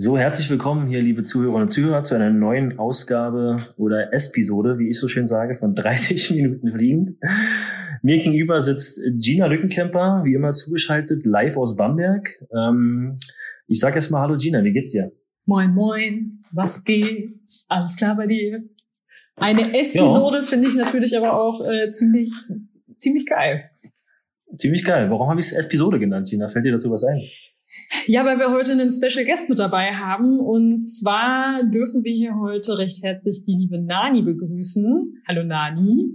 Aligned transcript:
So, 0.00 0.16
herzlich 0.16 0.48
willkommen 0.48 0.86
hier, 0.86 1.02
liebe 1.02 1.24
Zuhörerinnen 1.24 1.62
und 1.64 1.70
Zuhörer, 1.72 2.04
zu 2.04 2.14
einer 2.14 2.30
neuen 2.30 2.78
Ausgabe 2.78 3.56
oder 3.76 4.12
Episode, 4.12 4.78
wie 4.78 4.90
ich 4.90 5.00
so 5.00 5.08
schön 5.08 5.26
sage, 5.26 5.56
von 5.56 5.74
30 5.74 6.30
Minuten 6.36 6.70
fliegend. 6.70 7.16
Mir 8.02 8.18
gegenüber 8.18 8.60
sitzt 8.60 9.00
Gina 9.18 9.46
Lückenkemper, 9.46 10.22
wie 10.22 10.34
immer 10.34 10.52
zugeschaltet, 10.52 11.26
live 11.26 11.56
aus 11.56 11.74
Bamberg. 11.74 12.28
Ähm, 12.56 13.18
ich 13.66 13.80
sage 13.80 13.96
erstmal 13.96 14.22
Hallo 14.22 14.36
Gina, 14.36 14.62
wie 14.62 14.72
geht's 14.72 14.92
dir? 14.92 15.10
Moin, 15.46 15.74
moin, 15.74 16.44
was 16.52 16.84
geht? 16.84 17.32
Alles 17.66 17.96
klar 17.96 18.14
bei 18.14 18.28
dir? 18.28 18.62
Eine 19.34 19.62
Episode 19.62 20.36
ja. 20.36 20.42
finde 20.44 20.68
ich 20.68 20.76
natürlich 20.76 21.18
aber 21.18 21.42
auch 21.42 21.60
äh, 21.60 21.90
ziemlich, 21.90 22.30
ziemlich 22.98 23.26
geil. 23.26 23.68
Ziemlich 24.56 24.84
geil. 24.84 25.10
Warum 25.10 25.28
habe 25.28 25.40
ich 25.40 25.46
es 25.46 25.52
Episode 25.54 25.98
genannt, 25.98 26.28
Gina? 26.30 26.46
Fällt 26.46 26.66
dir 26.66 26.70
dazu 26.70 26.88
was 26.88 27.02
ein? 27.02 27.20
Ja, 28.06 28.24
weil 28.24 28.38
wir 28.38 28.50
heute 28.50 28.72
einen 28.72 28.90
Special 28.90 29.24
Guest 29.24 29.48
mit 29.48 29.58
dabei 29.58 29.92
haben. 29.94 30.38
Und 30.38 30.82
zwar 30.84 31.62
dürfen 31.64 32.02
wir 32.04 32.12
hier 32.12 32.34
heute 32.40 32.78
recht 32.78 33.02
herzlich 33.02 33.44
die 33.44 33.54
liebe 33.54 33.80
Nani 33.80 34.22
begrüßen. 34.22 35.22
Hallo 35.28 35.44
Nani. 35.44 36.14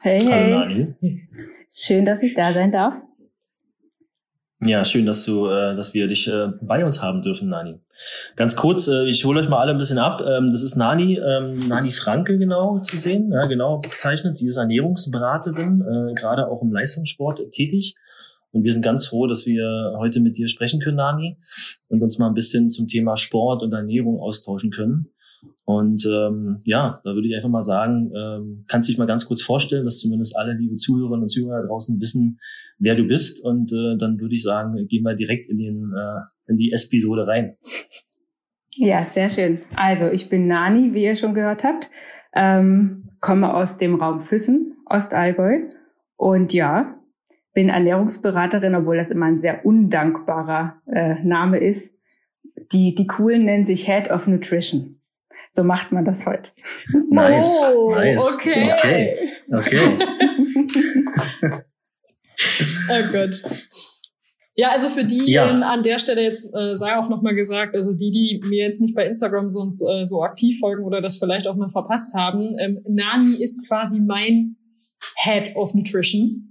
Hey, 0.00 0.20
hey. 0.20 0.32
Hallo 0.32 0.58
Nani. 0.60 1.28
Schön, 1.70 2.04
dass 2.04 2.22
ich 2.22 2.34
da 2.34 2.52
sein 2.52 2.72
darf. 2.72 2.94
Ja, 4.60 4.82
schön, 4.84 5.06
dass 5.06 5.24
du, 5.24 5.46
äh, 5.46 5.76
dass 5.76 5.94
wir 5.94 6.08
dich 6.08 6.26
äh, 6.26 6.48
bei 6.60 6.84
uns 6.84 7.00
haben 7.00 7.22
dürfen, 7.22 7.48
Nani. 7.48 7.78
Ganz 8.34 8.56
kurz, 8.56 8.88
äh, 8.88 9.04
ich 9.04 9.24
hole 9.24 9.40
euch 9.40 9.48
mal 9.48 9.60
alle 9.60 9.70
ein 9.70 9.78
bisschen 9.78 9.98
ab. 9.98 10.20
Ähm, 10.20 10.50
das 10.50 10.62
ist 10.62 10.74
Nani, 10.74 11.16
ähm, 11.16 11.68
Nani 11.68 11.92
Franke 11.92 12.38
genau 12.38 12.80
zu 12.80 12.96
sehen, 12.96 13.30
ja, 13.30 13.46
genau 13.46 13.78
bezeichnet. 13.78 14.36
Sie 14.36 14.48
ist 14.48 14.56
Ernährungsberaterin, 14.56 15.82
äh, 15.82 16.14
gerade 16.14 16.48
auch 16.48 16.62
im 16.62 16.72
Leistungssport 16.72 17.52
tätig. 17.52 17.94
Und 18.52 18.64
wir 18.64 18.72
sind 18.72 18.82
ganz 18.82 19.06
froh, 19.06 19.26
dass 19.26 19.46
wir 19.46 19.94
heute 19.98 20.20
mit 20.20 20.38
dir 20.38 20.48
sprechen 20.48 20.80
können, 20.80 20.96
Nani, 20.96 21.36
und 21.88 22.02
uns 22.02 22.18
mal 22.18 22.28
ein 22.28 22.34
bisschen 22.34 22.70
zum 22.70 22.88
Thema 22.88 23.16
Sport 23.16 23.62
und 23.62 23.72
Ernährung 23.72 24.20
austauschen 24.20 24.70
können. 24.70 25.10
Und 25.64 26.06
ähm, 26.06 26.56
ja, 26.64 27.00
da 27.04 27.14
würde 27.14 27.28
ich 27.28 27.34
einfach 27.34 27.50
mal 27.50 27.62
sagen, 27.62 28.10
ähm, 28.16 28.64
kannst 28.68 28.88
dich 28.88 28.96
mal 28.96 29.06
ganz 29.06 29.26
kurz 29.26 29.42
vorstellen, 29.42 29.84
dass 29.84 29.98
zumindest 29.98 30.36
alle 30.36 30.54
liebe 30.54 30.76
Zuhörerinnen 30.76 31.22
und 31.22 31.28
Zuhörer 31.28 31.66
draußen 31.66 32.00
wissen, 32.00 32.40
wer 32.78 32.94
du 32.94 33.04
bist. 33.04 33.44
Und 33.44 33.70
äh, 33.72 33.96
dann 33.98 34.18
würde 34.18 34.34
ich 34.34 34.42
sagen, 34.42 34.86
gehen 34.88 35.02
wir 35.02 35.14
direkt 35.14 35.48
in, 35.48 35.58
den, 35.58 35.92
äh, 35.94 36.50
in 36.50 36.56
die 36.56 36.72
Episode 36.72 37.26
rein. 37.26 37.56
Ja, 38.76 39.04
sehr 39.04 39.28
schön. 39.28 39.60
Also 39.76 40.06
ich 40.06 40.30
bin 40.30 40.46
Nani, 40.46 40.94
wie 40.94 41.04
ihr 41.04 41.16
schon 41.16 41.34
gehört 41.34 41.64
habt, 41.64 41.90
ähm, 42.34 43.10
komme 43.20 43.52
aus 43.52 43.76
dem 43.76 43.96
Raum 43.96 44.22
Füssen, 44.22 44.76
Ostallgäu. 44.86 45.68
Und 46.16 46.54
ja, 46.54 46.97
bin 47.58 47.70
Ernährungsberaterin, 47.70 48.76
obwohl 48.76 48.98
das 48.98 49.10
immer 49.10 49.26
ein 49.26 49.40
sehr 49.40 49.66
undankbarer 49.66 50.80
äh, 50.86 51.14
Name 51.24 51.58
ist. 51.58 51.92
Die, 52.72 52.94
die 52.94 53.08
coolen 53.08 53.46
nennen 53.46 53.66
sich 53.66 53.84
Head 53.84 54.12
of 54.12 54.28
Nutrition. 54.28 55.00
So 55.50 55.64
macht 55.64 55.90
man 55.90 56.04
das 56.04 56.24
heute. 56.24 56.52
Nice, 57.10 57.58
oh, 57.74 57.90
nice. 57.90 58.36
Okay. 58.36 58.72
Okay. 58.74 59.28
okay. 59.52 59.96
oh 62.90 63.02
Gott. 63.10 63.42
Ja, 64.54 64.70
also 64.70 64.88
für 64.88 65.04
die 65.04 65.32
ja. 65.32 65.46
an 65.46 65.82
der 65.82 65.98
Stelle 65.98 66.22
jetzt 66.22 66.54
äh, 66.54 66.76
sei 66.76 66.96
auch 66.96 67.08
nochmal 67.08 67.34
gesagt, 67.34 67.74
also 67.74 67.92
die, 67.92 68.12
die 68.12 68.40
mir 68.46 68.66
jetzt 68.66 68.80
nicht 68.80 68.94
bei 68.94 69.04
Instagram 69.04 69.50
so, 69.50 69.68
äh, 69.90 70.06
so 70.06 70.22
aktiv 70.22 70.60
folgen 70.60 70.84
oder 70.84 71.02
das 71.02 71.18
vielleicht 71.18 71.48
auch 71.48 71.56
mal 71.56 71.70
verpasst 71.70 72.14
haben, 72.14 72.56
ähm, 72.60 72.84
Nani 72.86 73.34
ist 73.42 73.66
quasi 73.66 73.98
mein 73.98 74.54
Head 75.16 75.56
of 75.56 75.74
Nutrition. 75.74 76.47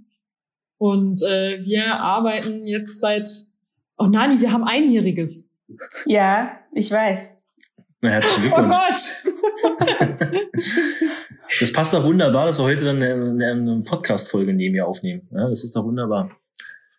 Und 0.78 1.22
äh, 1.22 1.64
wir 1.64 1.96
arbeiten 1.96 2.66
jetzt 2.66 3.00
seit, 3.00 3.28
oh 3.98 4.06
Nani, 4.06 4.40
wir 4.40 4.52
haben 4.52 4.64
einjähriges. 4.64 5.50
Ja, 6.06 6.52
ich 6.72 6.90
weiß. 6.90 7.20
Na, 8.00 8.10
herzlichen 8.10 8.52
oh 8.52 8.56
Glückwunsch. 8.56 9.24
Oh 9.64 9.70
Gott! 9.76 10.40
das 11.60 11.72
passt 11.72 11.92
doch 11.92 12.04
wunderbar, 12.04 12.46
dass 12.46 12.60
wir 12.60 12.64
heute 12.64 12.84
dann 12.84 13.02
eine, 13.02 13.46
eine 13.46 13.82
Podcast-Folge 13.82 14.54
neben 14.54 14.72
mir 14.72 14.86
aufnehmen. 14.86 15.28
Ja, 15.32 15.48
das 15.48 15.64
ist 15.64 15.74
doch 15.74 15.84
wunderbar. 15.84 16.30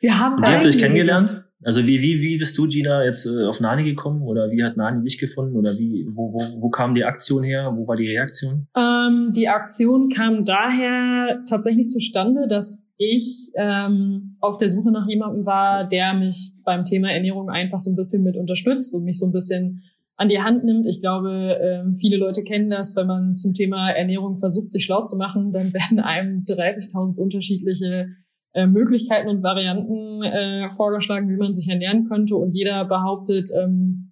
Wir 0.02 0.20
haben 0.20 0.36
Und 0.36 0.48
ihr 0.48 0.56
habt 0.56 0.66
euch 0.66 0.78
kennengelernt? 0.78 1.46
Also 1.64 1.86
wie, 1.86 2.02
wie, 2.02 2.22
wie 2.22 2.38
bist 2.38 2.58
du, 2.58 2.68
Gina, 2.68 3.04
jetzt 3.04 3.26
äh, 3.26 3.46
auf 3.46 3.60
Nani 3.60 3.84
gekommen? 3.84 4.24
Oder 4.24 4.50
wie 4.52 4.64
hat 4.64 4.78
Nani 4.78 5.04
dich 5.04 5.18
gefunden? 5.18 5.58
Oder 5.58 5.78
wie, 5.78 6.06
wo, 6.10 6.34
wo, 6.34 6.62
wo 6.62 6.70
kam 6.70 6.96
die 6.96 7.04
Aktion 7.04 7.44
her? 7.44 7.72
Wo 7.74 7.88
war 7.88 7.96
die 7.96 8.08
Reaktion? 8.08 8.68
Ähm, 8.76 9.32
die 9.36 9.48
Aktion 9.50 10.10
kam 10.10 10.46
daher 10.46 11.44
tatsächlich 11.50 11.90
zustande, 11.90 12.48
dass 12.48 12.82
ich 13.00 13.50
ähm, 13.56 14.36
auf 14.42 14.58
der 14.58 14.68
Suche 14.68 14.92
nach 14.92 15.08
jemandem 15.08 15.46
war, 15.46 15.88
der 15.88 16.14
mich 16.14 16.52
beim 16.66 16.84
Thema 16.84 17.10
Ernährung 17.10 17.50
einfach 17.50 17.80
so 17.80 17.90
ein 17.90 17.96
bisschen 17.96 18.24
mit 18.24 18.36
unterstützt 18.36 18.94
und 18.94 19.06
mich 19.06 19.18
so 19.18 19.26
ein 19.26 19.32
bisschen 19.32 19.84
an 20.18 20.28
die 20.28 20.42
Hand 20.42 20.66
nimmt. 20.66 20.86
Ich 20.86 21.00
glaube, 21.00 21.58
ähm, 21.62 21.96
viele 21.96 22.18
Leute 22.18 22.44
kennen 22.44 22.70
das, 22.70 22.98
wenn 22.98 23.08
man 23.08 23.36
zum 23.38 23.54
Thema 23.54 23.90
Ernährung 23.90 24.36
versucht, 24.36 24.74
sich 24.74 24.84
schlau 24.84 25.02
zu 25.04 25.16
machen, 25.16 25.54
dann 25.54 25.74
werden 25.74 26.02
einem 26.02 26.44
30.000 26.44 27.18
unterschiedliche 27.18 28.10
äh, 28.54 28.68
Möglichkeiten 28.68 29.30
und 29.30 29.44
Varianten 29.44 30.22
äh, 30.22 30.68
vorgeschlagen, 30.68 31.30
wie 31.30 31.38
man 31.38 31.54
sich 31.54 31.70
ernähren 31.70 32.04
könnte 32.10 32.36
und 32.36 32.54
jeder 32.54 32.84
behauptet, 32.84 33.50
ähm, 33.56 34.10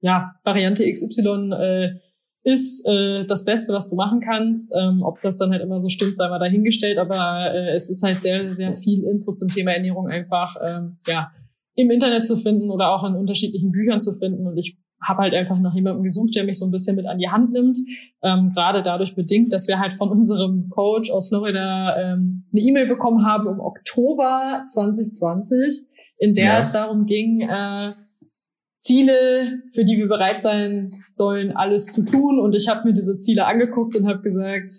ja, 0.00 0.32
Variante 0.42 0.90
XY 0.90 1.52
äh, 1.52 1.94
ist 2.46 2.86
äh, 2.86 3.26
das 3.26 3.44
Beste, 3.44 3.72
was 3.72 3.90
du 3.90 3.96
machen 3.96 4.20
kannst. 4.20 4.72
Ähm, 4.78 5.02
ob 5.02 5.20
das 5.20 5.36
dann 5.36 5.50
halt 5.50 5.62
immer 5.62 5.80
so 5.80 5.88
stimmt, 5.88 6.16
sei 6.16 6.28
mal 6.28 6.38
dahingestellt, 6.38 6.96
aber 6.96 7.52
äh, 7.52 7.74
es 7.74 7.90
ist 7.90 8.04
halt 8.04 8.22
sehr, 8.22 8.54
sehr 8.54 8.72
viel 8.72 9.02
Input 9.02 9.36
zum 9.36 9.48
Thema 9.48 9.72
Ernährung 9.72 10.06
einfach 10.06 10.54
ähm, 10.62 10.98
ja 11.08 11.32
im 11.74 11.90
Internet 11.90 12.24
zu 12.24 12.36
finden 12.36 12.70
oder 12.70 12.90
auch 12.90 13.02
in 13.02 13.16
unterschiedlichen 13.16 13.72
Büchern 13.72 14.00
zu 14.00 14.12
finden. 14.12 14.46
Und 14.46 14.56
ich 14.58 14.78
habe 15.02 15.22
halt 15.22 15.34
einfach 15.34 15.58
nach 15.58 15.74
jemandem 15.74 16.04
gesucht, 16.04 16.36
der 16.36 16.44
mich 16.44 16.56
so 16.56 16.66
ein 16.66 16.70
bisschen 16.70 16.94
mit 16.94 17.06
an 17.06 17.18
die 17.18 17.28
Hand 17.28 17.50
nimmt. 17.50 17.78
Ähm, 18.22 18.48
Gerade 18.54 18.80
dadurch 18.80 19.16
bedingt, 19.16 19.52
dass 19.52 19.66
wir 19.66 19.80
halt 19.80 19.92
von 19.92 20.08
unserem 20.08 20.68
Coach 20.68 21.10
aus 21.10 21.30
Florida 21.30 21.96
ähm, 21.96 22.44
eine 22.52 22.62
E-Mail 22.62 22.86
bekommen 22.86 23.26
haben 23.26 23.48
im 23.48 23.58
Oktober 23.58 24.62
2020, 24.72 25.82
in 26.18 26.32
der 26.32 26.44
ja. 26.44 26.58
es 26.58 26.70
darum 26.70 27.06
ging, 27.06 27.40
äh, 27.40 27.92
Ziele, 28.86 29.62
für 29.72 29.84
die 29.84 29.96
wir 29.96 30.06
bereit 30.06 30.40
sein 30.40 31.02
sollen, 31.12 31.56
alles 31.56 31.86
zu 31.86 32.04
tun. 32.04 32.38
Und 32.38 32.54
ich 32.54 32.68
habe 32.68 32.86
mir 32.86 32.94
diese 32.94 33.18
Ziele 33.18 33.46
angeguckt 33.46 33.96
und 33.96 34.06
habe 34.06 34.22
gesagt, 34.22 34.70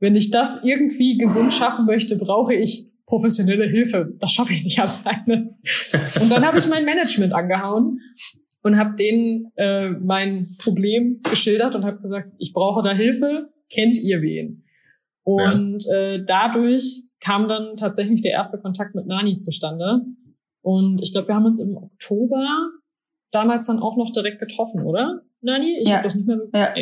wenn 0.00 0.16
ich 0.16 0.30
das 0.30 0.64
irgendwie 0.64 1.18
gesund 1.18 1.52
schaffen 1.52 1.84
möchte, 1.84 2.16
brauche 2.16 2.54
ich 2.54 2.88
professionelle 3.06 3.66
Hilfe. 3.66 4.14
Das 4.18 4.32
schaffe 4.32 4.54
ich 4.54 4.64
nicht 4.64 4.78
alleine. 4.80 5.56
Und 6.20 6.30
dann 6.30 6.44
habe 6.44 6.58
ich 6.58 6.68
mein 6.68 6.84
Management 6.84 7.34
angehauen 7.34 8.00
und 8.62 8.78
habe 8.78 8.96
denen 8.96 9.52
äh, 9.56 9.90
mein 9.90 10.48
Problem 10.58 11.20
geschildert 11.22 11.74
und 11.74 11.84
habe 11.84 11.98
gesagt, 11.98 12.32
ich 12.38 12.52
brauche 12.54 12.82
da 12.82 12.92
Hilfe, 12.92 13.50
kennt 13.70 13.98
ihr 13.98 14.22
wen? 14.22 14.64
Und 15.22 15.84
ja. 15.84 15.94
äh, 15.94 16.24
dadurch 16.24 17.02
kam 17.20 17.48
dann 17.48 17.76
tatsächlich 17.76 18.22
der 18.22 18.32
erste 18.32 18.58
Kontakt 18.58 18.94
mit 18.94 19.06
Nani 19.06 19.36
zustande. 19.36 20.00
Und 20.62 21.02
ich 21.02 21.12
glaube, 21.12 21.28
wir 21.28 21.34
haben 21.34 21.46
uns 21.46 21.60
im 21.60 21.76
Oktober 21.76 22.46
damals 23.34 23.66
dann 23.66 23.80
auch 23.80 23.96
noch 23.96 24.10
direkt 24.10 24.38
getroffen, 24.38 24.82
oder? 24.82 25.22
Nani? 25.40 25.78
Ich 25.80 25.88
ja. 25.88 25.96
habe 25.96 26.04
das 26.04 26.14
nicht 26.14 26.26
mehr 26.26 26.38
so. 26.38 26.48
Ja. 26.52 26.74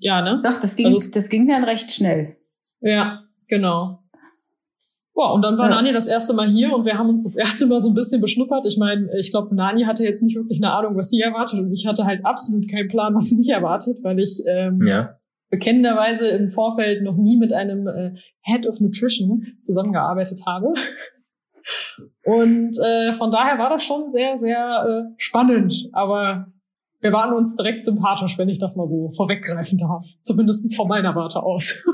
ja, 0.00 0.22
ne? 0.22 0.42
Doch, 0.42 0.60
das 0.60 0.76
ging, 0.76 0.86
also, 0.86 1.10
das 1.12 1.28
ging 1.28 1.46
dann 1.48 1.64
recht 1.64 1.92
schnell. 1.92 2.36
Ja, 2.80 3.24
genau. 3.48 4.00
Boah, 5.16 5.32
und 5.32 5.42
dann 5.42 5.56
war 5.56 5.70
ja. 5.70 5.76
Nani 5.76 5.92
das 5.92 6.06
erste 6.06 6.34
Mal 6.34 6.46
hier 6.46 6.74
und 6.74 6.84
wir 6.84 6.98
haben 6.98 7.08
uns 7.08 7.22
das 7.22 7.36
erste 7.36 7.66
Mal 7.66 7.80
so 7.80 7.88
ein 7.88 7.94
bisschen 7.94 8.20
beschnuppert. 8.20 8.66
Ich 8.66 8.76
meine, 8.76 9.08
ich 9.18 9.30
glaube, 9.30 9.54
Nani 9.54 9.84
hatte 9.84 10.04
jetzt 10.04 10.22
nicht 10.22 10.36
wirklich 10.36 10.62
eine 10.62 10.72
Ahnung, 10.72 10.94
was 10.94 11.08
sie 11.08 11.20
erwartet 11.20 11.58
und 11.58 11.72
ich 11.72 11.86
hatte 11.86 12.04
halt 12.04 12.24
absolut 12.24 12.70
keinen 12.70 12.88
Plan, 12.88 13.14
was 13.14 13.32
mich 13.32 13.48
erwartet, 13.48 13.96
weil 14.02 14.18
ich 14.18 14.42
ähm, 14.46 14.82
ja. 14.86 15.16
bekennenderweise 15.48 16.28
im 16.28 16.48
Vorfeld 16.48 17.02
noch 17.02 17.16
nie 17.16 17.38
mit 17.38 17.54
einem 17.54 17.88
äh, 17.88 18.12
Head 18.42 18.66
of 18.66 18.80
Nutrition 18.80 19.42
zusammengearbeitet 19.62 20.40
habe. 20.46 20.74
Und 22.26 22.76
äh, 22.78 23.12
von 23.12 23.30
daher 23.30 23.56
war 23.56 23.70
das 23.70 23.84
schon 23.84 24.10
sehr, 24.10 24.36
sehr 24.36 24.84
äh, 25.08 25.14
spannend. 25.16 25.88
Aber 25.92 26.48
wir 27.00 27.12
waren 27.12 27.32
uns 27.32 27.54
direkt 27.54 27.84
sympathisch, 27.84 28.36
wenn 28.36 28.48
ich 28.48 28.58
das 28.58 28.74
mal 28.74 28.88
so 28.88 29.10
vorweggreifen 29.10 29.78
darf. 29.78 30.04
Zumindest 30.22 30.74
von 30.74 30.88
meiner 30.88 31.14
Warte 31.14 31.40
aus. 31.40 31.84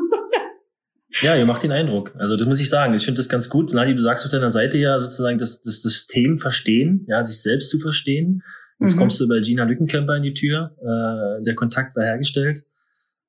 Ja, 1.21 1.37
ihr 1.37 1.45
macht 1.45 1.63
den 1.63 1.73
Eindruck. 1.73 2.15
Also 2.19 2.39
das 2.39 2.49
muss 2.49 2.61
ich 2.61 2.71
sagen. 2.71 2.95
Ich 2.95 3.05
finde 3.05 3.19
das 3.19 3.29
ganz 3.29 3.51
gut. 3.51 3.75
Nadi, 3.75 3.95
du 3.95 4.01
sagst 4.01 4.25
auf 4.25 4.33
deiner 4.33 4.49
Seite 4.49 4.79
ja 4.79 4.99
sozusagen 4.99 5.37
das, 5.37 5.61
das 5.61 5.83
System 5.83 6.39
verstehen, 6.39 7.05
ja, 7.07 7.23
sich 7.23 7.43
selbst 7.43 7.69
zu 7.69 7.79
verstehen. 7.79 8.43
Jetzt 8.81 8.95
mhm. 8.95 9.01
kommst 9.01 9.21
du 9.21 9.29
bei 9.29 9.41
Gina 9.41 9.65
Lückenkämper 9.65 10.17
in 10.17 10.23
die 10.23 10.33
Tür. 10.33 10.75
Äh, 10.81 11.45
der 11.45 11.55
Kontakt 11.55 11.95
war 11.95 12.05
hergestellt. 12.05 12.65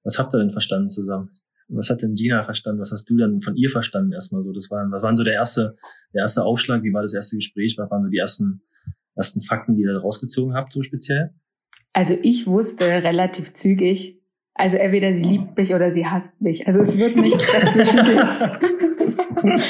Was 0.06 0.18
habt 0.18 0.34
ihr 0.34 0.38
denn 0.38 0.52
verstanden 0.52 0.88
zusammen? 0.88 1.32
Was 1.76 1.90
hat 1.90 2.02
denn 2.02 2.16
Gina 2.16 2.44
verstanden? 2.44 2.82
Was 2.82 2.92
hast 2.92 3.10
du 3.10 3.18
denn 3.18 3.42
von 3.42 3.56
ihr 3.56 3.70
verstanden 3.70 4.12
erstmal 4.12 4.42
so? 4.42 4.52
Das 4.54 4.70
waren, 4.72 4.92
was 4.92 5.04
waren 5.04 5.16
so 5.16 5.24
der 5.24 5.34
erste, 5.34 5.76
der 6.14 6.22
erste 6.22 6.44
Aufschlag? 6.44 6.84
Wie 6.84 6.94
war 6.94 7.02
das 7.02 7.14
erste 7.14 7.36
Gespräch? 7.36 7.76
Was 7.78 7.90
waren 7.90 8.04
so 8.04 8.10
die 8.10 8.18
ersten, 8.18 8.62
ersten 9.16 9.42
Fakten, 9.42 9.76
die 9.76 9.82
ihr 9.82 9.94
da 9.94 10.00
rausgezogen 10.00 10.56
habt, 10.56 10.74
so 10.74 10.82
speziell? 10.82 11.32
Also 11.94 12.18
ich 12.22 12.48
wusste 12.48 12.86
relativ 12.86 13.54
zügig, 13.54 14.20
also 14.56 14.78
entweder 14.78 15.16
sie 15.16 15.26
liebt 15.26 15.58
mich 15.58 15.74
oder 15.74 15.92
sie 15.92 16.06
hasst 16.06 16.40
mich. 16.42 16.68
Also 16.68 16.82
es 16.82 16.98
wird 16.98 17.16
nichts 17.16 17.52
dazwischen 17.52 18.04
gehen. 18.04 18.20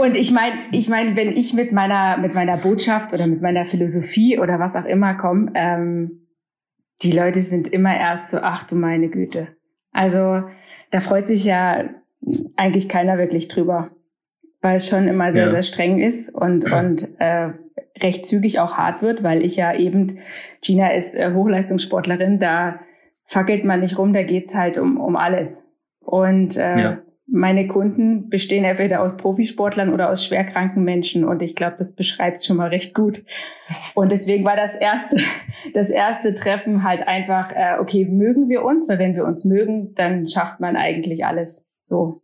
Und 0.00 0.14
ich 0.14 0.32
meine, 0.32 0.54
ich 0.72 0.88
meine, 0.88 1.16
wenn 1.16 1.36
ich 1.36 1.54
mit 1.54 1.72
meiner 1.72 2.18
mit 2.18 2.34
meiner 2.34 2.56
Botschaft 2.56 3.12
oder 3.12 3.26
mit 3.26 3.40
meiner 3.40 3.66
Philosophie 3.66 4.38
oder 4.38 4.58
was 4.58 4.76
auch 4.76 4.84
immer 4.84 5.14
komme, 5.14 5.50
ähm, 5.54 6.26
die 7.02 7.12
Leute 7.12 7.42
sind 7.42 7.68
immer 7.68 7.96
erst 7.96 8.30
so, 8.30 8.38
ach 8.38 8.64
du 8.64 8.74
meine 8.74 9.08
Güte. 9.08 9.48
Also 9.92 10.44
da 10.90 11.00
freut 11.00 11.28
sich 11.28 11.44
ja 11.44 11.84
eigentlich 12.56 12.88
keiner 12.88 13.18
wirklich 13.18 13.48
drüber, 13.48 13.90
weil 14.60 14.76
es 14.76 14.88
schon 14.88 15.08
immer 15.08 15.32
sehr, 15.32 15.46
ja. 15.46 15.50
sehr 15.50 15.62
streng 15.62 16.00
ist 16.00 16.34
und, 16.34 16.72
und 16.72 17.08
äh, 17.18 17.50
recht 18.00 18.26
zügig 18.26 18.60
auch 18.60 18.76
hart 18.76 19.02
wird, 19.02 19.22
weil 19.22 19.44
ich 19.44 19.56
ja 19.56 19.74
eben, 19.74 20.18
Gina 20.62 20.92
ist 20.92 21.14
äh, 21.14 21.32
Hochleistungssportlerin, 21.32 22.38
da 22.38 22.80
fackelt 23.24 23.64
man 23.64 23.80
nicht 23.80 23.98
rum, 23.98 24.12
da 24.12 24.22
geht's 24.22 24.54
halt 24.54 24.78
um, 24.78 24.98
um 24.98 25.16
alles. 25.16 25.64
Und 26.00 26.56
äh, 26.56 26.80
ja 26.80 26.98
meine 27.30 27.66
Kunden 27.66 28.30
bestehen 28.30 28.64
entweder 28.64 29.02
aus 29.02 29.16
Profisportlern 29.16 29.92
oder 29.92 30.10
aus 30.10 30.24
schwerkranken 30.24 30.82
Menschen 30.82 31.24
und 31.24 31.42
ich 31.42 31.54
glaube, 31.54 31.76
das 31.78 31.94
beschreibt 31.94 32.42
schon 32.42 32.56
mal 32.56 32.70
recht 32.70 32.94
gut. 32.94 33.22
Und 33.94 34.10
deswegen 34.10 34.44
war 34.44 34.56
das 34.56 34.74
erste, 34.74 35.16
das 35.74 35.90
erste 35.90 36.34
Treffen 36.34 36.82
halt 36.82 37.06
einfach, 37.06 37.52
äh, 37.52 37.76
okay, 37.78 38.06
mögen 38.06 38.48
wir 38.48 38.64
uns, 38.64 38.88
weil 38.88 38.98
wenn 38.98 39.14
wir 39.14 39.24
uns 39.24 39.44
mögen, 39.44 39.94
dann 39.94 40.28
schafft 40.28 40.60
man 40.60 40.76
eigentlich 40.76 41.26
alles 41.26 41.64
so. 41.82 42.22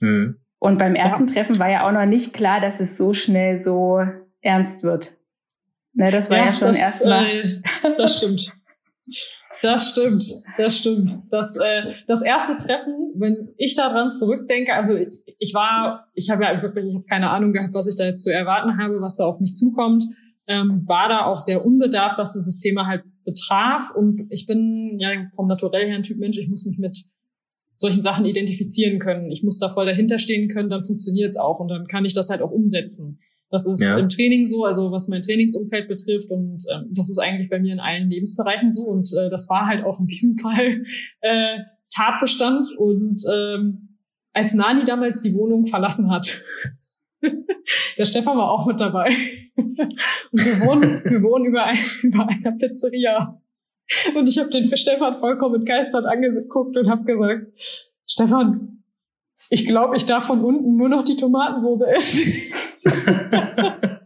Mhm. 0.00 0.36
Und 0.58 0.78
beim 0.78 0.94
ersten 0.94 1.28
ja. 1.28 1.34
Treffen 1.34 1.58
war 1.58 1.70
ja 1.70 1.86
auch 1.86 1.92
noch 1.92 2.06
nicht 2.06 2.34
klar, 2.34 2.60
dass 2.60 2.80
es 2.80 2.96
so 2.96 3.14
schnell 3.14 3.62
so 3.62 4.02
ernst 4.42 4.82
wird. 4.82 5.16
Ne, 5.94 6.10
das 6.10 6.28
war 6.28 6.36
ja, 6.36 6.46
ja 6.46 6.52
schon 6.52 6.68
erstmal. 6.68 7.26
Äh, 7.26 7.62
das 7.96 8.18
stimmt. 8.18 8.52
Das 9.62 9.90
stimmt, 9.90 10.24
das 10.56 10.76
stimmt. 10.78 11.22
Das, 11.30 11.56
äh, 11.56 11.92
das 12.06 12.22
erste 12.22 12.56
Treffen, 12.58 13.12
wenn 13.14 13.54
ich 13.56 13.74
daran 13.74 14.10
zurückdenke, 14.10 14.72
also 14.74 14.92
ich 15.38 15.54
war, 15.54 16.08
ich 16.14 16.30
habe 16.30 16.44
ja 16.44 16.62
wirklich, 16.62 16.86
ich 16.86 16.94
habe 16.94 17.04
keine 17.04 17.30
Ahnung 17.30 17.52
gehabt, 17.52 17.74
was 17.74 17.86
ich 17.86 17.96
da 17.96 18.04
jetzt 18.04 18.22
zu 18.22 18.32
erwarten 18.32 18.78
habe, 18.78 19.00
was 19.00 19.16
da 19.16 19.24
auf 19.24 19.40
mich 19.40 19.54
zukommt, 19.54 20.04
ähm, 20.46 20.84
war 20.86 21.08
da 21.08 21.26
auch 21.26 21.40
sehr 21.40 21.64
unbedarft, 21.64 22.18
was 22.18 22.34
dieses 22.34 22.58
Thema 22.58 22.86
halt 22.86 23.04
betraf. 23.24 23.90
Und 23.94 24.26
ich 24.30 24.46
bin 24.46 24.98
ja 24.98 25.10
vom 25.34 25.48
Naturell 25.48 25.86
her 25.86 25.96
ein 25.96 26.02
Typ 26.02 26.18
Mensch, 26.18 26.38
ich 26.38 26.48
muss 26.48 26.66
mich 26.66 26.78
mit 26.78 26.98
solchen 27.74 28.00
Sachen 28.00 28.24
identifizieren 28.24 28.98
können. 28.98 29.30
Ich 29.30 29.42
muss 29.42 29.58
da 29.58 29.68
voll 29.68 29.86
dahinter 29.86 30.18
stehen 30.18 30.48
können, 30.48 30.70
dann 30.70 30.84
funktioniert's 30.84 31.36
auch 31.36 31.60
und 31.60 31.68
dann 31.68 31.86
kann 31.86 32.04
ich 32.04 32.14
das 32.14 32.30
halt 32.30 32.40
auch 32.40 32.50
umsetzen. 32.50 33.18
Das 33.50 33.66
ist 33.66 33.82
ja. 33.82 33.96
im 33.96 34.08
Training 34.08 34.44
so, 34.44 34.64
also 34.64 34.90
was 34.90 35.08
mein 35.08 35.22
Trainingsumfeld 35.22 35.88
betrifft 35.88 36.30
und 36.30 36.64
ähm, 36.72 36.90
das 36.92 37.08
ist 37.08 37.18
eigentlich 37.18 37.48
bei 37.48 37.60
mir 37.60 37.72
in 37.72 37.80
allen 37.80 38.10
Lebensbereichen 38.10 38.70
so 38.70 38.82
und 38.82 39.08
äh, 39.16 39.30
das 39.30 39.48
war 39.48 39.66
halt 39.66 39.84
auch 39.84 40.00
in 40.00 40.06
diesem 40.06 40.36
Fall 40.36 40.82
äh, 41.20 41.58
Tatbestand 41.94 42.66
und 42.76 43.22
ähm, 43.32 43.98
als 44.32 44.52
Nani 44.52 44.84
damals 44.84 45.20
die 45.20 45.34
Wohnung 45.34 45.64
verlassen 45.64 46.10
hat, 46.10 46.42
der 47.98 48.04
Stefan 48.04 48.36
war 48.36 48.50
auch 48.50 48.66
mit 48.66 48.80
dabei 48.80 49.14
und 49.56 49.78
wir 50.32 50.60
wohnen, 50.60 51.02
wir 51.04 51.22
wohnen 51.22 51.46
über, 51.46 51.64
ein, 51.64 51.78
über 52.02 52.28
einer 52.28 52.52
Pizzeria 52.52 53.40
und 54.16 54.26
ich 54.26 54.38
habe 54.38 54.50
den 54.50 54.68
für 54.68 54.76
Stefan 54.76 55.14
vollkommen 55.14 55.60
begeistert 55.60 56.06
angeguckt 56.06 56.76
und 56.76 56.90
habe 56.90 57.04
gesagt, 57.04 57.46
Stefan, 58.06 58.82
ich 59.48 59.66
glaube, 59.66 59.96
ich 59.96 60.04
darf 60.06 60.24
von 60.26 60.44
unten 60.44 60.76
nur 60.76 60.88
noch 60.88 61.04
die 61.04 61.16
Tomatensoße 61.16 61.86
essen. 61.94 62.32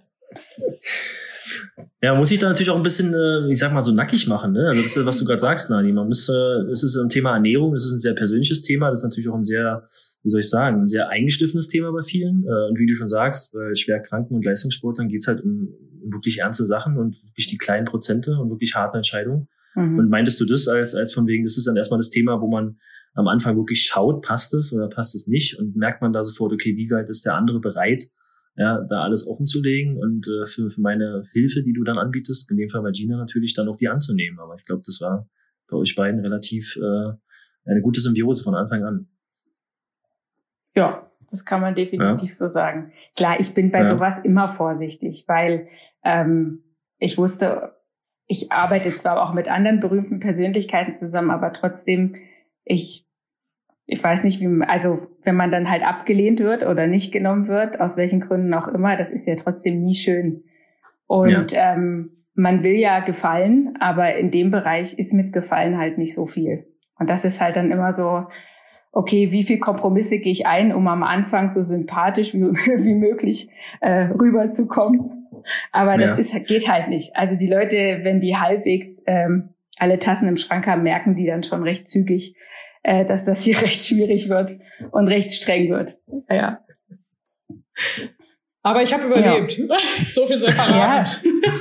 Ja, 2.03 2.15
muss 2.15 2.31
ich 2.31 2.39
da 2.39 2.49
natürlich 2.49 2.71
auch 2.71 2.77
ein 2.77 2.83
bisschen, 2.83 3.13
äh, 3.13 3.51
ich 3.51 3.59
sag 3.59 3.75
mal, 3.75 3.83
so 3.83 3.93
nackig 3.93 4.27
machen. 4.27 4.53
Ne? 4.53 4.69
Also 4.69 4.81
das 4.81 4.97
ist, 4.97 5.05
was 5.05 5.19
du 5.19 5.27
gerade 5.27 5.41
sagst, 5.41 5.69
Nani. 5.69 5.93
Man 5.93 6.07
muss, 6.07 6.31
äh, 6.31 6.71
es 6.71 6.83
ist 6.83 6.97
ein 6.97 7.11
Thema 7.11 7.35
Ernährung, 7.35 7.75
es 7.75 7.85
ist 7.85 7.93
ein 7.93 7.99
sehr 7.99 8.15
persönliches 8.15 8.63
Thema, 8.63 8.89
das 8.89 9.01
ist 9.01 9.05
natürlich 9.05 9.29
auch 9.29 9.35
ein 9.35 9.45
sehr, 9.45 9.87
wie 10.23 10.31
soll 10.31 10.41
ich 10.41 10.49
sagen, 10.49 10.83
ein 10.83 10.89
sehr 10.89 11.11
eingeschliffenes 11.11 11.69
Thema 11.69 11.93
bei 11.93 12.03
vielen. 12.03 12.45
Äh, 12.45 12.71
und 12.71 12.79
wie 12.79 12.87
du 12.87 12.95
schon 12.95 13.09
sagst, 13.09 13.53
bei 13.53 13.75
schwerkranken 13.75 14.35
und 14.35 14.45
Leistungssportlern 14.47 15.09
geht's 15.09 15.29
halt 15.29 15.43
um, 15.43 15.69
um 16.03 16.13
wirklich 16.13 16.39
ernste 16.39 16.65
Sachen 16.65 16.97
und 16.97 17.23
wirklich 17.23 17.49
die 17.49 17.59
kleinen 17.59 17.85
Prozente 17.85 18.33
und 18.39 18.49
wirklich 18.49 18.75
harte 18.75 18.97
Entscheidungen. 18.97 19.49
Mhm. 19.75 19.99
Und 19.99 20.09
meintest 20.09 20.41
du 20.41 20.47
das 20.47 20.69
als, 20.69 20.95
als 20.95 21.13
von 21.13 21.27
wegen, 21.27 21.45
das 21.45 21.59
ist 21.59 21.67
dann 21.67 21.77
erstmal 21.77 22.01
das 22.01 22.09
Thema, 22.09 22.41
wo 22.41 22.49
man 22.49 22.79
am 23.13 23.29
Anfang 23.29 23.57
wirklich 23.57 23.83
schaut, 23.83 24.23
passt 24.23 24.55
es 24.55 24.73
oder 24.73 24.89
passt 24.89 25.15
es 25.15 25.27
nicht 25.27 25.59
und 25.59 25.77
merkt 25.77 26.01
man 26.01 26.15
da 26.15 26.25
sofort, 26.25 26.55
okay, 26.55 26.77
wie 26.77 26.91
weit 26.91 27.11
ist 27.11 27.27
der 27.27 27.35
andere 27.35 27.61
bereit, 27.61 28.09
ja, 28.57 28.85
da 28.89 29.03
alles 29.03 29.27
offen 29.27 29.47
zu 29.47 29.63
legen 29.63 29.97
und 29.97 30.27
äh, 30.29 30.47
für, 30.47 30.71
für 30.71 30.81
meine 30.81 31.25
Hilfe, 31.33 31.63
die 31.63 31.73
du 31.73 31.85
dann 31.85 31.99
anbietest, 31.99 32.51
in 32.51 32.57
dem 32.57 32.69
Fall 32.69 32.83
bei 32.83 32.91
Gina 32.91 33.17
natürlich, 33.17 33.55
dann 33.55 33.69
auch 33.69 33.77
die 33.77 33.89
anzunehmen. 33.89 34.39
Aber 34.39 34.57
ich 34.57 34.65
glaube, 34.65 34.83
das 34.85 35.01
war 35.01 35.29
bei 35.69 35.77
euch 35.77 35.95
beiden 35.95 36.21
relativ 36.21 36.77
äh, 36.77 37.13
eine 37.65 37.83
gute 37.83 38.01
Symbiose 38.01 38.43
von 38.43 38.55
Anfang 38.55 38.85
an. 38.85 39.09
Ja, 40.75 41.11
das 41.31 41.45
kann 41.45 41.61
man 41.61 41.75
definitiv 41.75 42.31
ja. 42.31 42.37
so 42.37 42.49
sagen. 42.49 42.93
Klar, 43.17 43.41
ich 43.41 43.55
bin 43.55 43.71
bei 43.71 43.81
ja. 43.81 43.87
sowas 43.87 44.17
immer 44.25 44.55
vorsichtig, 44.57 45.25
weil 45.27 45.69
ähm, 46.05 46.65
ich 46.99 47.19
wusste, 47.19 47.75
ich 48.27 48.53
arbeite 48.53 48.91
zwar 48.91 49.23
auch 49.23 49.33
mit 49.33 49.49
anderen 49.49 49.81
berühmten 49.81 50.21
Persönlichkeiten 50.21 50.97
zusammen, 50.97 51.31
aber 51.31 51.53
trotzdem 51.53 52.17
ich, 52.65 53.07
ich 53.87 54.03
weiß 54.03 54.23
nicht, 54.25 54.41
wie, 54.41 54.65
also 54.65 55.09
wenn 55.23 55.37
man 55.37 55.51
dann 55.51 55.71
halt 55.71 55.83
abgelehnt 55.83 56.41
wird 56.41 56.65
oder 56.65 56.87
nicht 56.87 57.13
genommen 57.13 57.49
wird, 57.49 57.81
aus 57.81 57.97
welchen 57.97 58.21
Gründen 58.21 58.53
auch 58.55 58.69
immer, 58.69 58.97
das 58.97 59.11
ist 59.11 59.27
ja 59.27 59.37
trotzdem 59.37 59.83
nie 59.83 59.95
schön. 59.95 60.45
Und 61.07 61.53
ja. 61.53 61.75
ähm, 61.75 62.11
man 62.35 62.63
will 62.63 62.77
ja 62.77 63.01
gefallen, 63.01 63.77
aber 63.81 64.15
in 64.17 64.31
dem 64.31 64.51
Bereich 64.51 64.99
ist 64.99 65.13
mit 65.13 65.33
Gefallen 65.33 65.79
halt 65.79 65.99
nicht 65.99 66.15
so 66.15 66.27
viel. 66.27 66.67
Und 66.99 67.09
das 67.11 67.25
ist 67.25 67.41
halt 67.41 67.57
dann 67.57 67.71
immer 67.71 67.95
so, 67.95 68.27
okay, 68.93 69.31
wie 69.31 69.45
viel 69.45 69.59
Kompromisse 69.59 70.19
gehe 70.19 70.33
ich 70.33 70.47
ein, 70.47 70.73
um 70.73 70.87
am 70.89 71.03
Anfang 71.03 71.51
so 71.51 71.63
sympathisch 71.63 72.35
wie, 72.35 72.41
wie 72.43 72.95
möglich 72.95 73.51
äh, 73.81 74.09
rüberzukommen. 74.11 75.29
Aber 75.73 75.97
das 75.97 76.19
ja. 76.19 76.39
ist, 76.39 76.47
geht 76.47 76.69
halt 76.69 76.89
nicht. 76.89 77.17
Also 77.17 77.37
die 77.37 77.47
Leute, 77.47 78.01
wenn 78.03 78.21
die 78.21 78.37
halbwegs 78.37 78.89
ähm, 79.07 79.51
alle 79.79 79.99
Tassen 79.99 80.29
im 80.29 80.37
Schrank 80.37 80.67
haben, 80.67 80.83
merken 80.83 81.15
die 81.15 81.27
dann 81.27 81.43
schon 81.43 81.63
recht 81.63 81.89
zügig, 81.89 82.37
äh, 82.83 83.07
dass 83.07 83.25
das 83.25 83.43
hier 83.43 83.59
recht 83.63 83.85
schwierig 83.85 84.29
wird 84.29 84.53
und 84.91 85.09
recht 85.09 85.33
streng 85.33 85.71
wird. 85.71 85.97
Ja. 86.29 86.65
Aber 88.63 88.83
ich 88.83 88.93
habe 88.93 89.07
überlebt. 89.07 89.59
Ja. 89.59 89.77
so 90.09 90.27
viel 90.27 90.39
sei 90.39 90.53
verraten. 90.53 91.11
Ja. 91.25 91.53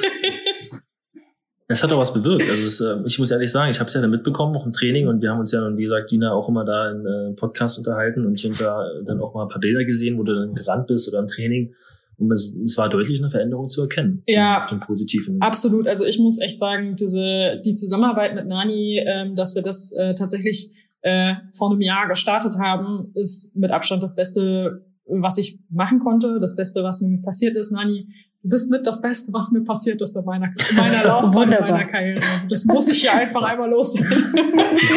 Es 1.71 1.83
hat 1.83 1.92
auch 1.92 2.00
was 2.00 2.12
bewirkt. 2.12 2.50
Also 2.50 2.66
es, 2.66 2.81
äh, 2.81 3.06
ich 3.06 3.19
muss 3.19 3.30
ehrlich 3.30 3.51
sagen, 3.51 3.69
ich 3.69 3.80
habe 3.80 3.88
es 3.88 3.94
ja 3.94 4.01
dann 4.01 4.10
mitbekommen, 4.10 4.56
auch 4.56 4.66
im 4.66 4.74
Training 4.74 5.07
und 5.07 5.21
wir 5.21 5.30
haben 5.30 5.39
uns 5.39 5.51
ja 5.51 5.62
dann, 5.62 5.77
wie 5.77 5.83
gesagt, 5.83 6.10
Dina 6.10 6.33
auch 6.33 6.50
immer 6.50 6.66
da 6.66 6.89
in 6.89 7.06
äh, 7.06 7.33
Podcast 7.36 7.77
unterhalten 7.77 8.25
und 8.25 8.39
ich 8.39 8.44
habe 8.44 8.56
da 8.57 8.83
dann 9.06 9.21
auch 9.21 9.36
mal 9.36 9.44
ein 9.44 9.50
paar 9.50 9.60
Bilder 9.60 9.86
gesehen, 9.86 10.18
wo 10.18 10.24
du 10.24 10.33
dann 10.33 10.56
gerannt 10.56 10.88
bist 10.88 11.07
oder 11.07 11.19
im 11.19 11.27
Training 11.27 11.75
und 12.18 12.31
es, 12.31 12.56
es 12.66 12.75
war 12.75 12.89
deutlich 12.89 13.19
eine 13.19 13.30
Veränderung 13.30 13.69
zu 13.69 13.83
erkennen. 13.83 14.24
Ja, 14.25 14.66
zum, 14.68 14.80
zum 14.80 14.88
Positiven. 14.88 15.42
Absolut. 15.42 15.88
Also 15.88 16.06
ich 16.06 16.18
muss 16.18 16.42
echt 16.42 16.57
sagen, 16.57 16.95
diese 16.95 17.62
die 17.63 17.75
Zusammenarbeit 17.75 18.33
mit 18.33 18.48
Nani, 18.48 19.04
ähm, 19.06 19.36
dass 19.36 19.54
wir 19.54 19.61
das 19.61 19.92
äh, 19.92 20.16
tatsächlich 20.16 20.71
äh, 21.01 21.35
vor 21.56 21.71
einem 21.71 21.81
Jahr 21.81 22.07
gestartet 22.07 22.56
haben, 22.59 23.11
ist 23.15 23.56
mit 23.56 23.71
Abstand 23.71 24.03
das 24.03 24.15
Beste, 24.15 24.85
was 25.06 25.37
ich 25.37 25.59
machen 25.69 25.99
konnte. 25.99 26.39
Das 26.39 26.56
Beste, 26.56 26.83
was 26.83 27.01
mir 27.01 27.21
passiert 27.21 27.56
ist. 27.56 27.71
Nani, 27.71 28.07
du 28.44 28.49
bist 28.49 28.69
mit 28.69 28.85
das 28.85 29.01
Beste, 29.01 29.31
was 29.33 29.51
mir 29.51 29.63
passiert 29.63 30.01
ist 30.01 30.15
in 30.15 30.25
meiner, 30.25 30.53
in 30.69 30.75
meiner 30.75 31.03
Laufbahn, 31.03 31.51
in 31.51 31.59
meiner 31.59 31.85
Karriere. 31.85 32.21
Das 32.49 32.65
muss 32.65 32.87
ich 32.89 33.01
hier 33.01 33.13
einfach 33.13 33.44
einmal 33.44 33.69
loswerden. 33.69 34.33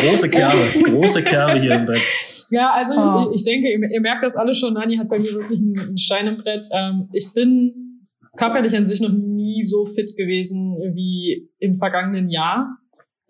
Große 0.01 0.29
Kerbe, 0.31 0.57
große 0.83 1.23
Kerbe 1.23 1.61
hier 1.61 1.75
im 1.75 1.87
Bett. 1.87 2.01
Ja, 2.51 2.73
also 2.75 2.95
oh. 3.01 3.31
ich, 3.31 3.41
ich, 3.41 3.45
denke, 3.45 3.69
ihr, 3.69 3.91
ihr, 3.91 4.01
merkt 4.01 4.23
das 4.25 4.37
alle 4.37 4.55
schon. 4.55 4.75
Nani 4.75 4.97
hat 4.97 5.09
bei 5.09 5.19
mir 5.19 5.33
wirklich 5.33 5.61
einen, 5.61 5.79
einen 5.79 5.99
Stein 5.99 6.27
im 6.27 6.37
Brett. 6.37 6.67
Ähm, 6.73 7.09
ich 7.13 7.33
bin 7.33 8.09
körperlich 8.37 8.77
an 8.77 8.87
sich 8.87 9.01
noch 9.01 9.13
nie 9.13 9.63
so 9.63 9.87
fit 9.87 10.17
gewesen 10.17 10.77
wie 10.95 11.51
im 11.59 11.75
vergangenen 11.75 12.29
Jahr. 12.29 12.75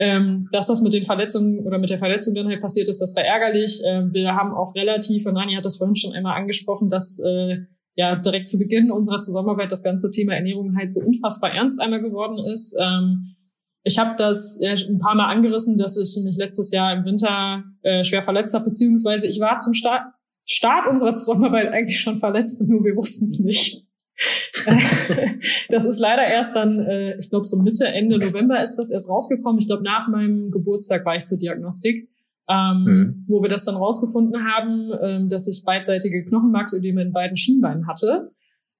Ähm, 0.04 0.48
dass 0.50 0.66
das 0.66 0.80
mit 0.80 0.92
den 0.92 1.04
Verletzungen 1.04 1.64
oder 1.64 1.78
mit 1.78 1.88
der 1.88 1.98
Verletzung 1.98 2.34
dann 2.34 2.48
halt 2.48 2.60
passiert 2.60 2.88
ist, 2.88 3.00
das 3.00 3.14
war 3.14 3.22
ärgerlich. 3.22 3.80
Ähm, 3.86 4.12
wir 4.12 4.34
haben 4.34 4.52
auch 4.52 4.74
relativ, 4.74 5.26
und 5.26 5.34
Nani 5.34 5.54
hat 5.54 5.64
das 5.64 5.76
vorhin 5.76 5.94
schon 5.94 6.12
einmal 6.12 6.36
angesprochen, 6.36 6.88
dass 6.88 7.20
äh, 7.20 7.58
ja 7.94 8.16
direkt 8.16 8.48
zu 8.48 8.58
Beginn 8.58 8.90
unserer 8.90 9.20
Zusammenarbeit 9.20 9.70
das 9.70 9.84
ganze 9.84 10.10
Thema 10.10 10.34
Ernährung 10.34 10.76
halt 10.76 10.92
so 10.92 10.98
unfassbar 10.98 11.52
ernst 11.52 11.80
einmal 11.80 12.02
geworden 12.02 12.36
ist. 12.52 12.76
Ähm, 12.82 13.36
ich 13.84 13.96
habe 13.96 14.16
das 14.18 14.58
ja, 14.60 14.72
ein 14.72 14.98
paar 14.98 15.14
Mal 15.14 15.30
angerissen, 15.30 15.78
dass 15.78 15.96
ich 15.96 16.20
mich 16.24 16.36
letztes 16.36 16.72
Jahr 16.72 16.92
im 16.96 17.04
Winter 17.04 17.62
äh, 17.82 18.02
schwer 18.02 18.22
verletzt 18.22 18.54
habe, 18.54 18.64
beziehungsweise 18.64 19.28
ich 19.28 19.38
war 19.38 19.60
zum 19.60 19.72
Start, 19.72 20.02
Start 20.44 20.88
unserer 20.90 21.14
Zusammenarbeit 21.14 21.68
eigentlich 21.72 22.00
schon 22.00 22.16
verletzt, 22.16 22.60
nur 22.66 22.84
wir 22.84 22.96
wussten 22.96 23.26
es 23.26 23.38
nicht. 23.38 23.81
das 25.70 25.84
ist 25.84 25.98
leider 25.98 26.24
erst 26.24 26.54
dann, 26.54 26.78
äh, 26.78 27.18
ich 27.18 27.30
glaube, 27.30 27.44
so 27.44 27.56
Mitte, 27.60 27.86
Ende 27.86 28.18
November 28.18 28.62
ist 28.62 28.76
das 28.76 28.90
erst 28.90 29.08
rausgekommen. 29.08 29.58
Ich 29.58 29.66
glaube, 29.66 29.82
nach 29.82 30.08
meinem 30.08 30.50
Geburtstag 30.50 31.04
war 31.04 31.16
ich 31.16 31.24
zur 31.24 31.38
Diagnostik, 31.38 32.08
ähm, 32.48 32.84
mhm. 32.84 33.24
wo 33.28 33.42
wir 33.42 33.48
das 33.48 33.64
dann 33.64 33.76
rausgefunden 33.76 34.44
haben, 34.44 34.90
ähm, 35.00 35.28
dass 35.28 35.48
ich 35.48 35.64
beidseitige 35.64 36.24
Knochenmarksödeme 36.24 37.02
in 37.02 37.12
beiden 37.12 37.36
Schienbeinen 37.36 37.86
hatte. 37.86 38.32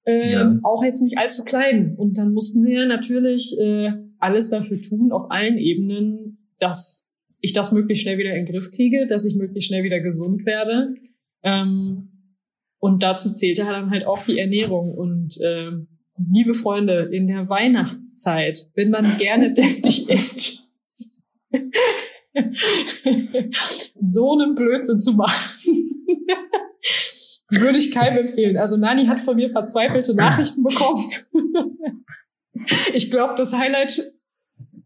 Ähm, 0.04 0.32
ja. 0.32 0.58
Auch 0.62 0.84
jetzt 0.84 1.02
nicht 1.02 1.18
allzu 1.18 1.44
klein. 1.44 1.94
Und 1.96 2.18
dann 2.18 2.32
mussten 2.32 2.64
wir 2.64 2.86
natürlich 2.86 3.56
äh, 3.60 3.92
alles 4.18 4.50
dafür 4.50 4.80
tun, 4.80 5.12
auf 5.12 5.30
allen 5.30 5.58
Ebenen, 5.58 6.48
dass 6.58 7.12
ich 7.40 7.52
das 7.52 7.72
möglichst 7.72 8.02
schnell 8.02 8.18
wieder 8.18 8.30
in 8.30 8.44
den 8.44 8.52
Griff 8.52 8.70
kriege, 8.70 9.06
dass 9.06 9.24
ich 9.24 9.36
möglichst 9.36 9.68
schnell 9.68 9.82
wieder 9.82 10.00
gesund 10.00 10.46
werde. 10.46 10.94
Ähm, 11.42 12.12
und 12.82 13.04
dazu 13.04 13.32
zählte 13.32 13.62
dann 13.62 13.90
halt 13.90 14.04
auch 14.06 14.24
die 14.24 14.40
Ernährung. 14.40 14.92
Und 14.92 15.40
äh, 15.40 15.70
liebe 16.18 16.52
Freunde, 16.52 17.10
in 17.12 17.28
der 17.28 17.48
Weihnachtszeit, 17.48 18.66
wenn 18.74 18.90
man 18.90 19.18
gerne 19.18 19.52
deftig 19.54 20.10
isst, 20.10 20.68
so 24.00 24.32
einen 24.32 24.56
Blödsinn 24.56 25.00
zu 25.00 25.12
machen. 25.12 25.62
Würde 27.50 27.78
ich 27.78 27.92
keinem 27.92 28.26
empfehlen. 28.26 28.56
Also 28.56 28.76
Nani 28.76 29.06
hat 29.06 29.20
von 29.20 29.36
mir 29.36 29.48
verzweifelte 29.48 30.16
Nachrichten 30.16 30.64
bekommen. 30.64 31.04
ich 32.94 33.12
glaube, 33.12 33.34
das 33.36 33.52
Highlight 33.52 34.12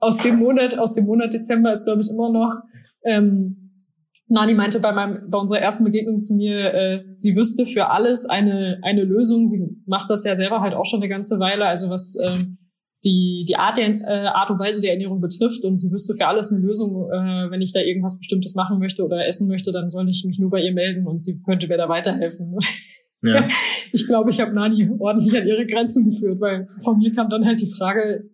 aus 0.00 0.18
dem 0.18 0.36
Monat, 0.36 0.78
aus 0.78 0.92
dem 0.92 1.06
Monat 1.06 1.32
Dezember 1.32 1.72
ist, 1.72 1.86
glaube 1.86 2.02
ich, 2.02 2.10
immer 2.10 2.30
noch, 2.30 2.60
ähm, 3.04 3.65
Nani 4.28 4.54
meinte 4.54 4.80
bei 4.80 4.92
meinem, 4.92 5.30
bei 5.30 5.38
unserer 5.38 5.60
ersten 5.60 5.84
Begegnung 5.84 6.20
zu 6.20 6.34
mir, 6.34 6.74
äh, 6.74 7.04
sie 7.16 7.36
wüsste 7.36 7.64
für 7.64 7.90
alles 7.90 8.26
eine, 8.26 8.80
eine 8.82 9.04
Lösung. 9.04 9.46
Sie 9.46 9.76
macht 9.86 10.10
das 10.10 10.24
ja 10.24 10.34
selber 10.34 10.60
halt 10.60 10.74
auch 10.74 10.84
schon 10.84 11.00
eine 11.00 11.08
ganze 11.08 11.38
Weile, 11.38 11.66
also 11.66 11.90
was 11.90 12.18
ähm, 12.22 12.58
die, 13.04 13.44
die 13.48 13.56
Art, 13.56 13.76
der, 13.76 13.86
äh, 13.86 14.26
Art 14.26 14.50
und 14.50 14.58
Weise 14.58 14.80
der 14.80 14.92
Ernährung 14.92 15.20
betrifft 15.20 15.64
und 15.64 15.76
sie 15.76 15.92
wüsste 15.92 16.14
für 16.14 16.26
alles 16.26 16.50
eine 16.50 16.60
Lösung. 16.60 17.08
Äh, 17.08 17.50
wenn 17.50 17.60
ich 17.60 17.72
da 17.72 17.80
irgendwas 17.80 18.18
Bestimmtes 18.18 18.56
machen 18.56 18.80
möchte 18.80 19.04
oder 19.04 19.26
essen 19.26 19.46
möchte, 19.46 19.70
dann 19.70 19.90
soll 19.90 20.08
ich 20.08 20.24
mich 20.26 20.40
nur 20.40 20.50
bei 20.50 20.60
ihr 20.60 20.72
melden 20.72 21.06
und 21.06 21.22
sie 21.22 21.40
könnte 21.44 21.68
mir 21.68 21.76
da 21.76 21.88
weiterhelfen. 21.88 22.58
Ja. 23.22 23.48
Ich 23.92 24.06
glaube, 24.06 24.30
ich 24.30 24.40
habe 24.40 24.52
Nani 24.52 24.90
ordentlich 24.98 25.40
an 25.40 25.46
ihre 25.46 25.64
Grenzen 25.64 26.10
geführt, 26.10 26.38
weil 26.40 26.68
von 26.84 26.98
mir 26.98 27.14
kam 27.14 27.30
dann 27.30 27.46
halt 27.46 27.60
die 27.60 27.70
Frage, 27.70 28.28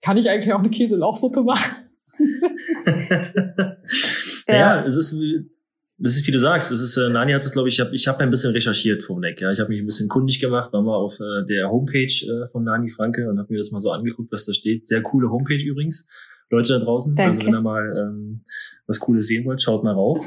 kann 0.00 0.16
ich 0.16 0.30
eigentlich 0.30 0.54
auch 0.54 0.60
eine 0.60 0.70
Käselauchsuppe 0.70 1.42
machen? 1.42 1.83
ja. 4.48 4.84
es 4.84 4.96
ist 4.96 5.16
das 5.96 6.16
ist, 6.16 6.26
wie 6.26 6.32
du 6.32 6.40
sagst, 6.40 6.72
das 6.72 6.80
ist, 6.80 6.96
äh, 6.96 7.08
Nani 7.08 7.32
hat 7.32 7.44
es, 7.44 7.52
glaube 7.52 7.68
ich, 7.68 7.76
ich 7.76 7.80
habe 7.80 7.94
ich 7.94 8.08
hab 8.08 8.18
ein 8.18 8.30
bisschen 8.30 8.52
recherchiert 8.52 9.04
vom 9.04 9.20
Neck. 9.20 9.40
Ja. 9.40 9.52
Ich 9.52 9.60
habe 9.60 9.70
mich 9.70 9.80
ein 9.80 9.86
bisschen 9.86 10.08
kundig 10.08 10.40
gemacht, 10.40 10.72
war 10.72 10.82
mal 10.82 10.96
auf 10.96 11.20
äh, 11.20 11.46
der 11.48 11.70
Homepage 11.70 12.06
äh, 12.06 12.48
von 12.48 12.64
Nani 12.64 12.90
Franke 12.90 13.30
und 13.30 13.38
habe 13.38 13.52
mir 13.52 13.58
das 13.58 13.70
mal 13.70 13.80
so 13.80 13.92
angeguckt, 13.92 14.32
was 14.32 14.44
da 14.44 14.52
steht. 14.52 14.86
Sehr 14.86 15.02
coole 15.02 15.30
Homepage 15.30 15.62
übrigens. 15.62 16.06
Leute 16.50 16.74
da 16.74 16.84
draußen, 16.84 17.14
Danke. 17.14 17.36
also 17.36 17.46
wenn 17.46 17.54
ihr 17.54 17.60
mal 17.60 17.96
ähm, 17.96 18.42
was 18.86 19.00
Cooles 19.00 19.28
sehen 19.28 19.44
wollt, 19.44 19.62
schaut 19.62 19.84
mal 19.84 19.94
rauf. 19.94 20.24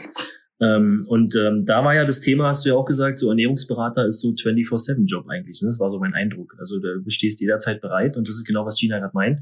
Ähm, 0.60 1.06
und 1.08 1.36
ähm, 1.36 1.66
da 1.66 1.84
war 1.84 1.94
ja 1.94 2.06
das 2.06 2.22
Thema, 2.22 2.48
hast 2.48 2.66
du 2.66 2.70
ja 2.70 2.76
auch 2.76 2.86
gesagt, 2.86 3.20
so 3.20 3.30
Ernährungsberater 3.30 4.08
ist 4.08 4.22
so 4.22 4.30
24-7-Job 4.30 5.28
eigentlich. 5.30 5.62
Ne? 5.62 5.68
Das 5.68 5.80
war 5.80 5.92
so 5.92 6.00
mein 6.00 6.14
Eindruck. 6.14 6.56
Also 6.58 6.80
da 6.80 6.90
bestehst 7.04 7.40
jederzeit 7.40 7.82
bereit 7.82 8.18
und 8.18 8.28
das 8.28 8.38
ist 8.38 8.46
genau, 8.46 8.66
was 8.66 8.80
Gina 8.80 9.00
gerade 9.00 9.14
meint. 9.14 9.42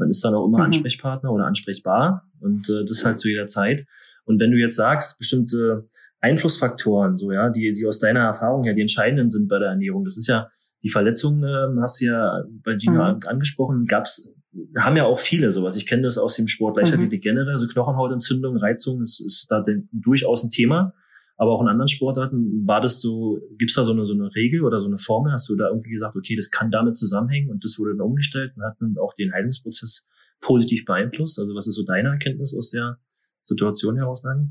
Man 0.00 0.08
ist 0.08 0.24
dann 0.24 0.34
auch 0.34 0.46
immer 0.46 0.58
mhm. 0.58 0.64
Ansprechpartner 0.64 1.30
oder 1.30 1.44
ansprechbar 1.44 2.26
und 2.40 2.68
äh, 2.68 2.84
das 2.84 3.04
halt 3.04 3.18
zu 3.18 3.28
jeder 3.28 3.46
Zeit. 3.46 3.86
Und 4.24 4.40
wenn 4.40 4.50
du 4.50 4.56
jetzt 4.56 4.76
sagst, 4.76 5.18
bestimmte 5.18 5.88
Einflussfaktoren, 6.20 7.18
so 7.18 7.30
ja, 7.30 7.50
die, 7.50 7.72
die 7.72 7.86
aus 7.86 7.98
deiner 7.98 8.20
Erfahrung 8.20 8.64
ja 8.64 8.72
die 8.72 8.80
entscheidenden 8.80 9.30
sind 9.30 9.48
bei 9.48 9.58
der 9.58 9.68
Ernährung, 9.68 10.04
das 10.04 10.16
ist 10.16 10.26
ja 10.26 10.48
die 10.82 10.88
Verletzungen, 10.88 11.44
äh, 11.44 11.80
hast 11.80 12.00
du 12.00 12.06
ja 12.06 12.42
bei 12.64 12.74
Gina 12.74 13.14
mhm. 13.14 13.20
angesprochen, 13.26 13.84
gab's 13.84 14.32
haben 14.76 14.96
ja 14.96 15.04
auch 15.04 15.20
viele 15.20 15.52
sowas. 15.52 15.76
Ich 15.76 15.86
kenne 15.86 16.02
das 16.02 16.18
aus 16.18 16.34
dem 16.34 16.48
Sport 16.48 16.76
Leichtathletik 16.76 17.20
mhm. 17.20 17.22
generell, 17.22 17.52
also 17.52 17.68
Knochenhautentzündung, 17.68 18.56
Reizung, 18.56 19.00
das 19.00 19.20
ist 19.20 19.46
da 19.48 19.64
durchaus 19.92 20.42
ein 20.42 20.50
Thema. 20.50 20.92
Aber 21.40 21.52
auch 21.52 21.62
in 21.62 21.68
anderen 21.68 21.88
Sportarten 21.88 22.66
war 22.66 22.82
das 22.82 23.00
so, 23.00 23.38
gibt's 23.56 23.74
da 23.74 23.82
so 23.82 23.92
eine, 23.92 24.04
so 24.04 24.12
eine 24.12 24.28
Regel 24.34 24.62
oder 24.62 24.78
so 24.78 24.88
eine 24.88 24.98
Formel? 24.98 25.32
Hast 25.32 25.48
du 25.48 25.56
da 25.56 25.68
irgendwie 25.68 25.88
gesagt, 25.88 26.14
okay, 26.14 26.36
das 26.36 26.50
kann 26.50 26.70
damit 26.70 26.98
zusammenhängen 26.98 27.48
und 27.48 27.64
das 27.64 27.78
wurde 27.78 27.92
dann 27.96 28.06
umgestellt 28.06 28.52
und 28.56 28.62
hat 28.62 28.76
dann 28.78 28.94
auch 29.00 29.14
den 29.14 29.32
Heilungsprozess 29.32 30.06
positiv 30.42 30.84
beeinflusst? 30.84 31.38
Also 31.38 31.54
was 31.54 31.66
ist 31.66 31.76
so 31.76 31.82
deine 31.82 32.10
Erkenntnis 32.10 32.54
aus 32.54 32.68
der 32.68 32.98
Situation 33.42 33.96
heraus, 33.96 34.22
Nani? 34.22 34.50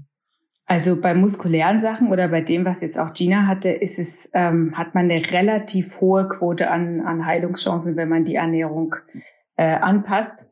Also 0.66 1.00
bei 1.00 1.14
muskulären 1.14 1.80
Sachen 1.80 2.12
oder 2.12 2.28
bei 2.28 2.42
dem, 2.42 2.66
was 2.66 2.82
jetzt 2.82 2.98
auch 2.98 3.14
Gina 3.14 3.46
hatte, 3.46 3.70
ist 3.70 4.00
es, 4.00 4.28
ähm, 4.34 4.76
hat 4.76 4.96
man 4.96 5.12
eine 5.12 5.24
relativ 5.32 6.02
hohe 6.02 6.28
Quote 6.28 6.72
an, 6.72 7.02
an 7.02 7.24
Heilungschancen, 7.24 7.98
wenn 7.98 8.10
man 8.10 8.26
die 8.26 8.36
Ernährung 8.36 8.96
äh, 9.58 9.76
anpasst. 9.76 10.44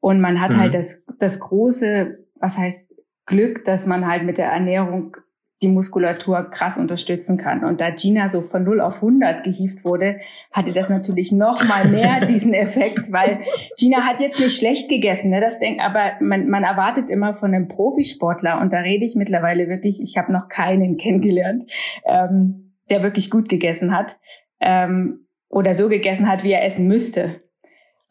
Und 0.00 0.22
man 0.22 0.40
hat 0.40 0.52
halt 0.52 0.56
mhm. 0.56 0.60
halt 0.60 0.74
das, 0.74 1.04
das 1.18 1.38
große, 1.38 2.16
was 2.40 2.56
heißt 2.56 2.90
Glück, 3.26 3.66
dass 3.66 3.84
man 3.84 4.06
halt 4.06 4.24
mit 4.24 4.38
der 4.38 4.50
Ernährung 4.50 5.18
die 5.62 5.68
Muskulatur 5.68 6.50
krass 6.50 6.76
unterstützen 6.76 7.38
kann. 7.38 7.64
Und 7.64 7.80
da 7.80 7.90
Gina 7.90 8.28
so 8.28 8.42
von 8.42 8.64
0 8.64 8.80
auf 8.80 8.96
100 8.96 9.44
gehievt 9.44 9.84
wurde, 9.84 10.20
hatte 10.52 10.72
das 10.72 10.90
natürlich 10.90 11.32
noch 11.32 11.66
mal 11.66 11.88
mehr 11.88 12.26
diesen 12.26 12.52
Effekt, 12.52 13.12
weil 13.12 13.40
Gina 13.78 14.02
hat 14.02 14.20
jetzt 14.20 14.40
nicht 14.40 14.56
schlecht 14.56 14.88
gegessen, 14.88 15.30
ne? 15.30 15.40
Das 15.40 15.58
denkt, 15.58 15.80
aber 15.80 16.12
man, 16.20 16.48
man 16.48 16.64
erwartet 16.64 17.08
immer 17.08 17.34
von 17.36 17.54
einem 17.54 17.68
Profisportler 17.68 18.60
und 18.60 18.72
da 18.72 18.80
rede 18.80 19.04
ich 19.04 19.14
mittlerweile 19.14 19.68
wirklich, 19.68 20.00
ich 20.02 20.18
habe 20.18 20.32
noch 20.32 20.48
keinen 20.48 20.96
kennengelernt, 20.98 21.70
ähm, 22.04 22.74
der 22.90 23.02
wirklich 23.02 23.30
gut 23.30 23.48
gegessen 23.48 23.96
hat 23.96 24.16
ähm, 24.60 25.26
oder 25.48 25.74
so 25.74 25.88
gegessen 25.88 26.28
hat, 26.28 26.42
wie 26.42 26.52
er 26.52 26.64
essen 26.64 26.88
müsste. 26.88 27.40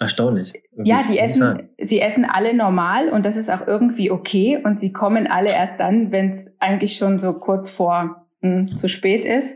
Erstaunlich. 0.02 0.54
Ja, 0.84 1.02
die 1.08 1.20
essen, 1.20 1.70
sie 1.78 2.02
essen 2.02 2.26
alle 2.26 2.56
normal 2.56 3.10
und 3.10 3.24
das 3.24 3.36
ist 3.36 3.52
auch 3.52 3.68
irgendwie 3.68 4.10
okay 4.10 4.58
und 4.62 4.80
sie 4.80 4.92
kommen 4.92 5.28
alle 5.28 5.50
erst 5.50 5.80
dann, 5.80 6.12
wenn 6.12 6.32
es 6.32 6.52
eigentlich 6.60 6.96
schon 6.96 7.20
so 7.20 7.34
kurz 7.34 7.70
vor 7.70 8.26
hm, 8.42 8.76
zu 8.78 8.90
spät 8.90 9.26
ist. 9.26 9.56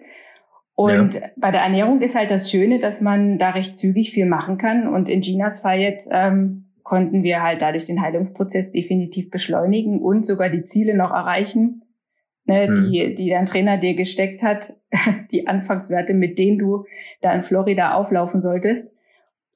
Und 0.75 1.15
ja. 1.15 1.21
bei 1.35 1.49
der 1.49 1.61
Ernährung 1.61 1.99
ist 2.01 2.13
halt 2.13 2.29
das 2.29 2.51
Schöne, 2.51 2.79
dass 2.79 3.01
man 3.01 3.39
da 3.39 3.49
recht 3.49 3.79
zügig 3.79 4.11
viel 4.11 4.27
machen 4.27 4.59
kann. 4.59 4.87
Und 4.87 5.09
in 5.09 5.21
Ginas 5.21 5.61
Fall 5.61 5.79
jetzt 5.79 6.07
ähm, 6.11 6.65
konnten 6.83 7.23
wir 7.23 7.41
halt 7.41 7.63
dadurch 7.63 7.85
den 7.85 7.99
Heilungsprozess 7.99 8.71
definitiv 8.71 9.31
beschleunigen 9.31 9.99
und 9.99 10.27
sogar 10.27 10.49
die 10.49 10.65
Ziele 10.65 10.95
noch 10.95 11.09
erreichen, 11.09 11.81
ne, 12.45 12.67
hm. 12.67 12.91
die, 12.91 13.15
die 13.15 13.29
dein 13.31 13.47
Trainer 13.47 13.79
dir 13.79 13.95
gesteckt 13.95 14.43
hat, 14.43 14.75
die 15.31 15.47
Anfangswerte, 15.47 16.13
mit 16.13 16.37
denen 16.37 16.59
du 16.59 16.85
da 17.21 17.33
in 17.33 17.41
Florida 17.41 17.95
auflaufen 17.95 18.43
solltest. 18.43 18.94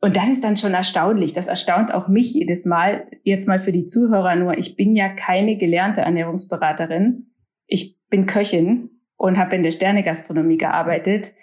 Und 0.01 0.15
das 0.15 0.29
ist 0.29 0.43
dann 0.43 0.55
schon 0.55 0.73
erstaunlich. 0.73 1.33
Das 1.33 1.47
erstaunt 1.47 1.93
auch 1.93 2.07
mich 2.07 2.33
jedes 2.33 2.65
Mal. 2.65 3.07
Jetzt 3.23 3.47
mal 3.47 3.59
für 3.59 3.73
die 3.73 3.87
Zuhörer 3.87 4.35
nur. 4.35 4.57
Ich 4.57 4.75
bin 4.75 4.95
ja 4.95 5.09
keine 5.09 5.57
gelernte 5.57 6.01
Ernährungsberaterin. 6.01 7.31
Ich 7.67 7.97
bin 8.09 8.25
Köchin 8.25 8.89
und 9.17 9.37
habe 9.37 9.55
in 9.55 9.63
der 9.63 9.71
Sternegastronomie 9.71 10.57
gearbeitet. 10.57 11.33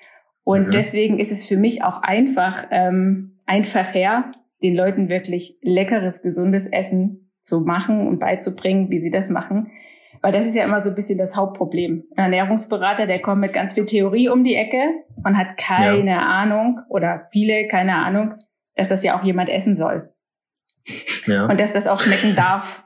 Und 0.43 0.69
mhm. 0.69 0.71
deswegen 0.71 1.19
ist 1.19 1.33
es 1.33 1.47
für 1.47 1.57
mich 1.57 1.83
auch 1.85 2.03
einfach, 2.03 2.69
ähm, 2.71 3.41
einfacher, 3.45 4.33
den 4.63 4.75
Leuten 4.75 5.09
wirklich 5.09 5.59
leckeres, 5.61 6.23
gesundes 6.23 6.67
Essen 6.67 7.31
zu 7.43 7.61
machen 7.61 8.09
und 8.09 8.19
beizubringen, 8.19 8.91
wie 8.91 9.01
sie 9.01 9.11
das 9.11 9.29
machen. 9.29 9.71
Weil 10.23 10.33
das 10.33 10.47
ist 10.47 10.57
ja 10.57 10.65
immer 10.65 10.83
so 10.83 10.89
ein 10.89 10.95
bisschen 10.95 11.19
das 11.19 11.37
Hauptproblem. 11.37 12.05
Ein 12.17 12.33
Ernährungsberater, 12.33 13.07
der 13.07 13.21
kommt 13.21 13.43
mit 13.43 13.53
ganz 13.53 13.75
viel 13.75 13.85
Theorie 13.85 14.31
um 14.31 14.45
die 14.45 14.55
Ecke 14.55 14.83
und 15.25 15.37
hat 15.37 15.59
keine 15.59 16.11
ja. 16.11 16.21
Ahnung 16.21 16.81
oder 16.89 17.29
viele 17.33 17.69
keine 17.69 17.97
Ahnung, 17.97 18.35
dass 18.77 18.89
das 18.89 19.03
ja 19.03 19.19
auch 19.19 19.25
jemand 19.25 19.49
essen 19.49 19.77
soll. 19.77 20.11
Ja. 21.27 21.47
Und 21.47 21.59
dass 21.59 21.73
das 21.73 21.87
auch 21.87 22.01
schmecken 22.01 22.37
darf. 22.37 22.85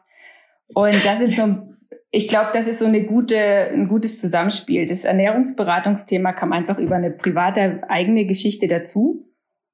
Und 0.75 1.04
das 1.04 1.20
ist 1.20 1.37
so, 1.37 1.76
ich 2.11 2.28
glaube, 2.28 2.50
das 2.54 2.66
ist 2.66 2.78
so 2.78 2.87
eine 2.87 3.04
gute, 3.04 3.37
ein 3.37 3.88
gutes 3.88 4.18
Zusammenspiel. 4.18 4.87
Das 4.87 5.04
Ernährungsberatungsthema 5.04 6.32
kam 6.32 6.52
einfach 6.52 6.78
über 6.78 6.97
eine 6.97 7.11
private 7.11 7.82
eigene 7.88 8.26
Geschichte 8.26 8.68
dazu 8.68 9.28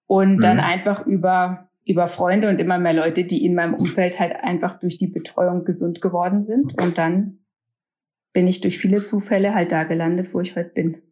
und 0.06 0.36
mhm. 0.36 0.40
dann 0.40 0.60
einfach 0.60 1.06
über, 1.06 1.68
über 1.84 2.08
Freunde 2.08 2.48
und 2.48 2.58
immer 2.58 2.78
mehr 2.78 2.94
Leute, 2.94 3.24
die 3.24 3.44
in 3.44 3.54
meinem 3.54 3.74
Umfeld 3.74 4.18
halt 4.18 4.36
einfach 4.42 4.80
durch 4.80 4.98
die 4.98 5.06
Betreuung 5.06 5.64
gesund 5.64 6.00
geworden 6.00 6.42
sind. 6.42 6.76
Und 6.80 6.98
dann 6.98 7.38
bin 8.32 8.46
ich 8.46 8.60
durch 8.60 8.78
viele 8.78 8.98
Zufälle 8.98 9.54
halt 9.54 9.72
da 9.72 9.84
gelandet, 9.84 10.32
wo 10.32 10.40
ich 10.40 10.56
heute 10.56 10.70
bin. 10.70 11.02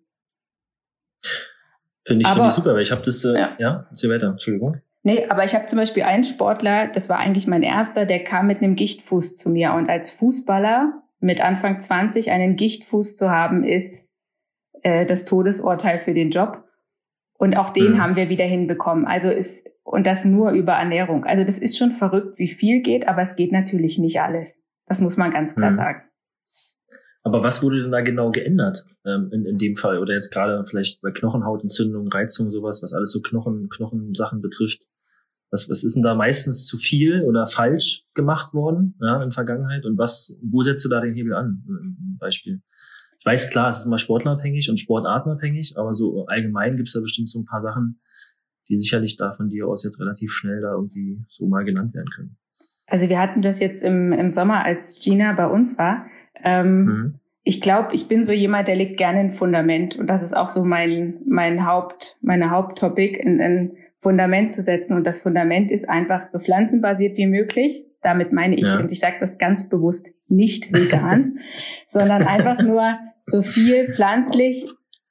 Finde 2.07 2.23
ich, 2.23 2.29
find 2.29 2.47
ich 2.47 2.53
super, 2.53 2.75
weil 2.75 2.83
ich 2.83 2.93
habe 2.93 3.03
das, 3.03 3.25
äh, 3.25 3.39
ja, 3.39 3.57
ja, 3.59 3.89
weiter, 4.09 4.29
Entschuldigung. 4.29 4.83
Nee, 5.07 5.27
aber 5.29 5.45
ich 5.45 5.55
habe 5.55 5.67
zum 5.67 5.79
Beispiel 5.79 6.03
einen 6.03 6.25
Sportler, 6.25 6.89
das 6.89 7.11
war 7.11 7.19
eigentlich 7.19 7.47
mein 7.47 7.63
erster, 7.63 8.07
der 8.07 8.25
kam 8.25 8.47
mit 8.47 8.63
einem 8.63 8.75
Gichtfuß 8.75 9.37
zu 9.37 9.51
mir. 9.51 9.75
Und 9.75 9.91
als 9.91 10.11
Fußballer 10.11 11.03
mit 11.21 11.43
Anfang 11.43 11.79
20 11.79 12.31
einen 12.31 12.57
Gichtfuß 12.57 13.19
zu 13.19 13.31
haben, 13.31 13.65
ist 13.65 14.03
äh, 14.83 15.05
das 15.05 15.27
Todesurteil 15.27 16.01
für 16.01 16.15
den 16.15 16.31
Job. 16.31 16.65
Und 17.37 17.55
auch 17.55 17.75
den 17.75 17.93
mhm. 17.93 18.03
haben 18.03 18.17
wir 18.17 18.31
wieder 18.31 18.47
hinbekommen. 18.47 19.05
Also 19.05 19.29
ist, 19.29 19.67
und 19.83 20.07
das 20.07 20.25
nur 20.25 20.53
über 20.53 20.73
Ernährung. 20.73 21.25
Also 21.25 21.45
das 21.45 21.59
ist 21.59 21.77
schon 21.77 21.93
verrückt, 21.93 22.39
wie 22.39 22.49
viel 22.49 22.81
geht, 22.81 23.07
aber 23.07 23.21
es 23.21 23.37
geht 23.37 23.53
natürlich 23.53 23.99
nicht 23.99 24.23
alles. 24.23 24.63
Das 24.87 25.03
muss 25.03 25.19
man 25.19 25.33
ganz 25.33 25.55
klar 25.55 25.73
mhm. 25.73 25.77
sagen. 25.77 26.03
Aber 27.23 27.43
was 27.43 27.63
wurde 27.63 27.83
denn 27.83 27.93
da 27.93 28.01
genau 28.01 28.31
geändert 28.31 28.87
ähm, 29.05 29.29
in, 29.33 29.45
in 29.45 29.59
dem 29.59 29.77
Fall? 29.77 29.99
Oder 29.99 30.15
jetzt 30.15 30.31
gerade 30.31 30.65
vielleicht 30.67 31.03
bei 31.03 31.11
Knochenhautentzündung, 31.11 32.09
Reizung, 32.09 32.51
sowas, 32.51 32.83
was 32.83 32.95
alles 32.95 33.13
so 33.13 33.21
Knochen, 33.21 33.69
Knochensachen 33.69 34.41
betrifft? 34.41 34.87
Was, 35.55 35.71
was 35.71 35.85
ist 35.85 35.95
denn 35.95 36.03
da 36.03 36.17
meistens 36.17 36.67
zu 36.67 36.79
viel 36.79 37.23
oder 37.23 37.47
falsch 37.47 38.03
gemacht 38.15 38.55
worden 38.55 38.97
ja, 39.01 39.23
in 39.23 39.31
Vergangenheit? 39.31 39.85
Und 39.85 39.97
was, 39.99 40.37
wo 40.43 40.63
setzt 40.65 40.85
du 40.85 40.89
da 40.89 41.01
den 41.01 41.15
Hebel 41.15 41.33
an? 41.33 41.63
Ein 41.69 42.17
Beispiel. 42.19 42.61
Ich 43.21 43.25
weiß, 43.25 43.51
klar, 43.51 43.69
es 43.69 43.79
ist 43.79 43.87
immer 43.87 43.99
sportlerabhängig 43.99 44.69
und 44.69 44.81
sportartenabhängig, 44.81 45.79
aber 45.79 45.95
so 45.95 46.27
allgemein 46.27 46.75
gibt 46.75 46.89
es 46.89 46.95
da 46.95 47.01
bestimmt 47.01 47.31
so 47.31 47.39
ein 47.39 47.45
paar 47.45 47.63
Sachen, 47.63 48.01
die 48.69 48.75
sicherlich 48.75 49.17
da 49.17 49.33
von 49.33 49.49
dir 49.49 49.69
aus 49.69 49.85
jetzt 49.85 50.01
relativ 50.01 50.33
schnell 50.33 50.61
da 50.61 50.73
irgendwie 50.73 51.25
so 51.29 51.47
mal 51.47 51.65
genannt 51.65 51.95
werden 51.95 52.11
können. 52.13 52.37
Also 52.89 53.09
wir 53.09 53.21
hatten 53.21 53.41
das 53.41 53.61
jetzt 53.61 53.81
im, 53.81 54.13
im 54.13 54.33
Sommer, 54.33 54.65
als 54.65 54.99
Gina 54.99 55.35
bei 55.35 55.47
uns 55.47 55.79
war. 55.79 56.07
Ähm, 56.43 56.85
mhm. 56.85 57.15
Ich 57.45 57.61
glaube, 57.61 57.95
ich 57.95 58.09
bin 58.09 58.27
so 58.27 58.33
jemand, 58.33 58.67
der 58.67 58.75
legt 58.75 58.97
gerne 58.97 59.21
ein 59.21 59.35
Fundament 59.35 59.95
und 59.95 60.09
das 60.09 60.25
ist 60.25 60.35
auch 60.35 60.49
so 60.49 60.65
mein 60.65 61.23
mein 61.29 61.65
Haupt 61.65 62.17
meine 62.23 62.51
Haupttopic, 62.51 63.25
ein, 63.25 63.41
ein 63.41 63.77
Fundament 64.05 64.53
zu 64.53 64.63
setzen. 64.63 64.97
Und 64.97 65.05
das 65.05 65.19
Fundament 65.19 65.71
ist 65.71 65.89
einfach 65.89 66.31
so 66.31 66.39
pflanzenbasiert 66.39 67.17
wie 67.17 67.27
möglich. 67.27 67.87
Damit 68.03 68.33
meine 68.33 68.55
ich, 68.55 68.67
ja. 68.67 68.79
und 68.79 68.93
ich 68.93 69.01
sage 69.01 69.17
das 69.19 69.39
ganz 69.39 69.69
bewusst, 69.71 70.07
nicht 70.29 70.73
vegan, 70.73 71.39
sondern 71.89 72.23
einfach 72.23 72.63
nur 72.63 72.99
so 73.25 73.43
viel 73.43 73.89
pflanzlich 73.89 74.69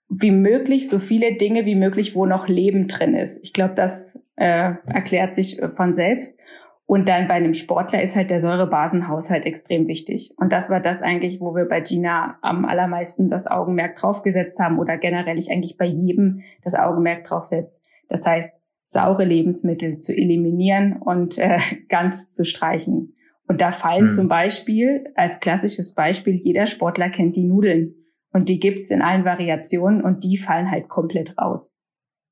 wie 0.09 0.29
möglich, 0.29 0.87
so 0.87 0.99
viele 0.99 1.35
Dinge 1.35 1.65
wie 1.65 1.73
möglich, 1.73 2.15
wo 2.15 2.27
noch 2.27 2.47
Leben 2.47 2.87
drin 2.87 3.15
ist. 3.15 3.39
Ich 3.43 3.51
glaube, 3.51 3.73
das 3.73 4.15
äh, 4.35 4.73
erklärt 4.85 5.33
sich 5.33 5.59
von 5.75 5.95
selbst. 5.95 6.37
Und 6.85 7.09
dann 7.09 7.27
bei 7.27 7.33
einem 7.33 7.55
Sportler 7.55 8.03
ist 8.03 8.15
halt 8.15 8.29
der 8.29 8.41
Säurebasenhaushalt 8.41 9.45
extrem 9.47 9.87
wichtig. 9.87 10.35
Und 10.37 10.53
das 10.53 10.69
war 10.69 10.81
das 10.81 11.01
eigentlich, 11.01 11.41
wo 11.41 11.55
wir 11.55 11.65
bei 11.65 11.81
Gina 11.81 12.37
am 12.43 12.65
allermeisten 12.65 13.31
das 13.31 13.47
Augenmerk 13.47 13.95
draufgesetzt 13.95 14.59
haben 14.59 14.77
oder 14.77 14.97
generell 14.97 15.39
ich 15.39 15.49
eigentlich 15.49 15.77
bei 15.77 15.85
jedem 15.85 16.43
das 16.63 16.75
Augenmerk 16.75 17.25
draufsetze. 17.25 17.79
Das 18.09 18.25
heißt, 18.27 18.51
saure 18.85 19.25
Lebensmittel 19.25 19.99
zu 19.99 20.13
eliminieren 20.15 20.97
und 21.01 21.37
äh, 21.37 21.59
ganz 21.89 22.31
zu 22.31 22.45
streichen. 22.45 23.15
Und 23.47 23.61
da 23.61 23.71
fallen 23.71 24.07
mhm. 24.07 24.13
zum 24.13 24.27
Beispiel, 24.27 25.05
als 25.15 25.39
klassisches 25.39 25.93
Beispiel, 25.93 26.35
jeder 26.35 26.67
Sportler 26.67 27.09
kennt 27.09 27.35
die 27.35 27.43
Nudeln. 27.43 27.95
Und 28.31 28.49
die 28.49 28.59
gibt's 28.59 28.89
in 28.89 29.01
allen 29.01 29.25
Variationen 29.25 30.01
und 30.01 30.23
die 30.23 30.37
fallen 30.37 30.71
halt 30.71 30.89
komplett 30.89 31.37
raus. 31.37 31.77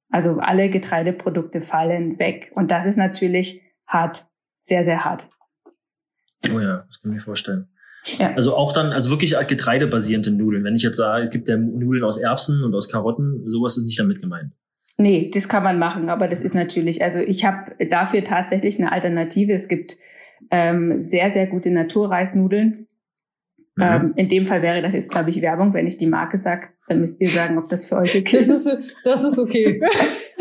Also 0.10 0.39
alle 0.39 0.70
Getreideprodukte 0.70 1.62
fallen 1.62 2.17
weg. 2.17 2.51
Und 2.55 2.72
das 2.72 2.86
ist 2.86 2.98
natürlich 2.98 3.62
hart, 3.86 4.25
sehr, 4.62 4.84
sehr 4.84 5.05
hart. 5.05 5.29
Oh 6.53 6.60
ja, 6.60 6.86
das 6.88 7.01
kann 7.01 7.12
ich 7.12 7.17
mir 7.17 7.22
vorstellen. 7.22 7.67
Ja. 8.17 8.34
Also 8.34 8.55
auch 8.55 8.72
dann, 8.72 8.88
also 8.91 9.12
wirklich 9.12 9.36
getreidebasierende 9.48 10.31
Nudeln. 10.31 10.63
Wenn 10.63 10.75
ich 10.75 10.81
jetzt 10.81 10.98
sage, 10.98 11.25
es 11.25 11.29
gibt 11.29 11.48
ja 11.48 11.55
Nudeln 11.55 12.03
aus 12.03 12.17
Erbsen 12.17 12.63
und 12.63 12.74
aus 12.74 12.89
Karotten, 12.89 13.48
sowas 13.48 13.77
ist 13.77 13.86
nicht 13.86 14.00
damit 14.00 14.22
gemeint. 14.22 14.53
Nee, 15.01 15.31
das 15.34 15.50
kann 15.50 15.63
man 15.63 15.79
machen, 15.79 16.10
aber 16.10 16.27
das 16.27 16.43
ist 16.43 16.53
natürlich, 16.53 17.03
also 17.03 17.17
ich 17.17 17.43
habe 17.43 17.74
dafür 17.88 18.24
tatsächlich 18.24 18.77
eine 18.77 18.91
Alternative. 18.91 19.51
Es 19.51 19.67
gibt 19.67 19.98
ähm, 20.51 21.01
sehr, 21.01 21.34
sehr 21.34 21.48
gute 21.48 21.72
Naturreisnudeln. 21.72 22.86
Mhm. 23.75 23.84
Ähm, 23.84 24.13
in 24.18 24.30
dem 24.30 24.48
Fall 24.48 24.62
wäre 24.62 24.82
das 24.82 24.94
jetzt, 24.94 25.10
glaube 25.10 25.30
ich, 25.30 25.42
Werbung, 25.42 25.74
wenn 25.74 25.88
ich 25.88 25.98
die 25.98 26.08
Marke 26.08 26.38
sage. 26.38 26.63
Dann 26.90 27.00
müsst 27.00 27.22
ihr 27.22 27.30
sagen, 27.30 27.58
ob 27.58 27.70
das 27.70 27.86
für 27.86 27.96
euch 27.96 28.18
okay 28.18 28.38
ist. 28.38 28.50
Das 28.50 28.66
ist, 28.66 28.96
das 29.06 29.24
ist 29.24 29.40
okay. 29.40 29.80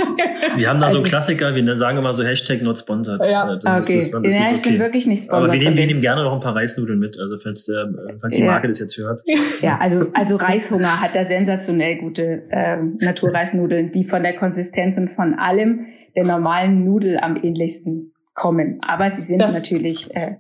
wir 0.57 0.69
haben 0.69 0.81
da 0.81 0.91
so 0.91 0.99
einen 0.99 1.07
Klassiker, 1.07 1.55
wir 1.55 1.77
sagen 1.77 1.99
immer 1.99 2.13
so 2.13 2.25
Hashtag 2.25 2.61
not 2.63 2.79
sponsored. 2.79 3.21
Ja, 3.21 3.57
dann 3.57 3.79
okay. 3.79 3.99
Ist 3.99 4.13
dann 4.13 4.25
ist 4.25 4.37
ja, 4.37 4.47
ich 4.51 4.59
okay. 4.59 4.71
bin 4.71 4.81
wirklich 4.81 5.07
nicht 5.07 5.25
sponsored. 5.25 5.45
Aber 5.45 5.53
wir 5.53 5.61
nehmen, 5.61 5.77
wir 5.77 5.87
nehmen 5.87 6.01
gerne 6.01 6.25
noch 6.25 6.33
ein 6.33 6.41
paar 6.41 6.57
Reisnudeln 6.57 6.99
mit, 6.99 7.17
also 7.21 7.39
falls, 7.39 7.67
der, 7.67 7.89
falls 8.21 8.35
die 8.35 8.43
Marke 8.43 8.67
ja. 8.67 8.69
das 8.69 8.81
jetzt 8.81 8.97
hört. 8.99 9.23
Ja, 9.61 9.79
also, 9.79 10.07
also 10.13 10.35
Reishunger 10.35 11.01
hat 11.01 11.15
da 11.15 11.25
sensationell 11.25 11.99
gute 11.99 12.43
ähm, 12.51 12.99
Naturreisnudeln, 13.01 13.93
die 13.93 14.05
von 14.05 14.25
der 14.25 14.35
Konsistenz 14.35 14.97
und 14.97 15.11
von 15.11 15.35
allem 15.35 15.87
der 16.17 16.25
normalen 16.25 16.85
Nudel 16.85 17.19
am 17.19 17.37
ähnlichsten 17.37 18.13
kommen. 18.35 18.81
Aber 18.83 19.11
sie 19.11 19.23
sind 19.23 19.39
das, 19.39 19.55
natürlich, 19.55 20.15
äh, 20.17 20.37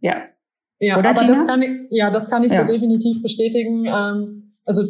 ja. 0.00 0.22
Ja, 0.80 0.98
Oder, 0.98 1.10
aber 1.10 1.20
Gina? 1.20 1.32
das 1.32 1.46
kann 1.46 1.62
ich, 1.62 1.70
ja, 1.90 2.10
das 2.10 2.28
kann 2.28 2.42
ich 2.42 2.52
ja. 2.52 2.60
so 2.60 2.72
definitiv 2.72 3.22
bestätigen. 3.22 3.84
Ähm, 3.86 4.54
also 4.64 4.84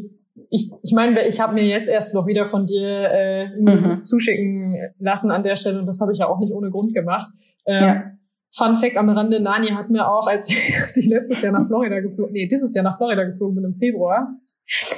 ich, 0.49 0.71
ich 0.83 0.93
meine, 0.93 1.27
ich 1.27 1.41
habe 1.41 1.55
mir 1.55 1.65
jetzt 1.65 1.89
erst 1.89 2.15
noch 2.15 2.27
wieder 2.27 2.47
von 2.47 2.65
dir 2.65 3.11
äh, 3.11 3.49
mhm. 3.61 4.05
zuschicken 4.05 4.95
lassen 4.99 5.31
an 5.31 5.43
der 5.43 5.57
Stelle 5.57 5.81
und 5.81 5.87
das 5.87 6.01
habe 6.01 6.13
ich 6.13 6.19
ja 6.19 6.29
auch 6.29 6.39
nicht 6.39 6.53
ohne 6.53 6.71
Grund 6.71 6.95
gemacht. 6.95 7.27
Ähm, 7.67 7.83
ja. 7.83 8.05
Fun 8.53 8.75
Fact 8.75 8.97
am 8.97 9.09
Rande, 9.09 9.41
Nani 9.41 9.69
hat 9.69 9.91
mir 9.91 10.09
auch, 10.09 10.27
als 10.27 10.51
ich 10.51 11.07
letztes 11.07 11.43
Jahr 11.43 11.53
nach 11.53 11.67
Florida 11.67 12.01
geflogen, 12.01 12.33
nee, 12.33 12.47
dieses 12.47 12.75
Jahr 12.75 12.85
nach 12.85 12.97
Florida 12.97 13.25
geflogen 13.25 13.57
bin 13.57 13.65
im 13.65 13.73
Februar, 13.73 14.35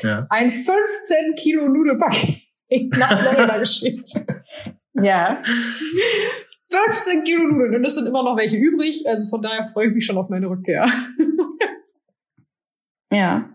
ja. 0.03 0.27
ein 0.31 0.51
15 0.51 1.35
Kilo 1.37 1.69
Nudelpaket 1.69 2.39
nach 2.99 3.19
Florida 3.19 3.59
geschickt. 3.59 4.15
Ja. 4.95 5.43
15 6.73 7.25
Kilo 7.25 7.45
Nudeln 7.45 7.77
und 7.77 7.87
es 7.87 7.95
sind 7.95 8.07
immer 8.07 8.23
noch 8.23 8.37
welche 8.37 8.57
übrig, 8.57 9.05
also 9.07 9.29
von 9.29 9.43
daher 9.43 9.65
freue 9.65 9.89
ich 9.89 9.95
mich 9.95 10.05
schon 10.05 10.17
auf 10.17 10.29
meine 10.29 10.49
Rückkehr. 10.49 10.87
ja. 13.13 13.49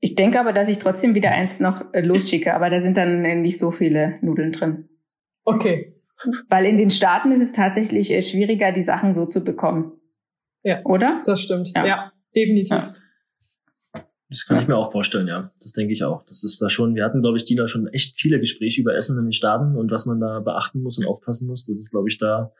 Ich 0.00 0.14
denke 0.14 0.38
aber, 0.38 0.52
dass 0.52 0.68
ich 0.68 0.78
trotzdem 0.78 1.14
wieder 1.14 1.30
eins 1.30 1.60
noch 1.60 1.92
äh, 1.92 2.00
losschicke, 2.00 2.54
aber 2.54 2.70
da 2.70 2.80
sind 2.80 2.96
dann 2.96 3.22
nicht 3.42 3.58
so 3.58 3.70
viele 3.70 4.18
Nudeln 4.20 4.52
drin. 4.52 4.88
Okay. 5.44 5.94
Weil 6.48 6.66
in 6.66 6.78
den 6.78 6.90
Staaten 6.90 7.32
ist 7.32 7.48
es 7.48 7.52
tatsächlich 7.52 8.10
äh, 8.10 8.22
schwieriger, 8.22 8.70
die 8.72 8.82
Sachen 8.82 9.14
so 9.14 9.26
zu 9.26 9.44
bekommen. 9.44 9.92
Ja. 10.62 10.82
Oder? 10.84 11.22
Das 11.24 11.40
stimmt. 11.40 11.72
Ja, 11.74 11.86
ja 11.86 12.12
definitiv. 12.36 12.76
Ja. 12.76 12.94
Das 14.34 14.46
kann 14.46 14.60
ich 14.60 14.66
mir 14.66 14.76
auch 14.76 14.90
vorstellen, 14.90 15.28
ja. 15.28 15.48
Das 15.62 15.72
denke 15.72 15.92
ich 15.92 16.02
auch. 16.02 16.24
Das 16.26 16.42
ist 16.42 16.60
da 16.60 16.68
schon, 16.68 16.96
wir 16.96 17.04
hatten, 17.04 17.22
glaube 17.22 17.36
ich, 17.36 17.44
Dina 17.44 17.68
schon 17.68 17.86
echt 17.86 18.18
viele 18.18 18.40
Gespräche 18.40 18.80
über 18.80 18.92
Essen 18.96 19.16
in 19.16 19.26
den 19.26 19.32
Staaten 19.32 19.76
und 19.76 19.92
was 19.92 20.06
man 20.06 20.18
da 20.18 20.40
beachten 20.40 20.82
muss 20.82 20.98
und 20.98 21.06
aufpassen 21.06 21.46
muss. 21.46 21.64
Das 21.64 21.78
ist, 21.78 21.90
glaube 21.92 22.08
ich, 22.08 22.18
da 22.18 22.52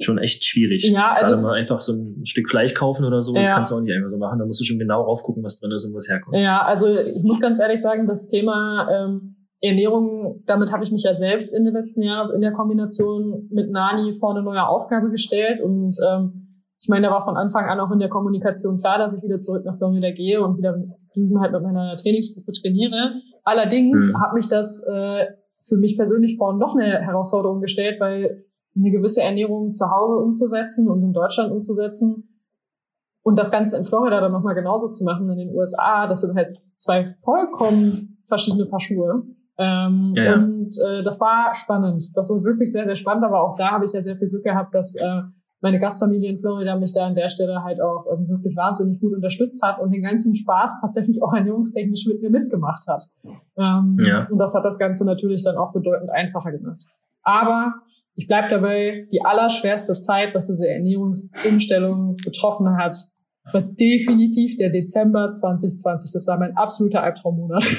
schon 0.00 0.16
echt 0.16 0.42
schwierig. 0.46 0.84
Ja, 0.84 1.12
also. 1.12 1.32
Gerade 1.32 1.42
mal 1.42 1.52
einfach 1.52 1.82
so 1.82 1.92
ein 1.92 2.24
Stück 2.24 2.48
Fleisch 2.48 2.72
kaufen 2.72 3.04
oder 3.04 3.20
so, 3.20 3.34
das 3.34 3.50
kannst 3.50 3.72
du 3.72 3.76
auch 3.76 3.80
nicht 3.82 3.92
einfach 3.92 4.10
so 4.10 4.16
machen. 4.16 4.38
Da 4.38 4.46
musst 4.46 4.58
du 4.58 4.64
schon 4.64 4.78
genau 4.78 5.02
raufgucken, 5.02 5.42
was 5.44 5.60
drin 5.60 5.70
ist 5.70 5.84
und 5.84 5.94
was 5.94 6.08
herkommt. 6.08 6.38
Ja, 6.38 6.62
also 6.62 6.86
ich 6.98 7.22
muss 7.22 7.40
ganz 7.40 7.60
ehrlich 7.60 7.82
sagen, 7.82 8.06
das 8.06 8.26
Thema 8.26 8.88
ähm, 8.90 9.36
Ernährung, 9.60 10.42
damit 10.46 10.72
habe 10.72 10.82
ich 10.84 10.92
mich 10.92 11.02
ja 11.02 11.12
selbst 11.12 11.54
in 11.54 11.64
den 11.64 11.74
letzten 11.74 12.02
Jahren 12.02 12.34
in 12.34 12.40
der 12.40 12.52
Kombination 12.52 13.48
mit 13.50 13.70
Nani 13.70 14.14
vor 14.14 14.34
eine 14.34 14.42
neue 14.42 14.66
Aufgabe 14.66 15.10
gestellt 15.10 15.60
und 15.60 15.98
ähm, 16.10 16.45
ich 16.86 16.88
meine, 16.88 17.08
da 17.08 17.12
war 17.12 17.20
von 17.20 17.36
Anfang 17.36 17.64
an 17.64 17.80
auch 17.80 17.90
in 17.90 17.98
der 17.98 18.08
Kommunikation 18.08 18.78
klar, 18.78 18.96
dass 18.96 19.16
ich 19.16 19.20
wieder 19.24 19.40
zurück 19.40 19.64
nach 19.64 19.76
Florida 19.76 20.12
gehe 20.12 20.40
und 20.40 20.56
wieder 20.56 20.80
drüben 21.12 21.40
halt 21.40 21.50
mit 21.50 21.60
meiner 21.62 21.96
Trainingsgruppe 21.96 22.52
trainiere. 22.52 23.14
Allerdings 23.42 24.12
mhm. 24.12 24.22
hat 24.22 24.34
mich 24.34 24.46
das 24.46 24.86
äh, 24.86 25.26
für 25.62 25.76
mich 25.78 25.96
persönlich 25.96 26.36
vor 26.36 26.52
noch 26.52 26.76
eine 26.76 27.00
Herausforderung 27.00 27.60
gestellt, 27.60 27.98
weil 27.98 28.44
eine 28.76 28.92
gewisse 28.92 29.20
Ernährung 29.20 29.72
zu 29.72 29.90
Hause 29.90 30.18
umzusetzen 30.18 30.88
und 30.88 31.02
in 31.02 31.12
Deutschland 31.12 31.50
umzusetzen 31.50 32.38
und 33.24 33.36
das 33.36 33.50
Ganze 33.50 33.76
in 33.78 33.84
Florida 33.84 34.20
dann 34.20 34.30
nochmal 34.30 34.54
genauso 34.54 34.88
zu 34.88 35.02
machen 35.02 35.28
in 35.28 35.38
den 35.38 35.56
USA, 35.56 36.06
das 36.06 36.20
sind 36.20 36.36
halt 36.36 36.62
zwei 36.76 37.06
vollkommen 37.24 38.22
verschiedene 38.28 38.66
Paar 38.66 38.78
Schuhe. 38.78 39.24
Ähm, 39.58 40.12
ja, 40.14 40.22
ja. 40.22 40.34
Und 40.36 40.70
äh, 40.86 41.02
das 41.02 41.18
war 41.18 41.52
spannend. 41.56 42.12
Das 42.14 42.30
war 42.30 42.44
wirklich 42.44 42.70
sehr, 42.70 42.84
sehr 42.84 42.94
spannend, 42.94 43.24
aber 43.24 43.42
auch 43.42 43.56
da 43.56 43.72
habe 43.72 43.86
ich 43.86 43.92
ja 43.92 44.02
sehr 44.02 44.14
viel 44.14 44.28
Glück 44.28 44.44
gehabt, 44.44 44.72
dass 44.72 44.94
äh, 44.94 45.22
meine 45.66 45.80
Gastfamilie 45.80 46.30
in 46.30 46.38
Florida 46.38 46.76
mich 46.76 46.92
da 46.92 47.06
an 47.06 47.16
der 47.16 47.28
Stelle 47.28 47.64
halt 47.64 47.80
auch 47.80 48.04
ähm, 48.12 48.28
wirklich 48.28 48.54
wahnsinnig 48.54 49.00
gut 49.00 49.12
unterstützt 49.12 49.60
hat 49.64 49.80
und 49.80 49.90
den 49.90 50.02
ganzen 50.02 50.32
Spaß 50.36 50.80
tatsächlich 50.80 51.20
auch 51.24 51.32
ernährungstechnisch 51.34 52.06
mit 52.06 52.22
mir 52.22 52.30
mitgemacht 52.30 52.86
hat. 52.86 53.06
Ähm, 53.58 53.98
ja. 54.00 54.28
Und 54.30 54.38
das 54.38 54.54
hat 54.54 54.64
das 54.64 54.78
Ganze 54.78 55.04
natürlich 55.04 55.42
dann 55.42 55.56
auch 55.56 55.72
bedeutend 55.72 56.10
einfacher 56.10 56.52
gemacht. 56.52 56.84
Aber 57.24 57.74
ich 58.14 58.28
bleib 58.28 58.48
dabei, 58.48 59.08
die 59.10 59.24
allerschwerste 59.24 59.98
Zeit, 59.98 60.36
was 60.36 60.46
diese 60.46 60.68
Ernährungsumstellung 60.68 62.16
betroffen 62.24 62.76
hat, 62.76 62.96
war 63.52 63.62
definitiv 63.62 64.56
der 64.58 64.70
Dezember 64.70 65.32
2020. 65.32 66.12
Das 66.12 66.28
war 66.28 66.38
mein 66.38 66.56
absoluter 66.56 67.02
Albtraummonat. 67.02 67.66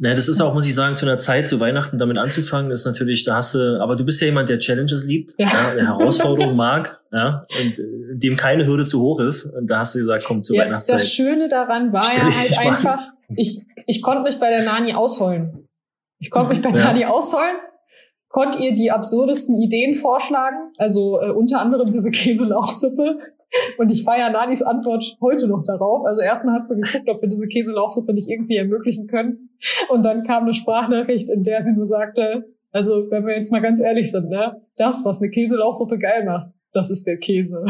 Na, 0.00 0.14
das 0.14 0.28
ist 0.28 0.40
auch, 0.40 0.54
muss 0.54 0.64
ich 0.64 0.76
sagen, 0.76 0.94
zu 0.94 1.06
einer 1.06 1.18
Zeit, 1.18 1.48
zu 1.48 1.58
Weihnachten 1.58 1.98
damit 1.98 2.18
anzufangen, 2.18 2.70
ist 2.70 2.86
natürlich, 2.86 3.24
da 3.24 3.34
hast 3.34 3.56
du, 3.56 3.80
aber 3.82 3.96
du 3.96 4.04
bist 4.04 4.20
ja 4.20 4.26
jemand, 4.26 4.48
der 4.48 4.60
Challenges 4.60 5.04
liebt, 5.04 5.34
ja. 5.38 5.48
ja 5.48 5.74
der 5.74 5.86
Herausforderungen 5.88 6.54
mag, 6.54 7.00
ja, 7.10 7.42
und 7.60 7.78
äh, 7.80 8.16
dem 8.16 8.36
keine 8.36 8.64
Hürde 8.64 8.84
zu 8.84 9.00
hoch 9.00 9.18
ist. 9.18 9.46
Und 9.46 9.68
da 9.68 9.80
hast 9.80 9.96
du 9.96 9.98
gesagt, 9.98 10.24
komm, 10.24 10.44
zur 10.44 10.56
ja, 10.56 10.64
Weihnachtszeit. 10.64 11.00
Das 11.00 11.12
Schöne 11.12 11.48
daran 11.48 11.92
war 11.92 12.04
ja 12.16 12.32
halt 12.32 12.58
einfach, 12.58 12.96
ich, 13.34 13.66
ich 13.86 14.00
konnte 14.00 14.22
mich 14.22 14.38
bei 14.38 14.50
der 14.50 14.64
Nani 14.64 14.94
ausholen. 14.94 15.68
Ich 16.20 16.30
konnte 16.30 16.50
mich 16.50 16.62
bei 16.62 16.70
ja. 16.70 16.76
Nani 16.76 17.04
ausholen, 17.04 17.56
konnte 18.28 18.60
ihr 18.60 18.76
die 18.76 18.92
absurdesten 18.92 19.56
Ideen 19.56 19.96
vorschlagen, 19.96 20.72
also 20.76 21.20
äh, 21.20 21.30
unter 21.30 21.60
anderem 21.60 21.90
diese 21.90 22.12
Käselauchsuppe. 22.12 23.18
Und 23.78 23.90
ich 23.90 24.04
feiere 24.04 24.30
Nanis 24.30 24.62
Antwort 24.62 25.16
heute 25.22 25.48
noch 25.48 25.64
darauf. 25.64 26.04
Also 26.04 26.20
erstmal 26.20 26.54
hat 26.54 26.66
sie 26.66 26.78
geguckt, 26.78 27.08
ob 27.08 27.22
wir 27.22 27.30
diese 27.30 27.48
Käselauchsuppe 27.48 28.12
nicht 28.12 28.28
irgendwie 28.28 28.56
ermöglichen 28.56 29.06
können. 29.06 29.47
Und 29.88 30.02
dann 30.02 30.24
kam 30.24 30.44
eine 30.44 30.54
Sprachnachricht, 30.54 31.28
in 31.30 31.42
der 31.42 31.62
sie 31.62 31.74
nur 31.74 31.86
sagte, 31.86 32.44
also 32.70 33.10
wenn 33.10 33.26
wir 33.26 33.34
jetzt 33.34 33.50
mal 33.50 33.62
ganz 33.62 33.80
ehrlich 33.80 34.10
sind, 34.10 34.28
ne, 34.28 34.60
das, 34.76 35.04
was 35.04 35.20
eine 35.20 35.30
Käselauchsuppe 35.30 35.98
geil 35.98 36.24
macht, 36.24 36.50
das 36.72 36.90
ist 36.90 37.06
der 37.06 37.18
Käse. 37.18 37.64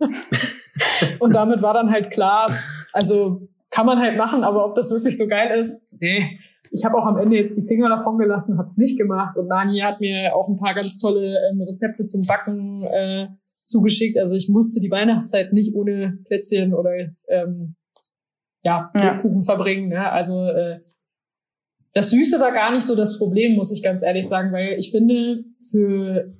und 1.20 1.34
damit 1.34 1.62
war 1.62 1.74
dann 1.74 1.90
halt 1.90 2.10
klar, 2.10 2.54
also 2.92 3.48
kann 3.70 3.86
man 3.86 4.00
halt 4.00 4.16
machen, 4.16 4.42
aber 4.42 4.64
ob 4.64 4.74
das 4.74 4.90
wirklich 4.90 5.16
so 5.16 5.26
geil 5.26 5.58
ist, 5.58 5.86
nee. 5.98 6.38
Ich 6.72 6.84
habe 6.84 6.96
auch 6.96 7.06
am 7.06 7.18
Ende 7.18 7.36
jetzt 7.36 7.56
die 7.56 7.66
Finger 7.66 7.88
davon 7.88 8.18
gelassen, 8.18 8.56
habe 8.56 8.66
es 8.66 8.76
nicht 8.76 8.96
gemacht. 8.96 9.36
Und 9.36 9.48
Nani 9.48 9.78
hat 9.80 10.00
mir 10.00 10.36
auch 10.36 10.48
ein 10.48 10.56
paar 10.56 10.72
ganz 10.72 10.98
tolle 10.98 11.36
ähm, 11.50 11.60
Rezepte 11.62 12.04
zum 12.04 12.22
Backen 12.22 12.84
äh, 12.84 13.26
zugeschickt. 13.64 14.16
Also 14.18 14.36
ich 14.36 14.48
musste 14.48 14.80
die 14.80 14.90
Weihnachtszeit 14.90 15.52
nicht 15.52 15.74
ohne 15.74 16.18
Plätzchen 16.26 16.72
oder 16.72 16.92
ähm, 17.28 17.74
ja, 18.62 18.90
ja. 18.94 19.16
Kuchen 19.18 19.42
verbringen. 19.42 19.88
Ne? 19.88 20.12
Also 20.12 20.44
äh, 20.44 20.80
das 21.92 22.10
Süße 22.10 22.38
war 22.40 22.52
gar 22.52 22.72
nicht 22.72 22.84
so 22.84 22.94
das 22.94 23.18
Problem, 23.18 23.56
muss 23.56 23.72
ich 23.72 23.82
ganz 23.82 24.02
ehrlich 24.02 24.28
sagen, 24.28 24.52
weil 24.52 24.78
ich 24.78 24.90
finde, 24.90 25.44
für 25.70 26.32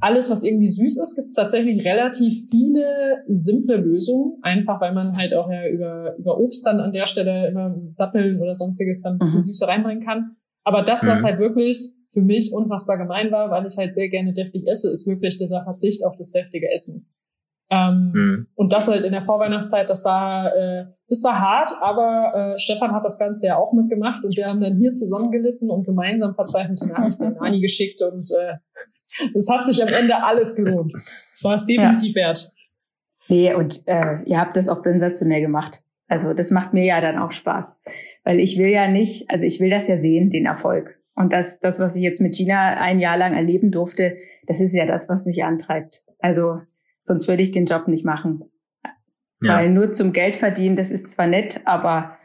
alles, 0.00 0.30
was 0.30 0.42
irgendwie 0.42 0.68
süß 0.68 0.98
ist, 0.98 1.16
gibt 1.16 1.28
es 1.28 1.34
tatsächlich 1.34 1.84
relativ 1.84 2.48
viele 2.50 3.22
simple 3.28 3.76
Lösungen. 3.76 4.38
Einfach 4.42 4.80
weil 4.80 4.92
man 4.92 5.16
halt 5.16 5.34
auch 5.34 5.50
ja 5.50 5.66
über, 5.68 6.16
über 6.18 6.38
Obst 6.38 6.66
dann 6.66 6.80
an 6.80 6.92
der 6.92 7.06
Stelle 7.06 7.48
immer 7.48 7.74
Datteln 7.96 8.40
oder 8.40 8.52
sonstiges 8.52 9.02
dann 9.02 9.14
ein 9.14 9.18
bisschen 9.18 9.40
mhm. 9.40 9.44
Süße 9.44 9.66
reinbringen 9.66 10.02
kann. 10.02 10.36
Aber 10.64 10.82
das, 10.82 11.06
was 11.06 11.22
mhm. 11.22 11.26
halt 11.26 11.38
wirklich 11.38 11.92
für 12.10 12.22
mich 12.22 12.52
unfassbar 12.52 12.98
gemein 12.98 13.30
war, 13.30 13.50
weil 13.50 13.66
ich 13.66 13.76
halt 13.76 13.94
sehr 13.94 14.08
gerne 14.08 14.32
deftig 14.32 14.66
esse, 14.66 14.90
ist 14.90 15.06
wirklich 15.06 15.38
dieser 15.38 15.62
Verzicht 15.62 16.04
auf 16.04 16.16
das 16.16 16.30
deftige 16.30 16.70
Essen. 16.70 17.08
Ähm, 17.68 18.12
mhm. 18.14 18.46
Und 18.54 18.72
das 18.72 18.86
halt 18.86 19.04
in 19.04 19.12
der 19.12 19.22
Vorweihnachtszeit, 19.22 19.90
das 19.90 20.04
war, 20.04 20.54
äh, 20.54 20.84
das 21.08 21.24
war 21.24 21.40
hart, 21.40 21.72
aber 21.80 22.54
äh, 22.54 22.58
Stefan 22.58 22.92
hat 22.92 23.04
das 23.04 23.18
Ganze 23.18 23.46
ja 23.46 23.56
auch 23.56 23.72
mitgemacht 23.72 24.24
und 24.24 24.36
wir 24.36 24.46
haben 24.46 24.60
dann 24.60 24.76
hier 24.78 24.92
zusammengelitten 24.92 25.70
und 25.70 25.84
gemeinsam 25.84 26.34
verzweifelte 26.34 26.86
Nachrichten 26.86 27.24
an 27.24 27.38
Ani 27.38 27.60
geschickt 27.60 28.00
und 28.02 28.30
äh, 28.30 28.54
es 29.34 29.50
hat 29.50 29.66
sich 29.66 29.82
am 29.82 29.88
Ende 29.88 30.22
alles 30.22 30.54
gelohnt. 30.54 30.92
Es 31.32 31.42
war 31.44 31.54
es 31.54 31.66
definitiv 31.66 32.14
ja. 32.14 32.22
wert. 32.22 32.52
Nee, 33.28 33.54
und 33.54 33.82
äh, 33.86 34.22
ihr 34.24 34.38
habt 34.38 34.56
das 34.56 34.68
auch 34.68 34.78
sensationell 34.78 35.40
gemacht. 35.40 35.82
Also 36.08 36.34
das 36.34 36.50
macht 36.50 36.72
mir 36.72 36.84
ja 36.84 37.00
dann 37.00 37.18
auch 37.18 37.32
Spaß. 37.32 37.72
Weil 38.24 38.40
ich 38.40 38.58
will 38.58 38.68
ja 38.68 38.88
nicht, 38.88 39.30
also 39.30 39.44
ich 39.44 39.60
will 39.60 39.70
das 39.70 39.88
ja 39.88 39.98
sehen, 39.98 40.30
den 40.30 40.46
Erfolg. 40.46 40.98
Und 41.14 41.32
das, 41.32 41.58
das, 41.60 41.78
was 41.78 41.96
ich 41.96 42.02
jetzt 42.02 42.20
mit 42.20 42.34
Gina 42.34 42.76
ein 42.76 43.00
Jahr 43.00 43.16
lang 43.16 43.34
erleben 43.34 43.70
durfte, 43.70 44.16
das 44.46 44.60
ist 44.60 44.74
ja 44.74 44.86
das, 44.86 45.08
was 45.08 45.26
mich 45.26 45.42
antreibt. 45.44 46.02
Also 46.18 46.60
sonst 47.06 47.28
würde 47.28 47.42
ich 47.42 47.52
den 47.52 47.66
Job 47.66 47.88
nicht 47.88 48.04
machen. 48.04 48.44
Ja. 49.42 49.58
Weil 49.58 49.70
nur 49.70 49.94
zum 49.94 50.12
Geld 50.12 50.36
verdienen, 50.36 50.76
das 50.76 50.90
ist 50.90 51.10
zwar 51.10 51.26
nett, 51.26 51.60
aber 51.66 52.16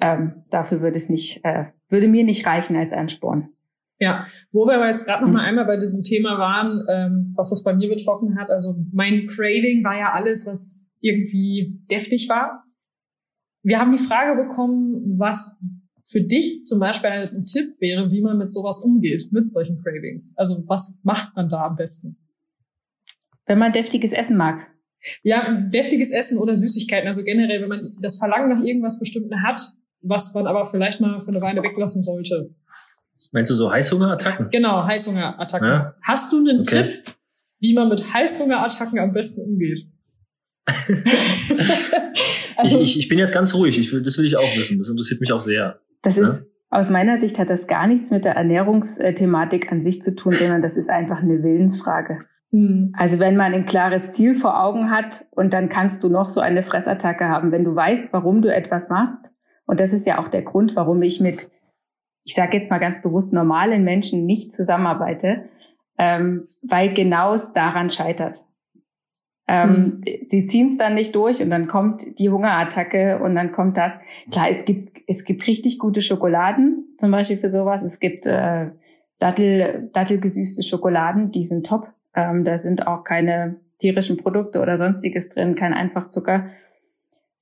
ähm, 0.00 0.44
dafür 0.50 0.80
würde 0.80 0.98
es 0.98 1.08
nicht, 1.08 1.44
äh, 1.44 1.66
würde 1.88 2.08
mir 2.08 2.24
nicht 2.24 2.46
reichen 2.46 2.76
als 2.76 2.92
Ansporn. 2.92 3.50
Ja, 3.98 4.24
wo 4.50 4.66
wir 4.66 4.76
aber 4.76 4.88
jetzt 4.88 5.04
gerade 5.04 5.24
noch 5.24 5.32
mal 5.32 5.44
einmal 5.44 5.66
bei 5.66 5.76
diesem 5.76 6.02
Thema 6.02 6.38
waren, 6.38 6.86
ähm, 6.88 7.34
was 7.36 7.50
das 7.50 7.62
bei 7.62 7.74
mir 7.74 7.88
betroffen 7.88 8.38
hat. 8.40 8.50
Also 8.50 8.74
mein 8.92 9.26
Craving 9.26 9.84
war 9.84 9.98
ja 9.98 10.12
alles, 10.12 10.46
was 10.46 10.94
irgendwie 11.00 11.78
deftig 11.90 12.28
war. 12.30 12.64
Wir 13.62 13.78
haben 13.78 13.90
die 13.90 13.98
Frage 13.98 14.42
bekommen, 14.42 15.04
was 15.18 15.60
für 16.06 16.22
dich 16.22 16.64
zum 16.64 16.80
Beispiel 16.80 17.10
ein 17.10 17.44
Tipp 17.44 17.78
wäre, 17.78 18.10
wie 18.10 18.22
man 18.22 18.38
mit 18.38 18.50
sowas 18.50 18.80
umgeht, 18.82 19.28
mit 19.32 19.50
solchen 19.50 19.82
Cravings. 19.82 20.34
Also 20.38 20.64
was 20.66 21.02
macht 21.04 21.36
man 21.36 21.48
da 21.48 21.66
am 21.66 21.76
besten? 21.76 22.16
Wenn 23.50 23.58
man 23.58 23.72
deftiges 23.72 24.12
Essen 24.12 24.36
mag. 24.36 24.64
Ja, 25.24 25.60
deftiges 25.60 26.12
Essen 26.12 26.38
oder 26.38 26.54
Süßigkeiten. 26.54 27.08
Also 27.08 27.24
generell, 27.24 27.60
wenn 27.62 27.68
man 27.68 27.96
das 28.00 28.16
Verlangen 28.16 28.48
nach 28.48 28.64
irgendwas 28.64 29.00
Bestimmten 29.00 29.42
hat, 29.42 29.60
was 30.02 30.32
man 30.34 30.46
aber 30.46 30.64
vielleicht 30.64 31.00
mal 31.00 31.18
für 31.18 31.32
eine 31.32 31.40
Weile 31.40 31.60
weglassen 31.60 32.04
sollte. 32.04 32.54
Meinst 33.32 33.50
du 33.50 33.56
so 33.56 33.72
Heißhungerattacken? 33.72 34.50
Genau, 34.52 34.84
Heißhungerattacken. 34.84 35.66
Ja? 35.66 35.96
Hast 36.00 36.32
du 36.32 36.38
einen 36.38 36.60
okay. 36.60 36.84
Tipp, 36.84 37.16
wie 37.58 37.74
man 37.74 37.88
mit 37.88 38.14
Heißhungerattacken 38.14 39.00
am 39.00 39.12
besten 39.12 39.50
umgeht? 39.50 39.84
also, 42.56 42.76
ich, 42.76 42.90
ich, 42.92 42.98
ich, 43.00 43.08
bin 43.08 43.18
jetzt 43.18 43.34
ganz 43.34 43.52
ruhig. 43.52 43.80
Ich 43.80 43.90
will, 43.90 44.00
das 44.00 44.16
will 44.16 44.26
ich 44.26 44.36
auch 44.36 44.56
wissen. 44.56 44.78
Das 44.78 44.88
interessiert 44.88 45.20
mich 45.20 45.32
auch 45.32 45.40
sehr. 45.40 45.80
Das 46.02 46.14
ja? 46.14 46.22
ist 46.22 46.44
aus 46.68 46.88
meiner 46.88 47.18
Sicht 47.18 47.36
hat 47.36 47.50
das 47.50 47.66
gar 47.66 47.88
nichts 47.88 48.12
mit 48.12 48.24
der 48.24 48.36
Ernährungsthematik 48.36 49.72
an 49.72 49.82
sich 49.82 50.02
zu 50.02 50.14
tun, 50.14 50.30
sondern 50.30 50.62
das 50.62 50.76
ist 50.76 50.88
einfach 50.88 51.20
eine 51.20 51.42
Willensfrage. 51.42 52.18
Mhm. 52.50 52.92
Also 52.96 53.18
wenn 53.18 53.36
man 53.36 53.54
ein 53.54 53.66
klares 53.66 54.12
Ziel 54.12 54.34
vor 54.34 54.62
Augen 54.62 54.90
hat 54.90 55.26
und 55.30 55.52
dann 55.52 55.68
kannst 55.68 56.02
du 56.02 56.08
noch 56.08 56.28
so 56.28 56.40
eine 56.40 56.62
Fressattacke 56.62 57.28
haben, 57.28 57.52
wenn 57.52 57.64
du 57.64 57.74
weißt, 57.74 58.12
warum 58.12 58.42
du 58.42 58.52
etwas 58.52 58.88
machst. 58.88 59.30
Und 59.66 59.78
das 59.80 59.92
ist 59.92 60.06
ja 60.06 60.18
auch 60.18 60.28
der 60.28 60.42
Grund, 60.42 60.74
warum 60.74 61.00
ich 61.02 61.20
mit 61.20 61.50
ich 62.24 62.34
sage 62.34 62.56
jetzt 62.56 62.70
mal 62.70 62.78
ganz 62.78 63.02
bewusst, 63.02 63.32
normalen 63.32 63.84
Menschen 63.84 64.26
nicht 64.26 64.52
zusammenarbeite, 64.52 65.44
ähm, 65.98 66.44
weil 66.62 66.94
genau 66.94 67.34
es 67.34 67.52
daran 67.52 67.90
scheitert. 67.90 68.44
Ähm, 69.48 70.02
hm. 70.04 70.26
Sie 70.26 70.46
ziehen 70.46 70.72
es 70.72 70.78
dann 70.78 70.94
nicht 70.94 71.14
durch 71.14 71.42
und 71.42 71.50
dann 71.50 71.66
kommt 71.66 72.18
die 72.18 72.30
Hungerattacke 72.30 73.20
und 73.20 73.34
dann 73.34 73.52
kommt 73.52 73.76
das. 73.76 73.98
Klar, 74.30 74.48
es 74.48 74.64
gibt, 74.64 74.96
es 75.08 75.24
gibt 75.24 75.46
richtig 75.46 75.78
gute 75.78 76.02
Schokoladen, 76.02 76.94
zum 76.98 77.10
Beispiel 77.10 77.38
für 77.38 77.50
sowas. 77.50 77.82
Es 77.82 77.98
gibt 77.98 78.26
äh, 78.26 78.70
Dattel, 79.18 79.90
Dattelgesüßte 79.92 80.62
Schokoladen, 80.62 81.32
die 81.32 81.44
sind 81.44 81.66
top. 81.66 81.88
Ähm, 82.14 82.44
da 82.44 82.58
sind 82.58 82.86
auch 82.86 83.04
keine 83.04 83.60
tierischen 83.78 84.16
Produkte 84.16 84.60
oder 84.60 84.76
sonstiges 84.78 85.28
drin, 85.28 85.54
kein 85.54 85.74
Einfachzucker. 85.74 86.50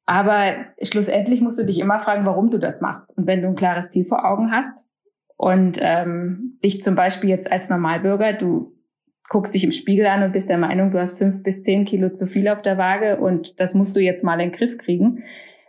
Aber 0.07 0.55
schlussendlich 0.81 1.41
musst 1.41 1.59
du 1.59 1.67
dich 1.67 1.79
immer 1.79 2.01
fragen, 2.01 2.25
warum 2.25 2.51
du 2.51 2.59
das 2.59 2.81
machst. 2.81 3.15
Und 3.17 3.27
wenn 3.27 3.43
du 3.43 3.49
ein 3.49 3.57
klares 3.57 3.91
Ziel 3.91 4.07
vor 4.07 4.25
Augen 4.25 4.51
hast 4.51 4.87
und 5.37 5.79
ähm, 5.83 6.59
dich 6.65 6.83
zum 6.83 6.95
Beispiel 6.95 7.29
jetzt 7.29 7.53
als 7.53 7.69
Normalbürger, 7.69 8.33
du 8.33 8.73
guckst 9.29 9.55
dich 9.55 9.65
im 9.65 9.73
Spiegel 9.73 10.07
an 10.07 10.23
und 10.23 10.33
bist 10.33 10.49
der 10.49 10.59
Meinung, 10.59 10.91
du 10.91 10.99
hast 10.99 11.19
fünf 11.19 11.43
bis 11.43 11.63
zehn 11.63 11.85
Kilo 11.85 12.11
zu 12.15 12.27
viel 12.27 12.49
auf 12.49 12.63
der 12.63 12.79
Waage 12.79 13.19
und 13.19 13.61
das 13.61 13.75
musst 13.75 13.95
du 13.95 14.01
jetzt 14.01 14.25
mal 14.25 14.41
in 14.41 14.51
den 14.51 14.57
Griff 14.57 14.79
kriegen, 14.79 15.25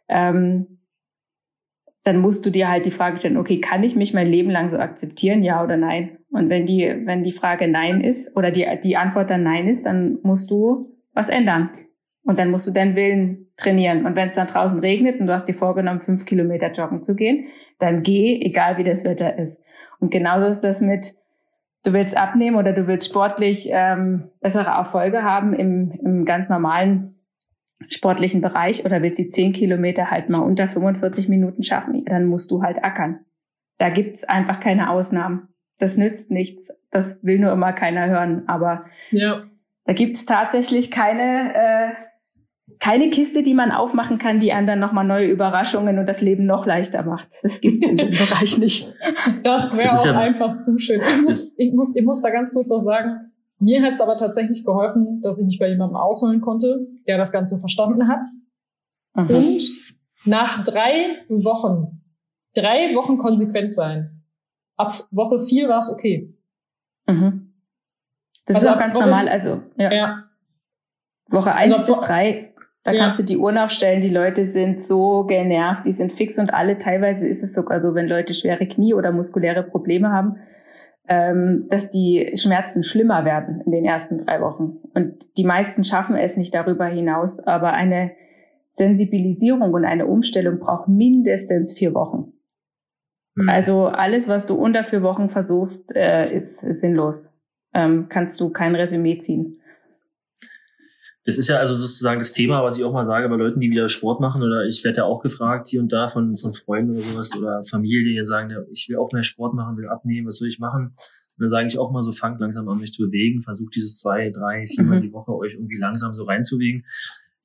ähm, 0.08 0.80
dann 2.06 2.22
musst 2.22 2.46
du 2.46 2.50
dir 2.50 2.70
halt 2.70 2.86
die 2.86 2.92
Frage 2.92 3.18
stellen, 3.18 3.36
okay, 3.36 3.60
kann 3.60 3.84
ich 3.84 3.98
mich 3.98 4.14
mein 4.14 4.28
Leben 4.28 4.50
lang 4.50 4.70
so 4.70 4.78
akzeptieren, 4.78 5.44
ja 5.44 5.62
oder 5.62 5.76
nein? 5.76 6.19
Und 6.32 6.50
wenn 6.50 6.66
die, 6.68 6.94
wenn 7.06 7.24
die 7.24 7.34
Frage 7.34 7.68
nein 7.68 8.02
ist 8.02 8.36
oder 8.36 8.52
die, 8.52 8.68
die 8.84 8.98
Antwort 8.98 9.30
dann 9.30 9.44
nein 9.44 9.68
ist, 9.68 9.86
dann 9.86 10.20
musst 10.22 10.52
du 10.52 10.96
was 11.14 11.30
ändern. 11.30 11.70
Und 12.24 12.38
dann 12.38 12.52
musst 12.52 12.68
du 12.68 12.72
deinen 12.72 12.96
Willen 12.96 13.48
trainieren. 13.58 14.06
Und 14.06 14.16
wenn 14.16 14.30
es 14.30 14.36
dann 14.36 14.48
draußen 14.48 14.80
regnet 14.80 15.20
und 15.20 15.28
du 15.28 15.34
hast 15.34 15.46
dir 15.46 15.56
vorgenommen, 15.56 16.02
fünf 16.02 16.26
Kilometer 16.26 16.72
joggen 16.72 17.04
zu 17.04 17.16
gehen, 17.16 17.48
dann 17.80 18.04
geh, 18.04 18.40
egal 18.42 18.78
wie 18.78 18.84
das 18.84 19.04
Wetter 19.04 19.38
ist. 19.40 19.58
Und 20.00 20.12
genauso 20.12 20.48
ist 20.48 20.62
das 20.62 20.82
mit, 20.82 21.16
du 21.84 21.94
willst 21.94 22.16
abnehmen 22.16 22.58
oder 22.58 22.74
du 22.74 22.88
willst 22.88 23.08
sportlich 23.08 23.70
ähm, 23.72 24.30
bessere 24.42 24.70
Erfolge 24.70 25.24
haben 25.24 25.54
im, 25.54 25.92
im 26.04 26.26
ganz 26.26 26.50
normalen 26.50 27.16
sportlichen 27.88 28.42
Bereich 28.42 28.86
oder 28.86 29.02
willst 29.02 29.20
die 29.20 29.30
zehn 29.30 29.54
Kilometer 29.54 30.12
halt 30.12 30.30
mal 30.30 30.40
unter 30.40 30.68
45 30.68 31.30
Minuten 31.30 31.64
schaffen, 31.64 32.04
dann 32.06 32.26
musst 32.26 32.52
du 32.52 32.62
halt 32.62 32.84
ackern. 32.84 33.20
Da 33.78 33.90
gibt's 33.90 34.24
einfach 34.26 34.60
keine 34.60 34.90
Ausnahmen. 34.90 35.48
Das 35.80 35.98
nützt 35.98 36.30
nichts. 36.30 36.70
Das 36.92 37.24
will 37.24 37.40
nur 37.40 37.52
immer 37.52 37.74
keiner 37.74 38.08
hören. 38.08 38.44
Aber 38.48 38.86
ja. 39.12 39.44
da 39.86 39.94
gibt's 39.94 40.26
tatsächlich 40.26 40.92
keine 40.92 41.56
äh, 41.56 41.90
keine 42.80 43.10
Kiste, 43.10 43.44
die 43.44 43.54
man 43.54 43.72
aufmachen 43.72 44.20
kann, 44.20 44.40
die 44.40 44.54
einem 44.54 44.68
dann 44.68 44.80
nochmal 44.80 45.06
neue 45.06 45.28
Überraschungen 45.28 46.00
und 46.00 46.06
das 46.06 46.22
Leben 46.22 46.46
noch 46.46 46.66
leichter 46.66 47.04
macht. 47.04 47.28
Das 47.42 47.60
gibt's 47.62 47.88
in 47.88 47.98
dem 47.98 48.12
Bereich 48.12 48.58
nicht. 48.58 48.94
Das 49.44 49.76
wäre 49.76 49.92
auch 49.92 50.06
ja 50.06 50.20
einfach 50.20 50.58
zu 50.58 50.78
schön. 50.78 51.02
Ich 51.02 51.22
muss, 51.22 51.56
ich, 51.58 51.74
muss, 51.74 51.96
ich 51.96 52.06
muss 52.06 52.22
da 52.22 52.30
ganz 52.30 52.54
kurz 52.54 52.72
auch 52.72 52.80
sagen, 52.80 53.32
mir 53.60 53.82
hat's 53.82 54.00
aber 54.00 54.16
tatsächlich 54.16 54.64
geholfen, 54.64 55.20
dass 55.22 55.40
ich 55.40 55.48
mich 55.48 55.60
bei 55.60 55.70
jemandem 55.70 55.98
ausholen 55.98 56.40
konnte, 56.40 56.88
der 57.08 57.18
das 57.18 57.32
Ganze 57.32 57.60
verstanden 57.60 58.08
hat. 58.08 58.22
Aha. 59.14 59.28
Und 59.28 59.62
nach 60.26 60.64
drei 60.64 61.26
Wochen, 61.28 62.02
drei 62.56 62.96
Wochen 62.96 63.18
konsequent 63.18 63.74
sein. 63.74 64.19
Ab 64.80 64.94
Woche 65.12 65.40
vier 65.40 65.70
war 65.70 65.80
es 65.80 65.92
okay. 65.92 66.34
Mhm. 67.08 67.54
Das 68.46 68.56
also 68.56 68.70
ist 68.70 68.76
auch 68.76 68.80
ganz 68.80 68.96
Woche 68.96 69.06
normal. 69.06 69.28
Also 69.28 69.62
ja. 69.78 69.92
ja. 69.92 70.24
Woche 71.28 71.54
eins 71.54 71.74
also 71.74 71.94
bis 71.94 72.02
drei 72.08 72.50
da 72.84 72.94
ja. 72.94 73.04
kannst 73.04 73.20
du 73.20 73.24
die 73.24 73.38
Uhr 73.38 73.52
nachstellen. 73.52 74.02
Die 74.02 74.10
Leute 74.10 74.48
sind 74.48 74.86
so 74.86 75.26
genervt, 75.26 75.86
die 75.86 75.94
sind 75.94 76.14
fix 76.14 76.40
und 76.40 76.54
alle. 76.54 76.78
Teilweise 76.78 77.28
ist 77.28 77.44
es 77.44 77.54
sogar 77.54 77.82
so, 77.82 77.94
wenn 77.94 78.08
Leute 78.08 78.34
schwere 78.34 78.66
Knie 78.68 78.94
oder 78.94 79.12
muskuläre 79.12 79.64
Probleme 79.64 80.12
haben, 80.12 80.38
ähm, 81.08 81.68
dass 81.70 81.90
die 81.90 82.32
Schmerzen 82.36 82.84
schlimmer 82.84 83.26
werden 83.26 83.62
in 83.66 83.72
den 83.72 83.86
ersten 83.86 84.26
drei 84.26 84.42
Wochen. 84.42 84.78
Und 84.94 85.38
die 85.38 85.44
meisten 85.44 85.84
schaffen 85.84 86.16
es 86.16 86.38
nicht 86.38 86.54
darüber 86.56 86.86
hinaus. 86.86 87.40
Aber 87.40 87.74
eine 87.74 88.12
Sensibilisierung 88.72 89.74
und 89.74 89.84
eine 89.84 90.06
Umstellung 90.06 90.60
braucht 90.60 90.88
mindestens 90.88 91.74
vier 91.74 91.94
Wochen. 91.94 92.32
Mhm. 93.40 93.50
Also 93.50 93.88
alles, 93.88 94.28
was 94.28 94.46
du 94.46 94.56
unter 94.56 94.84
vier 94.84 95.02
Wochen 95.02 95.30
versuchst, 95.30 95.96
äh, 95.96 96.36
ist, 96.36 96.64
ist 96.64 96.82
sinnlos. 96.82 97.34
Ähm, 97.74 98.08
kannst 98.10 98.40
du 98.42 98.50
kein 98.50 98.76
Resümee 98.76 99.20
ziehen. 99.20 99.60
Das 101.26 101.38
ist 101.38 101.48
ja 101.48 101.58
also 101.58 101.78
sozusagen 101.78 102.20
das 102.20 102.34
Thema, 102.34 102.64
was 102.64 102.78
ich 102.78 102.84
auch 102.84 102.94
mal 102.94 103.06
sage 103.06 103.30
bei 103.30 103.36
Leuten, 103.36 103.60
die 103.60 103.70
wieder 103.70 103.88
Sport 103.88 104.20
machen 104.20 104.42
oder 104.42 104.66
ich 104.66 104.84
werde 104.84 105.00
ja 105.00 105.04
auch 105.04 105.22
gefragt 105.22 105.68
hier 105.68 105.80
und 105.80 105.94
da 105.94 106.08
von, 106.08 106.36
von 106.36 106.54
Freunden 106.54 106.96
oder 106.96 107.04
sowas 107.04 107.38
oder 107.38 107.64
Familie, 107.64 108.20
die 108.20 108.26
sagen, 108.26 108.50
ja, 108.50 108.58
ich 108.72 108.90
will 108.90 108.98
auch 108.98 109.12
mehr 109.12 109.24
Sport 109.24 109.54
machen, 109.54 109.78
will 109.78 109.88
abnehmen, 109.88 110.28
was 110.28 110.38
soll 110.38 110.48
ich 110.48 110.60
machen? 110.60 110.96
Und 110.96 111.44
dann 111.44 111.50
sage 111.50 111.68
ich 111.68 111.78
auch 111.78 111.92
mal 111.92 112.04
so, 112.04 112.12
fangt 112.12 112.40
langsam 112.40 112.68
an, 112.68 112.80
mich 112.80 112.94
zu 112.94 113.04
bewegen, 113.04 113.44
versucht 113.44 113.76
dieses 113.76 114.00
zwei, 114.00 114.32
drei, 114.32 114.66
viermal 114.66 115.00
mhm. 115.00 115.04
die 115.04 115.14
Woche 115.14 115.36
euch 115.36 115.54
irgendwie 115.54 115.78
langsam 115.78 116.16
so 116.16 116.24
reinzubewegen. 116.24 116.86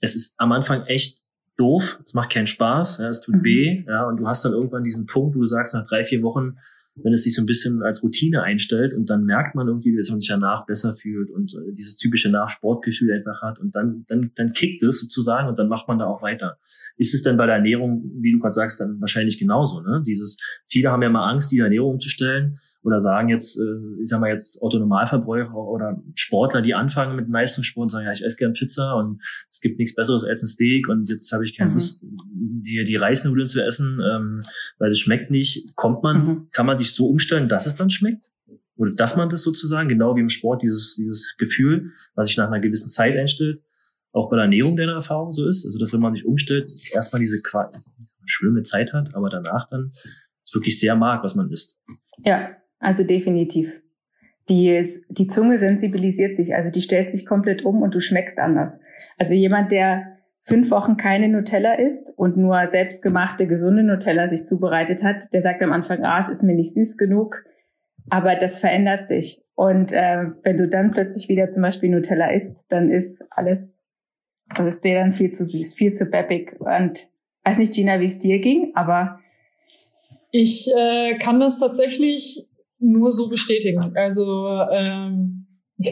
Es 0.00 0.16
ist 0.16 0.34
am 0.38 0.52
Anfang 0.52 0.86
echt 0.86 1.23
doof, 1.56 2.00
es 2.04 2.14
macht 2.14 2.32
keinen 2.32 2.46
Spaß, 2.46 2.98
ja, 2.98 3.08
es 3.08 3.20
tut 3.20 3.36
mhm. 3.36 3.44
weh, 3.44 3.84
ja, 3.86 4.06
und 4.06 4.18
du 4.18 4.26
hast 4.26 4.44
dann 4.44 4.52
irgendwann 4.52 4.84
diesen 4.84 5.06
Punkt, 5.06 5.36
wo 5.36 5.40
du 5.40 5.46
sagst, 5.46 5.74
nach 5.74 5.86
drei, 5.86 6.04
vier 6.04 6.22
Wochen, 6.22 6.56
wenn 6.96 7.12
es 7.12 7.24
sich 7.24 7.34
so 7.34 7.42
ein 7.42 7.46
bisschen 7.46 7.82
als 7.82 8.02
Routine 8.02 8.42
einstellt 8.42 8.94
und 8.94 9.10
dann 9.10 9.24
merkt 9.24 9.56
man 9.56 9.66
irgendwie, 9.66 9.96
dass 9.96 10.10
man 10.10 10.20
sich 10.20 10.28
danach 10.28 10.64
besser 10.64 10.94
fühlt 10.94 11.28
und 11.30 11.52
äh, 11.54 11.72
dieses 11.72 11.96
typische 11.96 12.30
Nachsportgefühl 12.30 13.12
einfach 13.12 13.42
hat 13.42 13.58
und 13.58 13.74
dann, 13.74 14.04
dann, 14.06 14.30
dann 14.36 14.52
kickt 14.52 14.82
es 14.82 15.00
sozusagen 15.00 15.48
und 15.48 15.58
dann 15.58 15.68
macht 15.68 15.88
man 15.88 15.98
da 15.98 16.06
auch 16.06 16.22
weiter. 16.22 16.58
Ist 16.96 17.14
es 17.14 17.22
denn 17.22 17.36
bei 17.36 17.46
der 17.46 17.56
Ernährung, 17.56 18.12
wie 18.20 18.32
du 18.32 18.38
gerade 18.38 18.52
sagst, 18.52 18.80
dann 18.80 19.00
wahrscheinlich 19.00 19.38
genauso, 19.38 19.80
ne? 19.80 20.04
Dieses, 20.06 20.38
viele 20.68 20.90
haben 20.90 21.02
ja 21.02 21.10
mal 21.10 21.28
Angst, 21.28 21.50
die 21.50 21.58
Ernährung 21.58 21.94
umzustellen 21.94 22.60
oder 22.84 23.00
sagen 23.00 23.28
jetzt, 23.28 23.58
äh, 23.58 24.02
ich 24.02 24.08
sag 24.08 24.20
mal 24.20 24.30
jetzt 24.30 24.62
Autonormalverbraucher 24.62 25.54
oder 25.54 26.00
Sportler, 26.14 26.62
die 26.62 26.74
anfangen 26.74 27.16
mit 27.16 27.28
Leistungssport 27.28 27.84
und 27.84 27.88
sagen, 27.88 28.04
ja, 28.04 28.12
ich 28.12 28.22
esse 28.22 28.36
gern 28.36 28.52
Pizza 28.52 28.94
und 28.94 29.20
es 29.50 29.60
gibt 29.60 29.78
nichts 29.78 29.94
Besseres 29.94 30.22
als 30.22 30.42
ein 30.42 30.48
Steak 30.48 30.88
und 30.88 31.08
jetzt 31.08 31.32
habe 31.32 31.44
ich 31.44 31.56
keine 31.56 31.70
mhm. 31.70 31.76
Lust, 31.76 32.02
die, 32.02 32.84
die 32.84 32.96
Reisnudeln 32.96 33.48
zu 33.48 33.64
essen, 33.64 34.00
ähm, 34.00 34.42
weil 34.78 34.92
es 34.92 35.00
schmeckt 35.00 35.30
nicht. 35.30 35.74
Kommt 35.74 36.02
man, 36.02 36.26
mhm. 36.26 36.48
kann 36.52 36.66
man 36.66 36.76
sich 36.76 36.92
so 36.92 37.08
umstellen, 37.08 37.48
dass 37.48 37.66
es 37.66 37.74
dann 37.74 37.90
schmeckt? 37.90 38.30
oder 38.76 38.90
dass 38.90 39.16
man 39.16 39.30
das 39.30 39.42
sozusagen, 39.42 39.88
genau 39.88 40.16
wie 40.16 40.20
im 40.20 40.28
Sport, 40.28 40.62
dieses, 40.62 40.96
dieses 40.96 41.36
Gefühl, 41.36 41.92
was 42.14 42.28
sich 42.28 42.36
nach 42.36 42.48
einer 42.48 42.60
gewissen 42.60 42.90
Zeit 42.90 43.16
einstellt, 43.16 43.62
auch 44.12 44.30
bei 44.30 44.36
der 44.36 44.44
Ernährung 44.44 44.76
deiner 44.76 44.94
Erfahrung 44.94 45.32
so 45.32 45.48
ist. 45.48 45.64
Also, 45.64 45.78
dass 45.78 45.92
wenn 45.92 46.00
man 46.00 46.14
sich 46.14 46.24
umstellt, 46.24 46.72
erstmal 46.92 47.20
diese 47.20 47.40
schlimme 48.26 48.62
Zeit 48.62 48.92
hat, 48.92 49.14
aber 49.14 49.30
danach 49.30 49.68
dann 49.68 49.90
es 50.44 50.54
wirklich 50.54 50.78
sehr 50.78 50.96
mag, 50.96 51.22
was 51.24 51.34
man 51.34 51.50
isst. 51.50 51.80
Ja, 52.24 52.50
also 52.84 53.04
definitiv. 53.04 53.72
Die, 54.48 54.86
die 55.08 55.26
Zunge 55.26 55.58
sensibilisiert 55.58 56.36
sich, 56.36 56.54
also 56.54 56.70
die 56.70 56.82
stellt 56.82 57.10
sich 57.10 57.24
komplett 57.24 57.64
um 57.64 57.80
und 57.80 57.94
du 57.94 58.00
schmeckst 58.00 58.38
anders. 58.38 58.78
Also 59.16 59.34
jemand, 59.34 59.72
der 59.72 60.18
fünf 60.42 60.70
Wochen 60.70 60.98
keine 60.98 61.28
Nutella 61.28 61.74
isst 61.74 62.06
und 62.16 62.36
nur 62.36 62.68
selbstgemachte, 62.70 63.46
gesunde 63.46 63.82
Nutella 63.82 64.28
sich 64.28 64.44
zubereitet 64.46 65.02
hat, 65.02 65.32
der 65.32 65.40
sagt 65.40 65.62
am 65.62 65.72
Anfang, 65.72 66.04
ah, 66.04 66.20
es 66.20 66.28
ist 66.28 66.42
mir 66.42 66.54
nicht 66.54 66.74
süß 66.74 66.98
genug, 66.98 67.44
aber 68.10 68.34
das 68.36 68.58
verändert 68.58 69.08
sich. 69.08 69.40
Und 69.54 69.92
äh, 69.92 70.26
wenn 70.42 70.58
du 70.58 70.68
dann 70.68 70.90
plötzlich 70.90 71.28
wieder 71.30 71.48
zum 71.48 71.62
Beispiel 71.62 71.88
Nutella 71.88 72.30
isst, 72.30 72.66
dann 72.68 72.90
ist 72.90 73.24
alles, 73.30 73.78
das 74.54 74.74
ist 74.74 74.84
dir 74.84 74.96
dann 74.96 75.14
viel 75.14 75.32
zu 75.32 75.46
süß, 75.46 75.72
viel 75.72 75.94
zu 75.94 76.04
beppig. 76.04 76.60
Und 76.60 77.08
weiß 77.44 77.56
nicht, 77.56 77.72
Gina, 77.72 78.00
wie 78.00 78.08
es 78.08 78.18
dir 78.18 78.40
ging, 78.40 78.72
aber 78.74 79.20
ich 80.30 80.68
äh, 80.76 81.16
kann 81.18 81.40
das 81.40 81.60
tatsächlich 81.60 82.46
nur 82.92 83.12
so 83.12 83.28
bestätigen. 83.28 83.92
Also 83.96 84.48
ähm, 84.72 85.46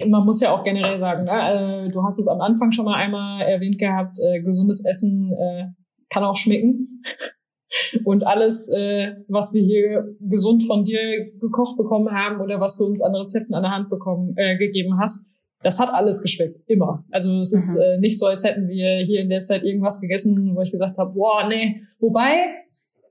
man 0.09 0.25
muss 0.25 0.41
ja 0.41 0.55
auch 0.55 0.63
generell 0.63 0.99
sagen, 0.99 1.25
ne? 1.25 1.87
äh, 1.87 1.91
du 1.91 2.03
hast 2.03 2.19
es 2.19 2.29
am 2.29 2.41
Anfang 2.41 2.73
schon 2.73 2.85
mal 2.85 2.95
einmal 2.95 3.43
erwähnt 3.43 3.79
gehabt, 3.79 4.19
äh, 4.21 4.41
gesundes 4.43 4.85
Essen 4.85 5.33
äh, 5.33 5.65
kann 6.09 6.25
auch 6.25 6.37
schmecken. 6.37 7.03
Und 8.05 8.27
alles, 8.27 8.69
äh, 8.69 9.15
was 9.29 9.55
wir 9.55 9.63
hier 9.63 10.05
gesund 10.21 10.63
von 10.65 10.85
dir 10.85 11.33
gekocht 11.41 11.79
bekommen 11.79 12.11
haben 12.13 12.41
oder 12.41 12.61
was 12.61 12.77
du 12.77 12.85
uns 12.85 13.01
an 13.01 13.15
Rezepten 13.15 13.55
an 13.55 13.63
der 13.63 13.73
Hand 13.73 13.89
bekommen, 13.89 14.35
äh, 14.37 14.57
gegeben 14.59 14.99
hast, 15.01 15.31
das 15.63 15.79
hat 15.79 15.91
alles 15.91 16.21
geschmeckt, 16.23 16.61
immer. 16.67 17.05
Also 17.11 17.39
es 17.41 17.53
ist 17.53 17.75
mhm. 17.75 17.81
äh, 17.81 17.99
nicht 17.99 18.19
so, 18.19 18.27
als 18.27 18.45
hätten 18.45 18.69
wir 18.69 18.97
hier 18.99 19.21
in 19.21 19.29
der 19.29 19.43
Zeit 19.43 19.63
irgendwas 19.63 20.01
gegessen, 20.01 20.55
wo 20.55 20.61
ich 20.61 20.71
gesagt 20.71 20.99
habe, 20.99 21.15
boah, 21.15 21.49
nee. 21.49 21.81
Wobei, 21.99 22.45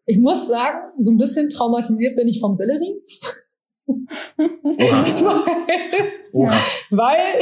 ich 0.05 0.19
muss 0.19 0.47
sagen, 0.47 0.77
so 0.97 1.11
ein 1.11 1.17
bisschen 1.17 1.49
traumatisiert 1.49 2.15
bin 2.15 2.27
ich 2.27 2.39
vom 2.39 2.53
Sellerie. 2.53 3.01
Oha. 4.37 5.03
Oha. 6.33 6.57
Weil 6.89 7.39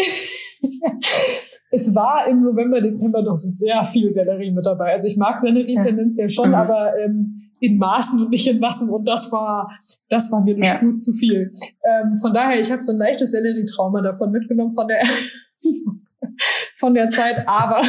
es 1.71 1.93
war 1.95 2.27
im 2.27 2.43
November, 2.43 2.81
Dezember 2.81 3.21
noch 3.21 3.35
sehr 3.35 3.83
viel 3.85 4.11
Sellerie 4.11 4.51
mit 4.51 4.65
dabei. 4.65 4.91
Also 4.91 5.07
ich 5.07 5.17
mag 5.17 5.39
Sellerie 5.39 5.75
ja. 5.75 5.81
tendenziell 5.81 6.29
schon, 6.29 6.49
mhm. 6.49 6.55
aber 6.55 6.97
ähm, 6.99 7.49
in 7.59 7.77
Maßen 7.77 8.21
und 8.21 8.29
nicht 8.29 8.47
in 8.47 8.59
Massen. 8.59 8.89
Und 8.89 9.05
das 9.05 9.31
war, 9.31 9.69
das 10.09 10.31
war 10.31 10.43
mir 10.43 10.55
eine 10.55 10.65
ja. 10.65 10.75
Spur 10.75 10.95
zu 10.95 11.11
viel. 11.11 11.51
Ähm, 11.83 12.17
von 12.17 12.33
daher, 12.33 12.59
ich 12.59 12.71
habe 12.71 12.81
so 12.81 12.91
ein 12.91 12.97
leichtes 12.97 13.31
Sellerie-Trauma 13.31 14.01
davon 14.01 14.31
mitgenommen 14.31 14.71
von 14.71 14.87
der 14.87 15.03
von 16.77 16.93
der 16.93 17.09
Zeit. 17.09 17.47
Aber 17.47 17.81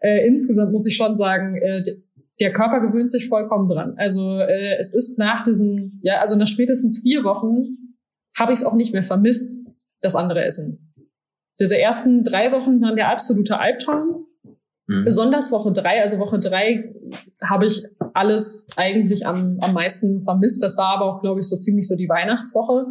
äh, 0.00 0.26
insgesamt 0.26 0.72
muss 0.72 0.86
ich 0.86 0.96
schon 0.96 1.16
sagen, 1.16 1.56
äh, 1.56 1.82
der 2.40 2.52
Körper 2.52 2.80
gewöhnt 2.80 3.10
sich 3.10 3.28
vollkommen 3.28 3.68
dran. 3.68 3.94
Also 3.98 4.38
äh, 4.38 4.76
es 4.78 4.94
ist 4.94 5.18
nach 5.18 5.42
diesen, 5.42 6.00
ja, 6.02 6.20
also 6.20 6.36
nach 6.36 6.48
spätestens 6.48 7.00
vier 7.00 7.22
Wochen 7.24 7.96
habe 8.38 8.52
ich 8.52 8.60
es 8.60 8.64
auch 8.64 8.74
nicht 8.74 8.92
mehr 8.92 9.02
vermisst, 9.02 9.66
das 10.00 10.16
andere 10.16 10.42
Essen. 10.44 10.94
Diese 11.60 11.78
ersten 11.78 12.24
drei 12.24 12.52
Wochen 12.52 12.80
waren 12.80 12.96
der 12.96 13.10
absolute 13.10 13.58
Albtraum. 13.58 14.26
Mhm. 14.88 15.04
Besonders 15.04 15.52
Woche 15.52 15.72
drei, 15.72 16.00
also 16.00 16.18
Woche 16.18 16.38
drei 16.38 16.94
habe 17.42 17.66
ich 17.66 17.84
alles 18.14 18.66
eigentlich 18.76 19.26
am, 19.26 19.58
am 19.60 19.74
meisten 19.74 20.22
vermisst. 20.22 20.62
Das 20.62 20.78
war 20.78 20.96
aber 20.96 21.04
auch, 21.04 21.20
glaube 21.20 21.40
ich, 21.40 21.48
so 21.48 21.58
ziemlich 21.58 21.86
so 21.86 21.96
die 21.96 22.08
Weihnachtswoche. 22.08 22.86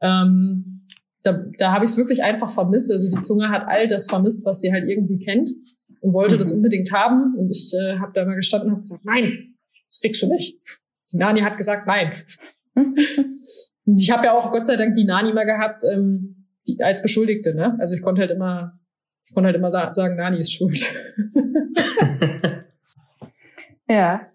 Ähm, 0.00 0.86
da 1.22 1.44
da 1.58 1.72
habe 1.72 1.84
ich 1.84 1.92
es 1.92 1.96
wirklich 1.96 2.24
einfach 2.24 2.50
vermisst. 2.50 2.90
Also 2.90 3.08
die 3.08 3.20
Zunge 3.22 3.50
hat 3.50 3.68
all 3.68 3.86
das 3.86 4.08
vermisst, 4.08 4.44
was 4.44 4.60
sie 4.60 4.72
halt 4.72 4.88
irgendwie 4.88 5.18
kennt 5.18 5.50
und 6.00 6.12
wollte 6.12 6.34
mhm. 6.34 6.38
das 6.38 6.52
unbedingt 6.52 6.92
haben. 6.92 7.34
Und 7.36 7.50
ich 7.50 7.72
äh, 7.74 7.98
habe 7.98 8.12
da 8.14 8.24
mal 8.24 8.34
gestanden 8.34 8.68
und 8.68 8.74
habe 8.74 8.82
gesagt, 8.82 9.04
nein, 9.04 9.54
das 9.88 10.00
kriegst 10.00 10.22
du 10.22 10.28
nicht. 10.28 10.58
Die 11.12 11.16
Nani 11.16 11.40
hat 11.40 11.56
gesagt, 11.56 11.86
nein. 11.86 12.12
und 12.74 14.00
ich 14.00 14.10
habe 14.10 14.26
ja 14.26 14.32
auch 14.32 14.50
Gott 14.50 14.66
sei 14.66 14.76
Dank 14.76 14.94
die 14.94 15.04
Nani 15.04 15.32
mal 15.32 15.46
gehabt 15.46 15.82
ähm, 15.90 16.46
die, 16.66 16.82
als 16.82 17.02
Beschuldigte. 17.02 17.54
Ne? 17.54 17.76
Also 17.78 17.94
ich 17.94 18.02
konnte 18.02 18.20
halt 18.20 18.30
immer, 18.30 18.78
ich 19.26 19.34
konnte 19.34 19.46
halt 19.46 19.56
immer 19.56 19.70
sa 19.70 19.90
sagen, 19.90 20.16
Nani 20.16 20.38
ist 20.38 20.52
schuld. 20.52 20.84
ja. 23.88 24.28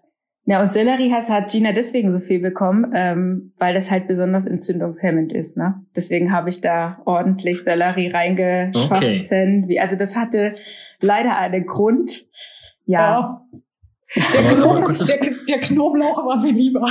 Ja, 0.46 0.62
und 0.62 0.74
Sellerie 0.74 1.10
hat, 1.10 1.30
hat 1.30 1.50
Gina 1.50 1.72
deswegen 1.72 2.12
so 2.12 2.20
viel 2.20 2.38
bekommen, 2.38 2.92
ähm, 2.94 3.54
weil 3.56 3.72
das 3.72 3.90
halt 3.90 4.06
besonders 4.08 4.44
entzündungshemmend 4.44 5.32
ist. 5.32 5.56
Ne? 5.56 5.82
Deswegen 5.96 6.32
habe 6.32 6.50
ich 6.50 6.60
da 6.60 7.00
ordentlich 7.06 7.62
Sellerie 7.62 8.10
reingeschossen. 8.10 9.24
Okay. 9.24 9.64
Wie, 9.66 9.80
also 9.80 9.96
das 9.96 10.14
hatte 10.14 10.56
leider 11.04 11.36
einen 11.36 11.66
Grund. 11.66 12.26
Ja. 12.86 13.20
ja. 13.20 13.30
Der, 14.32 14.46
Knob 14.46 14.86
der, 14.86 15.18
der, 15.48 15.58
Knoblauch 15.58 16.18
war 16.24 16.40
mir 16.40 16.52
lieber. 16.52 16.86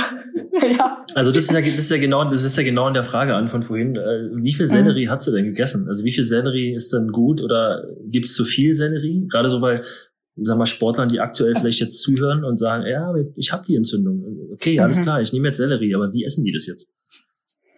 ja. 0.62 1.04
Also 1.14 1.32
das 1.32 1.44
ist 1.44 1.52
ja, 1.52 1.60
das 1.62 1.80
ist 1.80 1.90
ja 1.90 1.96
genau, 1.96 2.28
das 2.28 2.44
ist 2.44 2.56
ja 2.58 2.62
genau 2.62 2.86
in 2.88 2.92
der 2.92 3.04
Frage 3.04 3.34
an 3.34 3.48
von 3.48 3.62
vorhin. 3.62 3.96
Äh, 3.96 4.28
wie 4.36 4.52
viel 4.52 4.66
Sellerie 4.66 5.06
mhm. 5.06 5.10
hat 5.10 5.22
sie 5.22 5.32
denn 5.32 5.46
gegessen? 5.46 5.88
Also 5.88 6.04
wie 6.04 6.12
viel 6.12 6.24
Sellerie 6.24 6.74
ist 6.74 6.92
denn 6.92 7.12
gut 7.12 7.40
oder 7.40 7.84
gibt 8.04 8.26
es 8.26 8.34
zu 8.34 8.44
viel 8.44 8.74
Sellerie? 8.74 9.26
Gerade 9.30 9.48
so 9.48 9.60
bei, 9.60 9.80
sag 10.36 10.58
mal, 10.58 10.66
Sportlern, 10.66 11.08
die 11.08 11.20
aktuell 11.20 11.54
vielleicht 11.56 11.80
jetzt 11.80 12.02
zuhören 12.02 12.44
und 12.44 12.56
sagen, 12.56 12.84
ja, 12.86 13.14
ich 13.36 13.52
habe 13.52 13.62
die 13.66 13.76
Entzündung. 13.76 14.50
Okay, 14.52 14.78
alles 14.80 14.98
mhm. 14.98 15.02
klar, 15.02 15.22
ich 15.22 15.32
nehme 15.32 15.48
jetzt 15.48 15.56
Sellerie, 15.56 15.94
aber 15.94 16.12
wie 16.12 16.24
essen 16.24 16.44
die 16.44 16.52
das 16.52 16.66
jetzt? 16.66 16.90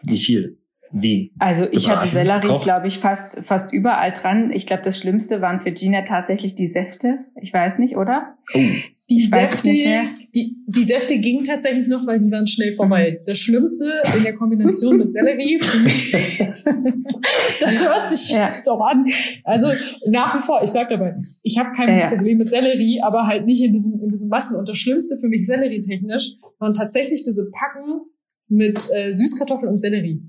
Wie 0.03 0.19
viel? 0.19 0.59
Wie? 0.93 1.33
Also 1.39 1.67
ich 1.71 1.91
hatte 1.91 2.09
Sellerie, 2.09 2.63
glaube 2.63 2.89
ich, 2.89 2.99
fast, 2.99 3.41
fast 3.45 3.73
überall 3.73 4.13
dran. 4.13 4.51
Ich 4.53 4.67
glaube, 4.67 4.83
das 4.85 4.99
Schlimmste 4.99 5.41
waren 5.41 5.61
für 5.61 5.73
Gina 5.73 6.03
tatsächlich 6.03 6.55
die 6.55 6.69
Säfte. 6.69 7.19
Ich 7.41 7.53
weiß 7.53 7.79
nicht, 7.79 7.97
oder? 7.97 8.37
Oh. 8.55 8.61
Die 9.09 9.21
ich 9.21 9.31
Säfte, 9.31 9.71
die, 9.71 10.57
die 10.67 10.85
Säfte 10.85 11.19
gingen 11.19 11.45
tatsächlich 11.45 11.87
noch, 11.87 12.05
weil 12.09 12.19
die 12.19 12.29
waren 12.33 12.49
schnell 12.49 12.73
vorbei. 12.73 13.21
Mhm. 13.21 13.27
Das 13.27 13.39
Schlimmste 13.39 13.89
in 14.17 14.25
der 14.25 14.35
Kombination 14.35 14.97
mit 14.97 15.13
Sellerie, 15.13 15.59
das 17.61 17.89
hört 17.89 18.09
sich 18.09 18.31
ja. 18.31 18.53
so 18.65 18.73
an. 18.81 19.07
Also 19.45 19.69
nach 20.11 20.35
wie 20.35 20.41
vor, 20.41 20.61
ich 20.65 20.71
bleib 20.71 20.89
dabei. 20.89 21.15
Ich 21.45 21.57
habe 21.57 21.71
kein 21.71 21.97
ja, 21.97 22.09
Problem 22.09 22.39
mit 22.39 22.51
Sellerie, 22.51 23.01
aber 23.01 23.29
halt 23.29 23.47
nicht 23.47 23.63
in 23.63 23.71
diesen, 23.71 24.03
in 24.03 24.11
diesen 24.11 24.29
Massen. 24.29 24.59
Und 24.59 24.69
das 24.69 24.77
Schlimmste 24.77 25.17
für 25.21 25.29
mich 25.29 25.47
Sellerie-technisch 25.47 26.39
waren 26.59 26.75
tatsächlich 26.75 27.23
diese 27.23 27.49
Packen 27.53 28.01
mit 28.49 28.89
äh, 28.93 29.13
Süßkartoffeln 29.13 29.71
und 29.71 29.79
Sellerie. 29.79 30.21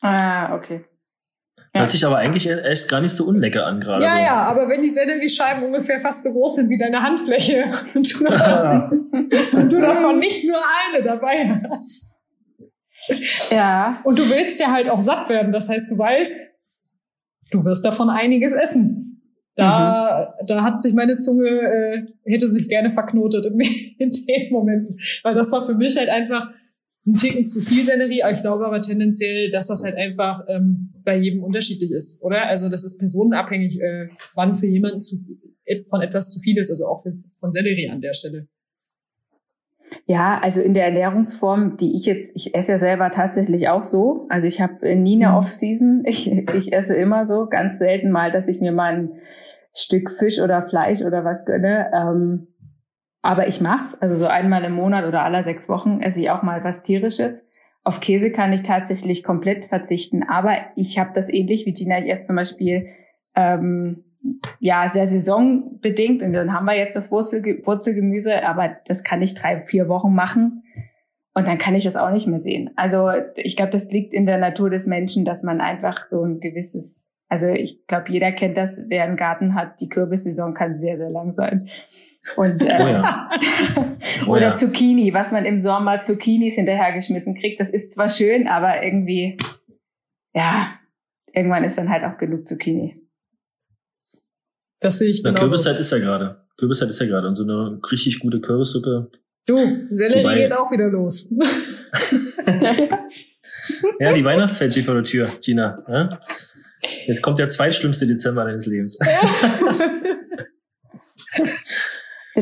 Ah, 0.00 0.54
okay. 0.54 0.84
Ja. 1.74 1.82
Hört 1.82 1.90
sich 1.90 2.04
aber 2.06 2.16
eigentlich 2.16 2.46
erst 2.46 2.88
gar 2.88 3.00
nicht 3.00 3.12
so 3.12 3.26
unlecker 3.26 3.66
an 3.66 3.80
gerade. 3.80 4.02
Ja, 4.02 4.12
so. 4.12 4.18
ja, 4.18 4.42
aber 4.44 4.68
wenn 4.68 4.82
die 4.82 4.88
Selleriescheiben 4.88 5.62
ungefähr 5.62 6.00
fast 6.00 6.22
so 6.22 6.32
groß 6.32 6.56
sind 6.56 6.70
wie 6.70 6.78
deine 6.78 7.02
Handfläche 7.02 7.64
und 7.94 8.14
du, 8.14 8.24
davon, 8.24 9.08
und 9.52 9.72
du 9.72 9.80
davon 9.80 10.18
nicht 10.18 10.44
nur 10.44 10.58
eine 10.88 11.04
dabei 11.04 11.60
hast. 11.70 12.14
Ja. 13.50 14.00
Und 14.04 14.18
du 14.18 14.22
willst 14.22 14.58
ja 14.58 14.72
halt 14.72 14.88
auch 14.88 15.00
satt 15.00 15.28
werden. 15.28 15.52
Das 15.52 15.68
heißt, 15.68 15.90
du 15.90 15.98
weißt, 15.98 16.50
du 17.50 17.64
wirst 17.64 17.84
davon 17.84 18.10
einiges 18.10 18.52
essen. 18.52 19.06
Da, 19.54 20.34
mhm. 20.40 20.46
da 20.46 20.62
hat 20.62 20.82
sich 20.82 20.92
meine 20.92 21.16
Zunge, 21.16 21.48
äh, 21.48 22.06
hätte 22.30 22.48
sich 22.48 22.68
gerne 22.68 22.90
verknotet 22.90 23.46
in, 23.46 23.58
in 23.98 24.10
den 24.10 24.52
Momenten. 24.52 24.98
Weil 25.22 25.34
das 25.34 25.50
war 25.52 25.64
für 25.64 25.74
mich 25.74 25.96
halt 25.96 26.10
einfach, 26.10 26.48
ein 27.06 27.16
Ticken 27.16 27.46
zu 27.46 27.60
viel 27.60 27.84
Sellerie, 27.84 28.22
aber 28.22 28.32
ich 28.32 28.40
glaube 28.40 28.66
aber 28.66 28.80
tendenziell, 28.80 29.50
dass 29.50 29.68
das 29.68 29.84
halt 29.84 29.96
einfach 29.96 30.44
ähm, 30.48 30.92
bei 31.04 31.16
jedem 31.16 31.44
unterschiedlich 31.44 31.92
ist, 31.92 32.22
oder? 32.24 32.46
Also 32.46 32.68
das 32.68 32.84
ist 32.84 32.98
personenabhängig, 32.98 33.80
äh, 33.80 34.08
wann 34.34 34.54
für 34.54 34.66
jemanden 34.66 35.00
zu, 35.00 35.16
von 35.88 36.02
etwas 36.02 36.30
zu 36.30 36.40
viel 36.40 36.58
ist, 36.58 36.70
also 36.70 36.86
auch 36.86 37.02
für, 37.02 37.10
von 37.34 37.52
Sellerie 37.52 37.90
an 37.90 38.00
der 38.00 38.12
Stelle. 38.12 38.48
Ja, 40.08 40.38
also 40.40 40.60
in 40.60 40.74
der 40.74 40.84
Ernährungsform, 40.84 41.76
die 41.78 41.96
ich 41.96 42.06
jetzt, 42.06 42.30
ich 42.34 42.54
esse 42.54 42.72
ja 42.72 42.78
selber 42.78 43.10
tatsächlich 43.10 43.68
auch 43.68 43.82
so. 43.82 44.26
Also 44.28 44.46
ich 44.46 44.60
habe 44.60 44.94
nie 44.94 45.16
eine 45.16 45.32
mhm. 45.32 45.38
Off-Season. 45.38 46.04
Ich, 46.06 46.30
ich 46.30 46.72
esse 46.72 46.94
immer 46.94 47.26
so, 47.26 47.46
ganz 47.46 47.78
selten 47.78 48.10
mal, 48.10 48.30
dass 48.30 48.46
ich 48.46 48.60
mir 48.60 48.72
mal 48.72 48.94
ein 48.94 49.12
Stück 49.74 50.12
Fisch 50.16 50.40
oder 50.40 50.62
Fleisch 50.62 51.02
oder 51.02 51.24
was 51.24 51.44
gönne. 51.44 51.90
Ähm, 51.92 52.48
aber 53.26 53.48
ich 53.48 53.60
mach's. 53.60 53.94
Also 54.00 54.14
so 54.14 54.26
einmal 54.26 54.62
im 54.62 54.74
Monat 54.74 55.04
oder 55.04 55.22
alle 55.24 55.42
sechs 55.42 55.68
Wochen 55.68 56.00
esse 56.00 56.20
ich 56.20 56.30
auch 56.30 56.44
mal 56.44 56.62
was 56.62 56.82
Tierisches. 56.82 57.42
Auf 57.82 58.00
Käse 58.00 58.30
kann 58.30 58.52
ich 58.52 58.62
tatsächlich 58.62 59.24
komplett 59.24 59.64
verzichten. 59.64 60.22
Aber 60.22 60.56
ich 60.76 60.98
habe 60.98 61.10
das 61.12 61.28
ähnlich 61.28 61.66
wie 61.66 61.72
Gina. 61.72 61.98
Ich 61.98 62.08
esse 62.08 62.22
zum 62.22 62.36
Beispiel 62.36 62.86
ähm, 63.34 64.04
ja 64.60 64.90
sehr 64.92 65.08
saisonbedingt. 65.08 66.22
Und 66.22 66.34
dann 66.34 66.52
haben 66.52 66.66
wir 66.66 66.76
jetzt 66.76 66.94
das 66.94 67.10
Wurzelge 67.10 67.66
Wurzelgemüse, 67.66 68.46
aber 68.46 68.76
das 68.86 69.02
kann 69.02 69.22
ich 69.22 69.34
drei, 69.34 69.60
vier 69.62 69.88
Wochen 69.88 70.14
machen. 70.14 70.62
Und 71.34 71.48
dann 71.48 71.58
kann 71.58 71.74
ich 71.74 71.82
das 71.82 71.96
auch 71.96 72.12
nicht 72.12 72.28
mehr 72.28 72.40
sehen. 72.40 72.70
Also 72.76 73.10
ich 73.34 73.56
glaube, 73.56 73.72
das 73.72 73.90
liegt 73.90 74.14
in 74.14 74.26
der 74.26 74.38
Natur 74.38 74.70
des 74.70 74.86
Menschen, 74.86 75.24
dass 75.24 75.42
man 75.42 75.60
einfach 75.60 76.06
so 76.06 76.22
ein 76.22 76.38
gewisses 76.38 77.04
Also 77.28 77.48
ich 77.48 77.86
glaube, 77.88 78.06
jeder 78.08 78.30
kennt 78.30 78.56
das, 78.56 78.84
wer 78.86 79.02
einen 79.02 79.16
Garten 79.16 79.56
hat. 79.56 79.80
Die 79.80 79.88
Kürbissaison 79.88 80.54
kann 80.54 80.78
sehr, 80.78 80.96
sehr 80.96 81.10
lang 81.10 81.32
sein. 81.32 81.68
Und, 82.34 82.62
äh, 82.62 82.78
oh 82.80 82.88
ja. 82.88 83.30
oh 84.26 84.32
oder 84.32 84.40
ja. 84.40 84.56
Zucchini, 84.56 85.14
was 85.14 85.30
man 85.30 85.44
im 85.44 85.60
Sommer 85.60 86.02
Zucchinis 86.02 86.56
hinterhergeschmissen 86.56 87.38
kriegt. 87.38 87.60
Das 87.60 87.70
ist 87.70 87.92
zwar 87.92 88.10
schön, 88.10 88.48
aber 88.48 88.82
irgendwie, 88.82 89.36
ja, 90.34 90.78
irgendwann 91.32 91.64
ist 91.64 91.78
dann 91.78 91.88
halt 91.88 92.04
auch 92.04 92.18
genug 92.18 92.48
Zucchini. 92.48 93.00
Das 94.80 94.98
sehe 94.98 95.08
ich 95.08 95.22
genau. 95.22 95.38
Kürbiszeit 95.38 95.78
ist 95.78 95.92
ja 95.92 95.98
gerade. 95.98 96.44
Kürbiszeit 96.58 96.88
ist 96.88 97.00
ja 97.00 97.06
gerade. 97.06 97.28
Und 97.28 97.36
so 97.36 97.44
eine 97.44 97.80
richtig 97.90 98.18
gute 98.20 98.40
Kürbissuppe. 98.40 99.10
Du, 99.46 99.56
Sellerie 99.90 100.24
Wobei, 100.24 100.34
geht 100.34 100.52
auch 100.52 100.70
wieder 100.72 100.88
los. 100.88 101.30
ja, 104.00 104.12
die 104.12 104.24
Weihnachtszeit 104.24 104.72
steht 104.72 104.84
vor 104.84 104.94
der 104.94 105.04
Tür, 105.04 105.30
Gina. 105.40 105.84
Ja? 105.88 106.20
Jetzt 107.06 107.22
kommt 107.22 107.38
der 107.38 107.48
zweitschlimmste 107.48 108.06
Dezember 108.06 108.44
deines 108.44 108.66
Lebens. 108.66 108.98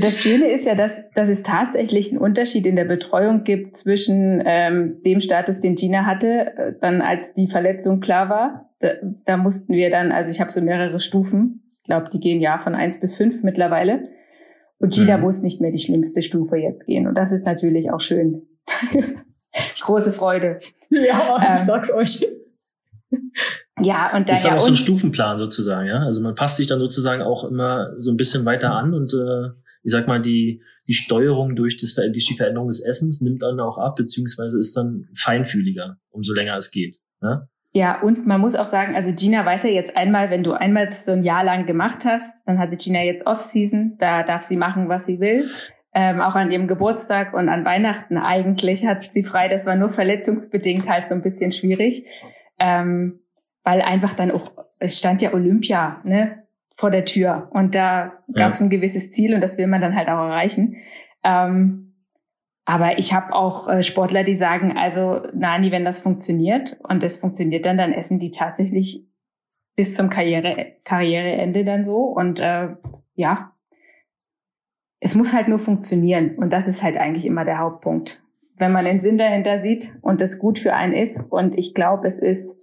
Das 0.01 0.21
Schöne 0.21 0.51
ist 0.51 0.67
ja, 0.67 0.75
dass, 0.75 1.03
dass 1.15 1.29
es 1.29 1.45
tatsächlich 1.45 2.11
einen 2.11 2.19
Unterschied 2.19 2.67
in 2.67 2.75
der 2.75 2.85
Betreuung 2.85 3.45
gibt 3.45 3.77
zwischen 3.77 4.43
ähm, 4.45 5.01
dem 5.05 5.21
Status, 5.21 5.61
den 5.61 5.77
Gina 5.77 6.05
hatte, 6.05 6.57
äh, 6.57 6.73
dann 6.81 7.01
als 7.01 7.33
die 7.33 7.47
Verletzung 7.47 8.01
klar 8.01 8.29
war. 8.29 8.71
Da, 8.81 8.91
da 9.25 9.37
mussten 9.37 9.73
wir 9.73 9.91
dann, 9.91 10.11
also 10.11 10.31
ich 10.31 10.41
habe 10.41 10.51
so 10.51 10.61
mehrere 10.61 10.99
Stufen. 10.99 11.71
Ich 11.77 11.85
glaube, 11.85 12.09
die 12.13 12.19
gehen 12.19 12.41
ja 12.41 12.59
von 12.59 12.75
eins 12.75 12.99
bis 12.99 13.15
fünf 13.15 13.45
mittlerweile. 13.45 14.09
Und 14.79 14.93
Gina 14.93 15.17
mhm. 15.17 15.23
muss 15.23 15.43
nicht 15.43 15.61
mehr 15.61 15.71
die 15.71 15.79
schlimmste 15.79 16.23
Stufe 16.23 16.57
jetzt 16.57 16.87
gehen. 16.87 17.07
Und 17.07 17.15
das 17.15 17.31
ist 17.31 17.47
natürlich 17.47 17.93
auch 17.93 18.01
schön. 18.01 18.43
Große 19.81 20.13
Freude. 20.13 20.59
Ja, 20.91 21.39
ähm, 21.41 21.55
ich 21.55 21.61
sag's 21.61 21.93
euch. 21.93 22.27
Ja, 23.81 24.17
und 24.17 24.29
dann. 24.29 24.35
Ist 24.35 24.45
ja 24.45 24.57
auch 24.57 24.61
so 24.61 24.73
ein 24.73 24.77
Stufenplan 24.77 25.39
sozusagen, 25.39 25.87
ja. 25.87 26.01
Also 26.01 26.21
man 26.21 26.35
passt 26.35 26.57
sich 26.57 26.67
dann 26.67 26.79
sozusagen 26.79 27.23
auch 27.23 27.45
immer 27.45 27.93
so 27.99 28.11
ein 28.11 28.17
bisschen 28.17 28.45
weiter 28.45 28.73
an 28.73 28.95
und 28.95 29.15
äh, 29.15 29.51
ich 29.85 29.93
sag 29.93 30.09
mal, 30.09 30.21
die, 30.21 30.63
die 30.89 30.95
Steuerung 30.95 31.55
durch, 31.55 31.77
das, 31.77 31.95
durch 31.95 32.27
die 32.27 32.35
Veränderung 32.35 32.69
des 32.69 32.85
Essens 32.85 33.21
nimmt 33.21 33.43
dann 33.43 33.61
auch 33.61 33.79
ab, 33.79 33.97
beziehungsweise 33.97 34.59
ist 34.59 34.77
dann 34.77 35.09
feinfühliger, 35.15 35.99
umso 36.11 36.33
länger 36.35 36.57
es 36.57 36.71
geht. 36.71 36.99
Ja? 37.23 37.49
Ja, 37.73 38.01
und 38.01 38.25
man 38.25 38.41
muss 38.41 38.55
auch 38.55 38.69
sagen, 38.69 38.95
also 38.95 39.13
Gina 39.13 39.45
weiß 39.45 39.65
ja 39.65 39.71
jetzt 39.71 39.97
einmal, 39.97 40.31
wenn 40.31 40.45
du 40.45 40.53
einmal 40.53 40.91
so 40.91 41.11
ein 41.11 41.25
Jahr 41.25 41.43
lang 41.43 41.67
gemacht 41.67 42.05
hast, 42.05 42.31
dann 42.47 42.59
hatte 42.59 42.77
Gina 42.77 43.03
jetzt 43.03 43.27
Off-Season, 43.27 43.97
da 43.99 44.23
darf 44.23 44.45
sie 44.45 44.57
machen, 44.57 44.89
was 44.89 45.07
sie 45.07 45.19
will. 45.19 45.51
Ähm, 45.93 46.21
auch 46.21 46.37
an 46.37 46.53
ihrem 46.53 46.69
Geburtstag 46.69 47.35
und 47.35 47.49
an 47.49 47.65
Weihnachten 47.65 48.17
eigentlich 48.17 48.87
hat 48.87 49.03
sie 49.03 49.25
frei. 49.25 49.49
Das 49.49 49.67
war 49.67 49.75
nur 49.77 49.93
verletzungsbedingt 49.93 50.89
halt 50.89 51.09
so 51.09 51.15
ein 51.15 51.23
bisschen 51.23 51.53
schwierig. 51.53 52.05
Ähm, 52.59 53.21
weil 53.65 53.81
einfach 53.83 54.15
dann 54.15 54.31
auch, 54.31 54.53
es 54.79 54.99
stand 54.99 55.23
ja 55.23 55.33
Olympia, 55.33 56.01
ne, 56.05 56.44
vor 56.77 56.91
der 56.91 57.05
Tür. 57.05 57.49
Und 57.53 57.75
da 57.75 58.13
gab 58.33 58.55
es 58.55 58.61
ja. 58.61 58.67
ein 58.67 58.71
gewisses 58.71 59.11
Ziel 59.13 59.35
und 59.35 59.41
das 59.41 59.59
will 59.59 59.67
man 59.67 59.81
dann 59.81 59.95
halt 59.95 60.09
auch 60.09 60.25
erreichen. 60.25 60.77
Ähm, 61.23 61.85
aber 62.65 62.99
ich 62.99 63.13
habe 63.13 63.35
auch 63.35 63.69
äh, 63.69 63.83
Sportler, 63.83 64.25
die 64.25 64.37
sagen, 64.37 64.77
also 64.77 65.21
Nani, 65.35 65.71
wenn 65.71 65.85
das 65.85 65.99
funktioniert 65.99 66.79
und 66.83 67.03
das 67.03 67.19
funktioniert 67.19 67.67
dann, 67.67 67.77
dann 67.77 67.93
essen 67.93 68.19
die 68.19 68.31
tatsächlich 68.31 69.07
bis 69.77 69.95
zum 69.95 70.09
Karriere, 70.09 70.73
Karriereende 70.85 71.65
dann 71.65 71.85
so. 71.85 71.99
Und 71.99 72.41
äh, 72.41 72.69
ja, 73.15 73.53
es 75.01 75.15
muss 75.15 75.35
halt 75.35 75.49
nur 75.49 75.59
funktionieren. 75.59 76.37
Und 76.37 76.53
das 76.53 76.67
ist 76.67 76.83
halt 76.83 76.97
eigentlich 76.97 77.27
immer 77.27 77.45
der 77.45 77.59
Hauptpunkt. 77.59 78.23
Wenn 78.57 78.73
man 78.73 78.85
den 78.85 79.01
Sinn 79.01 79.19
dahinter 79.19 79.61
sieht 79.61 79.93
und 80.01 80.21
das 80.21 80.39
gut 80.39 80.59
für 80.59 80.73
einen 80.73 80.95
ist. 80.95 81.21
Und 81.29 81.59
ich 81.59 81.75
glaube, 81.75 82.09
es 82.09 82.19
ist 82.19 82.57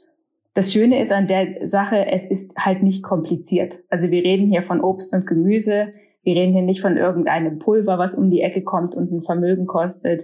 das 0.54 0.74
Schöne 0.74 1.02
ist 1.02 1.12
an 1.12 1.28
der 1.28 1.66
Sache, 1.68 2.08
es 2.08 2.26
ist 2.26 2.56
halt 2.58 2.84
nicht 2.84 3.04
kompliziert. 3.04 3.80
Also 3.90 4.12
wir 4.12 4.24
reden 4.24 4.50
hier 4.50 4.64
von 4.64 4.82
Obst 4.82 5.14
und 5.14 5.26
Gemüse. 5.26 5.94
Wir 6.24 6.36
reden 6.36 6.54
hier 6.54 6.62
nicht 6.62 6.82
von 6.82 6.98
irgendeinem 6.98 7.60
Pulver, 7.60 7.98
was 7.98 8.16
um 8.16 8.30
die 8.30 8.42
Ecke 8.42 8.62
kommt 8.62 8.94
und 8.94 9.12
ein 9.12 9.24
Vermögen 9.24 9.66
kostet. 9.66 10.24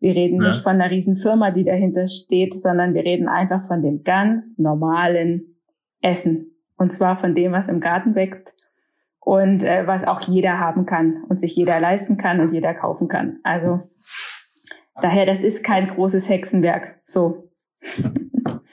Wir 0.00 0.14
reden 0.14 0.42
ja. 0.42 0.48
nicht 0.48 0.62
von 0.62 0.72
einer 0.72 0.90
riesen 0.90 1.16
Firma, 1.16 1.50
die 1.50 1.64
dahinter 1.64 2.06
steht, 2.06 2.54
sondern 2.54 2.94
wir 2.94 3.04
reden 3.04 3.28
einfach 3.28 3.66
von 3.66 3.82
dem 3.82 4.02
ganz 4.02 4.58
normalen 4.58 5.56
Essen. 6.02 6.56
Und 6.76 6.92
zwar 6.92 7.18
von 7.18 7.34
dem, 7.34 7.52
was 7.52 7.68
im 7.68 7.80
Garten 7.80 8.14
wächst 8.14 8.52
und 9.20 9.62
äh, 9.62 9.86
was 9.86 10.04
auch 10.04 10.20
jeder 10.22 10.58
haben 10.58 10.86
kann 10.86 11.24
und 11.28 11.40
sich 11.40 11.54
jeder 11.54 11.80
leisten 11.80 12.16
kann 12.16 12.40
und 12.40 12.52
jeder 12.52 12.74
kaufen 12.74 13.08
kann. 13.08 13.38
Also 13.42 13.80
daher, 15.00 15.26
das 15.26 15.40
ist 15.40 15.62
kein 15.62 15.88
großes 15.88 16.28
Hexenwerk. 16.28 17.00
So. 17.04 17.50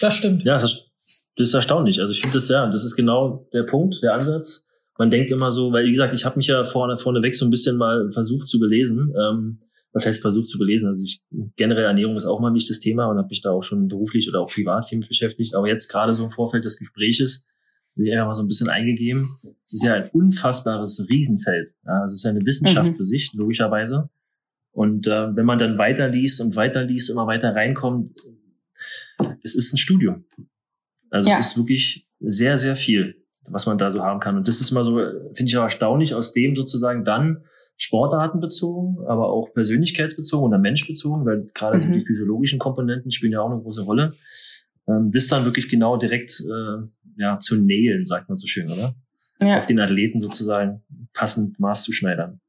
Das 0.00 0.14
stimmt. 0.14 0.44
Ja, 0.44 0.54
das 0.54 0.64
ist, 0.64 0.90
das 1.36 1.48
ist 1.48 1.54
erstaunlich. 1.54 2.00
Also 2.00 2.12
ich 2.12 2.20
finde 2.20 2.34
das 2.34 2.48
ja, 2.48 2.68
das 2.68 2.84
ist 2.84 2.96
genau 2.96 3.48
der 3.52 3.64
Punkt, 3.64 4.02
der 4.02 4.14
Ansatz. 4.14 4.66
Man 4.98 5.10
denkt 5.10 5.30
immer 5.30 5.50
so, 5.50 5.72
weil 5.72 5.84
wie 5.84 5.90
gesagt, 5.90 6.14
ich 6.14 6.24
habe 6.24 6.36
mich 6.36 6.46
ja 6.46 6.64
vorne 6.64 6.96
vorneweg 6.96 7.34
so 7.34 7.44
ein 7.44 7.50
bisschen 7.50 7.76
mal 7.76 8.10
versucht 8.10 8.48
zu 8.48 8.58
belesen. 8.58 9.14
Ähm, 9.14 9.58
was 9.92 10.04
heißt 10.04 10.20
versucht 10.20 10.48
zu 10.48 10.58
belesen? 10.58 10.90
Also 10.90 11.04
ich, 11.04 11.22
generell 11.56 11.84
Ernährung 11.84 12.16
ist 12.16 12.26
auch 12.26 12.40
mal 12.40 12.48
ein 12.48 12.54
wichtiges 12.54 12.80
Thema 12.80 13.06
und 13.06 13.16
habe 13.16 13.28
mich 13.28 13.40
da 13.40 13.50
auch 13.50 13.62
schon 13.62 13.88
beruflich 13.88 14.28
oder 14.28 14.40
auch 14.40 14.48
privat 14.48 14.86
viel 14.86 14.98
mit 14.98 15.08
beschäftigt. 15.08 15.54
Aber 15.54 15.68
jetzt 15.68 15.88
gerade 15.88 16.14
so 16.14 16.24
im 16.24 16.30
Vorfeld 16.30 16.64
des 16.64 16.78
Gespräches 16.78 17.46
will 17.94 18.06
ich 18.06 18.12
einfach 18.12 18.26
mal 18.26 18.34
so 18.34 18.42
ein 18.42 18.48
bisschen 18.48 18.68
eingegeben. 18.68 19.28
Es 19.64 19.72
ist 19.72 19.84
ja 19.84 19.94
ein 19.94 20.10
unfassbares 20.10 21.06
Riesenfeld. 21.08 21.72
Ja, 21.86 22.04
es 22.04 22.12
ist 22.12 22.24
ja 22.24 22.30
eine 22.30 22.44
Wissenschaft 22.44 22.92
mhm. 22.92 22.96
für 22.96 23.04
sich, 23.04 23.32
logischerweise. 23.32 24.10
Und 24.72 25.06
äh, 25.06 25.34
wenn 25.34 25.46
man 25.46 25.58
dann 25.58 25.78
weiterliest 25.78 26.42
und 26.42 26.56
weiterliest, 26.56 27.08
immer 27.08 27.26
weiter 27.26 27.54
reinkommt, 27.54 28.10
es 29.42 29.54
ist 29.54 29.72
ein 29.72 29.78
Studium. 29.78 30.24
Also 31.10 31.28
ja. 31.28 31.38
es 31.38 31.48
ist 31.48 31.56
wirklich 31.56 32.08
sehr, 32.20 32.58
sehr 32.58 32.76
viel, 32.76 33.16
was 33.48 33.66
man 33.66 33.78
da 33.78 33.90
so 33.90 34.02
haben 34.02 34.20
kann. 34.20 34.36
Und 34.36 34.48
das 34.48 34.60
ist 34.60 34.70
mal 34.72 34.84
so, 34.84 34.96
finde 35.34 35.50
ich 35.50 35.56
auch 35.56 35.62
erstaunlich, 35.62 36.14
aus 36.14 36.32
dem 36.32 36.56
sozusagen 36.56 37.04
dann 37.04 37.44
Sportartenbezogen, 37.76 39.06
aber 39.06 39.28
auch 39.28 39.52
persönlichkeitsbezogen 39.52 40.46
oder 40.46 40.58
menschbezogen, 40.58 41.26
weil 41.26 41.46
gerade 41.54 41.76
mhm. 41.76 41.80
so 41.80 41.88
die 41.88 42.00
physiologischen 42.00 42.58
Komponenten 42.58 43.10
spielen 43.10 43.32
ja 43.32 43.40
auch 43.40 43.50
eine 43.50 43.60
große 43.60 43.82
Rolle. 43.82 44.14
Ähm, 44.88 45.10
das 45.12 45.26
dann 45.28 45.44
wirklich 45.44 45.68
genau 45.68 45.96
direkt 45.96 46.40
äh, 46.40 46.86
ja, 47.18 47.38
zu 47.38 47.56
nähen, 47.56 48.06
sagt 48.06 48.28
man 48.28 48.38
so 48.38 48.46
schön, 48.46 48.70
oder? 48.70 48.94
Ja. 49.40 49.58
Auf 49.58 49.66
den 49.66 49.80
Athleten 49.80 50.18
sozusagen 50.18 50.82
passend 51.12 51.60
Maß 51.60 51.82
zu 51.82 51.92
schneidern. 51.92 52.40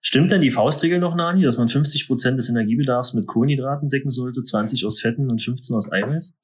Stimmt 0.00 0.30
denn 0.30 0.40
die 0.40 0.50
Faustregel 0.50 1.00
noch, 1.00 1.16
Nani, 1.16 1.42
dass 1.42 1.58
man 1.58 1.68
50 1.68 2.06
Prozent 2.06 2.38
des 2.38 2.48
Energiebedarfs 2.48 3.14
mit 3.14 3.26
Kohlenhydraten 3.26 3.88
decken 3.88 4.10
sollte, 4.10 4.42
20 4.42 4.86
aus 4.86 5.00
Fetten 5.00 5.30
und 5.30 5.42
15 5.42 5.76
aus 5.76 5.92
Eiweiß? 5.92 6.36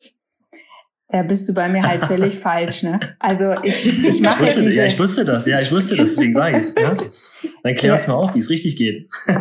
Da 1.09 1.23
bist 1.23 1.49
du 1.49 1.55
bei 1.55 1.69
mir 1.69 1.83
halt 1.83 2.07
völlig 2.07 2.39
falsch, 2.41 2.83
ne? 2.83 2.99
Also 3.21 3.55
ich, 3.63 4.05
ich 4.05 4.21
mache 4.21 4.43
ich 4.43 4.49
wusste, 4.49 4.63
ja, 4.65 4.71
ja, 4.71 4.87
ich 4.87 4.99
wusste 4.99 5.25
das, 5.25 5.47
ja, 5.47 5.61
ich 5.61 5.71
wusste 5.71 5.97
das, 5.97 6.11
deswegen 6.11 6.33
sage 6.33 6.59
ich 6.59 6.65
es. 6.65 6.75
Ja? 6.75 6.97
Dann 7.63 7.75
klär 7.77 7.93
uns 7.93 8.09
mal 8.09 8.15
auf, 8.15 8.35
wie 8.35 8.41
es 8.41 8.51
richtig 8.51 8.77
geht. 8.77 9.09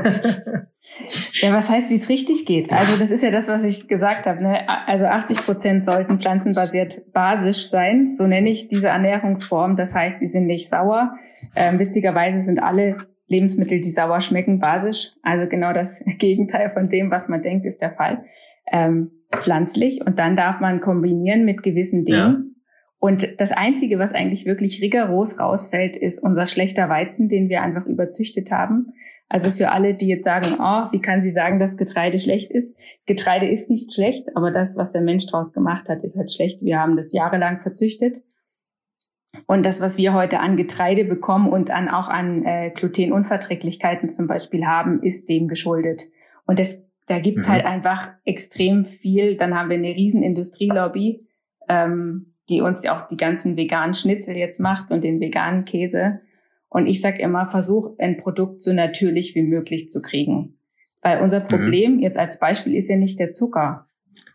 Ja, 1.41 1.53
was 1.53 1.69
heißt, 1.69 1.89
wie 1.89 1.95
es 1.95 2.07
richtig 2.07 2.45
geht? 2.45 2.71
Also 2.71 2.97
das 2.97 3.11
ist 3.11 3.23
ja 3.23 3.31
das, 3.31 3.47
was 3.47 3.63
ich 3.63 3.89
gesagt 3.89 4.25
habe. 4.25 4.41
Ne? 4.41 4.67
Also 4.87 5.05
80 5.05 5.37
Prozent 5.37 5.85
sollten 5.85 6.19
pflanzenbasiert 6.19 7.11
basisch 7.11 7.69
sein. 7.69 8.13
So 8.15 8.25
nenne 8.25 8.49
ich 8.49 8.69
diese 8.69 8.87
Ernährungsform. 8.87 9.75
Das 9.75 9.93
heißt, 9.93 10.21
die 10.21 10.27
sind 10.27 10.45
nicht 10.45 10.69
sauer. 10.69 11.15
Ähm, 11.55 11.79
witzigerweise 11.79 12.45
sind 12.45 12.63
alle 12.63 12.97
Lebensmittel, 13.33 13.81
die 13.81 13.91
sauer 13.91 14.21
schmecken, 14.21 14.59
basisch. 14.59 15.11
Also 15.21 15.49
genau 15.49 15.73
das 15.73 16.01
Gegenteil 16.19 16.71
von 16.71 16.89
dem, 16.89 17.11
was 17.11 17.27
man 17.27 17.41
denkt, 17.41 17.65
ist 17.65 17.81
der 17.81 17.91
Fall. 17.91 18.23
Ähm, 18.71 19.11
pflanzlich. 19.31 20.05
Und 20.05 20.19
dann 20.19 20.35
darf 20.35 20.59
man 20.59 20.79
kombinieren 20.79 21.45
mit 21.45 21.63
gewissen 21.63 22.05
Dingen. 22.05 22.37
Ja. 22.37 22.37
Und 22.99 23.39
das 23.39 23.51
Einzige, 23.51 23.99
was 23.99 24.13
eigentlich 24.13 24.45
wirklich 24.45 24.81
rigoros 24.81 25.37
rausfällt, 25.39 25.97
ist 25.97 26.23
unser 26.23 26.45
schlechter 26.47 26.87
Weizen, 26.87 27.27
den 27.27 27.49
wir 27.49 27.61
einfach 27.61 27.85
überzüchtet 27.85 28.49
haben. 28.49 28.93
Also 29.27 29.51
für 29.51 29.71
alle, 29.71 29.95
die 29.95 30.07
jetzt 30.07 30.23
sagen, 30.23 30.47
oh, 30.59 30.91
wie 30.91 31.01
kann 31.01 31.21
sie 31.21 31.31
sagen, 31.31 31.59
dass 31.59 31.75
Getreide 31.75 32.19
schlecht 32.19 32.51
ist? 32.51 32.73
Getreide 33.05 33.47
ist 33.47 33.69
nicht 33.69 33.93
schlecht, 33.93 34.27
aber 34.35 34.51
das, 34.51 34.77
was 34.77 34.91
der 34.91 35.01
Mensch 35.01 35.25
draus 35.25 35.51
gemacht 35.51 35.89
hat, 35.89 36.03
ist 36.03 36.15
halt 36.15 36.31
schlecht. 36.31 36.61
Wir 36.61 36.79
haben 36.79 36.95
das 36.95 37.11
jahrelang 37.11 37.59
verzüchtet 37.61 38.21
und 39.47 39.63
das, 39.63 39.81
was 39.81 39.97
wir 39.97 40.13
heute 40.13 40.39
an 40.39 40.57
Getreide 40.57 41.05
bekommen 41.05 41.49
und 41.49 41.71
an, 41.71 41.89
auch 41.89 42.07
an 42.07 42.45
äh, 42.45 42.71
Glutenunverträglichkeiten 42.75 44.09
zum 44.09 44.27
Beispiel 44.27 44.65
haben, 44.65 45.01
ist 45.01 45.27
dem 45.27 45.47
geschuldet. 45.47 46.03
Und 46.45 46.59
das, 46.59 46.79
da 47.07 47.19
gibt's 47.19 47.47
mhm. 47.47 47.51
halt 47.51 47.65
einfach 47.65 48.11
extrem 48.25 48.85
viel. 48.85 49.35
Dann 49.35 49.55
haben 49.55 49.69
wir 49.69 49.77
eine 49.77 49.95
riesen 49.95 50.23
Industrielobby, 50.23 51.27
ähm, 51.67 52.33
die 52.49 52.61
uns 52.61 52.83
ja 52.83 52.95
auch 52.95 53.07
die 53.07 53.17
ganzen 53.17 53.57
veganen 53.57 53.95
Schnitzel 53.95 54.35
jetzt 54.35 54.59
macht 54.59 54.91
und 54.91 55.03
den 55.03 55.19
veganen 55.19 55.65
Käse. 55.65 56.21
Und 56.69 56.87
ich 56.87 57.01
sage 57.01 57.21
immer, 57.21 57.49
versuch 57.49 57.97
ein 57.99 58.17
Produkt 58.17 58.61
so 58.61 58.73
natürlich 58.73 59.35
wie 59.35 59.43
möglich 59.43 59.89
zu 59.89 60.01
kriegen. 60.01 60.57
Weil 61.01 61.21
unser 61.21 61.41
mhm. 61.41 61.47
Problem 61.47 61.93
mhm. 61.95 61.99
jetzt 61.99 62.17
als 62.17 62.39
Beispiel 62.39 62.75
ist 62.75 62.89
ja 62.89 62.95
nicht 62.95 63.19
der 63.19 63.31
Zucker. 63.31 63.87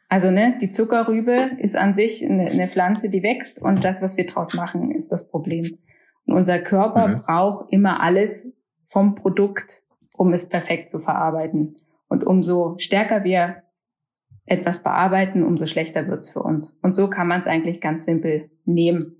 Also 0.09 0.31
ne, 0.31 0.57
die 0.61 0.71
Zuckerrübe 0.71 1.51
ist 1.59 1.77
an 1.77 1.95
sich 1.95 2.25
eine, 2.25 2.51
eine, 2.51 2.69
Pflanze, 2.69 3.11
die 3.11 3.23
wächst 3.23 3.61
und 3.61 3.85
das, 3.85 4.01
was 4.01 4.17
wir 4.17 4.27
draus 4.27 4.55
machen, 4.55 4.91
ist 4.91 5.13
das 5.13 5.29
Problem. 5.29 5.79
Und 6.25 6.35
unser 6.35 6.59
Körper 6.59 7.09
mhm. 7.09 7.23
braucht 7.23 7.73
immer 7.73 8.01
alles 8.01 8.51
vom 8.89 9.15
Produkt, 9.15 9.83
um 10.17 10.33
es 10.33 10.49
perfekt 10.49 10.91
zu 10.91 11.01
verarbeiten. 11.01 11.77
Und 12.09 12.25
umso 12.25 12.77
stärker 12.79 13.23
wir 13.23 13.63
etwas 14.47 14.83
bearbeiten, 14.83 15.43
umso 15.43 15.67
schlechter 15.67 16.09
wird's 16.09 16.31
für 16.31 16.43
uns. 16.43 16.75
Und 16.83 16.95
so 16.95 17.11
kann 17.11 17.29
man 17.29 17.43
es 17.43 17.47
eigentlich 17.47 17.83
ganz 17.83 18.07
simpel 18.07 18.51
nehmen 18.65 19.17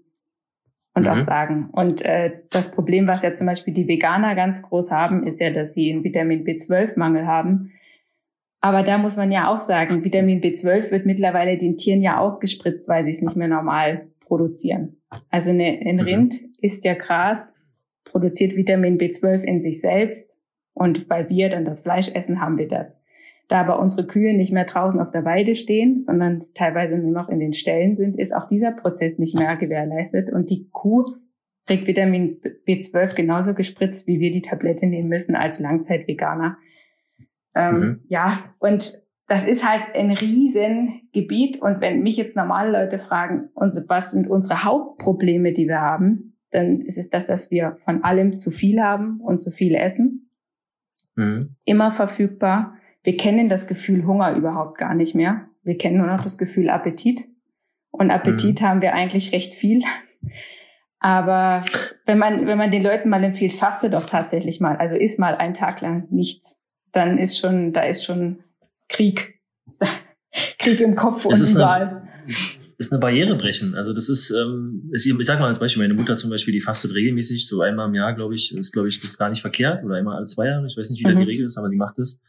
und 0.95 1.03
mhm. 1.03 1.09
auch 1.09 1.19
sagen. 1.19 1.69
Und 1.73 2.03
äh, 2.03 2.41
das 2.51 2.71
Problem, 2.71 3.07
was 3.07 3.23
ja 3.23 3.35
zum 3.35 3.47
Beispiel 3.47 3.75
die 3.75 3.89
Veganer 3.89 4.35
ganz 4.35 4.63
groß 4.63 4.91
haben, 4.91 5.27
ist 5.27 5.39
ja, 5.39 5.51
dass 5.51 5.75
sie 5.75 5.93
einen 5.93 6.03
Vitamin 6.03 6.45
B12-Mangel 6.45 7.27
haben. 7.27 7.73
Aber 8.61 8.83
da 8.83 8.99
muss 8.99 9.17
man 9.17 9.31
ja 9.31 9.55
auch 9.55 9.61
sagen, 9.61 10.05
Vitamin 10.05 10.41
B12 10.41 10.91
wird 10.91 11.07
mittlerweile 11.07 11.59
den 11.59 11.77
Tieren 11.77 12.03
ja 12.03 12.19
auch 12.19 12.41
gespritzt, 12.41 12.89
weil 12.89 13.05
sie 13.05 13.13
es 13.13 13.21
nicht 13.21 13.37
mehr 13.37 13.49
normal 13.49 14.09
produzieren. 14.21 14.97
Also 15.31 15.51
ein 15.51 15.97
mhm. 15.97 16.01
Rind 16.01 16.41
isst 16.61 16.85
ja 16.85 16.95
Gras, 16.95 17.49
produziert 18.05 18.57
Vitamin 18.57 18.99
B12 18.99 19.43
in 19.43 19.61
sich 19.61 19.81
selbst 19.81 20.37
und 20.75 21.09
weil 21.09 21.29
wir 21.29 21.51
dann 21.51 21.65
das 21.65 21.81
Fleisch 21.81 22.09
essen, 22.15 22.41
haben 22.41 22.59
wir 22.59 22.69
das. 22.69 22.97
Da 23.49 23.61
aber 23.61 23.81
unsere 23.81 24.07
Kühe 24.07 24.37
nicht 24.37 24.53
mehr 24.53 24.67
draußen 24.67 25.01
auf 25.01 25.11
der 25.11 25.25
Weide 25.25 25.55
stehen, 25.55 26.03
sondern 26.03 26.45
teilweise 26.55 26.99
nur 26.99 27.13
noch 27.13 27.31
in 27.31 27.41
den 27.41 27.55
Ställen 27.55 27.97
sind, 27.97 28.19
ist 28.19 28.35
auch 28.35 28.49
dieser 28.49 28.73
Prozess 28.73 29.19
nicht 29.19 29.39
mehr 29.39 29.57
gewährleistet 29.57 30.31
und 30.31 30.51
die 30.51 30.69
Kuh 30.71 31.07
kriegt 31.67 31.87
Vitamin 31.87 32.41
B12 32.67 33.15
genauso 33.15 33.55
gespritzt, 33.55 34.07
wie 34.07 34.21
wir 34.21 34.33
die 34.33 34.43
Tablette 34.43 34.87
nehmen 34.87 35.09
müssen 35.09 35.35
als 35.35 35.61
Langzeitveganer. 35.61 36.59
Ähm, 37.59 37.75
mhm. 37.75 38.01
Ja, 38.09 38.45
und 38.59 39.03
das 39.27 39.45
ist 39.45 39.69
halt 39.69 39.95
ein 39.95 40.13
Riesengebiet. 40.13 41.61
Und 41.61 41.81
wenn 41.81 42.03
mich 42.03 42.17
jetzt 42.17 42.37
normale 42.37 42.71
Leute 42.73 42.99
fragen, 42.99 43.51
was 43.55 44.13
sind 44.13 44.29
unsere 44.29 44.65
Hauptprobleme, 44.65 45.53
die 45.53 45.67
wir 45.67 45.81
haben, 45.81 46.37
dann 46.51 46.81
ist 46.81 46.97
es 46.97 47.11
das, 47.11 47.27
dass 47.27 47.51
wir 47.51 47.77
von 47.85 48.05
allem 48.05 48.39
zu 48.39 48.51
viel 48.51 48.81
haben 48.81 49.21
und 49.21 49.41
zu 49.41 49.51
viel 49.51 49.75
essen. 49.75 50.31
Mhm. 51.17 51.57
Immer 51.65 51.91
verfügbar. 51.91 52.77
Wir 53.03 53.17
kennen 53.17 53.49
das 53.49 53.67
Gefühl 53.67 54.07
Hunger 54.07 54.35
überhaupt 54.35 54.79
gar 54.79 54.95
nicht 54.95 55.15
mehr. 55.15 55.49
Wir 55.63 55.77
kennen 55.77 55.99
nur 55.99 56.07
noch 56.07 56.23
das 56.23 56.39
Gefühl 56.39 56.71
Appetit. 56.71 57.25
Und 57.91 58.11
Appetit 58.11 58.61
mhm. 58.61 58.65
haben 58.65 58.81
wir 58.81 58.95
eigentlich 58.95 59.33
recht 59.33 59.55
viel. 59.55 59.83
Aber 61.01 61.63
wenn 62.07 62.19
man, 62.19 62.47
wenn 62.47 62.59
man 62.59 62.71
den 62.71 62.83
Leuten 62.83 63.09
mal 63.09 63.23
empfiehlt, 63.23 63.55
faste 63.55 63.91
doch 63.91 64.05
tatsächlich 64.05 64.61
mal, 64.61 64.77
also 64.77 64.97
isst 64.97 65.19
mal 65.19 65.37
einen 65.37 65.55
Tag 65.55 65.81
lang 65.81 66.09
nichts, 66.11 66.59
dann 66.93 67.19
ist 67.19 67.39
schon, 67.39 67.73
da 67.73 67.83
ist 67.83 68.05
schon 68.05 68.39
Krieg. 68.89 69.41
Krieg 70.59 70.81
im 70.81 70.95
Kopf 70.95 71.25
und 71.25 71.39
im 71.39 71.45
Saal. 71.45 72.09
Ist 72.81 72.93
eine 72.93 73.01
Barriere 73.01 73.37
brechen. 73.37 73.75
Also 73.75 73.93
das 73.93 74.09
ist, 74.09 74.31
ähm, 74.31 74.89
ist, 74.93 75.05
ich 75.05 75.27
sag 75.27 75.41
mal 75.41 75.49
als 75.49 75.59
Beispiel, 75.59 75.83
meine 75.83 75.95
Mutter 75.95 76.15
zum 76.15 76.31
Beispiel, 76.31 76.55
die 76.55 76.61
fastet 76.61 76.95
regelmäßig, 76.95 77.49
so 77.49 77.61
einmal 77.61 77.89
im 77.89 77.95
Jahr, 77.95 78.15
glaube 78.15 78.37
ich, 78.37 78.55
ist, 78.57 78.73
glaube 78.73 78.89
ich, 78.89 79.01
das 79.01 79.11
ist 79.11 79.19
gar 79.19 79.31
nicht 79.31 79.41
verkehrt. 79.41 79.85
Oder 79.85 79.97
einmal 79.97 80.17
alle 80.17 80.27
zwei 80.27 80.47
Jahre, 80.47 80.67
ich 80.67 80.77
weiß 80.77 80.91
nicht, 80.91 81.01
wie 81.01 81.05
mhm. 81.05 81.09
da 81.09 81.15
die 81.17 81.23
mhm. 81.23 81.29
Regel 81.29 81.47
ist, 81.47 81.59
aber 81.59 81.69
sie 81.69 81.77
macht 81.77 81.99
das. 81.99 82.21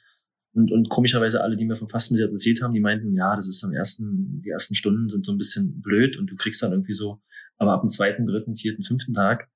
Und, 0.54 0.72
und 0.72 0.90
komischerweise 0.90 1.42
alle, 1.44 1.56
die 1.56 1.66
mir 1.66 1.76
vom 1.76 1.88
Fasten 1.88 2.16
bisher 2.16 2.30
erzählt 2.30 2.64
haben, 2.64 2.74
die 2.74 2.80
meinten, 2.80 3.14
ja, 3.14 3.36
das 3.36 3.48
ist 3.48 3.64
am 3.64 3.74
ersten, 3.74 4.42
die 4.44 4.50
ersten 4.50 4.74
Stunden 4.74 5.08
sind 5.08 5.24
so 5.24 5.32
ein 5.32 5.38
bisschen 5.38 5.82
blöd 5.82 6.18
und 6.18 6.32
du 6.32 6.36
kriegst 6.36 6.64
dann 6.64 6.72
irgendwie 6.72 6.96
so, 6.96 7.22
aber 7.58 7.74
ab 7.74 7.82
dem 7.82 7.90
zweiten, 7.90 8.26
dritten, 8.26 8.56
vierten, 8.56 8.82
fünften 8.82 9.14
Tag 9.14 9.48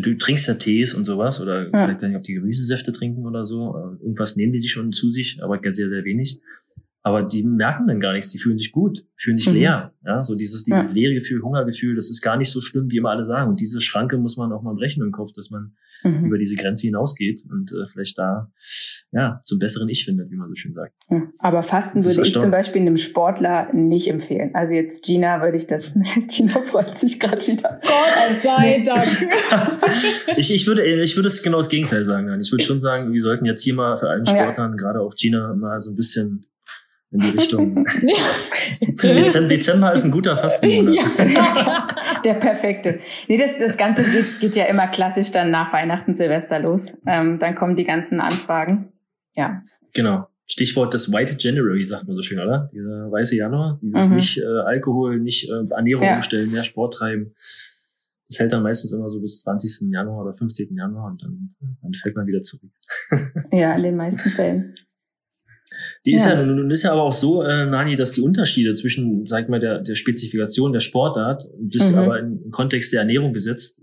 du 0.00 0.16
trinkst 0.16 0.48
ja 0.48 0.54
Tees 0.54 0.94
und 0.94 1.04
sowas 1.04 1.40
oder 1.40 1.64
ja. 1.64 1.70
vielleicht 1.70 2.00
gar 2.00 2.08
nicht, 2.08 2.16
ob 2.16 2.24
die 2.24 2.34
Gemüsesäfte 2.34 2.92
trinken 2.92 3.26
oder 3.26 3.44
so. 3.44 3.76
Äh, 3.76 4.02
irgendwas 4.02 4.36
nehmen 4.36 4.52
die 4.52 4.60
sich 4.60 4.72
schon 4.72 4.92
zu 4.92 5.10
sich, 5.10 5.42
aber 5.42 5.60
sehr, 5.70 5.88
sehr 5.88 6.04
wenig. 6.04 6.40
Aber 7.08 7.22
die 7.22 7.42
merken 7.42 7.86
dann 7.86 8.00
gar 8.00 8.12
nichts, 8.12 8.32
die 8.32 8.38
fühlen 8.38 8.58
sich 8.58 8.70
gut, 8.70 9.06
fühlen 9.16 9.38
sich 9.38 9.48
mhm. 9.48 9.54
leer. 9.54 9.94
Ja, 10.04 10.22
so 10.22 10.34
dieses, 10.34 10.64
dieses 10.64 10.84
ja. 10.84 10.90
leere 10.90 11.14
Gefühl, 11.14 11.40
Hungergefühl, 11.40 11.94
das 11.94 12.10
ist 12.10 12.20
gar 12.20 12.36
nicht 12.36 12.50
so 12.50 12.60
schlimm, 12.60 12.90
wie 12.90 12.98
immer 12.98 13.08
alle 13.08 13.24
sagen. 13.24 13.48
Und 13.48 13.60
diese 13.60 13.80
Schranke 13.80 14.18
muss 14.18 14.36
man 14.36 14.52
auch 14.52 14.60
mal 14.60 14.74
brechen 14.74 15.02
im 15.02 15.10
Kopf, 15.10 15.32
dass 15.32 15.48
man 15.48 15.72
mhm. 16.04 16.26
über 16.26 16.36
diese 16.36 16.54
Grenze 16.54 16.86
hinausgeht 16.86 17.44
und 17.50 17.72
äh, 17.72 17.86
vielleicht 17.90 18.18
da 18.18 18.52
ja 19.10 19.40
zum 19.42 19.58
besseren 19.58 19.88
Ich 19.88 20.04
findet, 20.04 20.30
wie 20.30 20.36
man 20.36 20.50
so 20.50 20.54
schön 20.54 20.74
sagt. 20.74 20.92
Ja. 21.08 21.22
Aber 21.38 21.62
Fasten 21.62 22.04
würde 22.04 22.20
ich 22.20 22.34
zum 22.34 22.50
Beispiel 22.50 22.82
einem 22.82 22.98
Sportler 22.98 23.72
nicht 23.72 24.08
empfehlen. 24.08 24.50
Also 24.52 24.74
jetzt 24.74 25.02
Gina 25.02 25.40
würde 25.40 25.56
ich 25.56 25.66
das, 25.66 25.94
Gina 26.28 26.60
freut 26.70 26.94
sich 26.94 27.18
gerade 27.18 27.40
wieder. 27.46 27.80
Gott 27.82 28.32
sei 28.32 28.82
Dank. 28.84 29.06
ich, 30.36 30.52
ich 30.52 30.66
würde, 30.66 30.84
ich 30.84 31.16
würde 31.16 31.28
es 31.28 31.42
genau 31.42 31.56
das 31.56 31.70
Gegenteil 31.70 32.04
sagen. 32.04 32.38
Ich 32.38 32.52
würde 32.52 32.64
schon 32.64 32.82
sagen, 32.82 33.14
wir 33.14 33.22
sollten 33.22 33.46
jetzt 33.46 33.62
hier 33.62 33.74
mal 33.74 33.96
für 33.96 34.10
allen 34.10 34.26
Sportlern, 34.26 34.72
ja. 34.72 34.76
gerade 34.76 35.00
auch 35.00 35.14
Gina, 35.14 35.54
mal 35.54 35.80
so 35.80 35.90
ein 35.90 35.96
bisschen 35.96 36.44
in 37.10 37.20
die 37.20 37.30
Richtung. 37.30 37.74
Dezember, 38.80 39.48
Dezember 39.48 39.92
ist 39.94 40.04
ein 40.04 40.10
guter 40.10 40.36
Fastenmonat. 40.36 40.94
Ja, 41.18 41.86
der 42.24 42.34
perfekte. 42.34 43.00
Nee, 43.28 43.38
das, 43.38 43.52
das 43.58 43.76
Ganze 43.76 44.02
geht, 44.04 44.40
geht 44.40 44.56
ja 44.56 44.64
immer 44.64 44.86
klassisch 44.88 45.32
dann 45.32 45.50
nach 45.50 45.72
Weihnachten, 45.72 46.16
Silvester 46.16 46.60
los. 46.60 46.92
Ähm, 47.06 47.38
dann 47.38 47.54
kommen 47.54 47.76
die 47.76 47.84
ganzen 47.84 48.20
Anfragen. 48.20 48.92
Ja. 49.34 49.62
Genau. 49.94 50.26
Stichwort 50.46 50.94
das 50.94 51.12
White 51.12 51.36
January, 51.38 51.84
sagt 51.84 52.06
man 52.06 52.16
so 52.16 52.22
schön, 52.22 52.38
oder? 52.38 52.70
Dieser 52.72 53.10
weiße 53.10 53.36
Januar. 53.36 53.78
Dieses 53.82 54.08
mhm. 54.08 54.16
nicht 54.16 54.38
äh, 54.38 54.44
Alkohol, 54.44 55.18
nicht 55.18 55.48
äh, 55.48 55.64
Ernährung 55.70 56.04
ja. 56.04 56.16
umstellen, 56.16 56.50
mehr 56.50 56.64
Sport 56.64 56.94
treiben. 56.94 57.34
Das 58.28 58.38
hält 58.38 58.52
dann 58.52 58.62
meistens 58.62 58.92
immer 58.92 59.08
so 59.08 59.20
bis 59.20 59.40
20. 59.40 59.90
Januar 59.90 60.22
oder 60.22 60.34
15. 60.34 60.74
Januar 60.74 61.06
und 61.06 61.22
dann, 61.22 61.54
dann 61.80 61.94
fällt 61.94 62.16
man 62.16 62.26
wieder 62.26 62.40
zurück. 62.40 62.70
ja, 63.52 63.74
in 63.74 63.82
den 63.82 63.96
meisten 63.96 64.28
Fällen. 64.28 64.74
Die 66.06 66.12
ist 66.12 66.24
ja, 66.24 66.34
ja 66.34 66.42
nun 66.42 66.70
ist 66.70 66.84
ja 66.84 66.92
aber 66.92 67.02
auch 67.02 67.12
so, 67.12 67.42
äh, 67.42 67.66
Nani, 67.66 67.96
dass 67.96 68.12
die 68.12 68.20
Unterschiede 68.20 68.74
zwischen, 68.74 69.26
sag 69.26 69.44
ich 69.44 69.48
mal, 69.48 69.60
der, 69.60 69.80
der 69.80 69.94
Spezifikation 69.94 70.72
der 70.72 70.80
Sportart 70.80 71.44
und 71.58 71.74
das 71.74 71.90
mhm. 71.90 71.98
aber 71.98 72.20
im 72.20 72.50
Kontext 72.50 72.92
der 72.92 73.00
Ernährung 73.00 73.32
gesetzt 73.32 73.82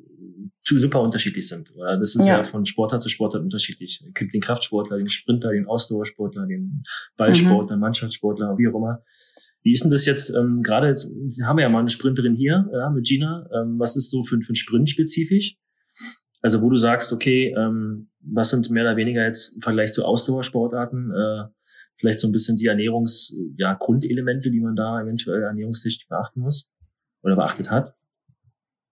zu 0.64 0.80
super 0.80 1.02
unterschiedlich 1.02 1.48
sind. 1.48 1.72
Das 1.78 2.16
ist 2.16 2.26
ja. 2.26 2.38
ja 2.38 2.44
von 2.44 2.66
Sportart 2.66 3.04
zu 3.04 3.10
Sportart 3.10 3.44
unterschiedlich. 3.44 4.02
Es 4.04 4.14
gibt 4.16 4.34
den 4.34 4.42
Kraftsportler, 4.42 4.98
den 4.98 5.10
Sprinter, 5.10 5.52
den 5.52 5.68
Ausdauersportler, 5.68 6.48
den 6.48 6.84
Ballsportler, 7.18 7.76
mhm. 7.76 7.82
Mannschaftssportler, 7.82 8.58
wie 8.58 8.68
auch 8.68 8.76
immer. 8.76 9.04
Wie 9.62 9.72
ist 9.72 9.84
denn 9.84 9.92
das 9.92 10.06
jetzt, 10.06 10.30
ähm, 10.36 10.64
gerade 10.64 10.88
jetzt, 10.88 11.12
haben 11.44 11.58
wir 11.58 11.64
ja 11.64 11.70
mal 11.70 11.80
eine 11.80 11.90
Sprinterin 11.90 12.36
hier, 12.36 12.68
ja, 12.72 12.90
mit 12.90 13.06
Gina. 13.06 13.48
Ähm, 13.52 13.80
was 13.80 13.96
ist 13.96 14.10
so 14.10 14.24
für, 14.24 14.40
für 14.42 14.54
ein 14.54 14.56
Sprint 14.56 14.90
spezifisch? 14.90 15.56
Also 16.42 16.62
wo 16.62 16.70
du 16.70 16.78
sagst, 16.78 17.14
okay, 17.14 17.54
ähm, 17.58 18.10
was 18.22 18.50
sind 18.50 18.70
mehr 18.70 18.84
oder 18.84 18.98
weniger 18.98 19.24
jetzt 19.24 19.56
im 19.56 19.62
Vergleich 19.62 19.94
zu 19.94 20.04
Ausdauersportarten 20.04 21.12
äh, 21.12 21.44
vielleicht 21.98 22.20
so 22.20 22.28
ein 22.28 22.32
bisschen 22.32 22.58
die 22.58 22.68
Ernährungs, 22.68 23.36
ja, 23.58 23.74
Grundelemente, 23.74 24.52
die 24.52 24.60
man 24.60 24.76
da 24.76 25.02
eventuell 25.02 25.44
ernährungstechnisch 25.44 26.08
beachten 26.08 26.42
muss 26.42 26.70
oder 27.24 27.36
beachtet 27.36 27.72
hat? 27.72 27.96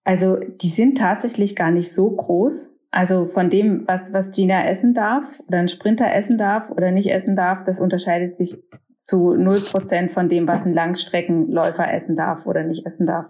Also 0.03 0.37
die 0.37 0.69
sind 0.69 0.97
tatsächlich 0.97 1.55
gar 1.55 1.71
nicht 1.71 1.93
so 1.93 2.11
groß. 2.11 2.69
Also 2.91 3.25
von 3.33 3.49
dem, 3.49 3.87
was, 3.87 4.13
was 4.13 4.31
Gina 4.31 4.67
essen 4.67 4.93
darf 4.93 5.39
oder 5.47 5.57
ein 5.57 5.67
Sprinter 5.67 6.13
essen 6.13 6.37
darf 6.37 6.69
oder 6.69 6.91
nicht 6.91 7.09
essen 7.09 7.35
darf, 7.35 7.63
das 7.65 7.79
unterscheidet 7.79 8.37
sich 8.37 8.61
zu 9.03 9.33
null 9.33 9.59
Prozent 9.59 10.11
von 10.11 10.29
dem, 10.29 10.47
was 10.47 10.65
ein 10.65 10.73
Langstreckenläufer 10.73 11.91
essen 11.91 12.15
darf 12.15 12.45
oder 12.45 12.63
nicht 12.63 12.85
essen 12.85 13.07
darf. 13.07 13.25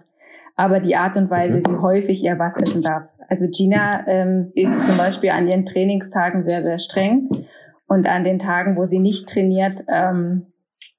Aber 0.56 0.80
die 0.80 0.96
Art 0.96 1.16
und 1.16 1.30
Weise, 1.30 1.62
wie 1.66 1.76
häufig 1.78 2.22
er 2.24 2.38
was 2.38 2.56
essen 2.56 2.82
darf. 2.82 3.08
Also 3.28 3.48
Gina 3.48 4.06
ähm, 4.06 4.52
ist 4.54 4.84
zum 4.84 4.96
Beispiel 4.96 5.30
an 5.30 5.48
ihren 5.48 5.64
Trainingstagen 5.64 6.44
sehr, 6.44 6.60
sehr 6.60 6.78
streng 6.78 7.46
und 7.86 8.06
an 8.06 8.24
den 8.24 8.38
Tagen, 8.38 8.76
wo 8.76 8.86
sie 8.86 8.98
nicht 8.98 9.28
trainiert, 9.28 9.84
ähm, 9.88 10.46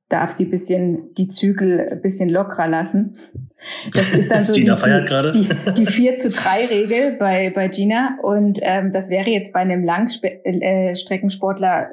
darf 0.09 0.31
sie 0.31 0.45
bisschen 0.45 1.13
die 1.15 1.27
Zügel 1.29 1.87
ein 1.91 2.01
bisschen 2.01 2.29
lockerer 2.29 2.67
lassen. 2.67 3.17
Das 3.93 4.13
ist 4.13 4.29
dann 4.29 4.43
so 4.47 4.53
Gina 4.53 4.75
die, 4.75 5.05
gerade. 5.05 5.31
Die, 5.31 5.49
die 5.73 5.87
4 5.87 6.19
zu 6.19 6.29
3 6.29 6.67
Regel 6.69 7.17
bei, 7.17 7.49
bei 7.49 7.67
Gina. 7.67 8.19
Und 8.21 8.59
ähm, 8.61 8.93
das 8.93 9.09
wäre 9.09 9.29
jetzt 9.29 9.51
bei 9.51 9.61
einem 9.61 9.83
Langstreckensportler 9.83 11.81
äh, 11.81 11.87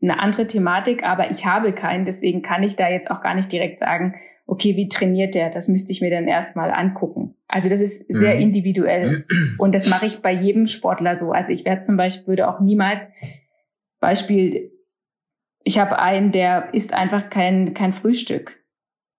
eine 0.00 0.20
andere 0.20 0.46
Thematik, 0.46 1.02
aber 1.02 1.32
ich 1.32 1.44
habe 1.44 1.72
keinen, 1.72 2.04
deswegen 2.04 2.42
kann 2.42 2.62
ich 2.62 2.76
da 2.76 2.88
jetzt 2.88 3.10
auch 3.10 3.20
gar 3.20 3.34
nicht 3.34 3.50
direkt 3.50 3.80
sagen, 3.80 4.14
okay, 4.46 4.76
wie 4.76 4.88
trainiert 4.88 5.34
der? 5.34 5.50
Das 5.50 5.66
müsste 5.66 5.90
ich 5.92 6.00
mir 6.00 6.10
dann 6.10 6.28
erstmal 6.28 6.70
angucken. 6.70 7.34
Also 7.48 7.68
das 7.68 7.80
ist 7.80 8.04
sehr 8.08 8.36
mhm. 8.36 8.40
individuell. 8.40 9.24
Und 9.58 9.74
das 9.74 9.90
mache 9.90 10.06
ich 10.06 10.22
bei 10.22 10.32
jedem 10.32 10.68
Sportler 10.68 11.18
so. 11.18 11.32
Also 11.32 11.52
ich 11.52 11.64
werde 11.64 11.82
zum 11.82 11.96
Beispiel, 11.96 12.28
würde 12.28 12.48
auch 12.48 12.60
niemals 12.60 13.04
Beispiel, 14.00 14.72
ich 15.64 15.78
habe 15.78 15.98
einen, 15.98 16.32
der 16.32 16.72
isst 16.72 16.92
einfach 16.92 17.30
kein, 17.30 17.74
kein 17.74 17.94
Frühstück. 17.94 18.56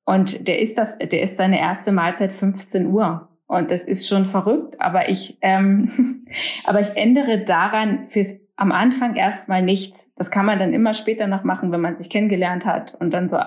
Und 0.05 0.47
der 0.47 0.59
isst 0.59 0.77
das, 0.77 0.97
der 0.97 1.21
isst 1.21 1.37
seine 1.37 1.59
erste 1.59 1.91
Mahlzeit 1.91 2.33
15 2.33 2.87
Uhr. 2.87 3.29
Und 3.45 3.71
das 3.71 3.85
ist 3.85 4.07
schon 4.07 4.25
verrückt, 4.25 4.79
aber 4.79 5.09
ich, 5.09 5.37
ähm, 5.41 6.25
aber 6.67 6.81
ich 6.81 6.95
ändere 6.95 7.45
daran 7.45 8.09
fürs 8.09 8.33
am 8.59 8.73
Anfang 8.73 9.15
erstmal 9.15 9.61
nichts. 9.61 10.11
Das 10.17 10.31
kann 10.31 10.45
man 10.45 10.59
dann 10.59 10.73
immer 10.73 10.93
später 10.93 11.27
noch 11.27 11.45
machen, 11.45 11.71
wenn 11.71 11.79
man 11.79 11.95
sich 11.95 12.09
kennengelernt 12.09 12.65
hat. 12.65 12.93
Und 12.93 13.11
dann 13.11 13.29
so, 13.29 13.37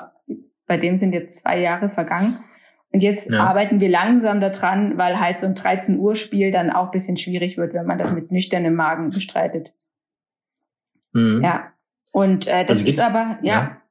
bei 0.66 0.78
dem 0.78 0.98
sind 0.98 1.12
jetzt 1.12 1.42
zwei 1.42 1.60
Jahre 1.60 1.90
vergangen. 1.90 2.38
Und 2.92 3.02
jetzt 3.02 3.30
ja. 3.30 3.40
arbeiten 3.44 3.78
wir 3.78 3.90
langsam 3.90 4.40
daran, 4.40 4.96
weil 4.96 5.20
halt 5.20 5.38
so 5.38 5.46
ein 5.46 5.54
13 5.54 5.98
Uhr 5.98 6.16
Spiel 6.16 6.50
dann 6.50 6.70
auch 6.70 6.90
bisschen 6.90 7.18
schwierig 7.18 7.58
wird, 7.58 7.74
wenn 7.74 7.86
man 7.86 7.98
das 7.98 8.12
mit 8.12 8.32
nüchternem 8.32 8.74
Magen 8.74 9.10
bestreitet. 9.10 9.74
Mhm. 11.12 11.42
Ja. 11.42 11.72
Und 12.12 12.46
äh, 12.46 12.64
das 12.64 12.80
also 12.80 12.92
ist 12.92 13.06
aber, 13.06 13.38
ja, 13.42 13.54
ja, 13.54 13.82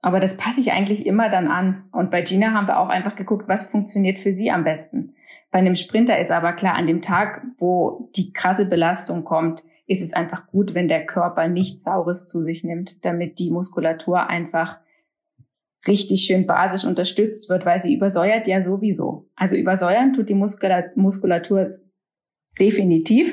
aber 0.00 0.20
das 0.20 0.36
passe 0.36 0.60
ich 0.60 0.72
eigentlich 0.72 1.04
immer 1.04 1.28
dann 1.28 1.48
an. 1.48 1.88
Und 1.92 2.10
bei 2.10 2.22
Gina 2.22 2.52
haben 2.52 2.66
wir 2.68 2.78
auch 2.78 2.88
einfach 2.88 3.16
geguckt, 3.16 3.48
was 3.48 3.68
funktioniert 3.68 4.20
für 4.20 4.34
sie 4.34 4.50
am 4.50 4.64
besten. 4.64 5.14
Bei 5.50 5.58
einem 5.58 5.74
Sprinter 5.74 6.18
ist 6.18 6.30
aber 6.30 6.52
klar, 6.52 6.74
an 6.74 6.86
dem 6.86 7.02
Tag, 7.02 7.42
wo 7.58 8.10
die 8.14 8.32
krasse 8.32 8.66
Belastung 8.66 9.24
kommt, 9.24 9.62
ist 9.86 10.02
es 10.02 10.12
einfach 10.12 10.48
gut, 10.48 10.74
wenn 10.74 10.88
der 10.88 11.06
Körper 11.06 11.48
nichts 11.48 11.84
Saures 11.84 12.26
zu 12.26 12.42
sich 12.42 12.64
nimmt, 12.64 13.04
damit 13.04 13.38
die 13.38 13.50
Muskulatur 13.50 14.28
einfach 14.28 14.80
richtig 15.86 16.22
schön 16.22 16.46
basisch 16.46 16.84
unterstützt 16.84 17.48
wird, 17.48 17.64
weil 17.64 17.80
sie 17.82 17.94
übersäuert 17.94 18.46
ja 18.46 18.62
sowieso. 18.62 19.28
Also 19.36 19.56
übersäuern 19.56 20.12
tut 20.12 20.28
die 20.28 20.34
Muskulatur 20.34 21.70
definitiv. 22.58 23.32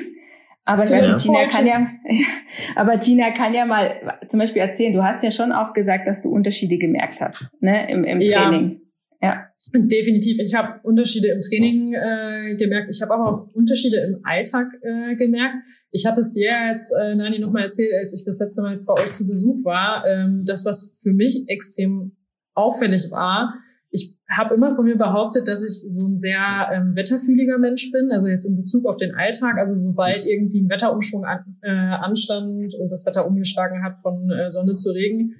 Aber 0.66 0.82
ja. 0.86 1.12
Tina 1.12 1.46
kann 1.46 1.66
ja, 1.66 1.86
aber 2.76 2.98
Tina 2.98 3.30
kann 3.32 3.52
ja 3.52 3.66
mal 3.66 4.18
zum 4.28 4.40
Beispiel 4.40 4.62
erzählen, 4.62 4.94
du 4.94 5.02
hast 5.02 5.22
ja 5.22 5.30
schon 5.30 5.52
auch 5.52 5.74
gesagt, 5.74 6.06
dass 6.06 6.22
du 6.22 6.30
Unterschiede 6.30 6.78
gemerkt 6.78 7.20
hast, 7.20 7.48
ne, 7.60 7.90
im, 7.90 8.04
im 8.04 8.20
Training. 8.20 8.80
Ja. 9.20 9.50
Definitiv. 9.72 10.38
Ich 10.40 10.54
habe 10.54 10.80
Unterschiede 10.82 11.28
im 11.28 11.40
Training 11.40 11.94
äh, 11.94 12.54
gemerkt. 12.56 12.90
Ich 12.90 13.00
habe 13.00 13.14
aber 13.14 13.28
auch 13.28 13.54
Unterschiede 13.54 13.96
im 13.96 14.20
Alltag 14.22 14.68
äh, 14.82 15.14
gemerkt. 15.16 15.64
Ich 15.90 16.04
hatte 16.04 16.20
es 16.20 16.32
dir 16.32 16.50
jetzt, 16.70 16.92
äh, 16.92 17.14
Nani, 17.14 17.38
nochmal 17.38 17.62
erzählt, 17.62 17.92
als 17.98 18.14
ich 18.14 18.24
das 18.26 18.38
letzte 18.38 18.60
Mal 18.60 18.72
jetzt 18.72 18.86
bei 18.86 18.92
euch 18.92 19.12
zu 19.12 19.26
Besuch 19.26 19.64
war. 19.64 20.04
Ähm, 20.06 20.44
das, 20.46 20.66
was 20.66 20.96
für 21.00 21.12
mich 21.12 21.44
extrem 21.48 22.12
auffällig 22.54 23.10
war, 23.10 23.54
ich 23.94 24.18
habe 24.28 24.56
immer 24.56 24.72
von 24.72 24.86
mir 24.86 24.98
behauptet, 24.98 25.46
dass 25.46 25.62
ich 25.62 25.88
so 25.88 26.04
ein 26.04 26.18
sehr 26.18 26.68
ähm, 26.72 26.96
wetterfühliger 26.96 27.58
Mensch 27.58 27.92
bin, 27.92 28.10
also 28.10 28.26
jetzt 28.26 28.44
in 28.44 28.56
Bezug 28.56 28.86
auf 28.86 28.96
den 28.96 29.14
Alltag. 29.14 29.56
Also 29.56 29.76
sobald 29.76 30.26
irgendwie 30.26 30.62
ein 30.62 30.68
Wetterumschwung 30.68 31.24
an, 31.24 31.58
äh, 31.62 31.70
anstand 31.70 32.74
und 32.74 32.88
das 32.90 33.06
Wetter 33.06 33.24
umgeschlagen 33.24 33.84
hat 33.84 33.94
von 34.02 34.28
äh, 34.30 34.50
Sonne 34.50 34.74
zu 34.74 34.90
Regen, 34.90 35.36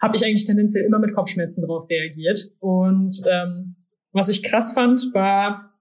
habe 0.00 0.16
ich 0.16 0.24
eigentlich 0.24 0.46
tendenziell 0.46 0.86
immer 0.86 0.98
mit 0.98 1.12
Kopfschmerzen 1.12 1.66
drauf 1.66 1.90
reagiert. 1.90 2.50
Und 2.58 3.20
ähm, 3.26 3.76
was 4.12 4.30
ich 4.30 4.42
krass 4.42 4.72
fand, 4.72 5.12
war 5.12 5.74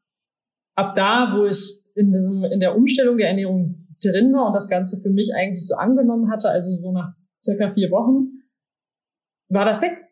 ab 0.76 0.94
da, 0.96 1.38
wo 1.38 1.46
ich 1.46 1.80
in 1.96 2.12
diesem 2.12 2.44
in 2.44 2.60
der 2.60 2.76
Umstellung 2.76 3.18
der 3.18 3.30
Ernährung 3.30 3.88
drin 4.04 4.34
war 4.34 4.48
und 4.48 4.54
das 4.54 4.70
Ganze 4.70 4.98
für 5.02 5.10
mich 5.10 5.34
eigentlich 5.34 5.66
so 5.66 5.76
angenommen 5.76 6.30
hatte, 6.30 6.50
also 6.50 6.76
so 6.76 6.92
nach 6.92 7.14
circa 7.42 7.70
vier 7.70 7.90
Wochen, 7.92 8.44
war 9.48 9.64
das 9.64 9.82
weg. 9.82 10.09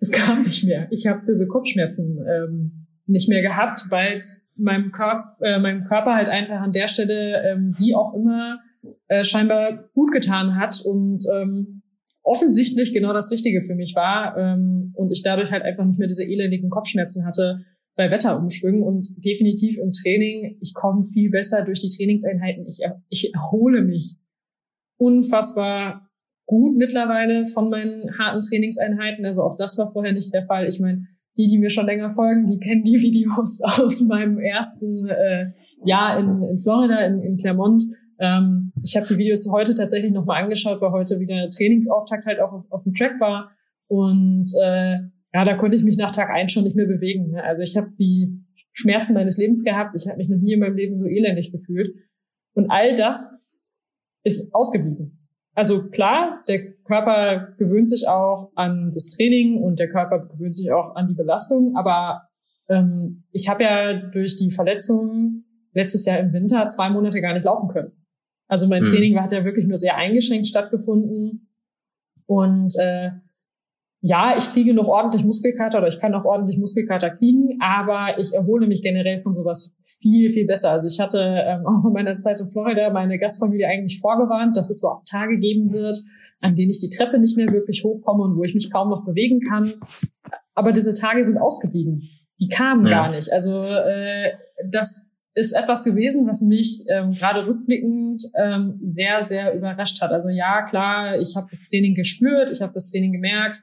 Das 0.00 0.10
kam 0.10 0.42
nicht 0.42 0.64
mehr. 0.64 0.88
Ich 0.90 1.06
habe 1.06 1.20
diese 1.26 1.46
Kopfschmerzen 1.46 2.18
ähm, 2.26 2.86
nicht 3.06 3.28
mehr 3.28 3.42
gehabt, 3.42 3.86
weil 3.90 4.16
es 4.16 4.46
meinem, 4.56 4.92
Körp 4.92 5.36
äh, 5.40 5.58
meinem 5.58 5.82
Körper 5.82 6.14
halt 6.14 6.28
einfach 6.28 6.60
an 6.60 6.72
der 6.72 6.88
Stelle, 6.88 7.42
ähm, 7.44 7.72
wie 7.78 7.94
auch 7.94 8.14
immer, 8.14 8.60
äh, 9.08 9.24
scheinbar 9.24 9.90
gut 9.94 10.12
getan 10.12 10.56
hat 10.56 10.80
und 10.80 11.24
ähm, 11.32 11.82
offensichtlich 12.22 12.92
genau 12.92 13.12
das 13.12 13.30
Richtige 13.30 13.60
für 13.60 13.74
mich 13.74 13.94
war 13.94 14.36
ähm, 14.36 14.92
und 14.94 15.10
ich 15.10 15.22
dadurch 15.22 15.52
halt 15.52 15.62
einfach 15.62 15.84
nicht 15.84 15.98
mehr 15.98 16.08
diese 16.08 16.24
elendigen 16.24 16.70
Kopfschmerzen 16.70 17.26
hatte 17.26 17.64
bei 17.96 18.10
Wetterumschwüngen 18.10 18.82
und 18.82 19.08
definitiv 19.24 19.78
im 19.78 19.92
Training, 19.92 20.56
ich 20.60 20.72
komme 20.74 21.02
viel 21.02 21.30
besser 21.30 21.64
durch 21.64 21.80
die 21.80 21.88
Trainingseinheiten, 21.88 22.66
ich, 22.66 22.80
ich 23.08 23.34
erhole 23.34 23.82
mich 23.82 24.16
unfassbar 24.96 26.09
gut 26.50 26.76
mittlerweile 26.76 27.44
von 27.44 27.70
meinen 27.70 28.18
harten 28.18 28.42
Trainingseinheiten, 28.42 29.24
also 29.24 29.44
auch 29.44 29.56
das 29.56 29.78
war 29.78 29.86
vorher 29.86 30.12
nicht 30.12 30.34
der 30.34 30.42
Fall. 30.42 30.66
Ich 30.66 30.80
meine, 30.80 31.06
die, 31.38 31.46
die 31.46 31.58
mir 31.58 31.70
schon 31.70 31.86
länger 31.86 32.10
folgen, 32.10 32.48
die 32.48 32.58
kennen 32.58 32.82
die 32.82 33.00
Videos 33.00 33.62
aus 33.62 34.00
meinem 34.02 34.38
ersten 34.40 35.06
äh, 35.06 35.52
Jahr 35.84 36.18
in, 36.18 36.42
in 36.42 36.58
Florida, 36.58 36.98
in, 37.06 37.20
in 37.20 37.36
Clermont, 37.36 37.84
ähm, 38.18 38.72
ich 38.84 38.96
habe 38.96 39.06
die 39.06 39.16
Videos 39.16 39.48
heute 39.50 39.74
tatsächlich 39.74 40.12
nochmal 40.12 40.42
angeschaut, 40.42 40.80
weil 40.80 40.90
heute 40.90 41.20
wieder 41.20 41.48
Trainingsauftakt 41.50 42.26
halt 42.26 42.40
auch 42.40 42.52
auf, 42.52 42.64
auf 42.70 42.82
dem 42.82 42.92
Track 42.92 43.18
war. 43.20 43.50
Und 43.86 44.50
äh, 44.60 44.98
ja, 45.32 45.44
da 45.44 45.54
konnte 45.54 45.76
ich 45.76 45.84
mich 45.84 45.96
nach 45.96 46.10
Tag 46.10 46.30
eins 46.30 46.52
schon 46.52 46.64
nicht 46.64 46.76
mehr 46.76 46.86
bewegen. 46.86 47.30
Ne? 47.30 47.44
Also 47.44 47.62
ich 47.62 47.76
habe 47.76 47.92
die 47.98 48.42
Schmerzen 48.72 49.14
meines 49.14 49.38
Lebens 49.38 49.64
gehabt. 49.64 49.94
Ich 49.96 50.06
habe 50.08 50.18
mich 50.18 50.28
noch 50.28 50.38
nie 50.38 50.52
in 50.52 50.60
meinem 50.60 50.76
Leben 50.76 50.92
so 50.92 51.06
elendig 51.06 51.52
gefühlt. 51.52 51.94
Und 52.54 52.70
all 52.70 52.94
das 52.96 53.46
ist 54.24 54.52
ausgeblieben. 54.52 55.19
Also 55.54 55.88
klar, 55.90 56.42
der 56.48 56.72
Körper 56.84 57.54
gewöhnt 57.58 57.88
sich 57.88 58.08
auch 58.08 58.52
an 58.54 58.90
das 58.92 59.10
Training 59.10 59.62
und 59.62 59.78
der 59.78 59.88
Körper 59.88 60.26
gewöhnt 60.26 60.54
sich 60.54 60.72
auch 60.72 60.94
an 60.94 61.08
die 61.08 61.14
Belastung. 61.14 61.76
Aber 61.76 62.28
ähm, 62.68 63.24
ich 63.32 63.48
habe 63.48 63.64
ja 63.64 63.92
durch 63.94 64.36
die 64.36 64.50
Verletzungen 64.50 65.44
letztes 65.72 66.04
Jahr 66.04 66.18
im 66.18 66.32
Winter 66.32 66.66
zwei 66.68 66.88
Monate 66.90 67.20
gar 67.20 67.34
nicht 67.34 67.44
laufen 67.44 67.68
können. 67.68 67.92
Also 68.48 68.66
mein 68.66 68.82
mhm. 68.82 68.86
Training 68.86 69.20
hat 69.20 69.32
ja 69.32 69.44
wirklich 69.44 69.66
nur 69.66 69.76
sehr 69.76 69.96
eingeschränkt 69.96 70.46
stattgefunden. 70.46 71.48
Und 72.26 72.74
äh, 72.78 73.10
ja, 74.02 74.34
ich 74.36 74.52
kriege 74.52 74.72
noch 74.72 74.88
ordentlich 74.88 75.24
Muskelkater 75.24 75.78
oder 75.78 75.88
ich 75.88 76.00
kann 76.00 76.14
auch 76.14 76.24
ordentlich 76.24 76.58
Muskelkater 76.58 77.10
kriegen, 77.10 77.58
aber 77.60 78.18
ich 78.18 78.32
erhole 78.32 78.66
mich 78.66 78.82
generell 78.82 79.18
von 79.18 79.34
sowas 79.34 79.76
viel, 79.82 80.30
viel 80.30 80.46
besser. 80.46 80.70
Also 80.70 80.86
ich 80.88 80.98
hatte 80.98 81.18
ähm, 81.20 81.66
auch 81.66 81.84
in 81.86 81.92
meiner 81.92 82.16
Zeit 82.16 82.40
in 82.40 82.48
Florida 82.48 82.90
meine 82.90 83.18
Gastfamilie 83.18 83.66
eigentlich 83.66 84.00
vorgewarnt, 84.00 84.56
dass 84.56 84.70
es 84.70 84.80
so 84.80 84.88
Tage 85.08 85.38
geben 85.38 85.72
wird, 85.72 86.00
an 86.40 86.54
denen 86.54 86.70
ich 86.70 86.80
die 86.80 86.88
Treppe 86.88 87.18
nicht 87.18 87.36
mehr 87.36 87.52
wirklich 87.52 87.84
hochkomme 87.84 88.24
und 88.24 88.36
wo 88.38 88.42
ich 88.42 88.54
mich 88.54 88.72
kaum 88.72 88.88
noch 88.88 89.04
bewegen 89.04 89.40
kann. 89.40 89.74
Aber 90.54 90.72
diese 90.72 90.94
Tage 90.94 91.22
sind 91.22 91.38
ausgeblieben. 91.38 92.08
Die 92.40 92.48
kamen 92.48 92.86
ja. 92.86 93.02
gar 93.02 93.10
nicht. 93.10 93.30
Also 93.30 93.60
äh, 93.60 94.32
das 94.66 95.10
ist 95.34 95.52
etwas 95.52 95.84
gewesen, 95.84 96.26
was 96.26 96.40
mich 96.40 96.84
ähm, 96.88 97.12
gerade 97.12 97.46
rückblickend 97.46 98.22
ähm, 98.34 98.80
sehr, 98.82 99.20
sehr 99.20 99.54
überrascht 99.54 100.00
hat. 100.00 100.10
Also 100.10 100.30
ja, 100.30 100.62
klar, 100.62 101.18
ich 101.18 101.36
habe 101.36 101.48
das 101.50 101.68
Training 101.68 101.94
gespürt, 101.94 102.50
ich 102.50 102.62
habe 102.62 102.72
das 102.72 102.90
Training 102.90 103.12
gemerkt, 103.12 103.62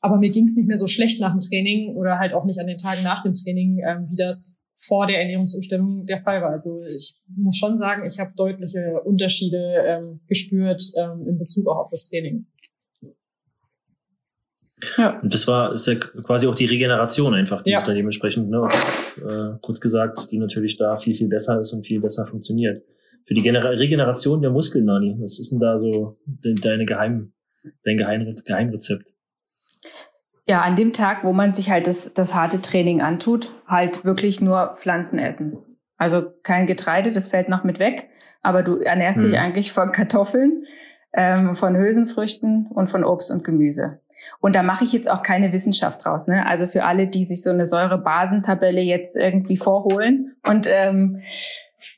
aber 0.00 0.16
mir 0.16 0.30
ging 0.30 0.44
es 0.44 0.56
nicht 0.56 0.66
mehr 0.66 0.76
so 0.76 0.86
schlecht 0.86 1.20
nach 1.20 1.32
dem 1.32 1.40
Training 1.40 1.94
oder 1.94 2.18
halt 2.18 2.32
auch 2.32 2.44
nicht 2.44 2.58
an 2.58 2.66
den 2.66 2.78
Tagen 2.78 3.02
nach 3.02 3.22
dem 3.22 3.34
Training, 3.34 3.82
ähm, 3.86 4.04
wie 4.10 4.16
das 4.16 4.64
vor 4.74 5.06
der 5.06 5.20
Ernährungsumstellung 5.20 6.06
der 6.06 6.20
Fall 6.20 6.40
war. 6.40 6.50
Also 6.50 6.80
ich 6.82 7.16
muss 7.36 7.56
schon 7.56 7.76
sagen, 7.76 8.06
ich 8.06 8.18
habe 8.18 8.32
deutliche 8.34 9.00
Unterschiede 9.04 9.84
ähm, 9.86 10.20
gespürt 10.26 10.82
ähm, 10.96 11.26
in 11.26 11.38
Bezug 11.38 11.68
auch 11.68 11.76
auf 11.76 11.90
das 11.90 12.08
Training. 12.08 12.46
Ja. 14.96 15.20
Und 15.20 15.34
das 15.34 15.46
war 15.46 15.74
ist 15.74 15.86
ja 15.86 15.96
quasi 15.96 16.46
auch 16.46 16.54
die 16.54 16.64
Regeneration 16.64 17.34
einfach, 17.34 17.60
die 17.60 17.70
ja. 17.70 17.78
ist 17.78 17.86
da 17.86 17.92
dementsprechend, 17.92 18.48
ne, 18.48 18.66
äh, 19.18 19.58
kurz 19.60 19.80
gesagt, 19.80 20.30
die 20.30 20.38
natürlich 20.38 20.78
da 20.78 20.96
viel, 20.96 21.14
viel 21.14 21.28
besser 21.28 21.60
ist 21.60 21.74
und 21.74 21.86
viel 21.86 22.00
besser 22.00 22.24
funktioniert. 22.24 22.82
Für 23.26 23.34
die 23.34 23.42
Genera 23.42 23.68
Regeneration 23.68 24.40
der 24.40 24.50
Muskeln, 24.50 24.86
Nani, 24.86 25.16
was 25.20 25.38
ist 25.38 25.52
denn 25.52 25.60
da 25.60 25.78
so 25.78 26.18
deine 26.24 26.86
Geheim, 26.86 27.32
dein 27.84 27.98
Geheim, 27.98 28.34
Geheimrezept? 28.44 29.09
Ja, 30.46 30.62
an 30.62 30.76
dem 30.76 30.92
Tag, 30.92 31.24
wo 31.24 31.32
man 31.32 31.54
sich 31.54 31.70
halt 31.70 31.86
das, 31.86 32.12
das 32.14 32.34
harte 32.34 32.60
Training 32.60 33.02
antut, 33.02 33.54
halt 33.66 34.04
wirklich 34.04 34.40
nur 34.40 34.74
Pflanzen 34.76 35.18
essen. 35.18 35.58
Also 35.96 36.22
kein 36.42 36.66
Getreide, 36.66 37.12
das 37.12 37.28
fällt 37.28 37.48
noch 37.48 37.62
mit 37.62 37.78
weg, 37.78 38.08
aber 38.42 38.62
du 38.62 38.78
ernährst 38.78 39.22
hm. 39.22 39.28
dich 39.28 39.38
eigentlich 39.38 39.72
von 39.72 39.92
Kartoffeln, 39.92 40.64
ähm, 41.12 41.56
von 41.56 41.76
Hülsenfrüchten 41.76 42.68
und 42.68 42.88
von 42.88 43.04
Obst 43.04 43.30
und 43.30 43.44
Gemüse. 43.44 44.00
Und 44.40 44.54
da 44.54 44.62
mache 44.62 44.84
ich 44.84 44.92
jetzt 44.92 45.10
auch 45.10 45.22
keine 45.22 45.52
Wissenschaft 45.52 46.04
draus. 46.04 46.26
Ne? 46.26 46.46
Also 46.46 46.66
für 46.66 46.84
alle, 46.84 47.06
die 47.06 47.24
sich 47.24 47.42
so 47.42 47.50
eine 47.50 47.66
Säurebasentabelle 47.66 48.80
jetzt 48.80 49.16
irgendwie 49.16 49.56
vorholen 49.56 50.36
und 50.46 50.66
ähm, 50.68 51.22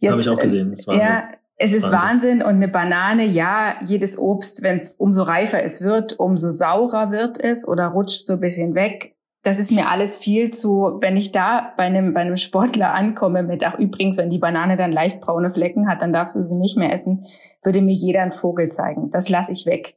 jetzt, 0.01 0.11
habe 0.11 0.21
ich 0.21 0.29
auch 0.29 0.41
gesehen. 0.41 0.71
Das 0.71 0.87
war 0.87 0.97
ja, 0.97 1.29
es 1.63 1.73
ist 1.73 1.93
Wahnsinn. 1.93 2.01
Wahnsinn. 2.01 2.43
und 2.43 2.57
eine 2.57 2.69
Banane, 2.69 3.25
ja, 3.25 3.77
jedes 3.85 4.19
Obst, 4.19 4.63
wenn 4.63 4.81
es 4.81 4.91
umso 4.91 5.23
reifer 5.23 5.63
es 5.63 5.81
wird, 5.81 6.19
umso 6.19 6.51
saurer 6.51 7.11
wird 7.11 7.43
es 7.43 7.67
oder 7.67 7.89
rutscht 7.89 8.27
so 8.27 8.35
ein 8.35 8.41
bisschen 8.41 8.75
weg. 8.75 9.15
Das 9.43 9.59
ist 9.59 9.73
mir 9.73 9.89
alles 9.89 10.17
viel 10.17 10.53
zu, 10.53 10.99
wenn 11.01 11.17
ich 11.17 11.33
da 11.33 11.73
bei 11.77 11.85
einem, 11.85 12.15
bei 12.15 12.21
einem 12.21 12.37
Sportler 12.37 12.93
ankomme 12.95 13.43
mit, 13.43 13.65
ach 13.65 13.79
übrigens, 13.79 14.17
wenn 14.17 14.31
die 14.31 14.39
Banane 14.39 14.77
dann 14.77 14.93
leicht 14.93 15.21
braune 15.21 15.53
Flecken 15.53 15.89
hat, 15.89 16.03
dann 16.03 16.13
darfst 16.13 16.37
du 16.37 16.43
sie 16.43 16.57
nicht 16.57 16.77
mehr 16.77 16.93
essen, 16.93 17.27
würde 17.63 17.81
mir 17.81 17.95
jeder 17.95 18.23
einen 18.23 18.33
Vogel 18.33 18.71
zeigen. 18.71 19.11
Das 19.11 19.29
lasse 19.29 19.53
ich 19.53 19.67
weg. 19.67 19.97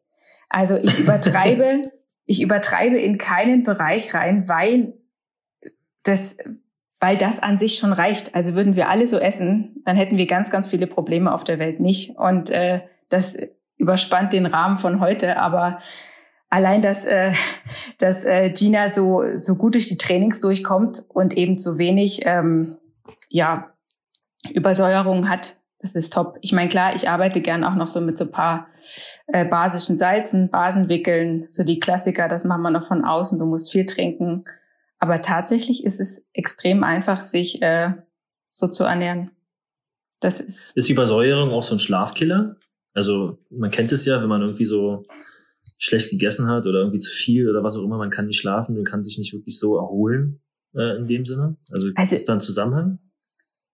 Also 0.50 0.76
ich 0.76 1.00
übertreibe 1.04 1.92
ich 2.26 2.42
übertreibe 2.42 2.98
in 2.98 3.18
keinen 3.18 3.64
Bereich 3.64 4.14
rein, 4.14 4.48
weil 4.48 4.94
das, 6.04 6.38
weil 7.06 7.18
das 7.18 7.38
an 7.38 7.60
sich 7.60 7.76
schon 7.76 7.94
reicht. 7.94 8.34
Also 8.34 8.56
würden 8.56 8.76
wir 8.76 8.90
alle 8.90 9.06
so 9.06 9.20
essen, 9.20 9.84
dann 9.86 9.96
hätten 9.96 10.18
wir 10.18 10.26
ganz, 10.26 10.50
ganz 10.50 10.68
viele 10.68 10.88
Probleme 10.88 11.32
auf 11.32 11.44
der 11.44 11.60
Welt 11.60 11.80
nicht. 11.80 12.18
Und 12.18 12.50
äh, 12.50 12.82
das 13.10 13.38
überspannt 13.78 14.34
den 14.34 14.48
Rahmen 14.48 14.80
von 14.80 15.00
heute, 15.00 15.38
aber 15.38 15.82
allein, 16.50 16.82
dass, 16.82 17.06
äh, 17.06 17.34
dass 18.00 18.26
äh, 18.26 18.50
Gina 18.50 18.92
so, 18.92 19.22
so 19.36 19.56
gut 19.56 19.76
durch 19.76 19.88
die 19.88 20.00
Trainings 20.00 20.40
durchkommt 20.40 21.04
und 21.08 21.38
eben 21.38 21.60
zu 21.60 21.78
wenig 21.78 22.22
ähm, 22.26 22.78
ja, 23.30 23.70
Übersäuerung 24.52 25.30
hat, 25.30 25.58
das 25.78 25.94
ist 25.94 26.12
top. 26.12 26.40
Ich 26.42 26.54
meine, 26.54 26.70
klar, 26.70 26.96
ich 26.96 27.08
arbeite 27.08 27.42
gern 27.42 27.64
auch 27.64 27.76
noch 27.76 27.86
so 27.86 28.02
mit 28.02 28.18
so 28.18 28.26
paar 28.26 28.66
äh, 29.28 29.46
basischen 29.46 30.00
Salzen, 30.00 30.50
Basenwickeln, 30.50 31.46
so 31.50 31.64
die 31.64 31.80
Klassiker, 31.80 32.28
das 32.28 32.46
machen 32.46 32.64
wir 32.64 32.72
noch 32.72 32.88
von 32.88 33.06
außen, 33.06 33.38
du 33.38 33.46
musst 33.46 33.72
viel 33.72 33.86
trinken. 33.86 34.46
Aber 35.06 35.22
tatsächlich 35.22 35.84
ist 35.84 36.00
es 36.00 36.26
extrem 36.34 36.84
einfach, 36.84 37.24
sich 37.24 37.62
äh, 37.62 37.94
so 38.50 38.68
zu 38.68 38.84
ernähren. 38.84 39.30
Das 40.20 40.40
ist. 40.40 40.76
Ist 40.76 40.90
Übersäuerung 40.90 41.52
auch 41.52 41.62
so 41.62 41.76
ein 41.76 41.80
Schlafkiller? 41.80 42.56
Also 42.94 43.38
man 43.52 43.70
kennt 43.70 43.92
es 43.92 44.04
ja, 44.06 44.20
wenn 44.20 44.30
man 44.30 44.42
irgendwie 44.42 44.66
so 44.66 45.06
schlecht 45.78 46.10
gegessen 46.10 46.48
hat 46.48 46.66
oder 46.66 46.80
irgendwie 46.80 47.00
zu 47.00 47.12
viel 47.12 47.48
oder 47.48 47.64
was 47.64 47.76
auch 47.76 47.84
immer, 47.84 48.00
man 48.00 48.10
kann 48.10 48.26
nicht 48.26 48.40
schlafen, 48.40 48.76
man 48.76 48.84
kann 48.84 49.04
sich 49.04 49.20
nicht 49.20 49.32
wirklich 49.32 49.60
so 49.60 49.78
erholen 49.78 50.42
äh, 50.74 50.98
in 50.98 51.08
dem 51.08 51.24
Sinne. 51.24 51.56
Also, 51.70 51.90
also 51.94 52.16
ist 52.16 52.28
da 52.28 52.34
ein 52.34 52.40
Zusammenhang? 52.40 52.98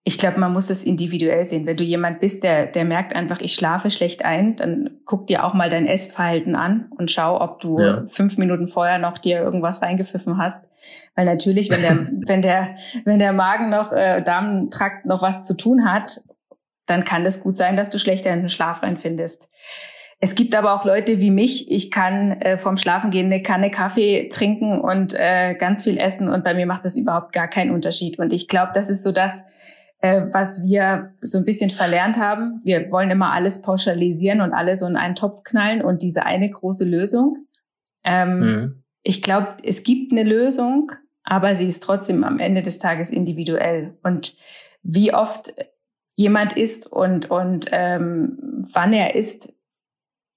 Ich 0.04 0.18
glaube, 0.18 0.40
man 0.40 0.52
muss 0.52 0.68
es 0.68 0.82
individuell 0.82 1.46
sehen. 1.46 1.64
Wenn 1.64 1.76
du 1.76 1.84
jemand 1.84 2.18
bist, 2.18 2.42
der, 2.42 2.66
der 2.66 2.84
merkt 2.84 3.14
einfach, 3.14 3.40
ich 3.40 3.54
schlafe 3.54 3.88
schlecht 3.88 4.24
ein, 4.24 4.56
dann 4.56 4.98
guck 5.04 5.28
dir 5.28 5.44
auch 5.44 5.54
mal 5.54 5.70
dein 5.70 5.86
Essverhalten 5.86 6.56
an 6.56 6.90
und 6.98 7.12
schau, 7.12 7.40
ob 7.40 7.60
du 7.60 7.78
ja. 7.78 8.04
fünf 8.08 8.36
Minuten 8.36 8.66
vorher 8.66 8.98
noch 8.98 9.18
dir 9.18 9.40
irgendwas 9.40 9.80
reingepfiffen 9.80 10.38
hast. 10.38 10.68
Weil 11.14 11.24
natürlich, 11.24 11.70
wenn 11.70 11.82
der, 11.82 12.08
wenn 12.26 12.42
der, 12.42 12.76
wenn 13.04 13.20
der 13.20 13.32
Magen 13.32 13.70
noch, 13.70 13.92
äh, 13.92 14.22
Darmtrakt 14.22 15.06
noch 15.06 15.22
was 15.22 15.46
zu 15.46 15.56
tun 15.56 15.88
hat, 15.88 16.20
dann 16.86 17.04
kann 17.04 17.24
es 17.24 17.40
gut 17.40 17.56
sein, 17.56 17.76
dass 17.76 17.90
du 17.90 18.00
schlechter 18.00 18.32
in 18.32 18.40
den 18.40 18.50
Schlaf 18.50 18.82
reinfindest. 18.82 19.48
Es 20.18 20.34
gibt 20.34 20.54
aber 20.54 20.72
auch 20.74 20.84
Leute 20.84 21.20
wie 21.20 21.30
mich. 21.30 21.70
Ich 21.70 21.92
kann 21.92 22.40
äh, 22.40 22.58
vom 22.58 22.76
Schlafengehen 22.76 23.26
eine 23.26 23.42
Kanne 23.42 23.70
Kaffee 23.70 24.30
trinken 24.32 24.80
und 24.80 25.14
äh, 25.14 25.54
ganz 25.54 25.82
viel 25.82 25.98
essen 25.98 26.28
und 26.28 26.42
bei 26.42 26.54
mir 26.54 26.66
macht 26.66 26.84
das 26.84 26.96
überhaupt 26.96 27.32
gar 27.32 27.48
keinen 27.48 27.70
Unterschied. 27.70 28.18
Und 28.18 28.32
ich 28.32 28.48
glaube, 28.48 28.72
das 28.74 28.90
ist 28.90 29.02
so 29.02 29.10
das, 29.12 29.44
äh, 30.02 30.22
was 30.32 30.62
wir 30.62 31.14
so 31.22 31.38
ein 31.38 31.44
bisschen 31.44 31.70
verlernt 31.70 32.18
haben. 32.18 32.60
Wir 32.64 32.90
wollen 32.90 33.10
immer 33.10 33.32
alles 33.32 33.62
pauschalisieren 33.62 34.40
und 34.40 34.52
alles 34.52 34.80
so 34.80 34.86
in 34.86 34.96
einen 34.96 35.14
Topf 35.14 35.44
knallen 35.44 35.80
und 35.80 36.02
diese 36.02 36.26
eine 36.26 36.50
große 36.50 36.84
Lösung. 36.84 37.46
Ähm, 38.04 38.38
mhm. 38.40 38.82
Ich 39.04 39.22
glaube, 39.22 39.56
es 39.62 39.84
gibt 39.84 40.12
eine 40.12 40.24
Lösung, 40.24 40.92
aber 41.22 41.54
sie 41.54 41.66
ist 41.66 41.82
trotzdem 41.82 42.24
am 42.24 42.40
Ende 42.40 42.62
des 42.62 42.78
Tages 42.78 43.10
individuell. 43.10 43.96
Und 44.02 44.36
wie 44.82 45.14
oft 45.14 45.54
jemand 46.16 46.54
ist 46.54 46.86
und, 46.86 47.30
und 47.30 47.66
ähm, 47.70 48.66
wann 48.72 48.92
er 48.92 49.14
ist, 49.14 49.52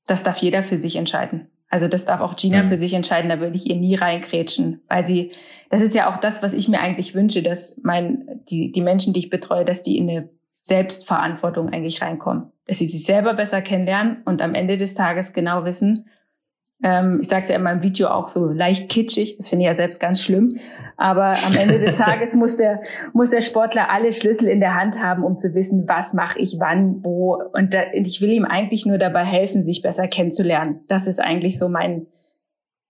das 0.06 0.22
darf 0.22 0.38
jeder 0.38 0.62
für 0.62 0.78
sich 0.78 0.96
entscheiden. 0.96 1.50
Also 1.70 1.88
das 1.88 2.06
darf 2.06 2.22
auch 2.22 2.36
Gina 2.36 2.64
mhm. 2.64 2.70
für 2.70 2.78
sich 2.78 2.94
entscheiden, 2.94 3.30
da 3.30 3.40
würde 3.40 3.56
ich 3.56 3.68
ihr 3.68 3.76
nie 3.76 3.96
reinkrätschen, 3.96 4.82
weil 4.88 5.06
sie, 5.06 5.32
das 5.70 5.82
ist 5.82 5.96
ja 5.96 6.14
auch 6.14 6.18
das, 6.18 6.44
was 6.44 6.54
ich 6.54 6.68
mir 6.68 6.80
eigentlich 6.80 7.16
wünsche, 7.16 7.42
dass 7.44 7.78
mein, 7.84 8.42
die, 8.50 8.72
die 8.72 8.82
Menschen, 8.82 9.14
die 9.14 9.20
ich 9.20 9.30
betreue, 9.30 9.66
dass 9.66 9.82
die 9.82 9.98
in 9.98 10.10
eine 10.10 10.30
Selbstverantwortung 10.60 11.70
eigentlich 11.70 12.02
reinkommen, 12.02 12.52
dass 12.68 12.80
sie 12.80 12.86
sich 12.86 13.06
selber 13.06 13.34
besser 13.34 13.62
kennenlernen 13.62 14.24
und 14.26 14.42
am 14.42 14.56
Ende 14.56 14.78
des 14.78 14.94
Tages 14.94 15.34
genau 15.34 15.66
wissen, 15.66 16.06
ähm, 16.84 17.20
ich 17.22 17.28
sage 17.30 17.44
es 17.44 17.48
ja 17.48 17.56
in 17.56 17.64
meinem 17.64 17.82
Video 17.82 18.10
auch 18.10 18.28
so 18.28 18.48
leicht 18.48 18.90
kitschig, 18.90 19.38
das 19.38 19.50
finde 19.50 19.64
ich 19.64 19.68
ja 19.68 19.76
selbst 19.76 20.00
ganz 20.00 20.22
schlimm. 20.22 20.58
Aber 20.98 21.30
am 21.30 21.56
Ende 21.60 21.80
des 21.80 21.96
Tages 21.98 22.36
muss 22.36 22.58
der, 22.58 22.82
muss 23.14 23.30
der 23.30 23.42
Sportler 23.42 23.90
alle 23.90 24.12
Schlüssel 24.12 24.48
in 24.48 24.60
der 24.60 24.76
Hand 24.76 25.02
haben, 25.02 25.24
um 25.24 25.38
zu 25.38 25.54
wissen, 25.54 25.88
was 25.88 26.14
mache 26.14 26.40
ich 26.40 26.58
wann, 26.60 27.04
wo. 27.04 27.42
Und, 27.54 27.74
da, 27.74 27.80
und 27.96 28.08
ich 28.08 28.22
will 28.22 28.32
ihm 28.32 28.46
eigentlich 28.46 28.86
nur 28.86 28.98
dabei 28.98 29.24
helfen, 29.24 29.62
sich 29.62 29.82
besser 29.82 30.08
kennenzulernen. 30.08 30.82
Das 30.88 31.08
ist 31.08 31.20
eigentlich 31.20 31.58
so 31.58 31.70
mein, 31.70 32.08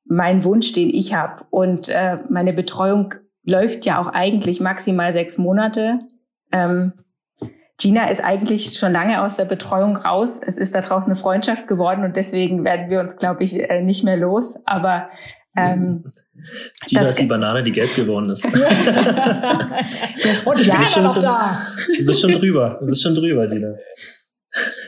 mein 0.05 0.45
Wunsch, 0.45 0.73
den 0.73 0.89
ich 0.89 1.13
habe. 1.13 1.45
Und 1.49 1.89
äh, 1.89 2.17
meine 2.29 2.53
Betreuung 2.53 3.15
läuft 3.43 3.85
ja 3.85 4.01
auch 4.01 4.07
eigentlich 4.07 4.59
maximal 4.59 5.13
sechs 5.13 5.37
Monate. 5.37 5.99
Ähm, 6.51 6.93
Gina 7.77 8.09
ist 8.09 8.23
eigentlich 8.23 8.77
schon 8.77 8.93
lange 8.93 9.21
aus 9.21 9.35
der 9.35 9.45
Betreuung 9.45 9.97
raus. 9.97 10.39
Es 10.45 10.57
ist 10.57 10.73
da 10.73 10.81
draußen 10.81 11.11
eine 11.11 11.19
Freundschaft 11.19 11.67
geworden 11.67 12.05
und 12.05 12.15
deswegen 12.15 12.63
werden 12.63 12.89
wir 12.89 13.01
uns, 13.01 13.17
glaube 13.17 13.43
ich, 13.43 13.59
äh, 13.59 13.81
nicht 13.81 14.03
mehr 14.03 14.17
los. 14.17 14.57
Aber 14.65 15.09
ähm, 15.57 16.05
Gina 16.87 17.01
ist 17.01 17.19
die 17.19 17.25
Banane, 17.25 17.63
die 17.63 17.71
gelb 17.71 17.93
geworden 17.95 18.29
ist. 18.29 18.45
und 20.45 20.65
ja, 20.65 20.85
schon, 20.85 21.03
noch 21.03 21.19
da. 21.19 21.61
Du 21.97 22.05
bist 22.05 22.21
schon 22.21 22.31
drüber. 22.31 22.77
Du 22.79 22.85
bist 22.85 23.03
schon 23.03 23.13
drüber, 23.13 23.45
Gina. 23.47 23.73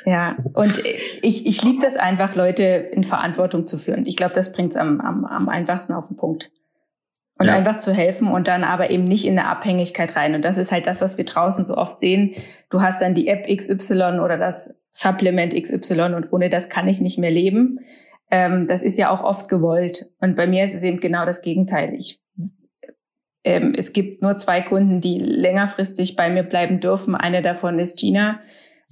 Ja, 0.06 0.38
und 0.54 0.82
ich, 1.22 1.46
ich 1.46 1.64
liebe 1.64 1.82
das 1.82 1.96
einfach, 1.96 2.36
Leute 2.36 2.64
in 2.64 3.04
Verantwortung 3.04 3.68
zu 3.68 3.78
führen. 3.78 4.06
Ich 4.06 4.16
glaube, 4.16 4.34
das 4.34 4.52
bringt 4.52 4.72
es 4.72 4.78
am, 4.78 5.02
am, 5.02 5.26
am 5.26 5.50
einfachsten 5.50 5.94
auf 5.94 6.08
den 6.08 6.18
Punkt 6.18 6.52
und 7.40 7.48
ja. 7.48 7.56
einfach 7.56 7.80
zu 7.80 7.94
helfen 7.94 8.30
und 8.30 8.48
dann 8.48 8.64
aber 8.64 8.90
eben 8.90 9.04
nicht 9.04 9.26
in 9.26 9.38
eine 9.38 9.48
Abhängigkeit 9.48 10.16
rein. 10.16 10.36
Und 10.36 10.44
das 10.44 10.58
ist 10.58 10.72
halt 10.72 10.88
das, 10.88 11.02
was 11.02 11.18
wir 11.18 11.26
draußen 11.26 11.66
so 11.66 11.76
oft 11.76 12.00
sehen. 12.00 12.36
Du 12.70 12.82
hast 12.82 13.02
dann 13.02 13.14
die 13.14 13.28
App 13.28 13.48
XY 13.48 14.20
oder 14.24 14.38
das 14.38 14.74
Supplement 14.92 15.54
XY 15.54 16.14
und 16.16 16.34
ohne 16.34 16.50
das 16.50 16.70
kann 16.70 16.88
ich 16.88 17.00
nicht 17.00 17.20
mehr 17.20 17.32
leben. 17.32 17.80
Ähm, 18.32 18.68
das 18.68 18.82
ist 18.82 18.98
ja 18.98 19.10
auch 19.12 19.24
oft 19.24 19.50
gewollt. 19.50 20.08
Und 20.20 20.36
bei 20.36 20.48
mir 20.48 20.64
ist 20.64 20.74
es 20.74 20.84
eben 20.84 21.00
genau 21.00 21.26
das 21.26 21.42
Gegenteil. 21.42 21.94
Ich, 21.94 22.20
ähm, 23.44 23.74
es 23.78 23.94
gibt 23.94 24.24
nur 24.24 24.38
zwei 24.38 24.62
Kunden, 24.62 25.00
die 25.00 25.20
längerfristig 25.20 26.16
bei 26.16 26.30
mir 26.30 26.44
bleiben 26.44 26.80
dürfen. 26.80 27.16
Eine 27.16 27.42
davon 27.42 27.80
ist 27.80 28.00
Gina. 28.00 28.40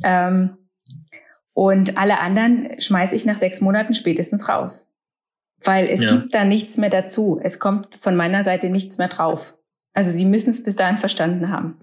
Ähm, 0.04 0.58
und 1.56 1.98
alle 1.98 2.20
anderen 2.20 2.80
schmeiße 2.80 3.16
ich 3.16 3.26
nach 3.26 3.40
sechs 3.40 3.62
Monaten 3.62 3.96
spätestens 3.96 4.48
raus 4.48 4.92
weil 5.66 5.88
es 5.88 6.02
ja. 6.02 6.12
gibt 6.12 6.34
da 6.34 6.46
nichts 6.46 6.78
mehr 6.78 6.90
dazu. 6.90 7.40
Es 7.42 7.60
kommt 7.60 7.96
von 7.96 8.16
meiner 8.16 8.44
Seite 8.44 8.70
nichts 8.70 8.98
mehr 8.98 9.08
drauf. 9.08 9.42
Also 9.94 10.12
Sie 10.12 10.26
müssen 10.26 10.50
es 10.50 10.64
bis 10.64 10.76
dahin 10.76 10.98
verstanden 10.98 11.50
haben. 11.50 11.80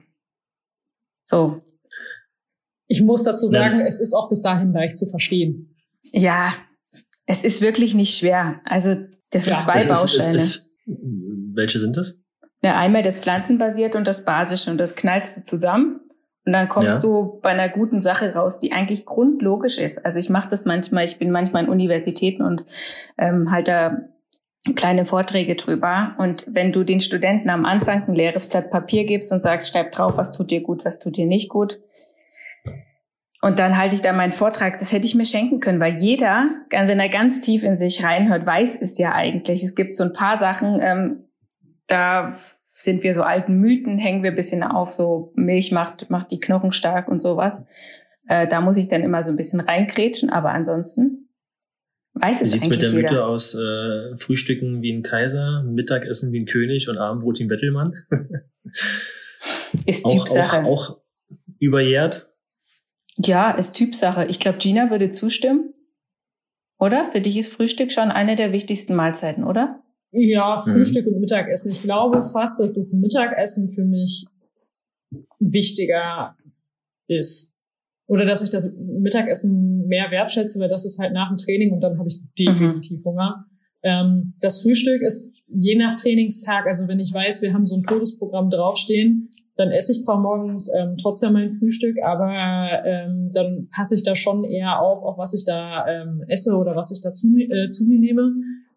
So. 1.24 1.62
Ich 2.86 3.00
muss 3.02 3.22
dazu 3.22 3.46
sagen, 3.46 3.78
das, 3.78 3.94
es 3.94 4.00
ist 4.00 4.12
auch 4.12 4.28
bis 4.28 4.42
dahin 4.42 4.72
leicht 4.72 4.96
zu 4.96 5.06
verstehen. 5.06 5.74
Ja, 6.12 6.54
es 7.26 7.42
ist 7.42 7.62
wirklich 7.62 7.94
nicht 7.94 8.18
schwer. 8.18 8.60
Also 8.64 8.96
das 9.30 9.44
sind 9.46 9.56
ja. 9.56 9.62
zwei 9.62 9.76
es 9.76 9.88
Bausteine. 9.88 10.36
Ist, 10.36 10.56
ist, 10.56 10.70
welche 11.54 11.78
sind 11.78 11.96
das? 11.96 12.18
Ja, 12.62 12.78
einmal 12.78 13.02
das 13.02 13.18
pflanzenbasierte 13.18 13.96
und 13.96 14.06
das 14.06 14.24
basische 14.24 14.70
und 14.70 14.78
das 14.78 14.94
knallst 14.94 15.36
du 15.36 15.42
zusammen 15.42 16.00
und 16.44 16.52
dann 16.52 16.68
kommst 16.68 17.02
ja. 17.02 17.08
du 17.08 17.38
bei 17.40 17.50
einer 17.50 17.68
guten 17.68 18.00
Sache 18.00 18.34
raus, 18.34 18.58
die 18.58 18.72
eigentlich 18.72 19.06
grundlogisch 19.06 19.78
ist. 19.78 20.04
Also 20.04 20.18
ich 20.18 20.28
mache 20.28 20.48
das 20.48 20.64
manchmal, 20.64 21.04
ich 21.04 21.18
bin 21.18 21.30
manchmal 21.30 21.64
in 21.64 21.70
Universitäten 21.70 22.42
und 22.42 22.64
ähm, 23.16 23.52
halt 23.52 23.68
da 23.68 23.98
kleine 24.74 25.06
Vorträge 25.06 25.54
drüber. 25.54 26.14
Und 26.18 26.46
wenn 26.48 26.72
du 26.72 26.82
den 26.82 27.00
Studenten 27.00 27.48
am 27.48 27.64
Anfang 27.64 28.08
ein 28.08 28.14
leeres 28.14 28.48
Blatt 28.48 28.70
Papier 28.70 29.04
gibst 29.04 29.32
und 29.32 29.40
sagst, 29.40 29.72
schreib 29.72 29.92
drauf, 29.92 30.16
was 30.16 30.32
tut 30.32 30.50
dir 30.50 30.62
gut, 30.62 30.84
was 30.84 30.98
tut 30.98 31.16
dir 31.16 31.26
nicht 31.26 31.48
gut. 31.48 31.80
Und 33.40 33.58
dann 33.58 33.76
halte 33.76 33.94
ich 33.96 34.02
da 34.02 34.12
meinen 34.12 34.32
Vortrag, 34.32 34.78
das 34.78 34.92
hätte 34.92 35.06
ich 35.06 35.16
mir 35.16 35.26
schenken 35.26 35.58
können, 35.58 35.80
weil 35.80 35.96
jeder, 35.98 36.48
wenn 36.70 37.00
er 37.00 37.08
ganz 37.08 37.40
tief 37.40 37.64
in 37.64 37.76
sich 37.76 38.04
reinhört, 38.04 38.46
weiß 38.46 38.80
es 38.80 38.98
ja 38.98 39.12
eigentlich. 39.12 39.64
Es 39.64 39.74
gibt 39.74 39.96
so 39.96 40.04
ein 40.04 40.12
paar 40.12 40.38
Sachen, 40.38 40.80
ähm, 40.80 41.24
da 41.88 42.34
sind 42.82 43.02
wir 43.04 43.14
so 43.14 43.22
alten 43.22 43.60
Mythen, 43.60 43.98
hängen 43.98 44.22
wir 44.22 44.30
ein 44.30 44.36
bisschen 44.36 44.62
auf, 44.62 44.92
so 44.92 45.32
Milch 45.36 45.70
macht, 45.70 46.10
macht 46.10 46.30
die 46.32 46.40
Knochen 46.40 46.72
stark 46.72 47.08
und 47.08 47.20
sowas. 47.20 47.64
Äh, 48.26 48.48
da 48.48 48.60
muss 48.60 48.76
ich 48.76 48.88
dann 48.88 49.02
immer 49.02 49.22
so 49.22 49.30
ein 49.30 49.36
bisschen 49.36 49.60
reinkrätschen, 49.60 50.30
aber 50.30 50.50
ansonsten 50.50 51.28
weiß 52.14 52.40
wie 52.40 52.44
es 52.44 52.50
sieht's 52.52 52.68
mit 52.68 52.82
der. 52.82 52.92
Mythe 52.92 53.24
aus? 53.24 53.54
Äh, 53.54 54.16
Frühstücken 54.16 54.82
wie 54.82 54.92
ein 54.92 55.02
Kaiser, 55.02 55.62
Mittagessen 55.62 56.32
wie 56.32 56.40
ein 56.40 56.46
König 56.46 56.88
und 56.88 56.98
Abendbrot 56.98 57.38
wie 57.38 57.44
ein 57.44 57.48
Bettelmann? 57.48 57.94
ist 59.86 60.04
Typsache. 60.04 60.64
Auch, 60.64 60.64
auch, 60.64 60.90
auch 60.90 61.00
überjährt? 61.60 62.28
Ja, 63.16 63.52
ist 63.52 63.74
Typsache. 63.74 64.26
Ich 64.26 64.40
glaube, 64.40 64.58
Gina 64.58 64.90
würde 64.90 65.10
zustimmen. 65.10 65.72
Oder? 66.78 67.10
Für 67.12 67.20
dich 67.20 67.36
ist 67.36 67.52
Frühstück 67.52 67.92
schon 67.92 68.10
eine 68.10 68.34
der 68.34 68.50
wichtigsten 68.50 68.96
Mahlzeiten, 68.96 69.44
oder? 69.44 69.82
Ja, 70.12 70.56
Frühstück 70.58 71.06
mhm. 71.06 71.14
und 71.14 71.20
Mittagessen. 71.20 71.70
Ich 71.70 71.82
glaube 71.82 72.22
fast, 72.22 72.60
dass 72.60 72.74
das 72.74 72.92
Mittagessen 72.92 73.68
für 73.68 73.84
mich 73.84 74.26
wichtiger 75.38 76.36
ist. 77.08 77.56
Oder 78.06 78.26
dass 78.26 78.42
ich 78.42 78.50
das 78.50 78.74
Mittagessen 78.76 79.86
mehr 79.86 80.10
wertschätze, 80.10 80.60
weil 80.60 80.68
das 80.68 80.84
ist 80.84 80.98
halt 80.98 81.14
nach 81.14 81.28
dem 81.28 81.38
Training 81.38 81.72
und 81.72 81.80
dann 81.80 81.98
habe 81.98 82.08
ich 82.08 82.18
definitiv 82.38 83.00
mhm. 83.00 83.08
Hunger. 83.08 83.46
Ähm, 83.82 84.34
das 84.40 84.62
Frühstück 84.62 85.00
ist 85.02 85.34
je 85.46 85.76
nach 85.76 85.96
Trainingstag, 85.96 86.66
also 86.66 86.88
wenn 86.88 87.00
ich 87.00 87.12
weiß, 87.12 87.42
wir 87.42 87.52
haben 87.52 87.66
so 87.66 87.76
ein 87.76 87.82
Todesprogramm 87.82 88.50
draufstehen, 88.50 89.30
dann 89.56 89.70
esse 89.70 89.92
ich 89.92 90.02
zwar 90.02 90.20
morgens 90.20 90.70
ähm, 90.78 90.96
trotzdem 91.00 91.32
mein 91.32 91.50
Frühstück, 91.50 91.96
aber 92.02 92.84
ähm, 92.84 93.30
dann 93.32 93.68
passe 93.70 93.94
ich 93.94 94.02
da 94.02 94.14
schon 94.14 94.44
eher 94.44 94.80
auf, 94.80 95.02
auf 95.02 95.18
was 95.18 95.34
ich 95.34 95.44
da 95.44 95.86
ähm, 95.86 96.24
esse 96.28 96.56
oder 96.56 96.74
was 96.74 96.90
ich 96.90 97.00
da 97.00 97.12
zu, 97.12 97.28
äh, 97.38 97.70
zu 97.70 97.84
mir 97.84 97.98
nehme. 97.98 98.32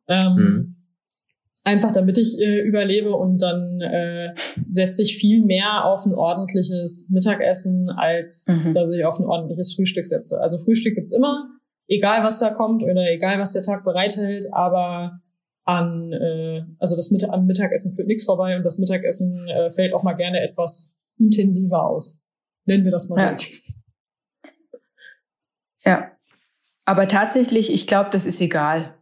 Ähm, 0.08 0.36
mhm. 0.36 0.75
Einfach 1.68 1.92
damit 1.92 2.18
ich 2.20 2.40
äh, 2.40 2.62
überlebe 2.62 3.16
und 3.16 3.42
dann 3.42 3.82
äh, 3.82 4.36
setze 4.68 5.02
ich 5.02 5.18
viel 5.18 5.44
mehr 5.44 5.84
auf 5.84 6.06
ein 6.06 6.14
ordentliches 6.14 7.10
Mittagessen, 7.10 7.90
als 7.90 8.46
mhm. 8.48 8.74
dass 8.74 8.94
ich 8.94 9.04
auf 9.04 9.20
ein 9.20 9.26
ordentliches 9.26 9.74
Frühstück 9.74 10.06
setze. 10.06 10.40
Also 10.40 10.60
Frühstück 10.60 10.94
gibt's 10.94 11.12
immer, 11.12 11.50
egal 11.88 12.24
was 12.24 12.38
da 12.38 12.52
kommt 12.52 12.84
oder 12.84 13.10
egal 13.10 13.40
was 13.40 13.54
der 13.54 13.64
Tag 13.64 13.84
bereithält, 13.84 14.46
aber 14.54 15.20
an 15.64 16.14
äh, 16.14 16.64
also 16.78 16.96
das 16.96 17.10
Mittag 17.10 17.32
am 17.32 17.48
Mittagessen 17.48 17.96
führt 17.96 18.08
nichts 18.08 18.26
vorbei 18.26 18.56
und 18.56 18.64
das 18.64 18.78
Mittagessen 18.78 19.48
äh, 19.48 19.72
fällt 19.72 19.94
auch 19.96 20.04
mal 20.04 20.14
gerne 20.14 20.42
etwas 20.42 21.00
intensiver 21.18 21.84
aus. 21.84 22.22
Nennen 22.66 22.84
wir 22.84 22.92
das 22.92 23.10
mal 23.10 23.20
ja. 23.20 23.36
so. 23.36 23.44
Ja. 25.86 26.12
Aber 26.86 27.08
tatsächlich, 27.08 27.72
ich 27.72 27.88
glaube, 27.88 28.12
das 28.12 28.28
ist 28.28 28.40
egal. 28.42 28.94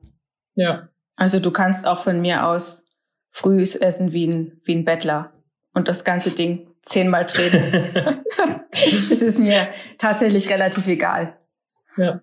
Ja. 0.55 0.89
Also 1.15 1.39
du 1.39 1.51
kannst 1.51 1.85
auch 1.85 2.03
von 2.03 2.21
mir 2.21 2.45
aus 2.45 2.83
früh 3.31 3.61
essen 3.61 4.11
wie 4.11 4.27
ein, 4.27 4.61
wie 4.63 4.75
ein 4.75 4.85
Bettler 4.85 5.33
und 5.73 5.87
das 5.87 6.03
ganze 6.03 6.31
Ding 6.31 6.67
zehnmal 6.81 7.25
drehen. 7.25 7.93
das 8.71 9.21
ist 9.21 9.39
mir 9.39 9.67
tatsächlich 9.97 10.49
relativ 10.49 10.87
egal. 10.87 11.37
Ja. 11.97 12.21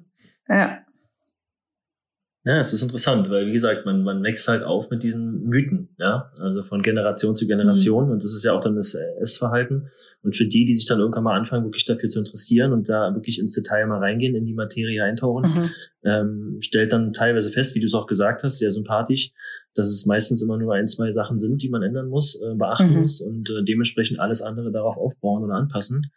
Ja. 0.48 0.84
Ja, 2.44 2.58
es 2.58 2.72
ist 2.72 2.82
interessant, 2.82 3.28
weil 3.28 3.46
wie 3.48 3.52
gesagt, 3.52 3.84
man, 3.84 4.02
man 4.02 4.22
wächst 4.22 4.48
halt 4.48 4.62
auf 4.62 4.88
mit 4.88 5.02
diesen 5.02 5.44
Mythen, 5.44 5.90
ja, 5.98 6.32
also 6.38 6.62
von 6.62 6.80
Generation 6.80 7.36
zu 7.36 7.46
Generation 7.46 8.06
mhm. 8.06 8.12
und 8.12 8.24
das 8.24 8.32
ist 8.32 8.44
ja 8.44 8.54
auch 8.54 8.62
dann 8.62 8.76
das 8.76 8.94
Essverhalten. 8.94 9.90
Und 10.22 10.36
für 10.36 10.46
die, 10.46 10.64
die 10.64 10.74
sich 10.74 10.86
dann 10.86 11.00
irgendwann 11.00 11.24
mal 11.24 11.36
anfangen, 11.36 11.64
wirklich 11.64 11.84
dafür 11.84 12.08
zu 12.08 12.18
interessieren 12.18 12.72
und 12.72 12.88
da 12.88 13.14
wirklich 13.14 13.38
ins 13.38 13.54
Detail 13.54 13.86
mal 13.86 13.98
reingehen, 13.98 14.34
in 14.34 14.46
die 14.46 14.54
Materie 14.54 15.02
eintauchen, 15.02 15.50
mhm. 15.50 15.70
ähm, 16.04 16.56
stellt 16.60 16.92
dann 16.92 17.12
teilweise 17.12 17.50
fest, 17.50 17.74
wie 17.74 17.80
du 17.80 17.86
es 17.86 17.94
auch 17.94 18.06
gesagt 18.06 18.42
hast, 18.42 18.58
sehr 18.58 18.72
sympathisch, 18.72 19.32
dass 19.74 19.88
es 19.88 20.06
meistens 20.06 20.40
immer 20.40 20.56
nur 20.56 20.74
ein, 20.74 20.88
zwei 20.88 21.10
Sachen 21.10 21.38
sind, 21.38 21.62
die 21.62 21.68
man 21.68 21.82
ändern 21.82 22.08
muss, 22.08 22.40
äh, 22.40 22.54
beachten 22.54 22.94
mhm. 22.94 23.00
muss 23.00 23.20
und 23.20 23.50
äh, 23.50 23.64
dementsprechend 23.64 24.18
alles 24.18 24.40
andere 24.40 24.72
darauf 24.72 24.96
aufbauen 24.96 25.44
oder 25.44 25.54
anpassen. 25.54 26.10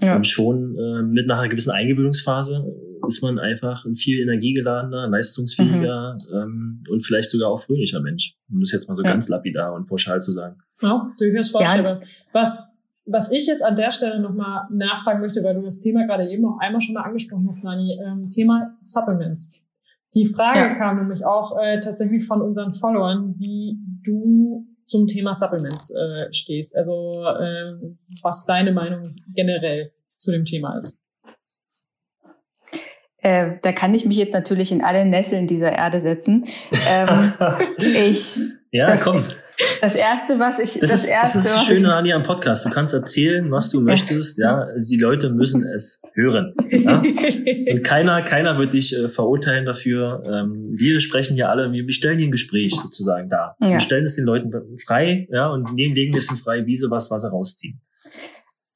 Ja. 0.00 0.16
Und 0.16 0.26
schon 0.26 0.76
äh, 0.78 1.02
mit 1.02 1.26
nach 1.26 1.38
einer 1.38 1.48
gewissen 1.48 1.70
Eingewöhnungsphase 1.70 2.64
ist 3.10 3.22
man 3.22 3.38
einfach 3.38 3.84
ein 3.84 3.96
viel 3.96 4.20
energiegeladener, 4.20 5.08
leistungsfähiger 5.08 6.18
mhm. 6.30 6.36
ähm, 6.36 6.84
und 6.88 7.04
vielleicht 7.04 7.30
sogar 7.30 7.50
auch 7.50 7.60
fröhlicher 7.60 8.00
Mensch. 8.00 8.36
Um 8.50 8.60
das 8.60 8.72
jetzt 8.72 8.88
mal 8.88 8.94
so 8.94 9.02
ja. 9.02 9.10
ganz 9.10 9.28
lapidar 9.28 9.74
und 9.74 9.86
pauschal 9.86 10.20
zu 10.20 10.32
sagen. 10.32 10.56
Ja, 10.80 11.12
durchaus 11.18 11.50
vorstellbar. 11.50 12.00
Ja. 12.00 12.06
Was, 12.32 12.68
was 13.04 13.32
ich 13.32 13.46
jetzt 13.46 13.62
an 13.62 13.74
der 13.74 13.90
Stelle 13.90 14.20
nochmal 14.20 14.68
nachfragen 14.70 15.20
möchte, 15.20 15.42
weil 15.42 15.54
du 15.54 15.62
das 15.62 15.80
Thema 15.80 16.06
gerade 16.06 16.28
eben 16.30 16.44
auch 16.46 16.58
einmal 16.60 16.80
schon 16.80 16.94
mal 16.94 17.02
angesprochen 17.02 17.46
hast, 17.48 17.64
Nani, 17.64 17.98
ähm, 18.00 18.28
Thema 18.28 18.76
Supplements. 18.80 19.66
Die 20.14 20.28
Frage 20.28 20.60
ja. 20.60 20.74
kam 20.76 20.98
nämlich 20.98 21.24
auch 21.24 21.56
äh, 21.60 21.78
tatsächlich 21.80 22.24
von 22.24 22.40
unseren 22.40 22.72
Followern, 22.72 23.34
wie 23.38 23.78
du 24.04 24.66
zum 24.84 25.06
Thema 25.06 25.34
Supplements 25.34 25.90
äh, 25.90 26.32
stehst. 26.32 26.76
Also 26.76 27.24
äh, 27.38 27.74
was 28.22 28.44
deine 28.44 28.72
Meinung 28.72 29.16
generell 29.34 29.92
zu 30.16 30.32
dem 30.32 30.44
Thema 30.44 30.76
ist. 30.76 30.99
Äh, 33.22 33.58
da 33.62 33.72
kann 33.72 33.94
ich 33.94 34.06
mich 34.06 34.16
jetzt 34.16 34.32
natürlich 34.32 34.72
in 34.72 34.82
alle 34.82 35.04
Nesseln 35.04 35.46
dieser 35.46 35.72
Erde 35.72 36.00
setzen. 36.00 36.46
Ähm, 36.88 37.32
ich, 37.78 38.38
ja, 38.70 38.88
das, 38.88 39.02
komm. 39.02 39.22
Das 39.80 39.94
erste, 39.94 40.38
was 40.38 40.58
ich, 40.58 40.80
das, 40.80 40.90
das 40.90 41.04
ist, 41.04 41.10
erste, 41.10 41.38
das 41.38 41.46
ist 41.46 41.54
das 41.54 41.64
Schöne 41.66 41.94
an 41.94 42.04
dir 42.04 42.16
am 42.16 42.22
Podcast. 42.22 42.64
Du 42.64 42.70
kannst 42.70 42.94
erzählen, 42.94 43.50
was 43.50 43.68
du 43.70 43.80
möchtest. 43.80 44.38
Ja, 44.38 44.68
die 44.74 44.96
Leute 44.96 45.28
müssen 45.30 45.66
es 45.66 46.00
hören. 46.14 46.54
Ja? 46.70 46.98
Und 47.70 47.84
keiner, 47.84 48.22
keiner 48.22 48.58
wird 48.58 48.72
dich 48.72 48.96
äh, 48.96 49.08
verurteilen 49.08 49.66
dafür. 49.66 50.22
Ähm, 50.24 50.74
wir 50.76 51.00
sprechen 51.00 51.36
ja 51.36 51.48
alle, 51.48 51.72
wir, 51.72 51.92
stellen 51.92 52.18
hier 52.18 52.28
ein 52.28 52.32
Gespräch 52.32 52.74
sozusagen 52.74 53.28
da. 53.28 53.56
Ja. 53.60 53.70
Wir 53.70 53.80
stellen 53.80 54.04
es 54.04 54.16
den 54.16 54.24
Leuten 54.24 54.50
frei, 54.78 55.28
ja, 55.30 55.48
und 55.48 55.74
nehmen, 55.74 55.94
legen 55.94 56.16
es 56.16 56.30
in 56.30 56.36
freie 56.36 56.64
Wiese, 56.64 56.90
was, 56.90 57.10
was 57.10 57.22
sie 57.22 57.30
rausziehen. 57.30 57.82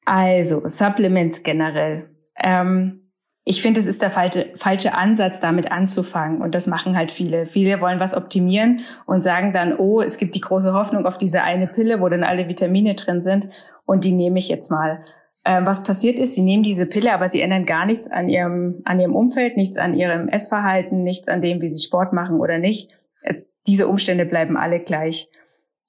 Also, 0.04 0.62
Supplements 0.66 1.42
generell. 1.42 2.10
Ähm, 2.36 3.03
ich 3.46 3.60
finde, 3.60 3.78
es 3.78 3.86
ist 3.86 4.00
der 4.00 4.10
falsche, 4.10 4.52
falsche 4.56 4.94
Ansatz, 4.94 5.38
damit 5.38 5.70
anzufangen. 5.70 6.40
Und 6.40 6.54
das 6.54 6.66
machen 6.66 6.96
halt 6.96 7.10
viele. 7.12 7.44
Viele 7.44 7.80
wollen 7.80 8.00
was 8.00 8.16
optimieren 8.16 8.80
und 9.04 9.22
sagen 9.22 9.52
dann, 9.52 9.76
oh, 9.76 10.00
es 10.00 10.16
gibt 10.16 10.34
die 10.34 10.40
große 10.40 10.72
Hoffnung 10.72 11.04
auf 11.04 11.18
diese 11.18 11.42
eine 11.42 11.66
Pille, 11.66 12.00
wo 12.00 12.08
dann 12.08 12.24
alle 12.24 12.48
Vitamine 12.48 12.94
drin 12.94 13.20
sind. 13.20 13.48
Und 13.84 14.04
die 14.04 14.12
nehme 14.12 14.38
ich 14.38 14.48
jetzt 14.48 14.70
mal. 14.70 15.04
Ähm, 15.44 15.66
was 15.66 15.82
passiert 15.82 16.18
ist, 16.18 16.34
sie 16.34 16.42
nehmen 16.42 16.62
diese 16.62 16.86
Pille, 16.86 17.12
aber 17.12 17.28
sie 17.28 17.42
ändern 17.42 17.66
gar 17.66 17.84
nichts 17.84 18.10
an 18.10 18.30
ihrem, 18.30 18.80
an 18.86 18.98
ihrem 18.98 19.14
Umfeld, 19.14 19.58
nichts 19.58 19.76
an 19.76 19.92
ihrem 19.92 20.28
Essverhalten, 20.28 21.02
nichts 21.02 21.28
an 21.28 21.42
dem, 21.42 21.60
wie 21.60 21.68
sie 21.68 21.84
Sport 21.84 22.14
machen 22.14 22.40
oder 22.40 22.56
nicht. 22.56 22.92
Es, 23.22 23.50
diese 23.66 23.88
Umstände 23.88 24.24
bleiben 24.24 24.56
alle 24.56 24.80
gleich. 24.80 25.28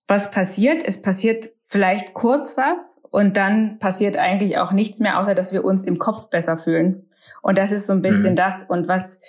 Was 0.10 0.30
passiert? 0.30 0.84
Es 0.86 1.02
passiert 1.02 1.52
vielleicht 1.68 2.14
kurz 2.14 2.58
was 2.58 2.98
und 3.12 3.38
dann 3.38 3.80
passiert 3.80 4.18
eigentlich 4.18 4.58
auch 4.58 4.74
nichts 4.74 5.00
mehr, 5.00 5.20
außer 5.20 5.36
dass 5.36 5.54
wir 5.54 5.64
uns 5.64 5.86
im 5.86 6.00
Kopf 6.00 6.30
besser 6.30 6.58
fühlen. 6.58 7.08
Und 7.46 7.60
das 7.60 7.72
ist 7.72 7.86
so 7.86 7.94
ein 7.94 8.02
bisschen 8.02 8.32
mhm. 8.32 8.38
das. 8.38 8.64
Und 8.64 8.88
was, 8.88 9.22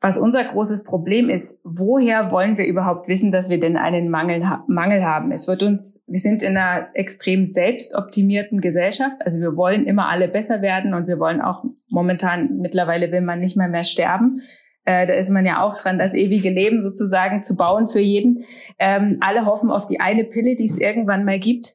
was 0.00 0.16
unser 0.16 0.44
großes 0.44 0.84
Problem 0.84 1.28
ist, 1.28 1.58
woher 1.64 2.30
wollen 2.30 2.56
wir 2.56 2.64
überhaupt 2.64 3.08
wissen, 3.08 3.32
dass 3.32 3.50
wir 3.50 3.58
denn 3.58 3.76
einen 3.76 4.10
Mangel, 4.10 4.44
Mangel 4.68 5.04
haben? 5.04 5.32
Es 5.32 5.48
wird 5.48 5.64
uns, 5.64 6.00
wir 6.06 6.20
sind 6.20 6.40
in 6.40 6.56
einer 6.56 6.90
extrem 6.94 7.44
selbstoptimierten 7.44 8.60
Gesellschaft. 8.60 9.16
Also 9.24 9.40
wir 9.40 9.56
wollen 9.56 9.86
immer 9.86 10.08
alle 10.08 10.28
besser 10.28 10.62
werden 10.62 10.94
und 10.94 11.08
wir 11.08 11.18
wollen 11.18 11.40
auch 11.40 11.64
momentan, 11.90 12.58
mittlerweile 12.58 13.10
will 13.10 13.22
man 13.22 13.40
nicht 13.40 13.56
mehr 13.56 13.66
mehr 13.66 13.82
sterben. 13.82 14.42
Äh, 14.84 15.08
da 15.08 15.14
ist 15.14 15.30
man 15.30 15.44
ja 15.44 15.60
auch 15.60 15.76
dran, 15.76 15.98
das 15.98 16.14
ewige 16.14 16.50
Leben 16.50 16.80
sozusagen 16.80 17.42
zu 17.42 17.56
bauen 17.56 17.88
für 17.88 17.98
jeden. 17.98 18.44
Ähm, 18.78 19.16
alle 19.20 19.46
hoffen 19.46 19.72
auf 19.72 19.86
die 19.86 19.98
eine 19.98 20.22
Pille, 20.22 20.54
die 20.54 20.66
es 20.66 20.78
irgendwann 20.78 21.24
mal 21.24 21.40
gibt. 21.40 21.74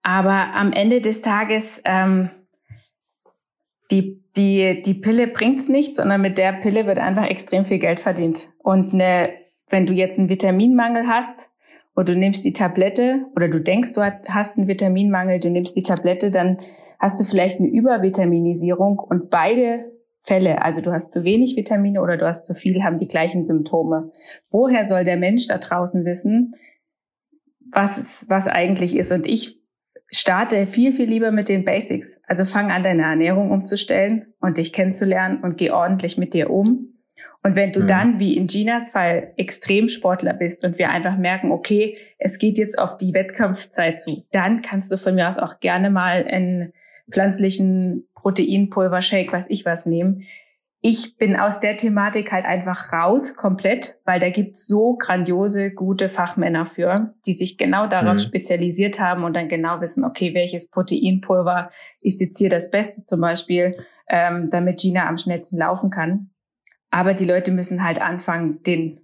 Aber 0.00 0.54
am 0.54 0.72
Ende 0.72 1.02
des 1.02 1.20
Tages, 1.20 1.82
ähm, 1.84 2.30
die 3.90 4.19
die, 4.36 4.82
die 4.82 4.94
Pille 4.94 5.26
bringt's 5.26 5.68
nicht, 5.68 5.96
sondern 5.96 6.20
mit 6.20 6.38
der 6.38 6.52
Pille 6.52 6.86
wird 6.86 6.98
einfach 6.98 7.26
extrem 7.26 7.66
viel 7.66 7.78
Geld 7.78 8.00
verdient. 8.00 8.50
Und 8.58 8.94
eine, 8.94 9.30
wenn 9.68 9.86
du 9.86 9.92
jetzt 9.92 10.18
einen 10.18 10.28
Vitaminmangel 10.28 11.06
hast 11.06 11.50
und 11.94 12.08
du 12.08 12.16
nimmst 12.16 12.44
die 12.44 12.52
Tablette 12.52 13.26
oder 13.34 13.48
du 13.48 13.60
denkst, 13.60 13.92
du 13.92 14.02
hast 14.02 14.56
einen 14.56 14.68
Vitaminmangel, 14.68 15.40
du 15.40 15.50
nimmst 15.50 15.74
die 15.76 15.82
Tablette, 15.82 16.30
dann 16.30 16.58
hast 16.98 17.18
du 17.18 17.24
vielleicht 17.24 17.58
eine 17.58 17.68
Übervitaminisierung 17.68 18.98
und 18.98 19.30
beide 19.30 19.90
Fälle, 20.22 20.62
also 20.62 20.82
du 20.82 20.92
hast 20.92 21.12
zu 21.12 21.24
wenig 21.24 21.56
Vitamine 21.56 22.02
oder 22.02 22.18
du 22.18 22.26
hast 22.26 22.46
zu 22.46 22.54
viel, 22.54 22.84
haben 22.84 22.98
die 22.98 23.06
gleichen 23.06 23.42
Symptome. 23.42 24.12
Woher 24.50 24.84
soll 24.84 25.04
der 25.04 25.16
Mensch 25.16 25.46
da 25.46 25.58
draußen 25.58 26.04
wissen, 26.04 26.54
was, 27.72 28.26
was 28.28 28.46
eigentlich 28.46 28.96
ist? 28.96 29.12
Und 29.12 29.26
ich 29.26 29.59
starte 30.12 30.66
viel, 30.66 30.92
viel 30.92 31.08
lieber 31.08 31.30
mit 31.30 31.48
den 31.48 31.64
Basics. 31.64 32.20
Also 32.26 32.44
fang 32.44 32.70
an, 32.70 32.82
deine 32.82 33.02
Ernährung 33.02 33.50
umzustellen 33.50 34.34
und 34.40 34.56
dich 34.56 34.72
kennenzulernen 34.72 35.42
und 35.42 35.56
geh 35.56 35.70
ordentlich 35.70 36.18
mit 36.18 36.34
dir 36.34 36.50
um. 36.50 36.94
Und 37.42 37.56
wenn 37.56 37.72
du 37.72 37.80
mhm. 37.80 37.86
dann, 37.86 38.20
wie 38.20 38.36
in 38.36 38.46
Ginas 38.46 38.90
Fall, 38.90 39.32
Extremsportler 39.36 40.34
bist 40.34 40.64
und 40.64 40.78
wir 40.78 40.90
einfach 40.90 41.16
merken, 41.16 41.52
okay, 41.52 41.96
es 42.18 42.38
geht 42.38 42.58
jetzt 42.58 42.78
auf 42.78 42.96
die 42.96 43.14
Wettkampfzeit 43.14 44.00
zu, 44.00 44.26
dann 44.32 44.62
kannst 44.62 44.92
du 44.92 44.98
von 44.98 45.14
mir 45.14 45.26
aus 45.26 45.38
auch 45.38 45.60
gerne 45.60 45.90
mal 45.90 46.24
einen 46.24 46.72
pflanzlichen 47.10 48.06
Proteinpulver-Shake, 48.14 49.32
was 49.32 49.46
ich 49.48 49.64
was 49.64 49.86
nehmen 49.86 50.26
ich 50.82 51.18
bin 51.18 51.36
aus 51.36 51.60
der 51.60 51.76
Thematik 51.76 52.32
halt 52.32 52.46
einfach 52.46 52.90
raus, 52.92 53.36
komplett, 53.36 53.98
weil 54.06 54.18
da 54.18 54.30
gibt's 54.30 54.66
so 54.66 54.96
grandiose, 54.96 55.72
gute 55.74 56.08
Fachmänner 56.08 56.64
für, 56.64 57.14
die 57.26 57.34
sich 57.34 57.58
genau 57.58 57.86
darauf 57.86 58.14
mhm. 58.14 58.20
spezialisiert 58.20 58.98
haben 58.98 59.24
und 59.24 59.36
dann 59.36 59.48
genau 59.48 59.82
wissen, 59.82 60.04
okay, 60.04 60.32
welches 60.32 60.70
Proteinpulver 60.70 61.70
ist 62.00 62.20
jetzt 62.20 62.38
hier 62.38 62.48
das 62.48 62.70
Beste 62.70 63.04
zum 63.04 63.20
Beispiel, 63.20 63.76
ähm, 64.08 64.48
damit 64.50 64.80
Gina 64.80 65.06
am 65.06 65.18
schnellsten 65.18 65.58
laufen 65.58 65.90
kann. 65.90 66.30
Aber 66.90 67.12
die 67.12 67.26
Leute 67.26 67.52
müssen 67.52 67.84
halt 67.84 68.00
anfangen, 68.00 68.62
den, 68.62 69.00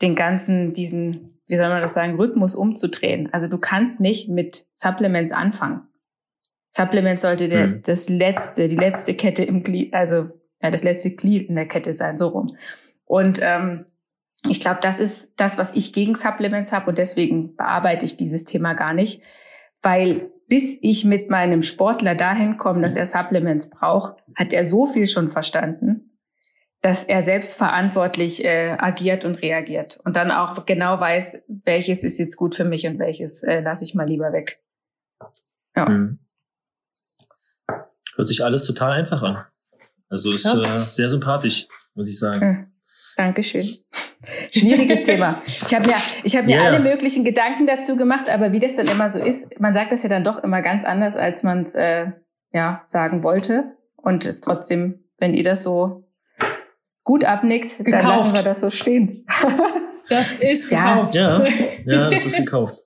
den 0.00 0.14
ganzen, 0.14 0.72
diesen, 0.72 1.38
wie 1.46 1.56
soll 1.56 1.68
man 1.68 1.82
das 1.82 1.92
sagen, 1.92 2.16
Rhythmus 2.16 2.54
umzudrehen. 2.54 3.28
Also 3.30 3.46
du 3.46 3.58
kannst 3.58 4.00
nicht 4.00 4.30
mit 4.30 4.66
Supplements 4.72 5.32
anfangen. 5.32 5.82
Supplements 6.70 7.22
sollte 7.22 7.48
der, 7.48 7.66
mhm. 7.66 7.82
das 7.82 8.08
letzte, 8.08 8.68
die 8.68 8.76
letzte 8.76 9.14
Kette 9.14 9.44
im 9.44 9.62
Glied, 9.62 9.92
also 9.92 10.30
ja, 10.64 10.70
das 10.70 10.82
letzte 10.82 11.10
Glied 11.10 11.50
in 11.50 11.56
der 11.56 11.68
Kette 11.68 11.92
sein, 11.92 12.16
so 12.16 12.28
rum. 12.28 12.56
Und 13.04 13.38
ähm, 13.42 13.84
ich 14.48 14.60
glaube, 14.60 14.80
das 14.80 14.98
ist 14.98 15.34
das, 15.36 15.58
was 15.58 15.74
ich 15.74 15.92
gegen 15.92 16.14
Supplements 16.14 16.72
habe 16.72 16.88
und 16.88 16.96
deswegen 16.96 17.54
bearbeite 17.54 18.06
ich 18.06 18.16
dieses 18.16 18.44
Thema 18.44 18.72
gar 18.72 18.94
nicht, 18.94 19.22
weil 19.82 20.30
bis 20.48 20.78
ich 20.80 21.04
mit 21.04 21.28
meinem 21.28 21.62
Sportler 21.62 22.14
dahin 22.14 22.56
komme, 22.56 22.80
dass 22.80 22.94
er 22.94 23.04
Supplements 23.04 23.68
braucht, 23.68 24.16
hat 24.36 24.54
er 24.54 24.64
so 24.64 24.86
viel 24.86 25.06
schon 25.06 25.30
verstanden, 25.30 26.18
dass 26.80 27.04
er 27.04 27.22
selbstverantwortlich 27.22 28.42
äh, 28.42 28.76
agiert 28.78 29.26
und 29.26 29.42
reagiert 29.42 30.00
und 30.04 30.16
dann 30.16 30.30
auch 30.30 30.64
genau 30.64 30.98
weiß, 30.98 31.42
welches 31.46 32.02
ist 32.02 32.16
jetzt 32.16 32.36
gut 32.36 32.54
für 32.54 32.64
mich 32.64 32.86
und 32.86 32.98
welches 32.98 33.42
äh, 33.42 33.60
lasse 33.60 33.84
ich 33.84 33.94
mal 33.94 34.08
lieber 34.08 34.32
weg. 34.32 34.62
Ja. 35.76 35.90
Mhm. 35.90 36.20
Hört 38.16 38.28
sich 38.28 38.42
alles 38.42 38.64
total 38.64 38.92
einfach 38.92 39.22
an. 39.22 39.44
Also 40.14 40.30
ist 40.30 40.46
äh, 40.46 40.76
sehr 40.76 41.08
sympathisch, 41.08 41.66
muss 41.96 42.08
ich 42.08 42.16
sagen. 42.16 42.40
Ja. 42.40 43.24
Dankeschön. 43.24 43.64
Schwieriges 44.52 45.02
Thema. 45.04 45.42
Ich 45.44 45.74
habe 45.74 45.90
ja, 45.90 45.96
ich 46.22 46.36
habe 46.36 46.46
mir 46.46 46.56
yeah. 46.56 46.66
alle 46.66 46.78
möglichen 46.78 47.24
Gedanken 47.24 47.66
dazu 47.66 47.96
gemacht, 47.96 48.28
aber 48.28 48.52
wie 48.52 48.60
das 48.60 48.76
dann 48.76 48.86
immer 48.86 49.10
so 49.10 49.18
ist, 49.18 49.58
man 49.58 49.74
sagt 49.74 49.90
das 49.90 50.04
ja 50.04 50.08
dann 50.08 50.22
doch 50.22 50.42
immer 50.44 50.62
ganz 50.62 50.84
anders, 50.84 51.16
als 51.16 51.42
man 51.42 51.62
es 51.64 51.74
äh, 51.74 52.06
ja 52.52 52.82
sagen 52.84 53.24
wollte. 53.24 53.76
Und 53.96 54.24
es 54.24 54.40
trotzdem, 54.40 55.04
wenn 55.18 55.34
ihr 55.34 55.42
das 55.42 55.64
so 55.64 56.06
gut 57.02 57.24
abnickt, 57.24 57.78
gekauft. 57.78 58.04
dann 58.04 58.18
lassen 58.18 58.36
wir 58.36 58.42
das 58.44 58.60
so 58.60 58.70
stehen. 58.70 59.26
das 60.08 60.34
ist 60.34 60.70
gekauft. 60.70 61.16
Ja, 61.16 61.44
ja, 61.86 62.10
das 62.10 62.24
ist 62.24 62.36
gekauft. 62.36 62.78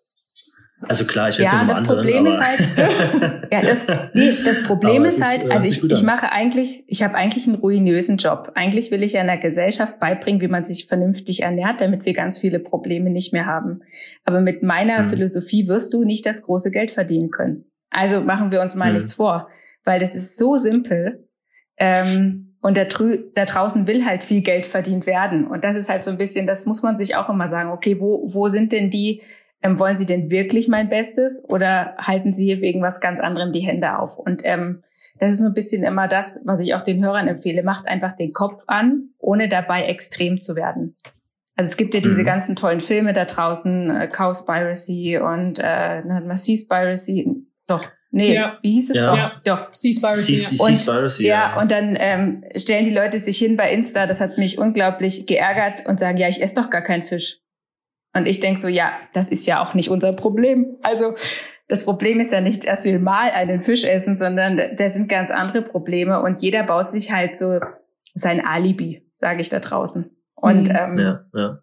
Also 0.83 1.05
klar, 1.05 1.29
ich 1.29 1.39
ja, 1.39 1.45
ja 1.45 1.65
das 1.65 1.79
anderen, 1.79 1.97
Problem 1.97 2.27
ist 2.27 2.41
halt, 2.41 3.49
ja, 3.53 3.63
das, 3.63 3.89
nee, 4.15 4.29
das 4.29 4.63
Problem 4.63 5.05
ist 5.05 5.21
halt, 5.21 5.43
ist, 5.43 5.49
äh, 5.49 5.53
also 5.53 5.67
ich, 5.67 5.83
ich 5.83 6.03
mache 6.05 6.31
eigentlich, 6.31 6.85
ich 6.87 7.03
habe 7.03 7.15
eigentlich 7.17 7.49
einen 7.49 7.57
ruinösen 7.57 8.17
Job. 8.17 8.53
Eigentlich 8.55 8.93
will 8.93 9.03
ich 9.03 9.19
einer 9.19 9.39
Gesellschaft 9.39 9.99
beibringen, 9.99 10.41
wie 10.41 10.47
man 10.47 10.65
sich 10.65 10.87
vernünftig 10.87 11.43
ernährt, 11.43 11.81
damit 11.81 12.05
wir 12.05 12.13
ganz 12.13 12.39
viele 12.39 12.61
Probleme 12.61 13.11
nicht 13.11 13.33
mehr 13.33 13.47
haben. 13.47 13.81
Aber 14.25 14.41
mit 14.41 14.63
meiner 14.63 14.99
hm. 14.99 15.11
Philosophie 15.11 15.67
wirst 15.67 15.93
du 15.95 16.05
nicht 16.05 16.25
das 16.25 16.43
große 16.43 16.71
Geld 16.71 16.93
verdienen 16.93 17.31
können. 17.31 17.65
Also 17.91 18.21
machen 18.21 18.53
wir 18.53 18.61
uns 18.61 18.77
mal 18.77 18.91
hm. 18.91 18.97
nichts 18.97 19.15
vor, 19.15 19.49
weil 19.85 19.99
das 19.99 20.15
ist 20.15 20.39
so 20.39 20.59
simpel. 20.59 21.29
Ähm, 21.77 22.55
und 22.61 22.77
da, 22.77 22.85
da 22.85 23.45
draußen 23.45 23.87
will 23.89 24.05
halt 24.05 24.23
viel 24.23 24.43
Geld 24.43 24.67
verdient 24.67 25.07
werden. 25.07 25.47
Und 25.47 25.65
das 25.65 25.77
ist 25.77 25.89
halt 25.89 26.05
so 26.05 26.13
ein 26.13 26.19
bisschen, 26.19 26.47
das 26.47 26.67
muss 26.67 26.83
man 26.83 26.99
sich 26.99 27.17
auch 27.17 27.29
immer 27.29 27.49
sagen, 27.49 27.71
okay, 27.71 28.01
wo, 28.01 28.33
wo 28.33 28.49
sind 28.49 28.73
denn 28.73 28.91
die, 28.91 29.23
ähm, 29.63 29.79
wollen 29.79 29.97
sie 29.97 30.07
denn 30.07 30.31
wirklich 30.31 30.69
mein 30.69 30.89
Bestes 30.89 31.43
oder 31.45 31.97
halten 31.99 32.33
sie 32.33 32.45
hier 32.45 32.61
wegen 32.61 32.83
was 32.83 33.01
ganz 33.01 33.21
anderem 33.21 33.53
die 33.53 33.61
Hände 33.61 33.99
auf? 33.99 34.19
Und 34.19 34.43
ähm, 34.45 34.83
das 35.19 35.33
ist 35.33 35.41
so 35.41 35.47
ein 35.47 35.55
bisschen 35.55 35.83
immer 35.83 36.07
das, 36.07 36.41
was 36.45 36.61
ich 36.61 36.75
auch 36.75 36.83
den 36.83 37.05
Hörern 37.05 37.29
empfehle. 37.29 37.63
Macht 37.63 37.89
einfach 37.89 38.13
den 38.13 38.33
Kopf 38.33 38.63
an, 38.67 39.11
ohne 39.19 39.49
dabei 39.49 39.85
extrem 39.85 40.41
zu 40.41 40.55
werden. 40.55 40.97
Also 41.57 41.71
es 41.71 41.77
gibt 41.77 41.93
ja 41.95 42.01
diese 42.01 42.23
mhm. 42.23 42.27
ganzen 42.27 42.57
tollen 42.57 42.81
Filme 42.81 43.13
da 43.13 43.25
draußen, 43.25 43.91
äh, 43.91 44.09
Cowspiracy 44.09 45.19
und 45.19 45.59
äh, 45.59 46.03
Seaspiracy. 46.35 47.29
Doch, 47.67 47.85
nee, 48.13 48.35
ja. 48.35 48.59
wie 48.63 48.75
hieß 48.75 48.91
es 48.91 48.97
ja. 48.97 49.07
doch? 49.07 49.17
Ja. 49.17 49.33
Doch, 49.45 49.73
Seaspiracy. 49.73 50.37
Seaspiracy, 50.37 51.27
ja. 51.27 51.55
ja. 51.55 51.61
Und 51.61 51.73
dann 51.73 51.97
ähm, 51.99 52.45
stellen 52.55 52.85
die 52.85 52.95
Leute 52.95 53.19
sich 53.19 53.39
hin 53.39 53.57
bei 53.57 53.73
Insta, 53.73 54.07
das 54.07 54.21
hat 54.21 54.39
mich 54.39 54.59
unglaublich 54.59 55.27
geärgert 55.27 55.85
und 55.87 55.99
sagen, 55.99 56.17
ja, 56.17 56.29
ich 56.29 56.41
esse 56.41 56.55
doch 56.55 56.71
gar 56.71 56.83
keinen 56.83 57.03
Fisch. 57.03 57.41
Und 58.15 58.27
ich 58.27 58.41
denk 58.41 58.59
so, 58.59 58.69
ja, 58.69 58.93
das 59.13 59.29
ist 59.29 59.47
ja 59.47 59.63
auch 59.63 59.75
nicht 59.75 59.91
unser 59.91 60.13
Problem. 60.13 60.77
Also 60.83 61.15
das 61.69 61.85
Problem 61.85 62.19
ist 62.19 62.33
ja 62.33 62.41
nicht, 62.41 62.67
dass 62.67 62.85
wir 62.85 62.99
mal 62.99 63.31
einen 63.31 63.61
Fisch 63.61 63.85
essen, 63.85 64.19
sondern 64.19 64.77
da 64.77 64.89
sind 64.89 65.09
ganz 65.09 65.31
andere 65.31 65.63
Probleme 65.63 66.23
und 66.23 66.41
jeder 66.41 66.63
baut 66.63 66.91
sich 66.91 67.13
halt 67.13 67.37
so 67.37 67.61
sein 68.15 68.45
Alibi, 68.45 69.07
sage 69.17 69.43
ich 69.43 69.51
da 69.51 69.61
draußen. 69.61 70.11
Und 70.35 70.69
mhm. 70.69 70.77
ähm, 70.77 70.97
ja, 70.97 71.25
ja. 71.35 71.63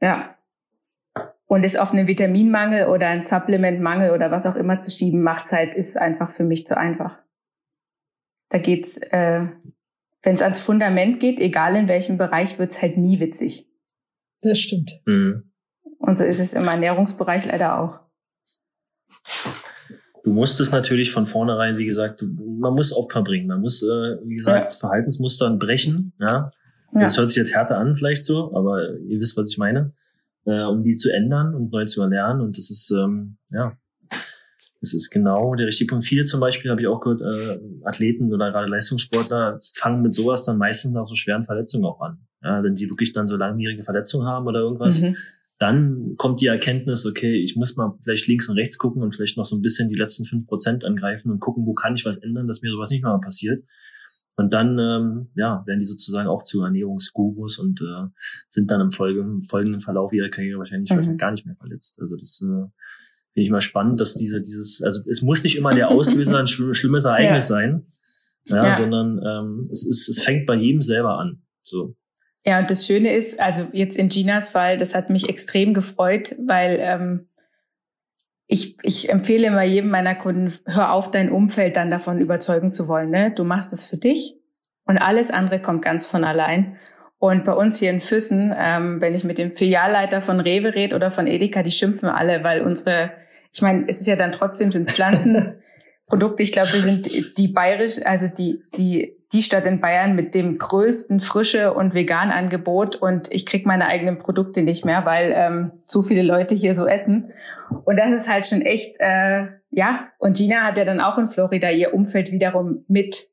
ja. 0.00 0.36
Und 1.46 1.64
es 1.64 1.76
auf 1.76 1.92
einen 1.92 2.06
Vitaminmangel 2.06 2.86
oder 2.88 3.08
einen 3.08 3.22
Supplementmangel 3.22 4.10
oder 4.10 4.30
was 4.30 4.46
auch 4.46 4.56
immer 4.56 4.80
zu 4.80 4.90
schieben, 4.90 5.22
macht's 5.22 5.52
halt, 5.52 5.74
ist 5.74 5.96
einfach 5.96 6.32
für 6.32 6.44
mich 6.44 6.66
zu 6.66 6.76
einfach. 6.76 7.18
Da 8.50 8.58
geht's, 8.58 8.96
äh, 8.96 9.46
wenn 10.22 10.34
es 10.34 10.42
ans 10.42 10.60
Fundament 10.60 11.20
geht, 11.20 11.38
egal 11.38 11.76
in 11.76 11.88
welchem 11.88 12.18
Bereich, 12.18 12.58
wird's 12.58 12.82
halt 12.82 12.96
nie 12.96 13.20
witzig. 13.20 13.68
Das 14.42 14.58
stimmt. 14.58 15.00
Mhm. 15.06 15.49
Und 16.00 16.18
so 16.18 16.24
ist 16.24 16.40
es 16.40 16.54
im 16.54 16.66
Ernährungsbereich 16.66 17.46
leider 17.46 17.78
auch. 17.78 18.00
Du 20.24 20.32
musst 20.32 20.60
es 20.60 20.72
natürlich 20.72 21.12
von 21.12 21.26
vornherein, 21.26 21.76
wie 21.76 21.84
gesagt, 21.84 22.22
man 22.22 22.74
muss 22.74 22.92
Opfer 22.92 23.22
bringen. 23.22 23.46
Man 23.46 23.60
muss, 23.60 23.82
äh, 23.82 24.16
wie 24.24 24.36
gesagt, 24.36 24.72
ja. 24.72 24.78
Verhaltensmustern 24.78 25.58
brechen. 25.58 26.12
Ja? 26.18 26.52
ja. 26.94 27.00
Das 27.00 27.18
hört 27.18 27.28
sich 27.28 27.36
jetzt 27.36 27.54
härter 27.54 27.76
an, 27.76 27.96
vielleicht 27.96 28.24
so, 28.24 28.54
aber 28.54 28.98
ihr 28.98 29.20
wisst, 29.20 29.36
was 29.36 29.50
ich 29.50 29.58
meine. 29.58 29.92
Äh, 30.46 30.62
um 30.62 30.82
die 30.82 30.96
zu 30.96 31.10
ändern 31.10 31.54
und 31.54 31.70
neu 31.70 31.84
zu 31.84 32.02
erlernen. 32.02 32.40
Und 32.40 32.56
das 32.56 32.70
ist, 32.70 32.90
ähm, 32.90 33.36
ja, 33.50 33.76
das 34.80 34.94
ist 34.94 35.10
genau 35.10 35.54
der 35.54 35.66
richtige 35.66 35.90
Punkt. 35.90 36.06
Viele 36.06 36.24
zum 36.24 36.40
Beispiel, 36.40 36.70
habe 36.70 36.80
ich 36.80 36.86
auch 36.86 37.00
gehört, 37.00 37.20
äh, 37.20 37.60
Athleten 37.84 38.32
oder 38.32 38.50
gerade 38.50 38.68
Leistungssportler 38.68 39.60
fangen 39.74 40.00
mit 40.00 40.14
sowas 40.14 40.44
dann 40.44 40.56
meistens 40.56 40.94
nach 40.94 41.04
so 41.04 41.14
schweren 41.14 41.44
Verletzungen 41.44 41.84
auch 41.84 42.00
an. 42.00 42.20
Ja, 42.42 42.62
wenn 42.62 42.74
sie 42.74 42.88
wirklich 42.88 43.12
dann 43.12 43.28
so 43.28 43.36
langwierige 43.36 43.84
Verletzungen 43.84 44.26
haben 44.26 44.46
oder 44.46 44.60
irgendwas, 44.60 45.02
mhm 45.02 45.14
dann 45.60 46.14
kommt 46.16 46.40
die 46.40 46.46
Erkenntnis, 46.46 47.04
okay, 47.04 47.36
ich 47.36 47.54
muss 47.54 47.76
mal 47.76 47.92
vielleicht 48.02 48.26
links 48.28 48.48
und 48.48 48.56
rechts 48.56 48.78
gucken 48.78 49.02
und 49.02 49.14
vielleicht 49.14 49.36
noch 49.36 49.44
so 49.44 49.54
ein 49.54 49.60
bisschen 49.60 49.90
die 49.90 49.94
letzten 49.94 50.24
fünf 50.24 50.46
Prozent 50.46 50.86
angreifen 50.86 51.30
und 51.30 51.38
gucken, 51.38 51.66
wo 51.66 51.74
kann 51.74 51.94
ich 51.94 52.06
was 52.06 52.16
ändern, 52.16 52.48
dass 52.48 52.62
mir 52.62 52.70
sowas 52.70 52.90
nicht 52.90 53.04
mehr 53.04 53.18
passiert. 53.22 53.62
Und 54.36 54.54
dann 54.54 54.78
ähm, 54.78 55.28
ja, 55.34 55.62
werden 55.66 55.78
die 55.78 55.84
sozusagen 55.84 56.28
auch 56.28 56.44
zu 56.44 56.62
Ernährungsgurus 56.62 57.58
und 57.58 57.82
äh, 57.82 58.08
sind 58.48 58.70
dann 58.70 58.80
im, 58.80 58.90
Folge, 58.90 59.20
im 59.20 59.42
folgenden 59.42 59.82
Verlauf 59.82 60.14
ihrer 60.14 60.30
Karriere 60.30 60.58
wahrscheinlich 60.58 60.90
mhm. 60.90 61.18
gar 61.18 61.30
nicht 61.30 61.44
mehr 61.44 61.56
verletzt. 61.56 62.00
Also 62.00 62.16
das 62.16 62.40
äh, 62.40 62.46
finde 62.46 63.44
ich 63.44 63.50
mal 63.50 63.60
spannend, 63.60 64.00
dass 64.00 64.14
diese, 64.14 64.40
dieses, 64.40 64.82
also 64.82 65.00
es 65.10 65.20
muss 65.20 65.44
nicht 65.44 65.58
immer 65.58 65.74
der 65.74 65.90
Auslöser 65.90 66.38
ein 66.38 66.46
schlimm, 66.46 66.72
schlimmes 66.72 67.04
Ereignis 67.04 67.50
ja. 67.50 67.56
sein, 67.56 67.86
ja, 68.46 68.64
ja. 68.64 68.72
sondern 68.72 69.20
ähm, 69.22 69.68
es, 69.70 69.86
ist, 69.86 70.08
es 70.08 70.22
fängt 70.22 70.46
bei 70.46 70.54
jedem 70.54 70.80
selber 70.80 71.18
an. 71.18 71.42
So. 71.62 71.96
Ja, 72.50 72.58
und 72.58 72.68
das 72.68 72.84
Schöne 72.84 73.14
ist, 73.14 73.38
also 73.38 73.68
jetzt 73.70 73.96
in 73.96 74.08
Ginas 74.08 74.50
Fall, 74.50 74.76
das 74.76 74.92
hat 74.92 75.08
mich 75.08 75.28
extrem 75.28 75.72
gefreut, 75.72 76.34
weil 76.44 76.78
ähm, 76.80 77.28
ich, 78.48 78.76
ich 78.82 79.08
empfehle 79.08 79.46
immer 79.46 79.62
jedem 79.62 79.88
meiner 79.88 80.16
Kunden, 80.16 80.52
hör 80.66 80.90
auf, 80.90 81.12
dein 81.12 81.30
Umfeld 81.30 81.76
dann 81.76 81.92
davon 81.92 82.18
überzeugen 82.20 82.72
zu 82.72 82.88
wollen. 82.88 83.10
Ne? 83.10 83.30
Du 83.30 83.44
machst 83.44 83.72
es 83.72 83.84
für 83.86 83.98
dich 83.98 84.34
und 84.84 84.98
alles 84.98 85.30
andere 85.30 85.62
kommt 85.62 85.82
ganz 85.82 86.06
von 86.06 86.24
allein. 86.24 86.76
Und 87.20 87.44
bei 87.44 87.52
uns 87.52 87.78
hier 87.78 87.90
in 87.90 88.00
Füssen, 88.00 88.52
ähm, 88.58 89.00
wenn 89.00 89.14
ich 89.14 89.22
mit 89.22 89.38
dem 89.38 89.54
Filialleiter 89.54 90.20
von 90.20 90.40
Rewe 90.40 90.74
rede 90.74 90.96
oder 90.96 91.12
von 91.12 91.28
Edeka, 91.28 91.62
die 91.62 91.70
schimpfen 91.70 92.08
alle, 92.08 92.42
weil 92.42 92.62
unsere, 92.62 93.12
ich 93.52 93.62
meine, 93.62 93.84
es 93.86 94.00
ist 94.00 94.08
ja 94.08 94.16
dann 94.16 94.32
trotzdem 94.32 94.72
sind 94.72 94.88
Pflanzenprodukte. 94.90 96.42
Ich 96.42 96.50
glaube, 96.50 96.72
wir 96.72 96.80
sind 96.80 97.38
die 97.38 97.46
bayerisch, 97.46 98.04
also 98.04 98.26
die, 98.26 98.64
die 98.76 99.19
die 99.32 99.42
Stadt 99.42 99.64
in 99.64 99.80
Bayern 99.80 100.16
mit 100.16 100.34
dem 100.34 100.58
größten 100.58 101.20
frische 101.20 101.72
und 101.72 101.94
vegan 101.94 102.30
Angebot 102.30 102.96
und 102.96 103.30
ich 103.30 103.46
krieg 103.46 103.64
meine 103.64 103.86
eigenen 103.86 104.18
Produkte 104.18 104.62
nicht 104.62 104.84
mehr, 104.84 105.04
weil 105.04 105.32
ähm, 105.34 105.72
zu 105.86 106.02
viele 106.02 106.22
Leute 106.22 106.54
hier 106.54 106.74
so 106.74 106.86
essen. 106.86 107.32
Und 107.84 107.96
das 107.96 108.10
ist 108.10 108.28
halt 108.28 108.46
schon 108.46 108.62
echt, 108.62 108.96
äh, 108.98 109.46
ja. 109.70 110.08
Und 110.18 110.36
Gina 110.36 110.62
hat 110.62 110.78
ja 110.78 110.84
dann 110.84 111.00
auch 111.00 111.16
in 111.16 111.28
Florida 111.28 111.70
ihr 111.70 111.94
Umfeld 111.94 112.32
wiederum 112.32 112.84
mit 112.88 113.30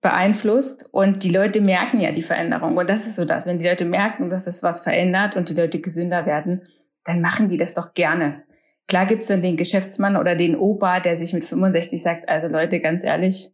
beeinflusst 0.00 0.88
und 0.92 1.24
die 1.24 1.30
Leute 1.30 1.60
merken 1.60 2.00
ja 2.00 2.12
die 2.12 2.22
Veränderung. 2.22 2.76
Und 2.76 2.88
das 2.88 3.06
ist 3.06 3.16
so 3.16 3.24
das, 3.24 3.46
wenn 3.46 3.58
die 3.58 3.66
Leute 3.66 3.84
merken, 3.84 4.30
dass 4.30 4.46
es 4.46 4.62
was 4.62 4.80
verändert 4.80 5.36
und 5.36 5.48
die 5.48 5.54
Leute 5.54 5.80
gesünder 5.80 6.24
werden, 6.26 6.62
dann 7.04 7.20
machen 7.20 7.48
die 7.48 7.56
das 7.56 7.74
doch 7.74 7.94
gerne. 7.94 8.42
Klar 8.86 9.06
gibt's 9.06 9.28
dann 9.28 9.42
den 9.42 9.56
Geschäftsmann 9.56 10.16
oder 10.16 10.34
den 10.34 10.56
Opa, 10.56 11.00
der 11.00 11.18
sich 11.18 11.34
mit 11.34 11.44
65 11.44 12.02
sagt, 12.02 12.28
also 12.28 12.48
Leute, 12.48 12.80
ganz 12.80 13.04
ehrlich, 13.04 13.50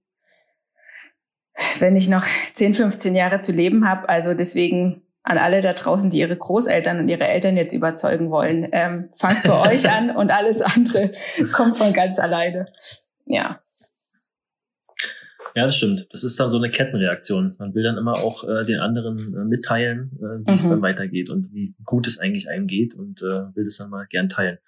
wenn 1.78 1.96
ich 1.96 2.09
noch 2.09 2.24
10, 2.55 2.74
15 2.74 3.14
Jahre 3.14 3.40
zu 3.40 3.52
leben 3.52 3.88
habe. 3.88 4.09
Also 4.09 4.34
deswegen 4.34 5.02
an 5.22 5.38
alle 5.38 5.62
da 5.62 5.72
draußen, 5.72 6.11
die 6.11 6.18
ihre 6.18 6.36
Großeltern 6.36 6.98
und 6.98 7.09
ihre 7.09 7.26
Eltern 7.26 7.57
jetzt 7.57 7.72
überzeugen 7.72 8.30
wollen, 8.30 8.68
ähm, 8.72 9.09
fangt 9.16 9.42
bei 9.42 9.70
euch 9.72 9.90
an 9.90 10.11
und 10.11 10.30
alles 10.30 10.61
andere 10.61 11.12
kommt 11.52 11.78
von 11.78 11.92
ganz 11.92 12.18
alleine. 12.18 12.66
Ja. 13.24 13.61
Ja, 15.57 15.66
das 15.66 15.76
stimmt. 15.76 16.09
Das 16.11 16.24
ist 16.24 16.38
dann 16.38 16.50
so 16.50 16.59
eine 16.59 16.68
Kettenreaktion. 16.68 17.55
Man 17.59 17.74
will 17.74 17.84
dann 17.84 17.96
immer 17.96 18.14
auch 18.14 18.42
äh, 18.42 18.64
den 18.64 18.80
anderen 18.80 19.18
äh, 19.34 19.44
mitteilen, 19.44 20.11
äh, 20.18 20.46
wie 20.46 20.50
mhm. 20.50 20.55
es 20.55 20.68
dann 20.68 20.82
weitergeht 20.82 21.30
und 21.30 21.52
wie 21.52 21.74
gut 21.84 22.09
es 22.09 22.18
eigentlich 22.18 22.50
einem 22.50 22.66
geht 22.66 22.94
und 22.94 23.22
äh, 23.22 23.55
will 23.55 23.66
es 23.66 23.78
dann 23.78 23.88
mal 23.88 24.07
gern 24.11 24.28
teilen. 24.28 24.59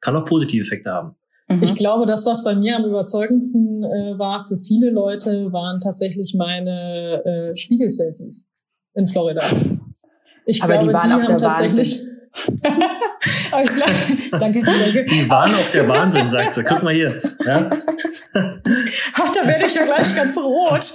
Kann 0.00 0.16
auch 0.16 0.24
positive 0.24 0.62
Effekte 0.62 0.90
haben. 0.90 1.14
Mhm. 1.56 1.62
Ich 1.62 1.74
glaube, 1.74 2.06
das, 2.06 2.26
was 2.26 2.44
bei 2.44 2.54
mir 2.54 2.76
am 2.76 2.84
überzeugendsten 2.84 3.84
äh, 3.84 4.18
war 4.18 4.40
für 4.40 4.56
viele 4.56 4.90
Leute, 4.90 5.52
waren 5.52 5.80
tatsächlich 5.80 6.34
meine 6.36 7.22
äh, 7.24 7.56
Spiegel-Selfies 7.56 8.48
in 8.94 9.08
Florida. 9.08 9.42
Ich 10.46 10.62
Aber 10.62 10.78
glaube, 10.78 10.98
die, 11.00 11.06
die 11.06 11.12
haben 11.12 11.38
tatsächlich. 11.38 12.00
Aber 13.52 13.62
ich 13.62 13.74
glaube, 13.74 13.92
danke, 14.38 14.62
danke. 14.62 15.04
Die 15.04 15.30
waren 15.30 15.54
auch 15.54 15.70
der 15.72 15.88
Wahnsinn, 15.88 16.30
sagt 16.30 16.54
sie. 16.54 16.64
Guck 16.64 16.82
mal 16.82 16.94
hier. 16.94 17.20
Ja? 17.44 17.70
Ach, 18.34 19.32
da 19.32 19.46
werde 19.46 19.66
ich 19.66 19.74
ja 19.74 19.84
gleich 19.84 20.14
ganz 20.16 20.36
rot. 20.36 20.92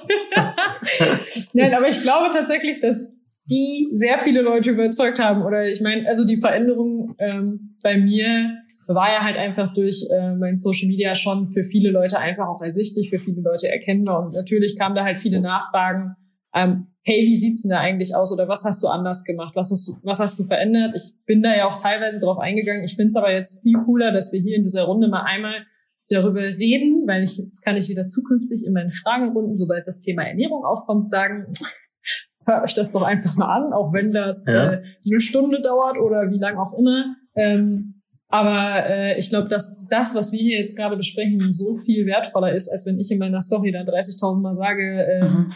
Nein, 1.53 1.73
aber 1.73 1.87
ich 1.87 2.01
glaube 2.01 2.31
tatsächlich, 2.33 2.79
dass 2.79 3.15
die 3.49 3.89
sehr 3.93 4.19
viele 4.19 4.41
Leute 4.41 4.71
überzeugt 4.71 5.19
haben. 5.19 5.43
Oder 5.43 5.67
ich 5.67 5.81
meine, 5.81 6.07
also 6.07 6.25
die 6.25 6.37
Veränderung 6.37 7.15
ähm, 7.19 7.77
bei 7.81 7.97
mir 7.97 8.57
war 8.95 9.11
ja 9.11 9.23
halt 9.23 9.37
einfach 9.37 9.73
durch 9.73 10.07
äh, 10.09 10.33
mein 10.33 10.55
Social 10.55 10.87
Media 10.87 11.13
schon 11.15 11.45
für 11.45 11.63
viele 11.63 11.91
Leute 11.91 12.19
einfach 12.19 12.47
auch 12.47 12.61
ersichtlich, 12.61 13.09
für 13.09 13.19
viele 13.19 13.41
Leute 13.41 13.69
erkennbar. 13.69 14.25
Und 14.25 14.33
natürlich 14.33 14.77
kamen 14.77 14.95
da 14.95 15.03
halt 15.03 15.17
viele 15.17 15.41
Nachfragen. 15.41 16.15
Ähm, 16.53 16.87
hey, 17.03 17.25
wie 17.25 17.35
sieht's 17.35 17.63
denn 17.63 17.71
da 17.71 17.79
eigentlich 17.79 18.15
aus? 18.15 18.31
Oder 18.31 18.47
was 18.47 18.63
hast 18.63 18.81
du 18.81 18.87
anders 18.87 19.23
gemacht? 19.23 19.55
Was 19.55 19.71
hast 19.71 19.87
du, 19.87 19.93
was 20.03 20.19
hast 20.19 20.39
du 20.39 20.43
verändert? 20.43 20.93
Ich 20.95 21.13
bin 21.25 21.43
da 21.43 21.55
ja 21.55 21.67
auch 21.67 21.75
teilweise 21.75 22.19
drauf 22.19 22.39
eingegangen. 22.39 22.83
Ich 22.83 22.95
finde 22.95 23.07
es 23.07 23.15
aber 23.15 23.31
jetzt 23.31 23.61
viel 23.61 23.77
cooler, 23.85 24.11
dass 24.11 24.31
wir 24.31 24.39
hier 24.39 24.55
in 24.55 24.63
dieser 24.63 24.83
Runde 24.83 25.07
mal 25.07 25.23
einmal 25.23 25.65
darüber 26.09 26.41
reden, 26.41 27.03
weil 27.07 27.23
ich, 27.23 27.37
jetzt 27.37 27.61
kann 27.63 27.75
ich 27.75 27.89
wieder 27.89 28.07
zukünftig 28.07 28.65
in 28.65 28.73
meinen 28.73 28.91
Fragerunden, 28.91 29.53
sobald 29.53 29.85
das 29.85 29.99
Thema 29.99 30.23
Ernährung 30.23 30.63
aufkommt, 30.63 31.09
sagen, 31.09 31.47
hört 32.45 32.63
euch 32.63 32.73
das 32.73 32.93
doch 32.93 33.03
einfach 33.03 33.35
mal 33.35 33.53
an, 33.53 33.73
auch 33.73 33.93
wenn 33.93 34.11
das 34.11 34.45
ja. 34.47 34.71
äh, 34.73 34.83
eine 35.05 35.19
Stunde 35.19 35.61
dauert 35.61 35.97
oder 35.97 36.31
wie 36.31 36.39
lang 36.39 36.57
auch 36.57 36.73
immer. 36.77 37.13
Ähm, 37.35 37.96
aber 38.29 38.85
äh, 38.89 39.17
ich 39.17 39.29
glaube, 39.29 39.47
dass 39.47 39.85
das, 39.89 40.13
was 40.13 40.31
wir 40.31 40.39
hier 40.39 40.59
jetzt 40.59 40.75
gerade 40.75 40.97
besprechen, 40.97 41.51
so 41.53 41.75
viel 41.75 42.05
wertvoller 42.05 42.53
ist, 42.53 42.69
als 42.69 42.85
wenn 42.85 42.99
ich 42.99 43.09
in 43.11 43.19
meiner 43.19 43.39
Story 43.39 43.71
dann 43.71 43.85
30.000 43.85 44.41
Mal 44.41 44.53
sage, 44.53 44.83
äh, 44.83 45.23
mhm. 45.23 45.51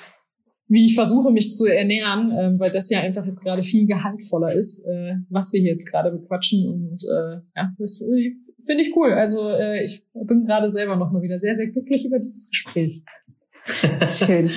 wie 0.69 0.85
ich 0.85 0.95
versuche, 0.95 1.31
mich 1.31 1.51
zu 1.51 1.65
ernähren, 1.65 2.31
äh, 2.31 2.59
weil 2.59 2.71
das 2.71 2.89
ja 2.89 3.01
einfach 3.01 3.25
jetzt 3.25 3.43
gerade 3.43 3.61
viel 3.61 3.87
gehaltvoller 3.87 4.53
ist, 4.53 4.85
äh, 4.85 5.15
was 5.29 5.51
wir 5.51 5.59
hier 5.59 5.71
jetzt 5.71 5.91
gerade 5.91 6.11
bequatschen. 6.11 6.65
Und 6.65 7.03
äh, 7.03 7.41
ja, 7.57 7.73
das 7.77 8.01
finde 8.65 8.83
ich 8.83 8.95
cool. 8.95 9.11
Also 9.13 9.49
äh, 9.49 9.83
ich 9.83 10.05
bin 10.13 10.45
gerade 10.45 10.69
selber 10.69 10.95
nochmal 10.95 11.21
wieder 11.23 11.39
sehr, 11.39 11.55
sehr 11.55 11.67
glücklich 11.67 12.05
über 12.05 12.19
dieses 12.19 12.49
Gespräch. 12.49 13.01
Schön. 14.07 14.49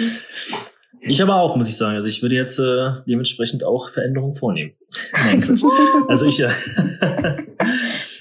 Ich 1.06 1.20
aber 1.20 1.36
auch, 1.36 1.56
muss 1.56 1.68
ich 1.68 1.76
sagen. 1.76 1.96
Also 1.96 2.08
ich 2.08 2.22
würde 2.22 2.34
jetzt 2.34 2.58
äh, 2.58 2.92
dementsprechend 3.06 3.64
auch 3.64 3.90
Veränderungen 3.90 4.34
vornehmen. 4.34 4.72
Nein, 5.12 5.42
also 6.08 6.26
ich, 6.26 6.40
äh, 6.40 6.48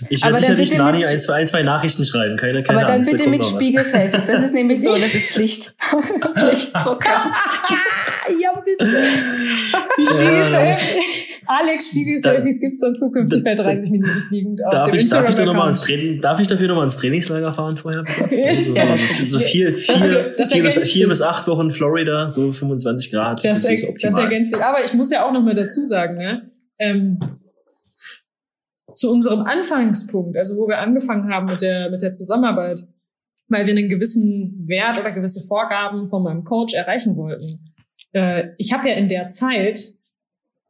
Ich 0.10 0.24
werde 0.24 0.38
sicherlich 0.38 0.78
Nani 0.78 1.06
ein, 1.06 1.20
zwei, 1.20 1.36
ein, 1.36 1.48
zwei 1.48 1.64
Nachrichten 1.64 2.06
schreiben, 2.06 2.38
keine, 2.38 2.64
keine 2.64 2.80
Aber 2.80 2.88
dann 2.88 2.96
Angst, 2.98 3.12
bitte 3.12 3.28
mit 3.30 3.44
Spiegel-Selfies. 3.44 4.26
Das 4.26 4.44
ist 4.44 4.54
nämlich 4.54 4.82
so, 4.82 4.90
das 4.90 5.14
ist 5.14 5.28
Pflicht. 5.32 5.76
Pflichtprogramm. 6.38 7.32
ja, 8.42 8.62
bitte. 8.64 8.94
Die 9.98 10.06
Spiegel-Selfies. 10.06 11.34
Alex 11.46 11.88
Spiegel-Selfies 11.90 12.62
gibt's 12.62 12.82
dann 12.82 12.96
zukünftig 12.96 13.44
bei 13.44 13.56
30 13.56 13.92
Minuten 13.92 14.22
fliegend 14.28 14.64
auf 14.66 14.72
darf 14.72 14.90
dem 14.90 14.96
ich, 15.00 15.10
darf 15.10 15.30
ich, 15.30 15.38
noch 15.38 15.54
mal 15.54 15.68
ins 15.68 15.82
Training, 15.82 16.22
darf 16.22 16.40
ich 16.40 16.48
dafür 16.48 16.68
nochmal 16.68 16.86
ins 16.86 16.98
Trainingslager 16.98 17.52
fahren 17.54 17.78
vorher? 17.78 18.04
Also, 18.08 18.74
Ja, 18.76 18.96
so, 18.96 19.26
so 19.26 19.40
vier, 19.40 19.74
vier, 19.74 19.94
Das- 19.96 20.36
das 20.38 20.52
vier, 20.54 20.64
bis, 20.64 20.78
vier 20.78 21.10
acht 21.22 21.48
Wochen 21.48 21.72
Florida, 21.72 22.30
so 22.30 22.52
25 22.52 23.12
Grad. 23.12 23.44
Das, 23.44 23.64
das 23.64 23.72
ist 23.72 23.84
optimal. 23.90 24.12
das 24.12 24.18
ergänzt 24.18 24.54
sich. 24.54 24.64
Aber 24.64 24.84
ich 24.84 24.94
muss 24.94 25.12
ja 25.12 25.26
auch 25.28 25.32
noch 25.34 25.44
mal 25.44 25.54
dazu 25.54 25.84
sagen, 25.86 26.18
ne? 26.18 26.50
Ähm, 26.80 27.20
zu 28.96 29.12
unserem 29.12 29.42
Anfangspunkt, 29.42 30.38
also 30.38 30.58
wo 30.58 30.68
wir 30.68 30.80
angefangen 30.80 31.34
haben 31.34 31.46
mit 31.48 31.62
der, 31.62 31.90
mit 31.90 32.02
der 32.02 32.12
Zusammenarbeit, 32.12 32.88
weil 33.48 33.66
wir 33.66 33.74
einen 33.74 33.90
gewissen 33.90 34.68
Wert 34.68 34.98
oder 35.00 35.12
gewisse 35.12 35.42
Vorgaben 35.42 36.06
von 36.08 36.24
meinem 36.24 36.44
Coach 36.44 36.74
erreichen 36.74 37.16
wollten. 37.16 37.60
Äh, 38.14 38.50
ich 38.58 38.74
habe 38.74 38.90
ja 38.90 38.96
in 38.96 39.08
der 39.08 39.30
Zeit 39.30 39.94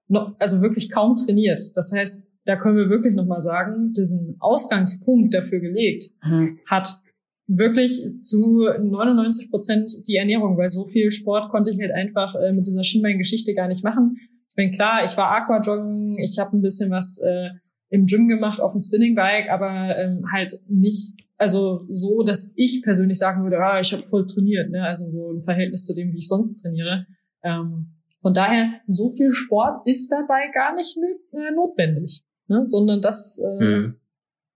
noch, 0.08 0.36
also 0.40 0.62
wirklich 0.62 0.90
kaum 0.92 1.16
trainiert. 1.16 1.62
Das 1.76 1.92
heißt, 1.92 2.28
da 2.46 2.56
können 2.58 2.78
wir 2.78 2.90
wirklich 2.90 3.14
noch 3.14 3.26
mal 3.26 3.40
sagen, 3.40 3.94
diesen 3.94 4.36
Ausgangspunkt 4.40 5.34
dafür 5.34 5.60
gelegt 5.60 6.12
Mhm. 6.24 6.60
hat 6.70 7.00
wirklich 7.48 8.02
zu 8.24 8.70
99 8.80 9.50
Prozent 9.52 9.92
die 10.08 10.16
Ernährung, 10.16 10.58
weil 10.58 10.70
so 10.70 10.86
viel 10.86 11.12
Sport 11.12 11.50
konnte 11.50 11.72
ich 11.72 11.80
halt 11.80 11.92
einfach 11.92 12.36
äh, 12.36 12.54
mit 12.54 12.68
dieser 12.68 12.84
Schienbeingeschichte 12.84 13.54
gar 13.54 13.68
nicht 13.68 13.84
machen. 13.84 14.16
Ich 14.18 14.56
bin 14.56 14.72
klar, 14.72 15.04
ich 15.04 15.16
war 15.18 15.32
Aquajoggen, 15.32 16.18
ich 16.20 16.40
habe 16.40 16.56
ein 16.56 16.62
bisschen 16.62 16.90
was 16.90 17.20
äh, 17.20 17.50
im 17.94 18.08
Gym 18.08 18.28
gemacht 18.28 18.60
auf 18.60 18.72
dem 18.74 18.80
Spinningbike, 18.80 19.52
aber 19.52 19.96
ähm, 19.96 20.26
halt 20.34 20.60
nicht, 20.68 21.14
also 21.38 21.86
so, 21.90 22.24
dass 22.24 22.56
ich 22.58 22.82
persönlich 22.82 23.20
sagen 23.20 23.44
würde, 23.44 23.60
ah, 23.60 23.80
ich 23.80 23.94
habe 23.94 24.02
voll 24.02 24.26
trainiert, 24.26 24.72
ne? 24.72 24.84
also 24.84 25.06
so 25.12 25.30
im 25.30 25.42
Verhältnis 25.42 25.86
zu 25.86 25.94
dem, 25.94 26.12
wie 26.12 26.18
ich 26.18 26.28
sonst 26.28 26.56
trainiere. 26.56 27.06
Ähm, 27.44 27.92
von 28.20 28.34
daher, 28.34 28.82
so 28.88 29.12
viel 29.12 29.32
Sport 29.32 29.88
ist 29.88 30.12
dabei 30.12 30.48
gar 30.52 30.74
nicht 30.74 30.98
äh, 31.34 31.52
notwendig, 31.52 32.24
ne? 32.48 32.64
sondern 32.66 33.00
das 33.00 33.40
äh, 33.40 33.64
Mhm. 33.64 33.96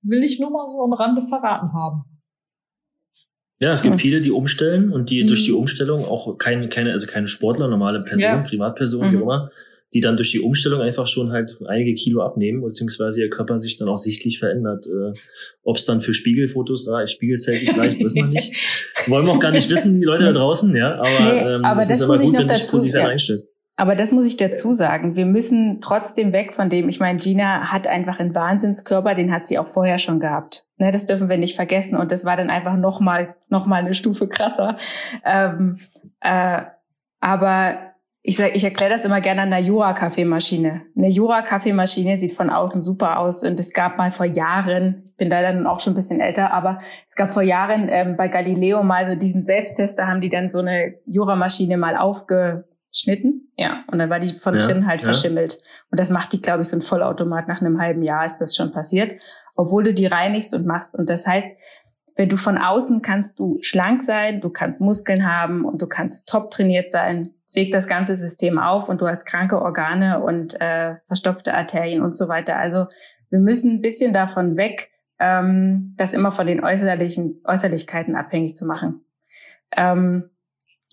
will 0.01 0.23
ich 0.23 0.39
nur 0.39 0.49
mal 0.49 0.65
so 0.65 0.81
am 0.81 0.93
Rande 0.93 1.21
verraten 1.21 1.73
haben. 1.73 2.05
Ja, 3.59 3.71
es 3.73 3.83
gibt 3.83 3.95
Mhm. 3.95 3.99
viele, 3.99 4.21
die 4.21 4.31
umstellen 4.31 4.91
und 4.91 5.11
die 5.11 5.23
Mhm. 5.23 5.27
durch 5.27 5.45
die 5.45 5.51
Umstellung 5.51 6.05
auch 6.05 6.39
keine, 6.39 6.69
keine, 6.69 6.91
also 6.91 7.05
keine 7.05 7.27
Sportler, 7.27 7.67
normale 7.67 8.01
Personen, 8.01 8.43
Ja. 8.43 8.49
Privatpersonen, 8.49 9.11
wie 9.11 9.15
Mhm. 9.17 9.21
auch 9.21 9.25
immer, 9.25 9.51
die 9.93 10.01
dann 10.01 10.17
durch 10.17 10.31
die 10.31 10.39
Umstellung 10.41 10.81
einfach 10.81 11.07
schon 11.07 11.31
halt 11.31 11.57
einige 11.67 11.93
Kilo 11.93 12.21
abnehmen, 12.21 12.61
beziehungsweise 12.61 13.21
ihr 13.21 13.29
Körper 13.29 13.59
sich 13.59 13.77
dann 13.77 13.88
auch 13.88 13.97
sichtlich 13.97 14.38
verändert. 14.39 14.85
Äh, 14.85 15.11
Ob 15.63 15.77
es 15.77 15.85
dann 15.85 16.01
für 16.01 16.13
Spiegelfotos 16.13 16.89
reicht, 16.89 17.13
Spiegelselfies 17.13 17.77
reicht, 17.77 18.03
weiß 18.03 18.15
man 18.15 18.29
nicht. 18.29 18.53
Wollen 19.07 19.25
wir 19.25 19.31
auch 19.33 19.39
gar 19.39 19.51
nicht 19.51 19.69
wissen, 19.69 19.99
die 19.99 20.05
Leute 20.05 20.25
da 20.25 20.33
draußen, 20.33 20.75
ja. 20.75 20.95
Aber, 20.95 21.09
Nee, 21.33 21.39
ähm, 21.55 21.65
aber 21.65 21.79
es 21.79 21.88
das 21.88 21.97
ist 21.97 22.03
aber 22.03 22.13
muss 22.15 22.21
ich 22.23 22.29
gut, 22.31 22.39
wenn 22.39 22.49
sich 22.49 22.61
dazu- 22.61 22.77
positiv 22.77 22.95
ja. 22.95 23.07
einstellt. 23.07 23.43
Aber 23.79 23.95
das 23.95 24.11
muss 24.11 24.25
ich 24.25 24.38
dazu 24.38 24.73
sagen. 24.73 25.15
Wir 25.15 25.27
müssen 25.27 25.79
trotzdem 25.81 26.33
weg 26.33 26.55
von 26.55 26.67
dem, 26.67 26.89
ich 26.89 26.99
meine, 26.99 27.19
Gina 27.19 27.71
hat 27.71 27.85
einfach 27.85 28.19
einen 28.19 28.33
Wahnsinnskörper, 28.33 29.13
den 29.13 29.31
hat 29.31 29.45
sie 29.47 29.59
auch 29.59 29.67
vorher 29.67 29.99
schon 29.99 30.19
gehabt. 30.19 30.65
Ne, 30.77 30.89
das 30.91 31.05
dürfen 31.05 31.29
wir 31.29 31.38
nicht 31.38 31.55
vergessen. 31.55 31.95
Und 31.95 32.11
das 32.11 32.25
war 32.25 32.35
dann 32.38 32.49
einfach 32.49 32.75
nochmal 32.75 33.35
noch 33.49 33.67
mal 33.67 33.75
eine 33.83 33.93
Stufe 33.93 34.27
krasser. 34.27 34.79
Ähm, 35.23 35.77
äh, 36.21 36.61
aber 37.19 37.77
ich, 38.22 38.36
sag, 38.36 38.55
ich 38.55 38.63
erkläre 38.63 38.91
das 38.91 39.05
immer 39.05 39.22
gerne 39.22 39.43
an 39.43 39.53
einer 39.53 39.65
Jura-Kaffeemaschine. 39.65 40.82
Eine 40.95 41.09
Jura-Kaffeemaschine 41.09 42.18
sieht 42.18 42.34
von 42.34 42.49
außen 42.49 42.84
super 42.84 43.20
aus. 43.20 43.43
Und 43.43 43.59
es 43.59 43.74
gab 43.74 43.97
mal 43.97 44.11
vor 44.11 44.26
Jahren, 44.26 45.03
ich 45.11 45.18
bin 45.18 45.30
da 45.30 45.41
dann 45.41 45.65
auch 45.65 45.80
schon 45.80 45.93
ein 45.93 45.95
bisschen 45.95 46.20
älter, 46.20 46.51
aber 46.51 46.80
es 47.07 47.15
gab 47.15 47.34
vor 47.34 47.41
Jahren 47.41 47.88
ähm, 47.89 48.18
bei 48.18 48.28
Galileo 48.28 48.84
mal 48.84 49.05
so 49.05 49.15
diesen 49.15 49.45
Selbsttester, 49.45 50.07
haben 50.07 50.22
die 50.22 50.30
dann 50.30 50.49
so 50.49 50.59
eine 50.59 50.95
Jura-Maschine 51.05 51.78
mal 51.78 51.95
aufgeschnitten. 51.95 53.51
Ja, 53.55 53.86
und 53.91 53.99
dann 53.99 54.09
war 54.09 54.20
die 54.20 54.34
von 54.34 54.55
Ja, 54.59 54.65
drin 54.65 54.88
halt 54.88 55.01
ja. 55.01 55.05
verschimmelt. 55.05 55.59
Und 55.89 55.99
das 55.99 56.09
macht 56.09 56.34
die, 56.34 56.41
glaube 56.41 56.61
ich, 56.61 56.68
so 56.68 56.78
ein 56.78 56.82
Vollautomat. 56.82 57.47
Nach 57.47 57.61
einem 57.61 57.80
halben 57.80 58.03
Jahr 58.03 58.26
ist 58.26 58.39
das 58.39 58.55
schon 58.55 58.74
passiert, 58.74 59.22
obwohl 59.55 59.86
du 59.86 59.93
die 59.93 60.05
reinigst 60.05 60.53
und 60.53 60.65
machst. 60.65 60.95
Und 60.95 61.09
das 61.09 61.26
heißt, 61.26 61.55
wenn 62.18 62.30
du 62.30 62.36
von 62.36 62.57
außen 62.57 63.01
kannst 63.01 63.39
du 63.39 63.59
schlank 63.61 64.03
sein, 64.03 64.41
du 64.41 64.49
kannst 64.49 64.82
Muskeln 64.82 65.26
haben 65.26 65.63
und 65.63 65.82
du 65.82 65.88
kannst 65.88 66.28
top 66.28 66.51
trainiert 66.51 66.91
sein, 66.91 67.34
sägt 67.47 67.73
das 67.73 67.87
ganze 67.87 68.15
System 68.15 68.59
auf 68.59 68.89
und 68.89 69.01
du 69.01 69.07
hast 69.07 69.25
kranke 69.25 69.61
Organe 69.61 70.19
und 70.19 70.59
äh, 70.59 70.95
verstopfte 71.07 71.53
Arterien 71.53 72.01
und 72.01 72.15
so 72.15 72.27
weiter. 72.27 72.57
Also 72.57 72.85
wir 73.29 73.39
müssen 73.39 73.75
ein 73.75 73.81
bisschen 73.81 74.13
davon 74.13 74.57
weg, 74.57 74.89
ähm, 75.19 75.93
das 75.97 76.13
immer 76.13 76.31
von 76.31 76.45
den 76.47 76.63
äußerlichen 76.63 77.41
Äußerlichkeiten 77.45 78.15
abhängig 78.15 78.55
zu 78.55 78.65
machen. 78.65 79.01
Ähm, 79.75 80.29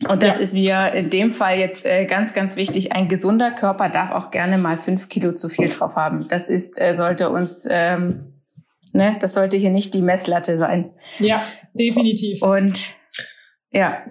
und 0.09 0.23
das 0.23 0.37
Ja. 0.37 0.43
ist 0.43 0.53
mir 0.55 0.93
in 0.95 1.11
dem 1.11 1.33
Fall 1.33 1.59
jetzt 1.59 1.87
äh, 1.87 2.05
ganz, 2.07 2.33
ganz 2.35 2.57
wichtig. 2.57 2.93
Ein 2.93 3.09
gesunder 3.09 3.53
Körper 3.53 3.89
darf 3.89 4.11
auch 4.11 4.31
gerne 4.31 4.59
mal 4.59 4.79
fünf 4.79 5.09
Kilo 5.09 5.33
zu 5.35 5.49
viel 5.49 5.69
drauf 5.69 5.95
haben. 5.95 6.27
Das 6.29 6.49
ist, 6.49 6.81
äh, 6.81 6.95
sollte 6.95 7.31
uns, 7.31 7.67
ähm, 7.71 8.33
ne, 8.93 9.17
das 9.21 9.35
sollte 9.35 9.57
hier 9.57 9.71
nicht 9.71 9.95
die 9.95 10.03
Messlatte 10.03 10.59
sein. 10.59 10.91
Ja, 11.19 11.43
definitiv. 11.75 12.43
Und 12.43 12.97
ja, 13.71 14.03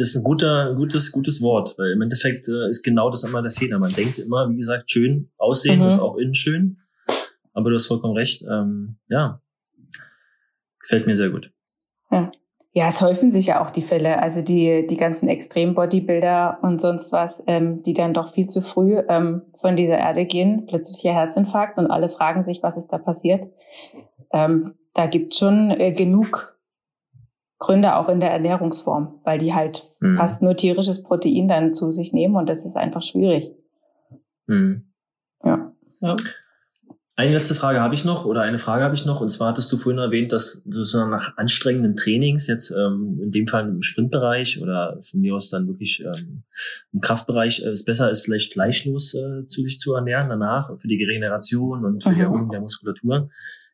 Das 0.00 0.08
ist 0.08 0.16
ein 0.16 0.24
guter, 0.24 0.72
gutes, 0.76 1.12
gutes 1.12 1.42
Wort, 1.42 1.74
weil 1.76 1.92
im 1.92 2.00
Endeffekt 2.00 2.48
äh, 2.48 2.70
ist 2.70 2.82
genau 2.82 3.10
das 3.10 3.22
immer 3.22 3.42
der 3.42 3.50
Fehler. 3.50 3.78
Man 3.78 3.92
denkt 3.92 4.18
immer, 4.18 4.48
wie 4.48 4.56
gesagt, 4.56 4.90
schön 4.90 5.30
aussehen 5.36 5.80
Mhm. 5.80 5.86
ist 5.88 5.98
auch 5.98 6.16
innen 6.16 6.34
schön. 6.34 6.78
Aber 7.52 7.68
du 7.68 7.76
hast 7.76 7.86
vollkommen 7.86 8.16
recht. 8.16 8.42
Ähm, 8.50 8.96
ja, 9.10 9.42
gefällt 10.80 11.06
mir 11.06 11.16
sehr 11.16 11.28
gut. 11.28 11.50
ja, 12.72 12.88
es 12.88 13.02
häufen 13.02 13.30
sich 13.30 13.48
ja 13.48 13.62
auch 13.62 13.72
die 13.72 13.82
Fälle. 13.82 14.22
Also 14.22 14.40
die, 14.40 14.86
die 14.86 14.96
ganzen 14.96 15.28
Extrem-Bodybuilder 15.28 16.60
und 16.62 16.80
sonst 16.80 17.12
was, 17.12 17.42
ähm, 17.46 17.82
die 17.82 17.92
dann 17.92 18.14
doch 18.14 18.32
viel 18.32 18.46
zu 18.46 18.62
früh 18.62 19.02
ähm, 19.06 19.42
von 19.60 19.76
dieser 19.76 19.98
Erde 19.98 20.24
gehen, 20.24 20.64
plötzlicher 20.64 21.12
Herzinfarkt 21.12 21.76
und 21.76 21.90
alle 21.90 22.08
fragen 22.08 22.44
sich, 22.44 22.62
was 22.62 22.78
ist 22.78 22.88
da 22.88 22.96
passiert. 22.96 23.52
Ähm, 24.32 24.76
da 24.94 25.08
gibt 25.08 25.34
schon 25.34 25.70
äh, 25.72 25.92
genug 25.92 26.56
Gründe 27.60 27.94
auch 27.94 28.08
in 28.08 28.18
der 28.20 28.30
Ernährungsform, 28.32 29.20
weil 29.22 29.38
die 29.38 29.54
halt 29.54 29.86
Mhm. 30.00 30.16
fast 30.16 30.42
nur 30.42 30.56
tierisches 30.56 31.02
Protein 31.02 31.46
dann 31.46 31.74
zu 31.74 31.92
sich 31.92 32.12
nehmen 32.12 32.34
und 32.34 32.48
das 32.48 32.64
ist 32.64 32.76
einfach 32.76 33.02
schwierig. 33.02 33.52
Mhm. 34.46 34.86
Ja. 35.44 35.72
ja. 36.00 36.16
Eine 37.16 37.34
letzte 37.34 37.54
Frage 37.54 37.80
habe 37.82 37.94
ich 37.94 38.06
noch 38.06 38.24
oder 38.24 38.40
eine 38.40 38.56
Frage 38.56 38.82
habe 38.82 38.94
ich 38.94 39.04
noch 39.04 39.20
und 39.20 39.28
zwar 39.28 39.48
hattest 39.48 39.70
du 39.70 39.76
vorhin 39.76 39.98
erwähnt, 39.98 40.32
dass 40.32 40.62
du 40.64 40.84
so 40.84 41.04
nach 41.04 41.36
anstrengenden 41.36 41.94
Trainings 41.96 42.46
jetzt 42.46 42.70
ähm, 42.70 43.20
in 43.22 43.30
dem 43.30 43.46
Fall 43.46 43.68
im 43.68 43.82
Sprintbereich 43.82 44.62
oder 44.62 44.98
von 45.02 45.20
mir 45.20 45.34
aus 45.34 45.50
dann 45.50 45.68
wirklich 45.68 46.02
ähm, 46.02 46.44
im 46.94 47.00
Kraftbereich 47.02 47.62
äh, 47.62 47.68
es 47.68 47.84
besser 47.84 48.10
ist, 48.10 48.22
vielleicht 48.24 48.54
fleischlos 48.54 49.12
äh, 49.14 49.44
zu 49.46 49.62
sich 49.62 49.78
zu 49.78 49.92
ernähren 49.92 50.30
danach 50.30 50.70
für 50.78 50.88
die 50.88 50.96
Regeneration 50.96 51.84
und 51.84 52.02
für 52.02 52.08
die 52.08 52.14
Mhm. 52.16 52.22
Erholung 52.22 52.50
der 52.52 52.60
Muskulatur. 52.62 53.28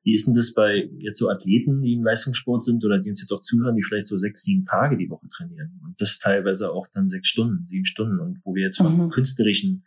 Wie 0.07 0.15
ist 0.15 0.29
denn 0.29 0.35
das 0.35 0.55
bei 0.55 0.89
jetzt 1.01 1.19
so 1.19 1.29
Athleten, 1.29 1.83
die 1.83 1.93
im 1.95 2.05
Leistungssport 2.05 2.63
sind 2.63 2.85
oder 2.85 3.01
die 3.01 3.09
uns 3.09 3.21
jetzt 3.21 3.33
auch 3.33 3.41
zuhören, 3.41 3.75
die 3.75 3.83
vielleicht 3.83 4.07
so 4.07 4.17
sechs, 4.17 4.45
sieben 4.45 4.65
Tage 4.65 4.97
die 4.97 5.11
Woche 5.11 5.27
trainieren 5.29 5.81
und 5.83 6.01
das 6.01 6.21
teilweise 6.21 6.71
auch 6.71 6.87
dann 6.87 7.09
sechs 7.09 7.27
Stunden, 7.27 7.67
sieben 7.69 7.85
Stunden 7.87 8.21
und 8.21 8.39
wo 8.45 8.55
wir 8.55 8.63
jetzt 8.63 8.77
von 8.77 8.97
Mhm. 8.97 9.11
künstlerischen 9.11 9.85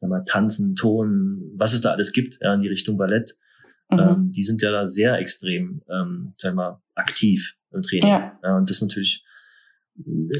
sag 0.00 0.08
mal, 0.08 0.24
Tanzen, 0.24 0.76
Ton, 0.76 1.52
was 1.56 1.74
es 1.74 1.82
da 1.82 1.90
alles 1.92 2.12
gibt, 2.12 2.38
ja, 2.40 2.54
in 2.54 2.62
die 2.62 2.68
Richtung 2.68 2.96
Ballett, 2.96 3.36
Mhm. 3.92 3.98
ähm, 3.98 4.32
die 4.32 4.44
sind 4.44 4.62
ja 4.62 4.70
da 4.72 4.86
sehr 4.86 5.18
extrem, 5.18 5.82
ähm, 5.90 6.32
sag 6.38 6.54
mal, 6.54 6.80
aktiv 6.94 7.54
im 7.70 7.82
Training. 7.82 8.08
Ja. 8.42 8.56
und 8.56 8.70
das 8.70 8.80
natürlich, 8.80 9.24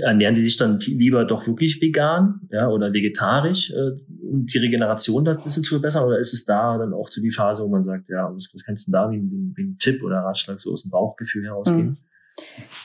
ernähren 0.02 0.34
die 0.34 0.40
sich 0.40 0.57
dann 0.57 0.80
lieber 0.80 1.24
doch 1.24 1.46
wirklich 1.46 1.80
vegan, 1.80 2.40
ja, 2.50 2.68
oder 2.68 2.92
vegetarisch, 2.92 3.70
äh, 3.70 3.92
um 4.28 4.46
die 4.46 4.59
Regeneration 4.59 5.24
da 5.24 5.32
ein 5.32 5.44
bisschen 5.44 5.62
zu 5.62 5.74
verbessern, 5.74 6.05
oder 6.05 6.18
ist 6.18 6.32
es 6.32 6.44
da 6.44 6.76
dann 6.76 6.92
auch 6.92 7.09
zu 7.09 7.20
die 7.20 7.30
Phase, 7.30 7.62
wo 7.62 7.68
man 7.68 7.84
sagt, 7.84 8.09
ja, 8.09 8.32
was, 8.32 8.50
was 8.52 8.64
kannst 8.64 8.88
du 8.88 8.92
denn 8.92 9.00
da 9.00 9.11
wie, 9.11 9.22
wie, 9.22 9.52
wie 9.57 9.62
ein 9.62 9.78
Tipp 9.78 10.02
oder 10.02 10.18
Ratschlag 10.18 10.59
so 10.59 10.72
aus 10.72 10.82
dem 10.82 10.90
Bauchgefühl 10.90 11.44
herausgeben? 11.44 11.98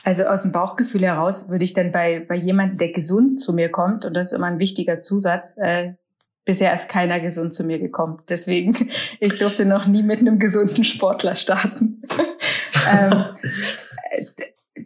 Also 0.04 0.24
aus 0.24 0.42
dem 0.42 0.52
Bauchgefühl 0.52 1.02
heraus 1.02 1.48
würde 1.48 1.64
ich 1.64 1.72
dann 1.72 1.90
bei, 1.90 2.24
bei 2.26 2.36
jemandem, 2.36 2.78
der 2.78 2.92
gesund 2.92 3.40
zu 3.40 3.52
mir 3.52 3.68
kommt, 3.68 4.04
und 4.04 4.14
das 4.14 4.28
ist 4.28 4.32
immer 4.32 4.46
ein 4.46 4.60
wichtiger 4.60 5.00
Zusatz, 5.00 5.56
äh, 5.58 5.94
bisher 6.44 6.72
ist 6.72 6.88
keiner 6.88 7.20
gesund 7.20 7.52
zu 7.52 7.64
mir 7.64 7.78
gekommen. 7.78 8.22
Deswegen, 8.28 8.88
ich 9.20 9.38
durfte 9.38 9.64
noch 9.64 9.86
nie 9.86 10.02
mit 10.02 10.20
einem 10.20 10.38
gesunden 10.38 10.84
Sportler 10.84 11.34
starten. 11.34 12.02
ähm, 12.92 13.12
äh, 13.12 13.48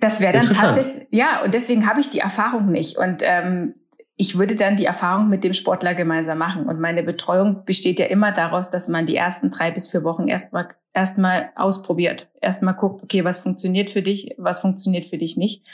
das 0.05 0.21
wäre 0.21 0.35
dann 0.35 0.47
tatsächlich, 0.47 1.07
ja, 1.11 1.43
und 1.43 1.55
deswegen 1.55 1.89
habe 1.89 1.99
ich 1.99 2.11
die 2.11 2.19
Erfahrung 2.19 2.71
nicht. 2.71 2.99
Und 2.99 3.23
ähm, 3.23 3.75
ich 4.17 4.39
würde 4.39 4.55
dann 4.55 4.77
die 4.77 4.85
Erfahrung 4.85 5.31
mit 5.31 5.45
dem 5.45 5.55
Sportler 5.55 5.95
gemeinsam 5.95 6.37
machen. 6.37 6.67
Und 6.67 6.79
meine 6.79 7.03
Betreuung 7.03 7.65
besteht 7.65 7.99
ja 7.99 8.07
immer 8.07 8.31
daraus, 8.31 8.69
dass 8.69 8.87
man 8.87 9.07
die 9.07 9.17
ersten 9.17 9.51
drei 9.51 9.71
bis 9.71 9.89
vier 9.91 10.05
Wochen 10.05 10.29
erstmal 10.29 10.69
erstmal 10.93 11.51
ausprobiert. 11.57 12.31
Erstmal 12.41 12.75
guckt, 12.75 13.03
okay, 13.03 13.25
was 13.25 13.39
funktioniert 13.39 13.89
für 13.89 14.03
dich, 14.03 14.35
was 14.37 14.61
funktioniert 14.61 15.07
für 15.07 15.17
dich 15.17 15.39
nicht. 15.39 15.65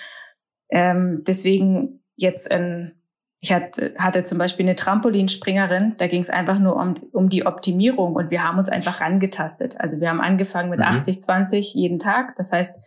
Ähm, 0.70 1.24
deswegen 1.26 2.04
jetzt 2.14 2.50
ein 2.50 2.94
ich 3.42 3.52
hatte, 3.54 3.94
hatte 3.96 4.22
zum 4.22 4.36
Beispiel 4.36 4.66
eine 4.66 4.74
Trampolinspringerin, 4.74 5.94
da 5.96 6.08
ging 6.08 6.20
es 6.20 6.28
einfach 6.28 6.58
nur 6.58 6.76
um, 6.76 6.96
um 7.12 7.30
die 7.30 7.46
Optimierung 7.46 8.14
und 8.14 8.30
wir 8.30 8.44
haben 8.44 8.58
uns 8.58 8.68
einfach 8.68 9.00
rangetastet. 9.00 9.80
Also 9.80 9.98
wir 9.98 10.10
haben 10.10 10.20
angefangen 10.20 10.68
mit 10.68 10.80
mhm. 10.80 10.84
80, 10.84 11.22
20 11.22 11.74
jeden 11.74 11.98
Tag. 11.98 12.36
Das 12.36 12.52
heißt, 12.52 12.78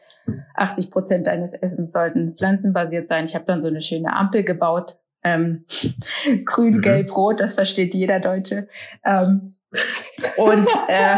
80 0.56 0.92
Prozent 0.92 1.28
deines 1.28 1.54
Essens 1.54 1.92
sollten 1.92 2.36
pflanzenbasiert 2.38 3.08
sein. 3.08 3.26
Ich 3.26 3.36
habe 3.36 3.46
dann 3.46 3.62
so 3.62 3.68
eine 3.68 3.82
schöne 3.82 4.14
Ampel 4.14 4.44
gebaut. 4.44 4.98
Ähm, 5.24 5.66
grün, 6.46 6.76
mhm. 6.76 6.82
gelb, 6.82 7.16
rot, 7.16 7.40
das 7.40 7.54
versteht 7.54 7.94
jeder 7.94 8.20
Deutsche. 8.20 8.68
Ähm, 9.04 9.56
und 10.38 10.68
äh, 10.88 11.18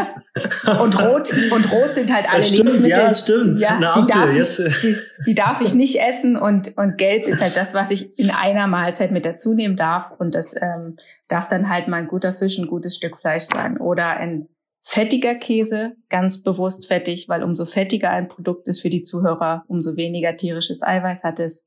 und 0.80 0.98
rot 0.98 1.30
und 1.52 1.72
rot 1.72 1.94
sind 1.94 2.10
halt 2.10 2.26
alle 2.26 2.38
das 2.38 2.48
stimmt, 2.48 2.70
Lebensmittel. 2.70 2.90
Ja, 2.90 3.14
stimmt. 3.14 3.60
Ja, 3.60 3.92
die, 3.94 4.06
darf 4.06 4.34
ich, 4.34 4.80
die, 4.80 4.96
die, 5.26 5.34
darf 5.34 5.60
ich 5.60 5.74
nicht 5.74 6.00
essen 6.00 6.36
und 6.36 6.76
und 6.78 6.96
gelb 6.96 7.26
ist 7.26 7.42
halt 7.42 7.54
das, 7.54 7.74
was 7.74 7.90
ich 7.90 8.18
in 8.18 8.30
einer 8.30 8.66
Mahlzeit 8.66 9.10
mit 9.10 9.26
dazu 9.26 9.52
nehmen 9.52 9.76
darf 9.76 10.10
und 10.18 10.34
das 10.34 10.54
ähm, 10.58 10.96
darf 11.28 11.48
dann 11.48 11.68
halt 11.68 11.88
mal 11.88 11.98
ein 11.98 12.06
guter 12.06 12.32
Fisch, 12.32 12.56
ein 12.56 12.66
gutes 12.66 12.96
Stück 12.96 13.18
Fleisch 13.18 13.44
sein 13.44 13.76
oder 13.76 14.16
ein 14.16 14.48
fettiger 14.88 15.34
Käse, 15.34 15.96
ganz 16.08 16.44
bewusst 16.44 16.86
fettig, 16.86 17.28
weil 17.28 17.42
umso 17.42 17.64
fettiger 17.64 18.10
ein 18.10 18.28
Produkt 18.28 18.68
ist 18.68 18.80
für 18.80 18.88
die 18.88 19.02
Zuhörer, 19.02 19.64
umso 19.66 19.96
weniger 19.96 20.36
tierisches 20.36 20.80
Eiweiß 20.80 21.24
hat 21.24 21.40
es. 21.40 21.66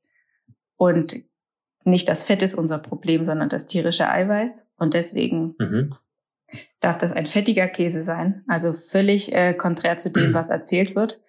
Und 0.78 1.16
nicht 1.84 2.08
das 2.08 2.22
Fett 2.22 2.42
ist 2.42 2.54
unser 2.54 2.78
Problem, 2.78 3.22
sondern 3.22 3.50
das 3.50 3.66
tierische 3.66 4.08
Eiweiß. 4.08 4.66
Und 4.78 4.94
deswegen 4.94 5.54
mhm. 5.58 5.94
darf 6.80 6.96
das 6.96 7.12
ein 7.12 7.26
fettiger 7.26 7.68
Käse 7.68 8.02
sein. 8.02 8.42
Also 8.48 8.72
völlig 8.72 9.34
äh, 9.34 9.52
konträr 9.52 9.98
zu 9.98 10.10
dem, 10.10 10.32
was 10.32 10.48
erzählt 10.48 10.96
wird. 10.96 11.20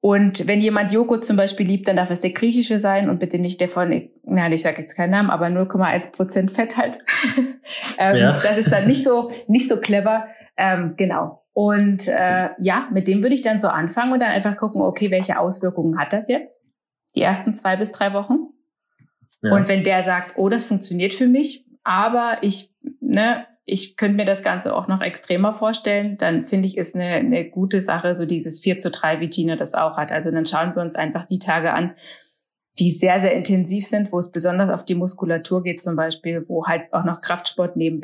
Und 0.00 0.46
wenn 0.46 0.60
jemand 0.60 0.92
Joghurt 0.92 1.24
zum 1.24 1.36
Beispiel 1.36 1.66
liebt, 1.66 1.88
dann 1.88 1.96
darf 1.96 2.10
es 2.10 2.20
der 2.20 2.30
griechische 2.30 2.78
sein 2.78 3.10
und 3.10 3.18
bitte 3.18 3.38
nicht 3.38 3.60
der 3.60 3.68
von, 3.68 4.08
nein, 4.22 4.52
ich 4.52 4.62
sage 4.62 4.80
jetzt 4.80 4.94
keinen 4.94 5.10
Namen, 5.10 5.30
aber 5.30 5.46
0,1 5.46 6.12
Prozent 6.12 6.52
Fett 6.52 6.76
halt. 6.76 6.98
ähm, 7.98 8.16
ja. 8.16 8.32
Das 8.32 8.56
ist 8.56 8.70
dann 8.70 8.86
nicht 8.86 9.02
so, 9.02 9.32
nicht 9.48 9.68
so 9.68 9.80
clever. 9.80 10.28
Ähm, 10.56 10.94
genau. 10.96 11.42
Und 11.52 12.06
äh, 12.06 12.50
ja, 12.58 12.88
mit 12.92 13.08
dem 13.08 13.22
würde 13.22 13.34
ich 13.34 13.42
dann 13.42 13.58
so 13.58 13.66
anfangen 13.66 14.12
und 14.12 14.20
dann 14.20 14.30
einfach 14.30 14.56
gucken, 14.56 14.80
okay, 14.80 15.10
welche 15.10 15.40
Auswirkungen 15.40 15.98
hat 15.98 16.12
das 16.12 16.28
jetzt? 16.28 16.64
Die 17.16 17.22
ersten 17.22 17.56
zwei 17.56 17.74
bis 17.74 17.90
drei 17.90 18.12
Wochen. 18.12 18.50
Ja. 19.42 19.52
Und 19.52 19.68
wenn 19.68 19.82
der 19.82 20.04
sagt, 20.04 20.34
oh, 20.36 20.48
das 20.48 20.62
funktioniert 20.62 21.14
für 21.14 21.26
mich, 21.26 21.66
aber 21.82 22.38
ich, 22.42 22.70
ne, 23.00 23.46
ich 23.68 23.96
könnte 23.96 24.16
mir 24.16 24.24
das 24.24 24.42
Ganze 24.42 24.74
auch 24.74 24.88
noch 24.88 25.02
extremer 25.02 25.52
vorstellen, 25.52 26.16
dann 26.16 26.46
finde 26.46 26.66
ich, 26.66 26.78
ist 26.78 26.94
eine, 26.94 27.04
eine 27.04 27.50
gute 27.50 27.80
Sache, 27.80 28.14
so 28.14 28.24
dieses 28.24 28.60
4 28.60 28.78
zu 28.78 28.90
3, 28.90 29.20
wie 29.20 29.28
Gina 29.28 29.56
das 29.56 29.74
auch 29.74 29.98
hat. 29.98 30.10
Also 30.10 30.30
dann 30.30 30.46
schauen 30.46 30.74
wir 30.74 30.80
uns 30.80 30.94
einfach 30.94 31.26
die 31.26 31.38
Tage 31.38 31.74
an, 31.74 31.94
die 32.78 32.92
sehr, 32.92 33.20
sehr 33.20 33.32
intensiv 33.32 33.84
sind, 33.86 34.10
wo 34.10 34.18
es 34.18 34.32
besonders 34.32 34.70
auf 34.70 34.86
die 34.86 34.94
Muskulatur 34.94 35.62
geht 35.62 35.82
zum 35.82 35.96
Beispiel, 35.96 36.46
wo 36.48 36.64
halt 36.66 36.92
auch 36.92 37.04
noch 37.04 37.20
Kraftsport 37.20 37.76
ne, 37.76 38.00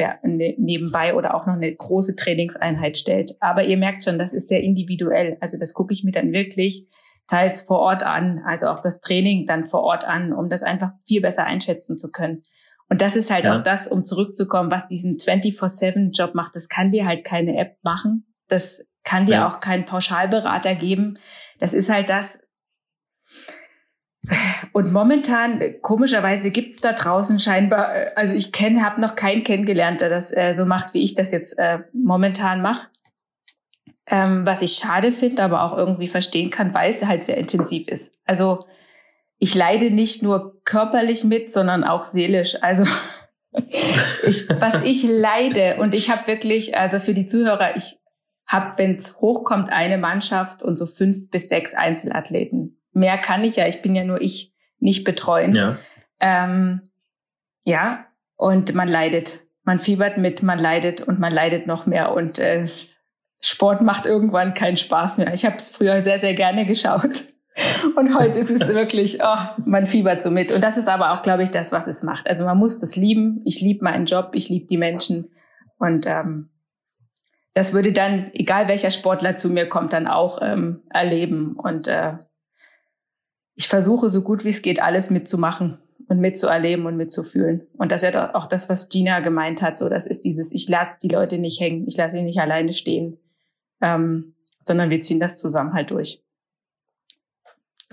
nebenbei 0.59 1.15
oder 1.15 1.35
auch 1.35 1.47
noch 1.47 1.55
eine 1.55 1.75
große 1.75 2.15
Trainingseinheit 2.15 2.99
stellt. 2.99 3.35
Aber 3.41 3.65
ihr 3.65 3.79
merkt 3.79 4.05
schon, 4.05 4.19
das 4.19 4.35
ist 4.35 4.49
sehr 4.49 4.63
individuell. 4.63 5.39
Also 5.41 5.59
das 5.59 5.73
gucke 5.73 5.95
ich 5.95 6.05
mir 6.05 6.13
dann 6.13 6.33
wirklich 6.33 6.89
teils 7.27 7.63
vor 7.63 7.79
Ort 7.79 8.03
an, 8.03 8.43
also 8.47 8.67
auch 8.67 8.81
das 8.81 9.01
Training 9.01 9.47
dann 9.47 9.65
vor 9.65 9.83
Ort 9.83 10.05
an, 10.05 10.35
um 10.35 10.51
das 10.51 10.63
einfach 10.63 10.91
viel 11.07 11.23
besser 11.23 11.47
einschätzen 11.47 11.97
zu 11.97 12.11
können. 12.11 12.43
Und 12.89 13.01
das 13.01 13.17
ist 13.17 13.31
halt 13.31 13.47
ja. 13.47 13.57
auch 13.57 13.63
das, 13.63 13.87
um 13.87 14.05
zurückzukommen, 14.05 14.71
was 14.71 14.87
diesen 14.87 15.17
24-7-Job 15.17 16.35
macht. 16.35 16.55
Das 16.55 16.69
kann 16.69 16.93
dir 16.93 17.07
halt 17.07 17.25
keine 17.25 17.57
App 17.57 17.79
machen. 17.83 18.27
Das 18.49 18.85
kann 19.05 19.27
dir 19.27 19.37
ja. 19.37 19.49
auch 19.49 19.61
kein 19.61 19.87
Pauschalberater 19.87 20.75
geben. 20.75 21.19
Das 21.59 21.73
ist 21.73 21.91
halt 21.91 22.11
das, 22.11 22.39
und 24.73 24.93
momentan, 24.93 25.61
komischerweise 25.83 26.51
gibt's 26.51 26.81
da 26.81 26.93
draußen 26.93 27.39
scheinbar, 27.39 27.95
äh, 27.95 28.11
also 28.17 28.35
ich 28.35 28.53
kenne, 28.53 28.85
habe 28.85 29.01
noch 29.01 29.15
keinen 29.15 29.45
kennengelernt, 29.45 30.01
der 30.01 30.09
das 30.09 30.35
äh, 30.35 30.53
so 30.55 30.65
macht, 30.65 30.95
wie 30.95 31.03
ich 31.03 31.15
das 31.15 31.31
jetzt 31.31 31.59
äh, 31.59 31.81
momentan 31.93 32.63
mache. 32.63 32.89
Ähm, 34.07 34.45
was 34.45 34.61
ich 34.61 34.75
schade 34.75 35.13
finde, 35.13 35.43
aber 35.43 35.63
auch 35.63 35.77
irgendwie 35.77 36.09
verstehen 36.09 36.51
kann, 36.51 36.75
weil 36.75 36.91
es 36.91 37.05
halt 37.05 37.25
sehr 37.25 37.39
intensiv 37.39 37.89
ist. 37.89 38.15
Also 38.27 38.67
ich 39.45 39.55
leide 39.55 39.91
nicht 39.91 40.23
nur 40.23 40.61
körperlich 40.65 41.25
mit, 41.25 41.53
sondern 41.53 41.85
auch 41.85 42.05
seelisch. 42.05 42.57
Also 42.63 42.85
ich, 44.27 44.49
was 44.49 44.83
ich 44.85 45.05
leide 45.05 45.77
und 45.79 45.95
ich 45.95 46.11
habe 46.11 46.27
wirklich, 46.27 46.77
also 46.77 46.99
für 46.99 47.15
die 47.15 47.27
Zuhörer, 47.27 47.77
ich 47.77 47.97
habe, 48.47 48.75
wenn 48.77 48.97
es 48.97 49.17
hochkommt, 49.21 49.71
eine 49.71 49.99
Mannschaft 49.99 50.63
und 50.63 50.77
so 50.77 50.87
fünf 50.87 51.31
bis 51.31 51.49
sechs 51.49 51.75
Einzelathleten 51.75 52.79
mehr 52.95 53.19
kann 53.19 53.45
ich 53.45 53.57
ja, 53.57 53.67
ich 53.67 53.83
bin 53.83 53.95
ja 53.95 54.05
nur 54.05 54.21
ich, 54.21 54.53
nicht 54.79 55.05
betreuen. 55.05 55.55
Ja. 55.55 55.77
Ähm, 56.21 56.91
ja, 57.65 58.07
und 58.37 58.75
man 58.75 58.89
leidet. 58.89 59.41
Man 59.63 59.81
fiebert 59.81 60.19
mit, 60.19 60.43
man 60.43 60.59
leidet 60.59 61.01
und 61.01 61.19
man 61.19 61.33
leidet 61.33 61.67
noch 61.67 61.87
mehr. 61.87 62.13
Und 62.13 62.39
äh, 62.39 62.69
Sport 63.41 63.83
macht 63.83 64.07
irgendwann 64.07 64.55
keinen 64.55 64.77
Spaß 64.77 65.19
mehr. 65.19 65.33
Ich 65.35 65.45
habe 65.45 65.57
es 65.57 65.71
früher 65.71 66.03
sehr, 66.03 66.19
sehr 66.19 66.35
gerne 66.35 66.67
geschaut. 66.67 67.25
Und 67.97 68.19
heute 68.19 68.39
ist 68.41 68.51
es 68.51 68.67
wirklich, 68.69 69.19
oh, 69.23 69.63
man 69.65 69.87
fiebert 69.87 70.23
so 70.23 70.31
mit. 70.31 70.51
Und 70.51 70.63
das 70.63 70.77
ist 70.77 70.89
aber 70.89 71.13
auch, 71.13 71.23
glaube 71.23 71.45
ich, 71.45 71.51
das, 71.51 71.71
was 71.71 71.87
es 71.87 72.03
macht. 72.03 72.27
Also 72.27 72.45
man 72.45 72.59
muss 72.59 72.81
das 72.81 72.97
lieben. 72.97 73.43
Ich 73.45 73.61
liebe 73.61 73.85
meinen 73.85 74.07
Job, 74.07 74.31
ich 74.33 74.49
liebe 74.49 74.67
die 74.67 74.77
Menschen. 74.77 75.31
Und 75.79 76.07
ähm, 76.07 76.51
das 77.53 77.73
würde 77.73 77.93
dann, 77.93 78.33
egal 78.35 78.67
welcher 78.67 78.91
Sportler 78.91 79.37
zu 79.37 79.49
mir 79.49 79.69
kommt, 79.69 79.93
dann 79.93 80.09
auch 80.09 80.39
ähm, 80.43 80.83
erleben. 80.91 81.53
Und 81.53 81.87
äh, 81.87 82.15
ich 83.55 83.69
versuche 83.69 84.09
so 84.09 84.23
gut 84.23 84.45
wie 84.45 84.49
es 84.49 84.63
geht, 84.63 84.83
alles 84.83 85.11
mitzumachen 85.11 85.79
und 86.09 86.19
mitzuerleben 86.19 86.87
und 86.87 86.97
mitzufühlen. 86.97 87.69
Und 87.75 87.93
das 87.93 88.03
ist 88.03 88.13
ja 88.13 88.35
auch 88.35 88.47
das, 88.47 88.69
was 88.69 88.89
Gina 88.89 89.21
gemeint 89.21 89.63
hat. 89.63 89.79
So, 89.79 89.89
das 89.89 90.07
ist 90.07 90.25
dieses, 90.25 90.53
ich 90.53 90.69
lasse 90.69 90.99
die 91.01 91.09
Leute 91.09 91.39
nicht 91.39 91.61
hängen, 91.61 91.87
ich 91.87 91.97
lasse 91.97 92.17
sie 92.17 92.23
nicht 92.23 92.41
alleine 92.41 92.73
stehen, 92.73 93.19
ähm, 93.81 94.35
sondern 94.65 94.91
wir 94.91 95.01
ziehen 95.01 95.21
das 95.21 95.37
zusammen 95.37 95.73
halt 95.73 95.93
durch. 95.93 96.21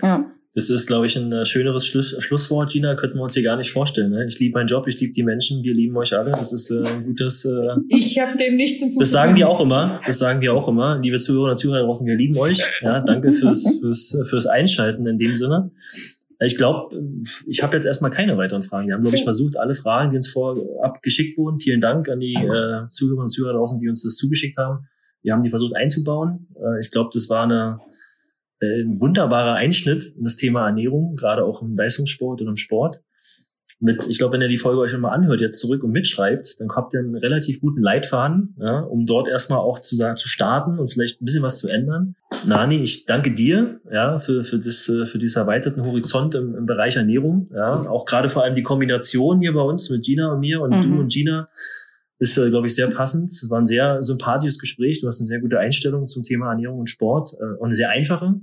Ja. 0.00 0.30
Das 0.54 0.68
ist, 0.68 0.86
glaube 0.86 1.06
ich, 1.06 1.16
ein 1.16 1.32
äh, 1.32 1.46
schöneres 1.46 1.86
Schluss, 1.86 2.14
Schlusswort, 2.18 2.72
Gina, 2.72 2.94
könnten 2.94 3.16
wir 3.16 3.22
uns 3.22 3.32
hier 3.32 3.42
gar 3.42 3.56
nicht 3.56 3.70
vorstellen. 3.70 4.10
Ne? 4.10 4.26
Ich 4.26 4.38
liebe 4.38 4.58
meinen 4.58 4.68
Job, 4.68 4.86
ich 4.86 5.00
liebe 5.00 5.14
die 5.14 5.22
Menschen, 5.22 5.62
wir 5.62 5.72
lieben 5.72 5.96
euch 5.96 6.14
alle. 6.14 6.30
Das 6.32 6.52
ist 6.52 6.70
äh, 6.70 6.84
ein 6.86 7.04
gutes. 7.04 7.46
Äh, 7.46 7.76
ich 7.88 8.18
habe 8.18 8.36
dem 8.36 8.56
nichts 8.56 8.80
hinzuzufügen. 8.80 9.00
Das 9.00 9.10
sagen 9.10 9.34
wir 9.34 9.48
auch 9.48 9.60
immer. 9.60 10.00
Das 10.06 10.18
sagen 10.18 10.42
wir 10.42 10.52
auch 10.52 10.68
immer. 10.68 10.98
Liebe 10.98 11.16
Zuhörer 11.16 11.52
und 11.52 11.58
Zuhörer 11.58 11.84
draußen, 11.84 12.06
wir 12.06 12.16
lieben 12.16 12.36
euch. 12.36 12.82
Ja, 12.82 13.00
danke 13.00 13.32
fürs, 13.32 13.78
fürs, 13.80 14.18
fürs 14.28 14.46
Einschalten 14.46 15.06
in 15.06 15.16
dem 15.16 15.36
Sinne. 15.36 15.70
Ich 16.44 16.56
glaube, 16.56 17.00
ich 17.46 17.62
habe 17.62 17.76
jetzt 17.76 17.86
erstmal 17.86 18.10
keine 18.10 18.36
weiteren 18.36 18.62
Fragen. 18.62 18.88
Wir 18.88 18.94
haben, 18.94 19.02
glaube 19.02 19.16
ich, 19.16 19.22
versucht, 19.22 19.56
alle 19.56 19.74
Fragen, 19.74 20.10
die 20.10 20.16
uns 20.16 20.28
vorab 20.28 21.00
geschickt 21.00 21.38
wurden. 21.38 21.60
Vielen 21.60 21.80
Dank 21.80 22.08
an 22.08 22.20
die 22.20 22.34
äh, 22.34 22.88
Zuhörer 22.90 23.22
und 23.22 23.30
Zuhörer 23.30 23.54
draußen, 23.54 23.78
die 23.78 23.88
uns 23.88 24.02
das 24.02 24.16
zugeschickt 24.16 24.58
haben. 24.58 24.86
Wir 25.22 25.32
haben 25.32 25.40
die 25.40 25.50
versucht 25.50 25.76
einzubauen. 25.76 26.48
Äh, 26.56 26.80
ich 26.80 26.90
glaube, 26.90 27.10
das 27.14 27.30
war 27.30 27.44
eine 27.44 27.80
ein 28.62 29.00
wunderbarer 29.00 29.54
Einschnitt 29.54 30.14
in 30.16 30.24
das 30.24 30.36
Thema 30.36 30.66
Ernährung, 30.66 31.16
gerade 31.16 31.44
auch 31.44 31.62
im 31.62 31.76
Leistungssport 31.76 32.40
und 32.40 32.48
im 32.48 32.56
Sport. 32.56 33.00
Mit, 33.84 34.06
ich 34.08 34.18
glaube, 34.18 34.34
wenn 34.34 34.40
ihr 34.40 34.48
die 34.48 34.58
Folge 34.58 34.78
euch 34.78 34.92
schon 34.92 35.00
mal 35.00 35.10
anhört, 35.10 35.40
jetzt 35.40 35.58
zurück 35.58 35.82
und 35.82 35.90
mitschreibt, 35.90 36.60
dann 36.60 36.68
habt 36.70 36.94
ihr 36.94 37.00
einen 37.00 37.16
relativ 37.16 37.60
guten 37.60 37.82
Leitfaden, 37.82 38.54
ja, 38.60 38.78
um 38.78 39.06
dort 39.06 39.26
erstmal 39.26 39.58
auch 39.58 39.80
zu, 39.80 39.96
sagen, 39.96 40.14
zu 40.14 40.28
starten 40.28 40.78
und 40.78 40.92
vielleicht 40.92 41.20
ein 41.20 41.24
bisschen 41.24 41.42
was 41.42 41.58
zu 41.58 41.66
ändern. 41.66 42.14
Nani, 42.46 42.76
ich 42.76 43.06
danke 43.06 43.34
dir 43.34 43.80
ja, 43.90 44.20
für, 44.20 44.44
für, 44.44 44.60
das, 44.60 44.88
äh, 44.88 45.04
für 45.04 45.18
diesen 45.18 45.40
erweiterten 45.40 45.84
Horizont 45.84 46.36
im, 46.36 46.54
im 46.54 46.64
Bereich 46.64 46.94
Ernährung. 46.94 47.50
Ja. 47.52 47.72
Auch 47.88 48.04
gerade 48.04 48.28
vor 48.28 48.44
allem 48.44 48.54
die 48.54 48.62
Kombination 48.62 49.40
hier 49.40 49.52
bei 49.52 49.62
uns 49.62 49.90
mit 49.90 50.04
Gina 50.04 50.32
und 50.32 50.38
mir 50.38 50.60
und 50.60 50.70
mhm. 50.70 50.82
du 50.82 51.00
und 51.00 51.12
Gina 51.12 51.48
ist, 52.20 52.38
äh, 52.38 52.50
glaube 52.50 52.68
ich, 52.68 52.76
sehr 52.76 52.86
passend. 52.86 53.30
Es 53.30 53.50
war 53.50 53.58
ein 53.58 53.66
sehr 53.66 54.00
sympathisches 54.04 54.60
Gespräch. 54.60 55.00
Du 55.00 55.08
hast 55.08 55.18
eine 55.18 55.26
sehr 55.26 55.40
gute 55.40 55.58
Einstellung 55.58 56.06
zum 56.06 56.22
Thema 56.22 56.50
Ernährung 56.50 56.78
und 56.78 56.88
Sport 56.88 57.32
äh, 57.32 57.58
und 57.58 57.66
eine 57.66 57.74
sehr 57.74 57.90
einfache. 57.90 58.34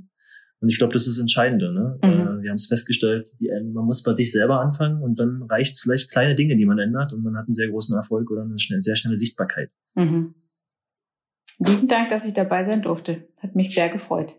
Und 0.62 0.70
ich 0.70 0.78
glaube, 0.78 0.93
das 0.93 1.07
ist 1.07 1.18
das 1.18 1.22
Entscheidende. 1.22 1.74
Ne? 1.74 1.99
Mhm. 2.03 2.41
Wir 2.43 2.49
haben 2.49 2.55
es 2.55 2.68
festgestellt, 2.68 3.32
die, 3.39 3.49
man 3.74 3.86
muss 3.86 4.03
bei 4.03 4.14
sich 4.14 4.32
selber 4.32 4.60
anfangen 4.60 5.01
und 5.01 5.20
dann 5.20 5.43
reicht 5.43 5.74
es 5.74 5.82
vielleicht 5.82 6.12
kleine 6.12 6.36
Dinge, 6.36 6.55
die 6.55 6.66
man 6.66 6.79
ändert 6.79 7.13
und 7.13 7.24
man 7.24 7.38
hat 7.38 7.46
einen 7.46 7.54
sehr 7.54 7.70
großen 7.70 7.96
Erfolg 7.96 8.29
oder 8.29 8.42
eine 8.42 8.59
schnell, 8.59 8.82
sehr 8.82 8.96
schnelle 8.96 9.17
Sichtbarkeit. 9.17 9.70
Mhm. 9.96 10.36
Lieben 11.59 11.88
Dank, 11.88 12.09
dass 12.09 12.25
ich 12.25 12.33
dabei 12.33 12.66
sein 12.66 12.82
durfte. 12.82 13.28
Hat 13.38 13.55
mich 13.55 13.74
sehr 13.74 13.89
gefreut. 13.89 14.33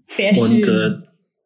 Sehr 0.00 0.34
schön. 0.34 0.56
Und 0.56 0.68
äh, 0.68 0.98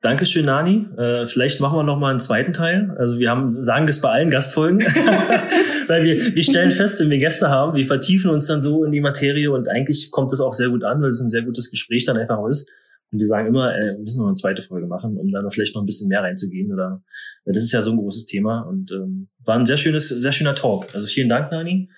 Dankeschön, 0.05 0.45
Nani. 0.45 0.87
Äh, 0.99 1.27
vielleicht 1.27 1.63
machen 1.63 1.79
wir 1.79 1.83
noch 1.83 1.99
mal 1.99 2.11
einen 2.11 2.21
zweiten 2.21 2.53
Teil. 2.53 2.95
Also 2.99 3.19
wir 3.19 3.31
haben 3.31 3.63
sagen 3.63 3.87
das 3.87 4.03
bei 4.03 4.11
allen 4.11 4.31
Gastfolgen, 4.31 4.81
weil 5.89 6.05
wir, 6.05 6.35
wir 6.35 6.43
stellen 6.43 6.73
fest, 6.73 7.01
wenn 7.01 7.09
wir 7.09 7.17
Gäste 7.17 7.49
haben, 7.49 7.75
wir 7.75 7.87
vertiefen 7.87 8.31
uns 8.31 8.47
dann 8.47 8.61
so 8.61 8.85
in 8.85 8.93
die 8.93 9.01
Materie 9.01 9.51
und 9.51 9.67
eigentlich 9.67 10.11
kommt 10.11 10.31
das 10.33 10.41
auch 10.41 10.53
sehr 10.53 10.69
gut 10.69 10.85
an, 10.85 11.01
weil 11.01 11.09
es 11.09 11.23
ein 11.23 11.31
sehr 11.31 11.41
gutes 11.41 11.71
Gespräch 11.71 12.05
dann 12.05 12.19
einfach 12.19 12.47
ist. 12.51 12.71
Und 13.15 13.21
wir 13.21 13.29
sagen 13.29 13.47
immer, 13.47 13.73
äh, 13.73 13.93
wir 13.93 14.01
müssen 14.01 14.19
noch 14.19 14.27
eine 14.27 14.35
zweite 14.35 14.61
Folge 14.61 14.89
machen, 14.89 15.17
um 15.17 15.31
da 15.31 15.41
noch 15.41 15.53
vielleicht 15.53 15.77
noch 15.77 15.83
ein 15.83 15.87
bisschen 15.87 16.09
mehr 16.09 16.23
reinzugehen. 16.23 16.73
Oder 16.73 17.01
das 17.45 17.63
ist 17.63 17.71
ja 17.71 17.81
so 17.81 17.93
ein 17.93 17.97
großes 17.97 18.27
Thema 18.27 18.63
und 18.63 18.91
ähm, 18.91 19.29
war 19.45 19.57
ein 19.57 19.67
sehr 19.67 19.77
schönes, 19.77 20.09
sehr 20.09 20.33
schöner 20.33 20.57
Talk. 20.57 20.93
Also 20.97 21.07
vielen 21.07 21.29
Dank, 21.29 21.53
Nani. 21.53 21.89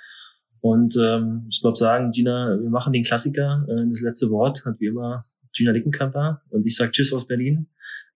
Und 0.61 0.95
ähm, 1.03 1.47
ich 1.49 1.63
glaube 1.63 1.79
sagen, 1.79 2.11
Gina, 2.11 2.59
wir 2.61 2.69
machen 2.69 2.93
den 2.93 3.03
Klassiker. 3.03 3.65
Äh, 3.67 3.89
das 3.89 4.03
letzte 4.03 4.29
Wort 4.29 4.67
hat 4.67 4.79
wie 4.79 4.89
immer 4.89 5.25
Gina 5.55 5.71
Lickenkamper. 5.71 6.43
Und 6.51 6.67
ich 6.67 6.77
sage 6.77 6.91
Tschüss 6.93 7.15
aus 7.15 7.27
Berlin. 7.27 7.69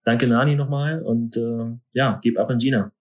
Danke, 0.05 0.27
Nani, 0.27 0.55
nochmal. 0.55 1.03
Und 1.03 1.39
äh, 1.39 1.75
ja, 1.93 2.21
gib 2.23 2.39
ab 2.39 2.51
an 2.51 2.59
Gina. 2.59 2.93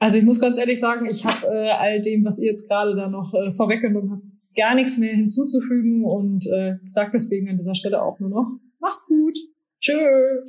Also 0.00 0.18
ich 0.18 0.24
muss 0.24 0.38
ganz 0.38 0.58
ehrlich 0.58 0.78
sagen, 0.78 1.06
ich 1.06 1.24
habe 1.24 1.46
äh, 1.46 1.70
all 1.70 1.98
dem, 2.02 2.26
was 2.26 2.38
ihr 2.38 2.48
jetzt 2.48 2.68
gerade 2.68 2.94
da 2.94 3.08
noch 3.08 3.32
äh, 3.32 3.50
vorweggenommen 3.50 4.10
habt, 4.10 4.24
gar 4.54 4.74
nichts 4.74 4.98
mehr 4.98 5.14
hinzuzufügen 5.14 6.04
und 6.04 6.46
äh, 6.46 6.74
sage 6.88 7.12
deswegen 7.14 7.48
an 7.48 7.56
dieser 7.56 7.74
Stelle 7.74 8.02
auch 8.02 8.20
nur 8.20 8.30
noch, 8.30 8.50
macht's 8.82 9.06
gut. 9.06 9.38
Tschö. 9.80 10.44